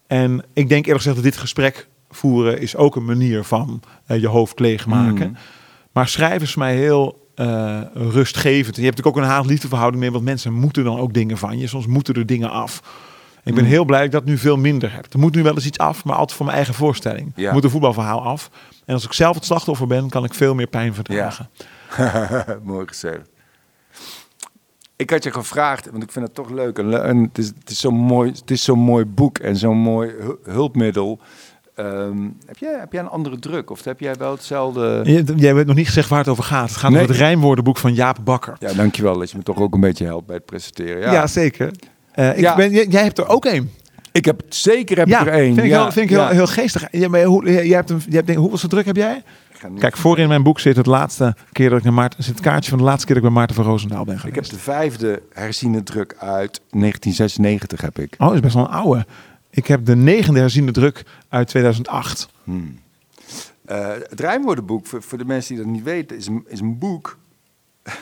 En 0.07 0.43
ik 0.53 0.69
denk 0.69 0.85
eerlijk 0.85 1.03
gezegd 1.03 1.15
dat 1.15 1.25
dit 1.25 1.37
gesprek 1.37 1.87
voeren 2.09 2.59
is 2.59 2.75
ook 2.75 2.95
een 2.95 3.05
manier 3.05 3.43
van 3.43 3.81
eh, 4.05 4.19
je 4.19 4.27
hoofd 4.27 4.59
leegmaken. 4.59 5.27
Mm. 5.27 5.37
Maar 5.91 6.07
schrijven 6.07 6.41
is 6.41 6.51
voor 6.51 6.61
mij 6.61 6.75
heel 6.75 7.29
eh, 7.35 7.81
rustgevend. 7.93 8.75
En 8.75 8.81
je 8.81 8.87
hebt 8.87 8.97
natuurlijk 8.97 9.17
ook 9.17 9.17
een 9.17 9.29
haat-liefde 9.29 9.67
verhouding 9.67 10.01
mee, 10.01 10.11
want 10.11 10.23
mensen 10.23 10.53
moeten 10.53 10.83
dan 10.83 10.99
ook 10.99 11.13
dingen 11.13 11.37
van 11.37 11.57
je. 11.57 11.67
Soms 11.67 11.87
moeten 11.87 12.13
er 12.15 12.25
dingen 12.25 12.51
af. 12.51 12.81
Ik 13.45 13.53
ben 13.55 13.63
Mm. 13.63 13.69
heel 13.69 13.85
blij 13.85 13.97
dat 13.99 14.05
ik 14.07 14.11
dat 14.11 14.25
nu 14.25 14.37
veel 14.37 14.57
minder 14.57 14.93
heb. 14.93 15.13
Er 15.13 15.19
moet 15.19 15.35
nu 15.35 15.43
wel 15.43 15.53
eens 15.53 15.65
iets 15.65 15.77
af, 15.77 16.03
maar 16.05 16.15
altijd 16.15 16.33
voor 16.37 16.45
mijn 16.45 16.57
eigen 16.57 16.75
voorstelling. 16.75 17.31
Ja. 17.35 17.47
Er 17.47 17.53
moet 17.53 17.63
een 17.63 17.69
voetbalverhaal 17.69 18.21
af. 18.23 18.49
En 18.85 18.93
als 18.93 19.05
ik 19.05 19.13
zelf 19.13 19.35
het 19.35 19.45
slachtoffer 19.45 19.87
ben, 19.87 20.09
kan 20.09 20.23
ik 20.23 20.33
veel 20.33 20.55
meer 20.55 20.67
pijn 20.67 20.93
verdragen. 20.93 21.49
Mooi 22.63 22.87
gezegd. 22.87 23.29
Ik 24.95 25.09
had 25.09 25.23
je 25.23 25.31
gevraagd, 25.31 25.89
want 25.91 26.03
ik 26.03 26.11
vind 26.11 26.25
het 26.25 26.35
toch 26.35 26.49
leuk. 26.49 26.77
En, 26.79 27.17
het 27.17 27.37
is, 27.37 27.47
het 27.59 27.69
is 27.69 27.79
zo'n 27.79 27.93
mooi, 27.95 28.31
het 28.31 28.51
is 28.51 28.63
zo'n 28.63 28.79
mooi 28.79 29.05
boek 29.05 29.37
en 29.37 29.55
zo'n 29.57 29.77
mooi 29.77 30.09
hu- 30.19 30.51
hulpmiddel. 30.51 31.19
Ehm, 31.75 32.17
heb, 32.45 32.57
jij, 32.57 32.79
heb 32.79 32.91
jij 32.91 33.01
een 33.01 33.09
andere 33.09 33.39
druk? 33.39 33.69
Of 33.69 33.83
heb 33.83 33.99
jij 33.99 34.15
wel 34.15 34.31
hetzelfde? 34.31 35.01
Jij 35.35 35.53
hebt 35.55 35.67
nog 35.67 35.75
niet 35.75 35.85
gezegd 35.87 36.09
waar 36.09 36.19
het 36.19 36.27
over 36.27 36.43
gaat. 36.43 36.69
Het 36.69 36.77
gaat 36.77 36.91
Nee. 36.91 36.99
over 37.01 37.11
het 37.13 37.21
rijmwoordenboek 37.23 37.77
van 37.77 37.93
Jaap 37.93 38.17
Bakker. 38.23 38.55
Ja, 38.59 38.73
dankjewel 38.73 39.17
dat 39.17 39.31
je 39.31 39.37
me 39.37 39.43
toch 39.43 39.57
ook 39.59 39.73
een 39.73 39.79
beetje 39.79 40.05
helpt 40.05 40.25
bij 40.25 40.35
het 40.35 40.45
presenteren. 40.45 41.01
Ja, 41.01 41.11
Ja, 41.11 41.27
zeker. 41.27 41.71
Eh, 42.15 42.29
ik 42.29 42.39
Ja. 42.39 42.55
ben, 42.55 42.71
jij, 42.71 42.85
jij 42.87 43.03
hebt 43.03 43.17
er 43.17 43.27
ook 43.27 43.45
één. 43.45 43.71
ik 44.11 44.25
heb 44.25 44.41
zeker 44.49 44.97
heb 44.97 45.07
Ja, 45.07 45.19
ik 45.21 45.27
er 45.27 45.33
één. 45.33 45.53
vind 45.53 45.65
ik, 45.65 45.71
ja, 45.73 45.81
heel, 45.81 45.91
vind 45.91 46.09
ik 46.09 46.15
ja. 46.17 46.25
heel, 46.25 46.35
heel 46.35 46.47
geestig. 46.47 46.87
Ja, 46.91 47.07
maar 47.09 47.23
hoe, 47.23 47.43
jij 47.51 47.75
hebt 47.75 47.89
een, 47.89 47.97
jij 48.05 48.15
hebt, 48.15 48.27
denk- 48.27 48.39
hoeveel 48.39 48.69
druk 48.69 48.85
heb 48.85 48.95
jij? 48.95 49.23
Ik 49.53 49.71
Kijk, 49.79 49.97
voor 49.97 50.19
in 50.19 50.27
mijn 50.27 50.43
boek 50.43 50.59
zit 50.59 50.75
het 50.75 50.85
laatste 50.85 51.35
keer 51.51 51.69
dat 51.69 51.77
ik 51.77 51.83
naar 51.83 51.93
Maarten, 51.93 52.23
zit 52.23 52.33
het 52.35 52.43
kaartje 52.43 52.69
van 52.69 52.77
de 52.79 52.83
laatste 52.85 53.05
keer 53.05 53.15
dat 53.15 53.23
ik 53.23 53.29
bij 53.29 53.37
Maarten 53.39 53.55
van 53.55 53.65
Roosendaal 53.65 54.03
ben 54.05 54.13
Ik 54.15 54.19
geweest. 54.19 54.35
heb 54.51 54.59
de 54.59 54.63
vijfde 54.63 55.21
herziene 55.33 55.83
druk 55.83 56.15
uit 56.19 56.61
1996 56.69 57.81
heb 57.81 57.99
ik. 57.99 58.13
Oh, 58.17 58.25
dat 58.27 58.35
is 58.35 58.39
best 58.41 58.53
wel 58.53 58.63
een 58.63 58.71
oude. 58.71 59.05
Ik 59.49 59.67
heb 59.67 59.85
de 59.85 59.95
negende 59.95 60.39
herziende 60.39 60.71
druk 60.71 61.03
uit 61.29 61.47
2008. 61.47 62.29
Hmm. 62.43 62.79
Eh, 63.65 63.87
het 64.09 64.19
rijmwoordenboek, 64.19 64.85
voor, 64.85 65.03
voor 65.03 65.17
de 65.17 65.25
mensen 65.25 65.55
die 65.55 65.63
dat 65.63 65.73
niet 65.73 65.83
weten, 65.83 66.17
is 66.17 66.27
een, 66.27 66.45
is 66.47 66.59
een 66.59 66.77
boek 66.77 67.17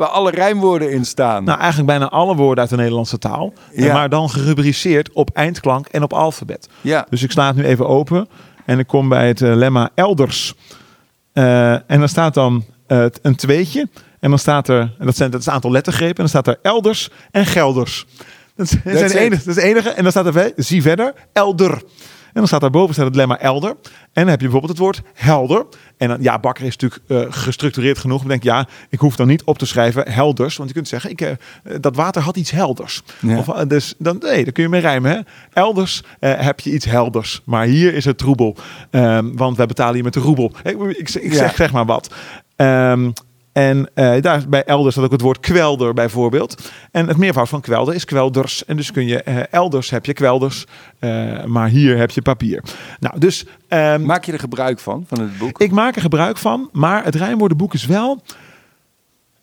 waar 0.00 0.08
alle 0.08 0.30
rijmwoorden 0.30 0.90
in 0.90 1.04
staan. 1.04 1.44
Nou, 1.44 1.58
eigenlijk 1.58 1.88
bijna 1.88 2.08
alle 2.08 2.34
woorden 2.34 2.60
uit 2.60 2.70
de 2.70 2.76
Nederlandse 2.76 3.18
taal. 3.18 3.52
Ja. 3.72 3.92
Maar 3.92 4.08
dan 4.08 4.30
gerubriceerd 4.30 5.12
op 5.12 5.30
eindklank 5.32 5.86
en 5.86 6.02
op 6.02 6.12
alfabet. 6.12 6.68
ja, 6.80 7.06
Dus 7.10 7.22
ik 7.22 7.30
sla 7.30 7.46
het 7.46 7.56
nu 7.56 7.64
even 7.64 7.88
open 7.88 8.28
en 8.64 8.78
ik 8.78 8.86
kom 8.86 9.08
bij 9.08 9.28
het 9.28 9.42
eh, 9.42 9.54
lemma 9.54 9.90
elders. 9.94 10.54
Eh, 11.32 11.72
en 11.72 11.98
dan 11.98 12.08
staat 12.08 12.34
dan 12.34 12.64
eh, 12.86 13.04
een 13.22 13.36
tweetje. 13.36 13.88
En 14.20 14.30
dan 14.30 14.38
staat 14.38 14.68
er, 14.68 14.80
en 14.98 15.06
dat, 15.06 15.16
zijn, 15.16 15.30
dat 15.30 15.40
is 15.40 15.46
een 15.46 15.52
aantal 15.52 15.70
lettergrepen. 15.70 16.16
En 16.16 16.30
dan 16.30 16.42
staat 16.42 16.46
er 16.46 16.58
elders 16.62 17.10
en 17.30 17.46
gelders. 17.46 18.06
Dat 18.56 18.68
zijn 18.68 19.08
de 19.08 19.18
enige, 19.18 19.44
dat 19.44 19.56
is 19.56 19.62
het 19.62 19.64
enige. 19.64 19.88
En 19.88 20.02
dan 20.02 20.12
staat 20.12 20.34
er, 20.34 20.52
zie 20.56 20.82
verder, 20.82 21.14
elder. 21.32 21.82
En 22.32 22.36
dan 22.40 22.46
staat 22.46 22.60
daarboven 22.60 22.94
staat 22.94 23.06
het 23.06 23.14
lemma 23.16 23.38
elder. 23.38 23.70
En 23.70 23.78
dan 24.12 24.26
heb 24.28 24.40
je 24.40 24.48
bijvoorbeeld 24.48 24.72
het 24.72 24.80
woord 24.80 25.02
helder. 25.14 25.66
En 25.96 26.08
dan, 26.08 26.22
ja, 26.22 26.38
Bakker 26.38 26.64
is 26.64 26.76
natuurlijk 26.76 27.02
eh, 27.06 27.38
gestructureerd 27.40 27.98
genoeg. 27.98 28.22
Ik 28.22 28.28
denk, 28.28 28.42
ja, 28.42 28.66
ik 28.88 28.98
hoef 28.98 29.16
dan 29.16 29.26
niet 29.26 29.44
op 29.44 29.58
te 29.58 29.66
schrijven 29.66 30.12
helders. 30.12 30.56
Want 30.56 30.68
je 30.68 30.74
kunt 30.74 30.88
zeggen, 30.88 31.10
ik, 31.10 31.20
eh, 31.20 31.32
dat 31.80 31.96
water 31.96 32.22
had 32.22 32.36
iets 32.36 32.50
helders. 32.50 33.02
Ja. 33.20 33.38
Of, 33.38 33.48
eh, 33.48 33.60
dus 33.68 33.94
dan, 33.98 34.16
nee, 34.20 34.44
daar 34.44 34.52
kun 34.52 34.62
je 34.62 34.68
mee 34.68 34.80
rijmen. 34.80 35.10
Hè? 35.10 35.18
Elders 35.52 36.02
heb 36.20 36.60
je 36.60 36.72
iets 36.72 36.84
helders. 36.84 37.42
Maar 37.44 37.66
hier 37.66 37.94
is 37.94 38.04
het 38.04 38.18
troebel. 38.18 38.56
Ehm, 38.90 39.36
want 39.36 39.56
wij 39.56 39.66
betalen 39.66 39.94
hier 39.94 40.04
met 40.04 40.12
de 40.14 40.20
roebel. 40.20 40.52
Ik, 40.62 40.80
ik, 40.80 41.10
ik 41.10 41.32
Ja. 41.32 41.38
zeg, 41.38 41.54
zeg 41.54 41.72
maar 41.72 41.86
wat. 41.86 42.14
Ehm, 42.56 43.10
en 43.52 43.90
eh, 43.94 44.20
daar 44.20 44.48
bij 44.48 44.64
elders 44.64 44.94
staat 44.94 45.04
ook 45.04 45.12
het 45.12 45.20
woord 45.20 45.40
kwelder 45.40 45.94
bijvoorbeeld. 45.94 46.70
En 46.90 47.08
het 47.08 47.16
meervoud 47.16 47.48
van 47.48 47.60
kwelder 47.60 47.94
is 47.94 48.04
kwelders. 48.04 48.64
En 48.64 48.76
dus 48.76 48.92
kun 48.92 49.06
je 49.06 49.22
eh, 49.22 49.42
elders 49.50 49.90
heb 49.90 50.06
je 50.06 50.12
kwelders, 50.12 50.66
eh, 50.98 51.44
maar 51.44 51.68
hier 51.68 51.96
heb 51.96 52.10
je 52.10 52.22
papier. 52.22 52.62
Nou, 53.00 53.18
dus 53.18 53.46
ehm, 53.68 54.04
maak 54.04 54.24
je 54.24 54.32
er 54.32 54.38
gebruik 54.38 54.78
van, 54.78 55.04
van 55.06 55.20
het 55.20 55.38
boek? 55.38 55.60
ik 55.60 55.70
maak 55.70 55.96
er 55.96 56.02
gebruik 56.02 56.36
van, 56.36 56.68
maar 56.72 57.04
het 57.04 57.14
rijmwoordenboek 57.14 57.74
is 57.74 57.86
wel. 57.86 58.22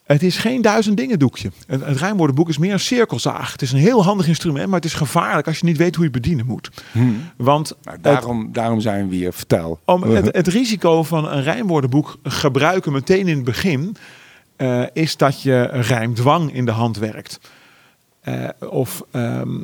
Het 0.08 0.24
is 0.24 0.38
geen 0.38 0.62
duizend 0.62 0.97
dingen 0.97 1.20
doekje. 1.20 1.51
Het, 1.68 1.86
het 1.86 1.97
rijmwoordenboek 1.97 2.49
is 2.49 2.58
meer 2.58 2.74
een 2.74 2.80
cirkelzaag. 2.80 3.51
Het 3.51 3.62
is 3.62 3.72
een 3.72 3.80
heel 3.80 4.03
handig 4.03 4.28
instrument, 4.28 4.66
maar 4.68 4.76
het 4.76 4.86
is 4.86 4.93
gevaarlijk 4.93 5.47
als 5.47 5.60
je 5.60 5.66
niet 5.66 5.78
weet 5.78 5.95
hoe 5.95 6.05
je 6.05 6.12
het 6.12 6.22
bedienen 6.22 6.45
moet. 6.45 6.70
Hmm. 6.91 7.22
Want 7.38 7.74
Nou, 7.82 7.95
het- 7.95 8.03
daarom, 8.03 8.49
daarom 8.51 8.80
zijn 8.80 9.10
we 9.10 9.16
hier. 9.16 9.34
Vertel. 9.34 9.80
om 9.86 10.03
het, 10.03 10.26
het 10.36 10.47
risico 10.47 11.03
van 11.03 11.32
een 11.32 11.43
rijmwoordenboek 11.43 12.18
gebruiken 12.24 12.91
meteen 12.91 13.28
in 13.28 13.36
het 13.36 13.45
begin 13.45 13.95
eh, 14.55 14.84
is 14.93 15.18
dat 15.18 15.41
je 15.41 15.64
rijmdwang 15.64 16.53
in 16.53 16.66
de 16.66 16.72
hand 16.72 16.97
werkt. 16.97 17.39
Eh, 18.22 18.49
of 18.70 19.03
ehm, 19.12 19.60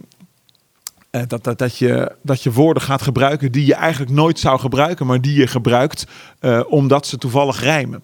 eh, 1.10 1.22
dat, 1.28 1.44
dat, 1.44 1.58
dat, 1.58 1.78
je, 1.78 2.16
dat 2.22 2.44
je 2.44 2.52
woorden 2.52 2.84
gaat 2.84 3.02
gebruiken 3.02 3.52
die 3.52 3.66
je 3.66 3.76
eigenlijk 3.76 4.12
nooit 4.12 4.39
zou 4.39 4.60
gebruiken, 4.60 5.06
maar 5.06 5.22
die 5.22 5.36
je 5.39 5.48
gebruikt 5.48 6.06
omdat 6.68 7.08
ze 7.08 7.18
toevallig 7.18 7.60
rijmen. 7.60 8.04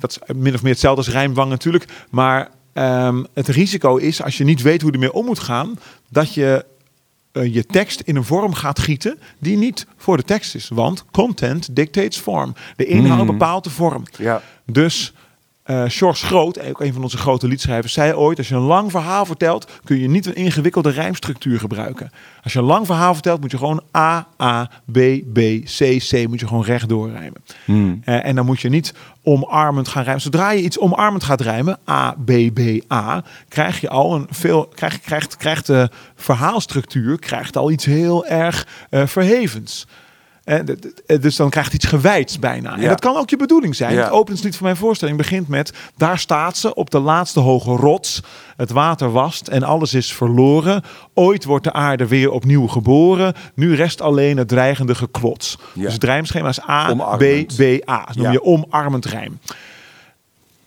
Dat 0.00 0.10
is 0.10 0.34
min 0.36 0.54
of 0.54 0.62
meer 0.62 0.72
hetzelfde 0.72 1.02
als 1.04 1.12
rijmdwang 1.14 1.50
natuurlijk. 1.50 1.84
Maar 2.10 2.50
ehm, 2.72 3.24
het 3.34 3.48
risico 3.48 3.96
is, 3.96 4.22
als 4.22 4.38
je 4.38 4.44
niet 4.44 4.62
weet 4.62 4.82
hoe 4.82 4.92
ermee 4.92 5.12
om 5.12 5.24
moet 5.26 5.38
gaan, 5.38 5.78
dat 6.08 6.34
je 6.34 6.64
eh, 7.32 7.54
je 7.54 7.66
tekst 7.66 8.00
in 8.00 8.16
een 8.16 8.24
vorm 8.24 8.54
gaat 8.54 8.78
gieten 8.78 9.18
die 9.38 9.56
niet 9.56 9.86
voor 9.96 10.16
de 10.16 10.22
tekst 10.22 10.54
is. 10.54 10.68
Want 10.68 11.04
content 11.10 11.76
dictates 11.76 12.18
form. 12.18 12.54
De 12.76 12.84
inhoud 12.86 13.20
Mm. 13.20 13.26
bepaalt 13.26 13.64
de 13.64 13.70
vorm. 13.70 14.02
Ja. 14.18 14.42
Dus 14.66 15.12
eh 15.62 15.84
George 15.86 16.26
Groot, 16.26 16.68
ook 16.68 16.80
een 16.80 16.92
van 16.92 17.02
onze 17.02 17.16
grote 17.16 17.48
liedschrijvers, 17.48 17.92
zei 17.92 18.14
ooit: 18.14 18.38
Als 18.38 18.48
je 18.48 18.54
een 18.54 18.60
lang 18.60 18.90
verhaal 18.90 19.26
vertelt, 19.26 19.70
kun 19.84 19.98
je 19.98 20.08
niet 20.08 20.26
een 20.26 20.34
ingewikkelde 20.34 20.90
rijmstructuur 20.90 21.58
gebruiken. 21.58 22.10
Als 22.42 22.52
je 22.52 22.58
een 22.58 22.64
lang 22.64 22.86
verhaal 22.86 23.12
vertelt, 23.12 23.40
moet 23.40 23.50
je 23.50 23.58
gewoon 23.58 23.82
A, 23.96 24.26
A, 24.42 24.70
B, 24.92 24.98
B, 25.32 25.38
C, 25.64 25.98
C, 26.08 26.28
moet 26.28 26.40
je 26.40 26.46
gewoon 26.46 26.64
rechtdoor 26.64 27.10
rijmen. 27.10 27.42
Hmm. 27.64 28.00
Eh, 28.04 28.24
en 28.26 28.34
dan 28.34 28.46
moet 28.46 28.60
je 28.60 28.68
niet 28.68 28.94
omarmend 29.22 29.88
gaan 29.88 30.02
rijmen. 30.02 30.22
Zodra 30.22 30.50
je 30.50 30.62
iets 30.62 30.78
omarmend 30.78 31.24
gaat 31.24 31.40
rijmen, 31.40 31.78
A, 31.88 32.14
B, 32.24 32.32
B, 32.54 32.92
A, 32.92 33.24
krijg 33.48 33.80
je 33.80 33.88
al 33.88 34.14
een 34.14 34.26
veel, 34.30 34.66
krijg, 34.74 35.00
krijgt, 35.00 35.36
krijgt 35.36 35.66
de 35.66 35.90
verhaalstructuur 36.14 37.18
krijgt 37.18 37.56
al 37.56 37.70
iets 37.70 37.84
heel 37.84 38.26
erg 38.26 38.66
eh, 38.90 39.06
verhevens. 39.06 39.86
Eh, 40.44 40.58
dus 41.20 41.36
dan 41.36 41.50
krijgt 41.50 41.72
iets 41.72 41.86
gewijds 41.86 42.38
bijna. 42.38 42.76
En 42.76 42.88
dat 42.88 43.00
kan 43.00 43.16
ook 43.16 43.30
je 43.30 43.36
bedoeling 43.36 43.76
zijn. 43.76 43.94
Ja. 43.94 44.02
Het 44.02 44.10
openingslied 44.10 44.56
van 44.56 44.64
mijn 44.64 44.76
voorstelling 44.76 45.16
begint 45.16 45.48
met... 45.48 45.72
Daar 45.96 46.18
staat 46.18 46.56
ze 46.56 46.74
op 46.74 46.90
de 46.90 46.98
laatste 46.98 47.40
hoge 47.40 47.70
rots. 47.70 48.22
Het 48.56 48.70
water 48.70 49.12
wast 49.12 49.48
en 49.48 49.62
alles 49.62 49.94
is 49.94 50.12
verloren. 50.12 50.82
Ooit 51.14 51.44
wordt 51.44 51.64
de 51.64 51.72
aarde 51.72 52.06
weer 52.06 52.30
opnieuw 52.30 52.66
geboren. 52.66 53.34
Nu 53.54 53.74
rest 53.74 54.00
alleen 54.00 54.36
het 54.36 54.48
dreigende 54.48 54.94
geklots. 54.94 55.58
Ja. 55.72 55.82
Dus 55.82 55.92
het 55.92 56.04
rijmschema 56.04 56.48
is 56.48 56.68
A, 56.68 56.86
B, 56.86 56.90
Omarmend. 56.90 57.56
B, 57.56 57.88
A. 57.88 58.04
Dat 58.04 58.16
noem 58.16 58.32
je 58.32 58.44
omarmend 58.44 59.04
rijm. 59.04 59.38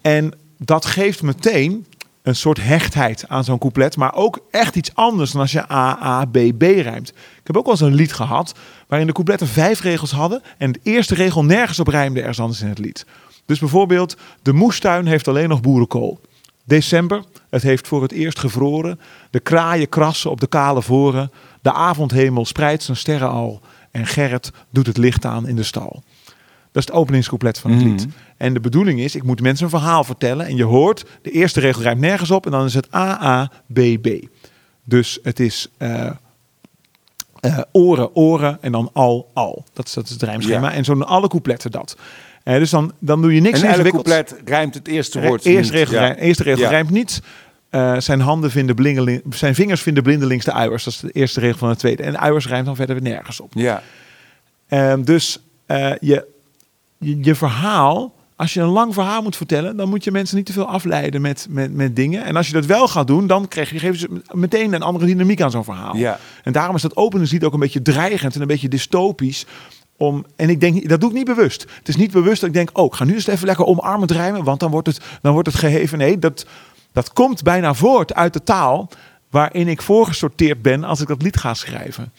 En 0.01 0.33
dat 0.57 0.85
geeft 0.85 1.21
meteen 1.21 1.85
een 2.23 2.35
soort 2.35 2.63
hechtheid 2.63 3.25
aan 3.27 3.43
zo'n 3.43 3.57
couplet. 3.57 3.97
Maar 3.97 4.15
ook 4.15 4.39
echt 4.51 4.75
iets 4.75 4.95
anders 4.95 5.31
dan 5.31 5.41
als 5.41 5.51
je 5.51 5.71
A, 5.71 6.03
A, 6.03 6.25
B, 6.25 6.37
B 6.57 6.61
rijmt. 6.61 7.09
Ik 7.09 7.47
heb 7.47 7.57
ook 7.57 7.65
wel 7.65 7.73
eens 7.73 7.81
een 7.81 7.93
lied 7.93 8.13
gehad 8.13 8.53
waarin 8.87 9.07
de 9.07 9.13
coupletten 9.13 9.47
vijf 9.47 9.81
regels 9.81 10.11
hadden. 10.11 10.41
En 10.57 10.71
de 10.71 10.79
eerste 10.83 11.15
regel 11.15 11.43
nergens 11.43 11.79
op 11.79 11.87
rijmde 11.87 12.19
ergens 12.19 12.39
anders 12.39 12.61
in 12.61 12.67
het 12.67 12.79
lied. 12.79 13.05
Dus 13.45 13.59
bijvoorbeeld, 13.59 14.17
de 14.41 14.53
moestuin 14.53 15.05
heeft 15.05 15.27
alleen 15.27 15.49
nog 15.49 15.61
boerenkool. 15.61 16.19
December, 16.65 17.23
het 17.49 17.61
heeft 17.61 17.87
voor 17.87 18.01
het 18.01 18.11
eerst 18.11 18.39
gevroren. 18.39 18.99
De 19.29 19.39
kraaien 19.39 19.89
krassen 19.89 20.31
op 20.31 20.39
de 20.39 20.47
kale 20.47 20.81
voren. 20.81 21.31
De 21.61 21.73
avondhemel 21.73 22.45
spreidt 22.45 22.83
zijn 22.83 22.97
sterren 22.97 23.29
al. 23.29 23.61
En 23.91 24.07
Gerrit 24.07 24.51
doet 24.69 24.87
het 24.87 24.97
licht 24.97 25.25
aan 25.25 25.47
in 25.47 25.55
de 25.55 25.63
stal. 25.63 26.03
Dat 26.73 26.83
is 26.83 26.89
het 26.89 26.97
openingscouplet 26.99 27.59
van 27.59 27.71
het 27.71 27.79
Mhm. 27.79 27.89
lied. 27.89 28.07
En 28.37 28.53
de 28.53 28.59
bedoeling 28.59 28.99
is, 28.99 29.15
ik 29.15 29.23
moet 29.23 29.41
mensen 29.41 29.63
een 29.65 29.69
verhaal 29.69 30.03
vertellen. 30.03 30.45
En 30.45 30.55
je 30.55 30.63
hoort, 30.63 31.05
de 31.21 31.31
eerste 31.31 31.59
regel 31.59 31.81
rijmt 31.81 31.99
nergens 32.01 32.31
op. 32.31 32.45
En 32.45 32.51
dan 32.51 32.65
is 32.65 32.73
het 32.73 32.95
A, 32.95 33.23
A, 33.23 33.51
B, 33.73 33.79
B. 34.01 34.07
Dus 34.83 35.19
het 35.23 35.39
is 35.39 35.67
eh, 35.77 36.09
eh, 37.39 37.59
oren, 37.71 38.15
oren 38.15 38.57
en 38.61 38.71
dan 38.71 38.89
al, 38.93 39.29
al. 39.33 39.63
Dat 39.73 39.85
is, 39.87 39.93
dat 39.93 40.05
is 40.05 40.09
het 40.11 40.21
rijmschema. 40.21 40.69
Ja. 40.69 40.75
En 40.75 40.83
zo 40.85 40.93
doen 40.93 41.07
alle 41.07 41.27
coupletten 41.27 41.71
dat. 41.71 41.97
Eh, 42.43 42.55
dus 42.57 42.69
dan, 42.69 42.91
dan 42.99 43.21
doe 43.21 43.33
je 43.35 43.41
niks 43.41 43.59
En 43.61 43.67
elk 43.67 43.71
ingewikkelds. 43.77 44.09
couplet 44.09 44.41
rijmt 44.49 44.73
het 44.73 44.87
eerste 44.87 45.21
woord 45.21 45.45
eerste 45.45 45.71
niet. 45.73 45.81
regel, 45.81 45.93
Ja. 46.01 46.07
rij- 46.07 46.15
eerste 46.15 46.43
regel 46.43 46.61
Ja. 46.61 46.69
rijmt 46.69 46.89
niet. 46.89 47.21
Zijn, 47.97 48.19
handen 48.19 48.51
vinden 48.51 48.75
blingeling, 48.75 49.21
zijn 49.29 49.55
vingers 49.55 49.81
vinden 49.81 50.03
blindelings 50.03 50.45
de 50.45 50.53
uiers. 50.53 50.83
Dat 50.83 50.93
is 50.93 50.99
de 50.99 51.11
eerste 51.11 51.39
regel 51.39 51.57
van 51.57 51.69
het 51.69 51.79
tweede. 51.79 52.03
En 52.03 52.11
de 52.11 52.19
uiers 52.19 52.47
rijmt 52.47 52.65
dan 52.65 52.75
verder 52.75 53.01
weer 53.01 53.11
nergens 53.11 53.39
op. 53.39 53.51
Ja. 53.53 53.81
Ehm, 54.67 55.03
dus 55.03 55.39
je, 55.99 56.25
je, 57.03 57.17
je 57.21 57.35
verhaal, 57.35 58.13
als 58.35 58.53
je 58.53 58.61
een 58.61 58.67
lang 58.67 58.93
verhaal 58.93 59.21
moet 59.21 59.35
vertellen, 59.35 59.77
dan 59.77 59.89
moet 59.89 60.03
je 60.03 60.11
mensen 60.11 60.37
niet 60.37 60.45
te 60.45 60.53
veel 60.53 60.67
afleiden 60.67 61.21
met, 61.21 61.47
met, 61.49 61.73
met 61.73 61.95
dingen. 61.95 62.23
En 62.23 62.35
als 62.35 62.47
je 62.47 62.53
dat 62.53 62.65
wel 62.65 62.87
gaat 62.87 63.07
doen, 63.07 63.27
dan 63.27 63.47
krijg 63.47 63.69
je, 63.69 63.79
geven 63.79 63.99
ze 63.99 64.21
meteen 64.31 64.73
een 64.73 64.81
andere 64.81 65.05
dynamiek 65.05 65.41
aan 65.41 65.51
zo'n 65.51 65.63
verhaal. 65.63 65.95
Ja. 65.95 66.19
En 66.43 66.51
daarom 66.51 66.75
is 66.75 66.81
dat 66.81 66.95
openingslied 66.95 67.43
ook 67.43 67.53
een 67.53 67.59
beetje 67.59 67.81
dreigend 67.81 68.35
en 68.35 68.41
een 68.41 68.47
beetje 68.47 68.67
dystopisch. 68.67 69.45
Om, 69.97 70.25
en 70.35 70.49
ik 70.49 70.59
denk, 70.59 70.89
dat 70.89 70.99
doe 70.99 71.09
ik 71.09 71.15
niet 71.15 71.25
bewust. 71.25 71.65
Het 71.77 71.87
is 71.87 71.95
niet 71.95 72.11
bewust 72.11 72.39
dat 72.39 72.49
ik 72.49 72.55
denk, 72.55 72.77
oh, 72.77 72.85
ik 72.85 72.93
ga 72.93 73.03
nu 73.03 73.13
eens 73.13 73.27
even 73.27 73.47
lekker 73.47 73.65
omarmend 73.65 74.11
rijmen, 74.11 74.43
want 74.43 74.59
dan 74.59 74.71
wordt 74.71 74.87
het, 74.87 74.99
dan 75.21 75.33
wordt 75.33 75.47
het 75.47 75.57
geheven. 75.57 75.97
Nee, 75.97 76.19
dat, 76.19 76.45
dat 76.91 77.13
komt 77.13 77.43
bijna 77.43 77.73
voort 77.73 78.13
uit 78.13 78.33
de 78.33 78.43
taal 78.43 78.89
waarin 79.29 79.67
ik 79.67 79.81
voorgesorteerd 79.81 80.61
ben 80.61 80.83
als 80.83 81.01
ik 81.01 81.07
dat 81.07 81.21
lied 81.21 81.37
ga 81.37 81.53
schrijven. 81.53 82.13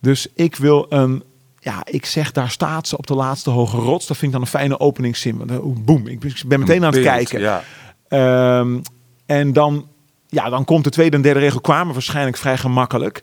Dus 0.00 0.26
ik 0.34 0.56
wil 0.56 0.86
een, 0.88 1.22
ja, 1.60 1.80
ik 1.84 2.06
zeg 2.06 2.32
daar 2.32 2.50
staat 2.50 2.88
ze 2.88 2.96
op 2.98 3.06
de 3.06 3.14
laatste 3.14 3.50
hoge 3.50 3.76
rots. 3.76 4.06
Dat 4.06 4.16
vind 4.16 4.26
ik 4.32 4.38
dan 4.38 4.40
een 4.40 4.52
fijne 4.52 4.80
openingszin. 4.80 5.36
Want, 5.38 5.50
eh, 5.50 5.58
Boem, 5.62 6.06
ik 6.06 6.20
ben- 6.46 6.60
meteen 6.60 6.84
aan 6.84 6.92
het 6.92 7.02
kijken. 7.02 7.40
Ja. 7.40 7.62
Ehm, 8.08 8.78
en 9.26 9.52
dan, 9.52 9.86
ja, 10.28 10.48
dan 10.48 10.64
komt 10.64 10.84
de 10.84 10.90
tweede 10.90 11.16
en 11.16 11.22
derde 11.22 11.40
regel 11.40 11.60
kwamen 11.60 11.92
waarschijnlijk 11.92 12.36
vrij 12.36 12.56
gemakkelijk. 12.58 13.22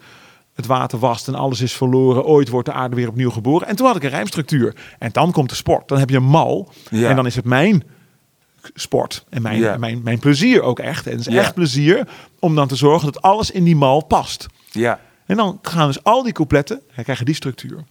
Het 0.53 0.65
water 0.65 0.99
wast 0.99 1.27
en 1.27 1.35
alles 1.35 1.61
is 1.61 1.73
verloren. 1.73 2.25
Ooit 2.25 2.49
wordt 2.49 2.67
de 2.67 2.73
aarde 2.73 2.95
weer 2.95 3.07
opnieuw 3.07 3.29
geboren. 3.29 3.67
En 3.67 3.75
toen 3.75 3.85
had 3.87 3.95
ik 3.95 4.03
een 4.03 4.09
rijmstructuur. 4.09 4.75
En 4.99 5.09
dan 5.11 5.31
komt 5.31 5.49
de 5.49 5.55
sport. 5.55 5.87
Dan 5.87 5.99
heb 5.99 6.09
je 6.09 6.15
een 6.15 6.23
mal. 6.23 6.69
Ja. 6.89 7.09
En 7.09 7.15
dan 7.15 7.25
is 7.25 7.35
het 7.35 7.45
mijn 7.45 7.83
sport. 8.73 9.25
En 9.29 9.41
mijn, 9.41 9.59
Ja. 9.59 9.77
mijn, 9.77 10.01
mijn 10.03 10.19
plezier 10.19 10.61
ook 10.61 10.79
echt. 10.79 11.05
En 11.07 11.11
het 11.17 11.27
is 11.27 11.33
Ja. 11.33 11.41
echt 11.41 11.53
plezier 11.53 12.07
om 12.39 12.55
dan 12.55 12.67
te 12.67 12.75
zorgen 12.75 13.11
dat 13.11 13.21
alles 13.21 13.51
in 13.51 13.63
die 13.63 13.75
mal 13.75 14.03
past. 14.05 14.45
Ja. 14.71 14.99
En 15.25 15.35
dan 15.37 15.59
gaan 15.61 15.87
dus 15.87 16.03
al 16.03 16.23
die 16.23 16.31
coupletten, 16.33 16.81
hij 16.91 17.03
krijgen 17.03 17.25
die 17.25 17.35
structuur. 17.35 17.83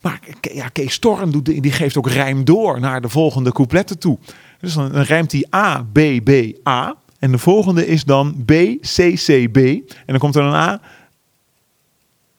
Maar 0.00 0.20
ja, 0.40 0.68
Kees 0.68 0.92
Storm 0.92 1.30
doet, 1.32 1.44
die 1.44 1.72
geeft 1.72 1.96
ook 1.96 2.08
rijm 2.08 2.44
door 2.44 2.80
naar 2.80 3.00
de 3.00 3.08
volgende 3.08 3.52
coupletten 3.52 3.98
toe. 3.98 4.18
Dus 4.60 4.74
dan, 4.74 4.92
dan 4.92 5.02
rijmt 5.02 5.32
hij 5.32 5.46
A, 5.54 5.86
B, 5.92 5.98
B, 6.24 6.30
A. 6.68 6.94
En 7.18 7.30
de 7.30 7.38
volgende 7.38 7.86
is 7.86 8.04
dan 8.04 8.42
B, 8.44 8.50
C, 8.80 9.14
C, 9.14 9.52
B. 9.52 9.56
En 9.56 9.82
dan 10.06 10.18
komt 10.18 10.36
er 10.36 10.42
een 10.42 10.54
A, 10.54 10.80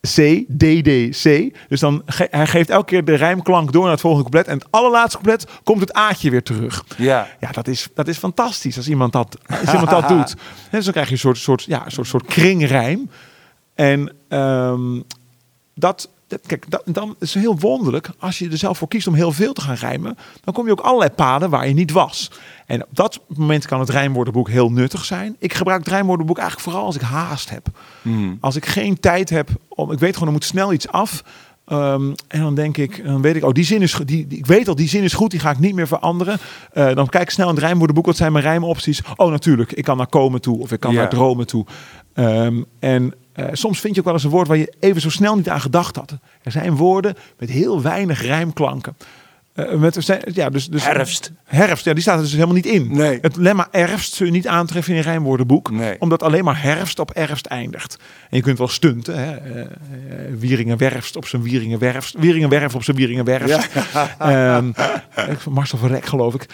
C, 0.01 0.43
D, 0.57 0.83
D, 0.83 1.21
C. 1.23 1.53
Dus 1.67 1.79
dan 1.79 2.01
ge- 2.05 2.27
hij 2.31 2.47
geeft 2.47 2.69
elke 2.69 2.85
keer 2.85 3.05
de 3.05 3.15
rijmklank 3.15 3.71
door 3.71 3.81
naar 3.83 3.91
het 3.91 4.01
volgende 4.01 4.29
couplet. 4.29 4.53
En 4.53 4.57
het 4.59 4.71
allerlaatste 4.71 5.17
couplet 5.21 5.51
komt 5.63 5.79
het 5.79 5.93
A'tje 5.93 6.29
weer 6.29 6.43
terug. 6.43 6.85
Ja. 6.97 7.27
Ja, 7.39 7.51
dat 7.51 7.67
is, 7.67 7.87
dat 7.93 8.07
is 8.07 8.17
fantastisch 8.17 8.77
als 8.77 8.87
iemand 8.89 9.13
dat, 9.13 9.37
als 9.47 9.71
iemand 9.73 9.89
dat 9.89 10.07
doet. 10.17 10.31
En 10.31 10.37
dus 10.71 10.83
dan 10.83 10.93
krijg 10.93 11.07
je 11.07 11.13
een 11.13 11.19
soort, 11.19 11.37
soort, 11.37 11.63
ja, 11.63 11.85
een 11.85 11.91
soort, 11.91 12.07
soort 12.07 12.25
kringrijm. 12.25 13.09
En 13.75 14.11
ehm, 14.27 15.01
dat, 15.75 16.09
kijk, 16.45 16.65
dat, 16.69 16.81
dan 16.85 17.15
is 17.19 17.33
het 17.33 17.43
heel 17.43 17.59
wonderlijk. 17.59 18.09
Als 18.19 18.39
je 18.39 18.49
er 18.49 18.57
zelf 18.57 18.77
voor 18.77 18.87
kiest 18.87 19.07
om 19.07 19.13
heel 19.13 19.31
veel 19.31 19.53
te 19.53 19.61
gaan 19.61 19.75
rijmen, 19.75 20.17
dan 20.43 20.53
kom 20.53 20.65
je 20.65 20.71
ook 20.71 20.79
allerlei 20.79 21.09
paden 21.11 21.49
waar 21.49 21.67
je 21.67 21.73
niet 21.73 21.91
was. 21.91 22.31
En 22.65 22.81
op 22.83 22.89
dat 22.95 23.19
moment 23.27 23.65
kan 23.65 23.79
het 23.79 23.89
rijmwoordenboek 23.89 24.49
heel 24.49 24.71
nuttig 24.71 25.05
zijn. 25.05 25.35
Ik 25.39 25.53
gebruik 25.53 25.79
het 25.79 25.89
rijmwoordenboek 25.93 26.37
eigenlijk 26.37 26.69
vooral 26.69 26.85
als 26.85 26.95
ik 26.95 27.01
haast 27.01 27.49
heb. 27.49 27.67
Hmm. 28.01 28.37
Als 28.41 28.55
ik 28.55 28.65
geen 28.65 28.99
tijd 28.99 29.29
heb, 29.29 29.49
om, 29.67 29.91
ik 29.91 29.99
weet 29.99 30.13
gewoon, 30.13 30.27
er 30.27 30.33
moet 30.33 30.43
snel 30.45 30.73
iets 30.73 30.87
af. 30.87 31.23
Ehm, 31.65 32.11
en 32.27 32.41
dan 32.41 32.55
denk 32.55 32.77
ik, 32.77 33.03
dan 33.05 33.21
weet 33.21 33.35
ik, 33.35 33.43
oh, 33.43 33.51
die 33.51 33.63
zin 33.63 33.81
is 33.81 33.93
goed. 33.93 34.07
Die, 34.07 34.27
die- 34.27 34.37
ik 34.37 34.45
weet 34.45 34.67
al, 34.67 34.75
die 34.75 34.87
zin 34.89 35.03
is 35.03 35.13
goed, 35.13 35.31
die 35.31 35.39
ga 35.39 35.51
ik 35.51 35.59
niet 35.59 35.75
meer 35.75 35.87
veranderen. 35.87 36.37
Eh, 36.73 36.95
dan 36.95 37.07
kijk 37.09 37.23
ik 37.23 37.29
snel 37.29 37.47
in 37.49 37.55
het 37.55 37.63
rijmwoordenboek, 37.63 38.05
wat 38.05 38.15
zijn 38.17 38.31
mijn 38.31 38.43
rijmopties? 38.43 39.01
Oh, 39.15 39.31
natuurlijk, 39.31 39.71
ik 39.71 39.83
kan 39.83 39.97
naar 39.97 40.07
komen 40.07 40.41
toe 40.41 40.59
of 40.59 40.71
ik 40.71 40.79
kan 40.79 40.91
Ja. 40.93 40.97
naar 40.99 41.09
dromen 41.09 41.47
toe. 41.47 41.65
Ehm, 42.13 42.61
en 42.79 43.13
eh, 43.41 43.49
soms 43.53 43.79
vind 43.79 43.93
je 43.93 43.99
ook 43.99 44.05
wel 44.05 44.15
eens 44.15 44.23
een 44.23 44.29
woord 44.29 44.47
waar 44.47 44.57
je 44.57 44.73
even 44.79 45.01
zo 45.01 45.09
snel 45.09 45.35
niet 45.35 45.49
aan 45.49 45.61
gedacht 45.61 45.95
had. 45.95 46.13
Er 46.41 46.51
zijn 46.51 46.75
woorden 46.75 47.15
met 47.37 47.49
heel 47.49 47.81
weinig 47.81 48.21
rijmklanken. 48.21 48.95
Eh, 49.53 49.73
met, 49.73 50.21
ja, 50.33 50.49
dus, 50.49 50.67
dus, 50.67 50.83
Herfst. 50.85 51.31
Herfst, 51.43 51.85
ja, 51.85 51.93
die 51.93 52.01
staat 52.01 52.15
er 52.15 52.21
dus 52.21 52.31
helemaal 52.33 52.55
niet 52.55 52.65
in. 52.65 52.87
Nee. 52.91 53.17
Het 53.21 53.35
lemma 53.35 53.67
herfst 53.71 54.13
zul 54.13 54.25
je 54.25 54.31
niet 54.31 54.47
aantreffen 54.47 54.93
in 54.93 54.99
een 54.99 55.05
rijmwoordenboek. 55.05 55.71
Nee. 55.71 55.95
Omdat 55.99 56.23
alleen 56.23 56.43
maar 56.43 56.61
herfst 56.61 56.99
op 56.99 57.11
herfst 57.13 57.45
eindigt. 57.45 57.97
En 58.29 58.37
je 58.37 58.43
kunt 58.43 58.57
wel 58.57 58.67
stunten. 58.67 59.17
Hè? 59.17 59.35
eh, 59.35 59.61
eh, 59.61 59.67
Wieringenwerfst 60.39 61.15
op 61.15 61.27
zijn 61.27 61.41
Wieringenwerfst. 61.43 62.15
Wieringenwerf 62.19 62.75
op 62.75 62.83
zijn 62.83 62.97
Wieringenwerfst. 62.97 63.67
Ehm, 64.19 64.67
ik- 65.29 65.45
Marcel 65.49 65.77
van 65.77 65.89
Rek 65.89 66.05
geloof 66.05 66.33
ik. 66.33 66.45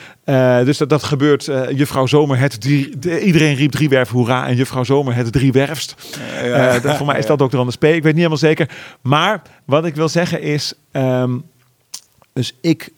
Dus 0.65 0.77
dat, 0.77 0.89
dat 0.89 1.03
gebeurt. 1.03 1.45
juffrouw 1.73 2.05
Zomer 2.05 2.39
het 2.39 2.61
drie, 2.61 2.99
de- 2.99 3.21
iedereen 3.21 3.55
riep 3.55 3.71
driewerf 3.71 4.09
hoera. 4.09 4.47
En 4.47 4.55
juffrouw 4.55 4.83
Zomer 4.83 5.15
het 5.15 5.31
driewerfst. 5.31 5.95
Eh, 6.43 6.81
dat, 6.81 6.95
voor 6.97 7.05
mij 7.05 7.17
is 7.19 7.25
dat 7.25 7.41
ook 7.41 7.51
de 7.51 7.57
anders 7.57 7.75
P. 7.77 7.83
Ik 7.83 7.89
weet 7.91 8.03
niet 8.03 8.15
helemaal 8.15 8.37
zeker. 8.37 8.69
Maar 9.01 9.41
wat 9.65 9.85
ik 9.85 9.95
wil 9.95 10.09
zeggen 10.09 10.41
is... 10.41 10.73
ehm, 10.91 11.31
dus 12.37 12.53
ik, 12.61 12.89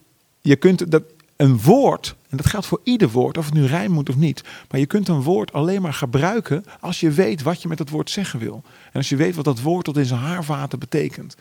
je 0.42 0.56
kunt 0.56 0.92
dat 0.92 1.04
een 1.36 1.62
woord, 1.62 2.16
en 2.30 2.38
dat 2.38 2.46
geldt 2.46 2.66
voor 2.66 2.82
ieder 2.84 3.10
woord, 3.10 3.38
of 3.38 3.46
het 3.46 3.54
nu 3.54 3.66
rijm 3.66 3.92
moet 3.92 4.10
of 4.10 4.16
niet, 4.16 4.44
maar 4.70 4.80
je 4.80 4.86
kunt 4.86 5.08
een 5.08 5.22
woord 5.22 5.54
alleen 5.54 5.82
maar 5.82 5.94
gebruiken 5.94 6.64
als 6.80 7.00
je 7.00 7.12
weet 7.12 7.42
wat 7.42 7.62
je 7.62 7.68
met 7.68 7.78
dat 7.78 7.90
woord 7.90 8.10
zeggen 8.10 8.40
wil. 8.40 8.64
En 8.86 8.94
als 8.94 9.10
je 9.10 9.16
weet 9.16 9.36
wat 9.36 9.46
dat 9.46 9.62
woord 9.62 9.86
tot 9.86 9.98
in 9.98 10.06
zijn 10.06 10.20
haarvaten 10.20 10.80
betekent. 10.80 11.36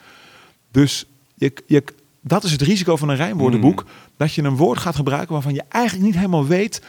Dus 0.70 1.06
je, 1.34 1.52
je, 1.66 1.84
dat 2.20 2.44
is 2.44 2.52
het 2.52 2.62
risico 2.62 2.96
van 2.96 3.08
een 3.08 3.16
rijmwoordenboek, 3.16 3.84
dat 4.16 4.32
je 4.32 4.42
een 4.42 4.56
woord 4.56 4.78
gaat 4.78 4.96
gebruiken 4.96 5.32
waarvan 5.32 5.54
je 5.54 5.64
eigenlijk 5.68 6.04
niet 6.06 6.16
helemaal 6.16 6.46
weet 6.46 6.82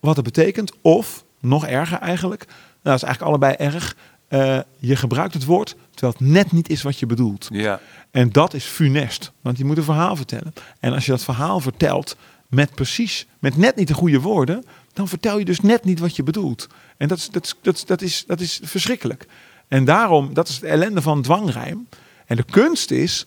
wat 0.00 0.16
het 0.16 0.24
betekent, 0.24 0.72
of 0.80 1.24
nog 1.40 1.66
erger 1.66 1.98
eigenlijk, 1.98 2.44
nou, 2.46 2.56
dat 2.82 2.94
is 2.94 3.02
eigenlijk 3.02 3.32
allebei 3.32 3.54
erg, 3.72 3.96
eh, 4.30 4.58
je 4.78 4.96
gebruikt 4.96 5.34
het 5.34 5.44
woord 5.44 5.76
terwijl 5.90 6.12
het 6.18 6.28
net 6.28 6.52
niet 6.52 6.68
is 6.68 6.82
wat 6.82 6.98
je 6.98 7.06
bedoelt. 7.06 7.48
Ja. 7.52 7.80
En 8.10 8.32
dat 8.32 8.54
is 8.54 8.64
funest, 8.64 9.32
want 9.40 9.58
je 9.58 9.64
moet 9.64 9.76
een 9.76 9.82
verhaal 9.82 10.16
vertellen. 10.16 10.52
En 10.80 10.92
als 10.92 11.04
je 11.04 11.10
dat 11.10 11.24
verhaal 11.24 11.60
vertelt 11.60 12.16
met 12.48 12.74
precies, 12.74 13.26
met 13.38 13.56
net 13.56 13.76
niet 13.76 13.88
de 13.88 13.94
goede 13.94 14.20
woorden, 14.20 14.64
dan 14.92 15.08
vertel 15.08 15.38
je 15.38 15.44
dus 15.44 15.60
net 15.60 15.84
niet 15.84 15.98
wat 15.98 16.16
je 16.16 16.22
bedoelt. 16.22 16.66
En 16.96 17.08
dat 17.08 17.18
is, 17.18 17.30
dat 17.30 17.44
is, 17.44 17.54
dat 17.62 17.74
is, 17.74 17.84
dat 17.84 18.02
is, 18.02 18.24
dat 18.26 18.40
is 18.40 18.60
verschrikkelijk. 18.62 19.26
En 19.68 19.84
daarom, 19.84 20.34
dat 20.34 20.48
is 20.48 20.54
het 20.54 20.64
ellende 20.64 21.02
van 21.02 21.22
dwangrijm. 21.22 21.88
En 22.26 22.36
de 22.36 22.44
kunst 22.50 22.90
is 22.90 23.26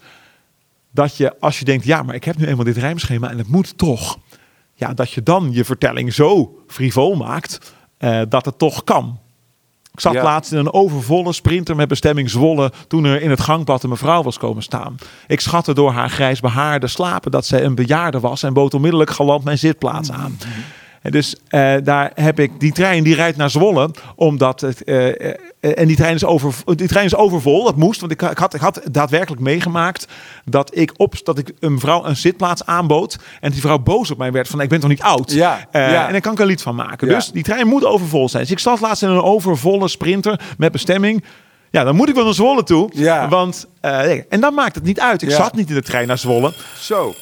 dat 0.91 1.18
je, 1.18 1.39
als 1.39 1.60
je 1.60 1.66
denkt, 1.66 1.86
ja, 1.86 2.04
maar 2.04 2.16
ik 2.16 2.24
heb 2.24 2.38
nu 2.38 2.45
eenmaal 2.45 2.66
dit 2.66 2.78
rijmschema 2.78 3.30
en 3.30 3.38
het 3.38 3.47
moet 3.47 3.78
toch. 3.78 4.20
Ja, 4.74 4.93
dat 4.93 5.12
je 5.12 5.24
dan 5.24 5.51
je 5.51 5.66
vertelling 5.66 6.14
zo 6.14 6.60
frivol 6.68 7.16
maakt 7.16 7.74
eh, 7.97 8.22
dat 8.30 8.45
het 8.45 8.58
toch 8.58 8.84
kan. 8.84 9.20
Ik 9.94 10.00
zat 10.00 10.14
Ja. 10.14 10.24
laatst 10.24 10.52
in 10.52 10.58
een 10.58 10.74
overvolle 10.74 11.34
sprinter 11.34 11.76
met 11.76 11.88
bestemming 11.88 12.30
Zwolle 12.30 12.72
toen 12.88 13.04
er 13.04 13.22
in 13.22 13.30
het 13.30 13.41
gangpad 13.41 13.84
een 13.84 13.89
mevrouw 13.89 14.24
was 14.24 14.38
komen 14.38 14.64
staan. 14.64 14.96
Ik 15.28 15.39
schatte 15.39 15.74
door 15.74 15.91
haar 15.91 16.10
grijs 16.10 16.39
behaarde 16.39 16.88
slapen 16.88 17.32
dat 17.32 17.46
zij 17.46 17.64
een 17.64 17.76
bejaarde 17.76 18.20
was 18.20 18.44
en 18.44 18.54
bood 18.54 18.74
onmiddellijk 18.74 19.10
galant 19.10 19.44
mijn 19.44 19.58
zitplaats 19.58 20.12
aan. 20.12 20.38
En 21.04 21.12
dus 21.12 21.36
eh, 21.47 21.76
daar 21.84 22.12
heb 22.16 22.39
ik 22.39 22.60
die 22.60 22.72
trein 22.72 23.04
die 23.04 23.16
rijdt 23.16 23.38
naar 23.38 23.49
Zwolle, 23.49 23.89
omdat 24.16 24.62
het 24.62 24.84
eh, 24.84 25.30
eh, 25.30 25.36
en 25.60 25.88
die 25.88 25.95
trein 25.95 26.16
is 26.16 26.26
over 26.26 26.56
die 26.76 26.88
trein 26.88 27.06
is 27.06 27.16
overvol. 27.16 27.64
Dat 27.64 27.76
moest, 27.76 27.99
want 27.99 28.12
ik, 28.12 28.22
ik, 28.22 28.38
had 28.38 28.54
ik 28.54 28.62
had 28.62 28.82
daadwerkelijk 28.91 29.41
meegemaakt 29.41 30.08
dat 30.45 30.78
ik 30.78 30.93
op 30.97 31.16
dat 31.24 31.38
ik 31.38 31.51
een 31.60 31.80
vrouw 31.80 32.06
een 32.06 32.16
zitplaats 32.16 32.66
aanbood 32.66 33.18
en 33.39 33.51
die 33.51 33.62
vrouw 33.62 33.80
boos 33.80 34.12
op 34.12 34.18
mij 34.18 34.32
werd 34.32 34.47
van 34.47 34.62
ik 34.62 34.70
ben 34.70 34.80
toch 34.80 34.89
niet 34.89 35.01
oud. 35.01 35.32
Ja, 35.32 35.68
ja. 35.72 36.06
En 36.06 36.12
daar 36.12 36.22
kan 36.22 36.34
ik 36.34 36.39
een 36.39 36.45
lied 36.45 36.62
van 36.62 36.76
maken. 36.76 37.08
Ja. 37.08 37.14
Dus 37.14 37.32
die 37.32 37.43
trein 37.43 37.68
moet 37.68 37.86
overvol 37.86 38.30
zijn. 38.30 38.43
Dus 38.43 38.51
ik 38.51 38.60
zat 38.60 38.80
laatst 38.80 39.04
in 39.04 39.10
een 39.10 39.22
overvolle 39.22 39.88
sprinter 39.88 40.39
met 40.58 40.72
bestemming. 40.72 41.24
Ja, 41.70 41.84
dan 41.84 41.95
moet 41.95 42.10
ik 42.10 42.16
wel 42.16 42.24
naar 42.24 42.34
Zwolle 42.34 42.64
toe. 42.64 42.89
Ja. 42.93 43.28
Want, 43.28 43.68
en 44.30 44.39
dan 44.39 44.54
maakt 44.54 44.76
het 44.76 44.84
niet 44.84 44.99
uit. 44.99 45.22
Ik 45.22 45.32
zat 45.32 45.56
niet 45.56 45.70
in 45.70 45.76
de 45.76 45.82
trein 45.82 46.08
naar 46.08 46.18
Zwolle. 46.18 46.54
Zo. 46.80 47.16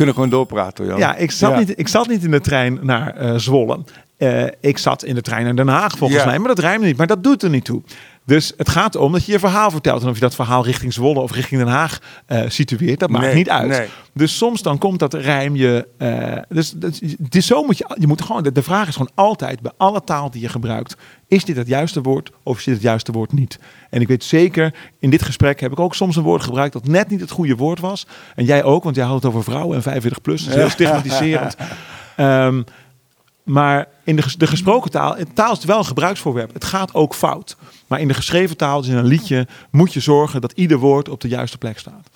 We 0.00 0.06
kunnen 0.06 0.24
gewoon 0.24 0.38
doorpraten, 0.38 0.86
Jan. 0.86 0.98
Ja, 0.98 1.16
ik 1.16 1.30
zat, 1.30 1.50
Ja. 1.50 1.58
Niet, 1.58 1.78
ik 1.78 1.88
zat 1.88 2.08
niet 2.08 2.24
in 2.24 2.30
de 2.30 2.40
trein 2.40 2.78
naar 2.82 3.14
eh, 3.16 3.34
Zwolle. 3.36 3.78
Eh, 4.16 4.44
ik 4.60 4.78
zat 4.78 5.04
in 5.04 5.14
de 5.14 5.20
trein 5.20 5.44
naar 5.44 5.56
Den 5.56 5.68
Haag 5.68 5.98
volgens 5.98 6.20
Ja. 6.20 6.26
mij. 6.26 6.38
Maar 6.38 6.48
dat 6.48 6.58
rijmt 6.58 6.84
niet. 6.84 6.96
Maar 6.96 7.06
dat 7.06 7.24
doet 7.24 7.42
er 7.42 7.50
niet 7.50 7.64
toe. 7.64 7.82
Dus 8.30 8.52
het 8.56 8.68
gaat 8.68 8.96
om 8.96 9.12
dat 9.12 9.24
je 9.24 9.32
je 9.32 9.38
verhaal 9.38 9.70
vertelt. 9.70 10.02
En 10.02 10.08
of 10.08 10.14
je 10.14 10.20
dat 10.20 10.34
verhaal 10.34 10.64
richting 10.64 10.92
Zwolle 10.92 11.20
of 11.20 11.32
richting 11.32 11.60
Den 11.60 11.70
Haag 11.70 11.98
eh, 12.26 12.42
situeert, 12.48 13.00
dat 13.00 13.10
maakt 13.10 13.24
Nee, 13.24 13.34
niet 13.34 13.50
uit. 13.50 13.68
nee. 13.68 13.88
Dus 14.14 14.36
soms 14.36 14.62
dan 14.62 14.78
komt 14.78 14.98
dat 14.98 15.14
rijm 15.14 15.56
je. 15.56 15.88
eh, 15.98 16.36
dus 16.48 16.74
is 17.28 17.46
zo 17.46 17.62
moet 17.62 17.78
je. 17.78 17.94
Je 17.98 18.06
moet 18.06 18.22
gewoon. 18.22 18.42
De, 18.42 18.52
de 18.52 18.62
vraag 18.62 18.88
is 18.88 18.92
gewoon 18.92 19.10
altijd 19.14 19.60
bij 19.60 19.72
alle 19.76 20.04
taal 20.04 20.30
die 20.30 20.40
je 20.40 20.48
gebruikt: 20.48 20.96
is 21.28 21.44
dit 21.44 21.56
het 21.56 21.66
juiste 21.66 22.00
woord 22.02 22.30
of 22.42 22.58
is 22.58 22.64
dit 22.64 22.74
het 22.74 22.82
juiste 22.82 23.12
woord 23.12 23.32
niet? 23.32 23.58
En 23.90 24.00
ik 24.00 24.08
weet 24.08 24.24
zeker, 24.24 24.74
in 24.98 25.10
dit 25.10 25.22
gesprek 25.22 25.60
heb 25.60 25.72
ik 25.72 25.80
ook 25.80 25.94
soms 25.94 26.16
een 26.16 26.22
woord 26.22 26.42
gebruikt 26.42 26.72
dat 26.72 26.86
net 26.86 27.08
niet 27.10 27.20
het 27.20 27.30
goede 27.30 27.56
woord 27.56 27.80
was. 27.80 28.06
En 28.34 28.44
jij 28.44 28.64
ook, 28.64 28.84
want 28.84 28.96
jij 28.96 29.04
had 29.04 29.14
het 29.14 29.24
over 29.24 29.44
vrouwen 29.44 29.76
en 29.76 29.82
45 29.82 30.22
plus. 30.22 30.44
Dat 30.44 30.54
is 30.54 30.60
heel 30.60 30.70
stigmatiserend. 30.70 31.56
Ehm, 32.16 32.62
maar 33.50 33.88
in 34.04 34.16
de, 34.16 34.34
de 34.36 34.46
gesproken 34.46 34.90
taal, 34.90 35.16
taal 35.34 35.52
is 35.52 35.64
wel 35.64 35.78
een 35.78 35.84
gebruiksvoorwerp. 35.84 36.52
Het 36.52 36.64
gaat 36.64 36.94
ook 36.94 37.14
fout. 37.14 37.56
Maar 37.86 38.00
in 38.00 38.08
de 38.08 38.14
geschreven 38.14 38.56
taal, 38.56 38.80
dus 38.80 38.90
in 38.90 38.96
een 38.96 39.04
liedje, 39.04 39.46
moet 39.70 39.92
je 39.92 40.00
zorgen 40.00 40.40
dat 40.40 40.52
ieder 40.52 40.78
woord 40.78 41.08
op 41.08 41.20
de 41.20 41.28
juiste 41.28 41.58
plek 41.58 41.78
staat. 41.78 42.10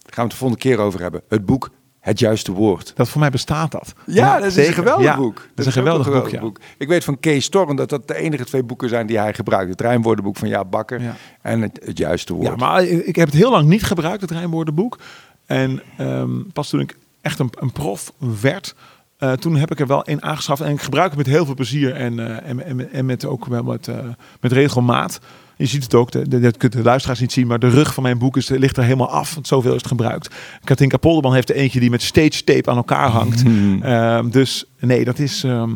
Daar 0.00 0.12
gaan 0.12 0.14
we 0.14 0.20
het 0.22 0.30
de 0.30 0.36
volgende 0.36 0.62
keer 0.62 0.78
over 0.78 1.00
hebben. 1.00 1.22
Het 1.28 1.46
boek 1.46 1.70
Het 2.00 2.18
Juiste 2.18 2.52
Woord. 2.52 2.92
Dat 2.96 3.08
voor 3.08 3.20
mij 3.20 3.30
bestaat 3.30 3.70
dat. 3.70 3.92
Ja, 4.06 4.38
dat 4.38 4.46
is 4.46 4.54
zeker. 4.54 4.68
een 4.68 4.74
geweldig 4.74 5.04
Ja, 5.04 5.16
boek. 5.16 5.36
Dat 5.36 5.58
is 5.58 5.66
een 5.66 5.72
geweldig, 5.72 6.12
boek, 6.12 6.28
ja. 6.28 6.42
Ik 6.78 6.88
weet 6.88 7.04
van 7.04 7.20
Kees 7.20 7.44
Storm 7.44 7.76
dat 7.76 7.88
dat 7.88 8.08
de 8.08 8.14
enige 8.14 8.44
twee 8.44 8.62
boeken 8.62 8.88
zijn 8.88 9.06
die 9.06 9.18
hij 9.18 9.34
gebruikt. 9.34 9.70
Het 9.70 9.80
rijmwoordenboek 9.80 10.36
van 10.36 10.48
Jaap 10.48 10.70
Bakker 10.70 11.16
en 11.42 11.62
het, 11.62 11.80
het 11.84 11.98
Juiste 11.98 12.34
Woord. 12.34 12.46
Ja, 12.46 12.56
maar 12.56 12.84
ik 12.84 13.16
heb 13.16 13.26
het 13.26 13.36
heel 13.36 13.50
lang 13.50 13.68
niet 13.68 13.82
gebruikt, 13.82 14.20
het 14.20 14.30
rijmwoordenboek. 14.30 14.98
En 15.46 15.82
ehm, 15.96 16.42
pas 16.52 16.68
toen 16.68 16.80
ik 16.80 16.96
echt 17.20 17.38
een, 17.38 17.50
een 17.58 17.72
prof 17.72 18.12
werd, 18.40 18.74
eh, 19.18 19.32
toen 19.32 19.56
heb 19.56 19.70
ik 19.70 19.80
er 19.80 19.86
wel 19.86 20.02
een 20.04 20.22
aangeschaft. 20.22 20.60
En 20.60 20.72
ik 20.72 20.80
gebruik 20.80 21.08
het 21.08 21.16
met 21.16 21.26
heel 21.26 21.44
veel 21.44 21.54
plezier 21.54 21.94
en, 21.94 22.18
eh, 22.18 22.50
en, 22.50 22.64
en, 22.64 22.92
en 22.92 23.06
met 23.06 23.24
ook 23.24 23.44
wel 23.46 23.62
met, 23.62 23.88
eh, 23.88 23.98
met 24.40 24.52
regelmaat. 24.52 25.20
Je 25.56 25.66
ziet 25.66 25.82
het 25.82 25.94
ook, 25.94 26.10
de, 26.10 26.28
de, 26.28 26.40
dat 26.40 26.56
kunt 26.56 26.72
de 26.72 26.82
luisteraars 26.82 27.20
niet 27.20 27.32
zien, 27.32 27.46
maar 27.46 27.58
de 27.58 27.68
rug 27.68 27.94
van 27.94 28.02
mijn 28.02 28.18
boek 28.18 28.36
is, 28.36 28.48
ligt 28.48 28.76
er 28.76 28.82
helemaal 28.82 29.10
af. 29.10 29.34
Want 29.34 29.46
zoveel 29.46 29.70
is 29.70 29.76
het 29.76 29.86
gebruikt. 29.86 30.34
Katinka 30.64 30.96
Polderman 30.96 31.34
heeft 31.34 31.50
er 31.50 31.56
eentje 31.56 31.80
die 31.80 31.90
met 31.90 32.02
stage 32.02 32.44
tape 32.44 32.70
aan 32.70 32.76
elkaar 32.76 33.08
hangt. 33.08 33.42
Ehm, 33.82 34.30
dus 34.30 34.64
nee, 34.78 35.04
dat 35.04 35.18
is... 35.18 35.44
ehm, 35.44 35.70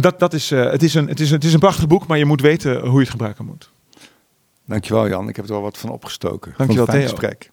dat, 0.00 0.18
dat 0.18 0.32
is, 0.32 0.50
eh, 0.50 0.70
het, 0.70 0.82
is 0.82 0.94
een, 0.94 1.08
het, 1.08 1.20
is, 1.20 1.30
het 1.30 1.44
is 1.44 1.52
een 1.52 1.58
prachtig 1.58 1.86
boek, 1.86 2.06
maar 2.06 2.18
je 2.18 2.24
moet 2.24 2.40
weten 2.40 2.80
hoe 2.80 2.92
je 2.92 2.98
het 2.98 3.10
gebruiken 3.10 3.44
moet. 3.44 3.70
Dankjewel 4.64 5.08
Jan, 5.08 5.28
ik 5.28 5.36
heb 5.36 5.44
er 5.44 5.50
wel 5.50 5.62
wat 5.62 5.78
van 5.78 5.90
opgestoken. 5.90 6.54
Dankjewel, 6.56 6.86
Theo. 6.86 7.02
gesprek. 7.02 7.50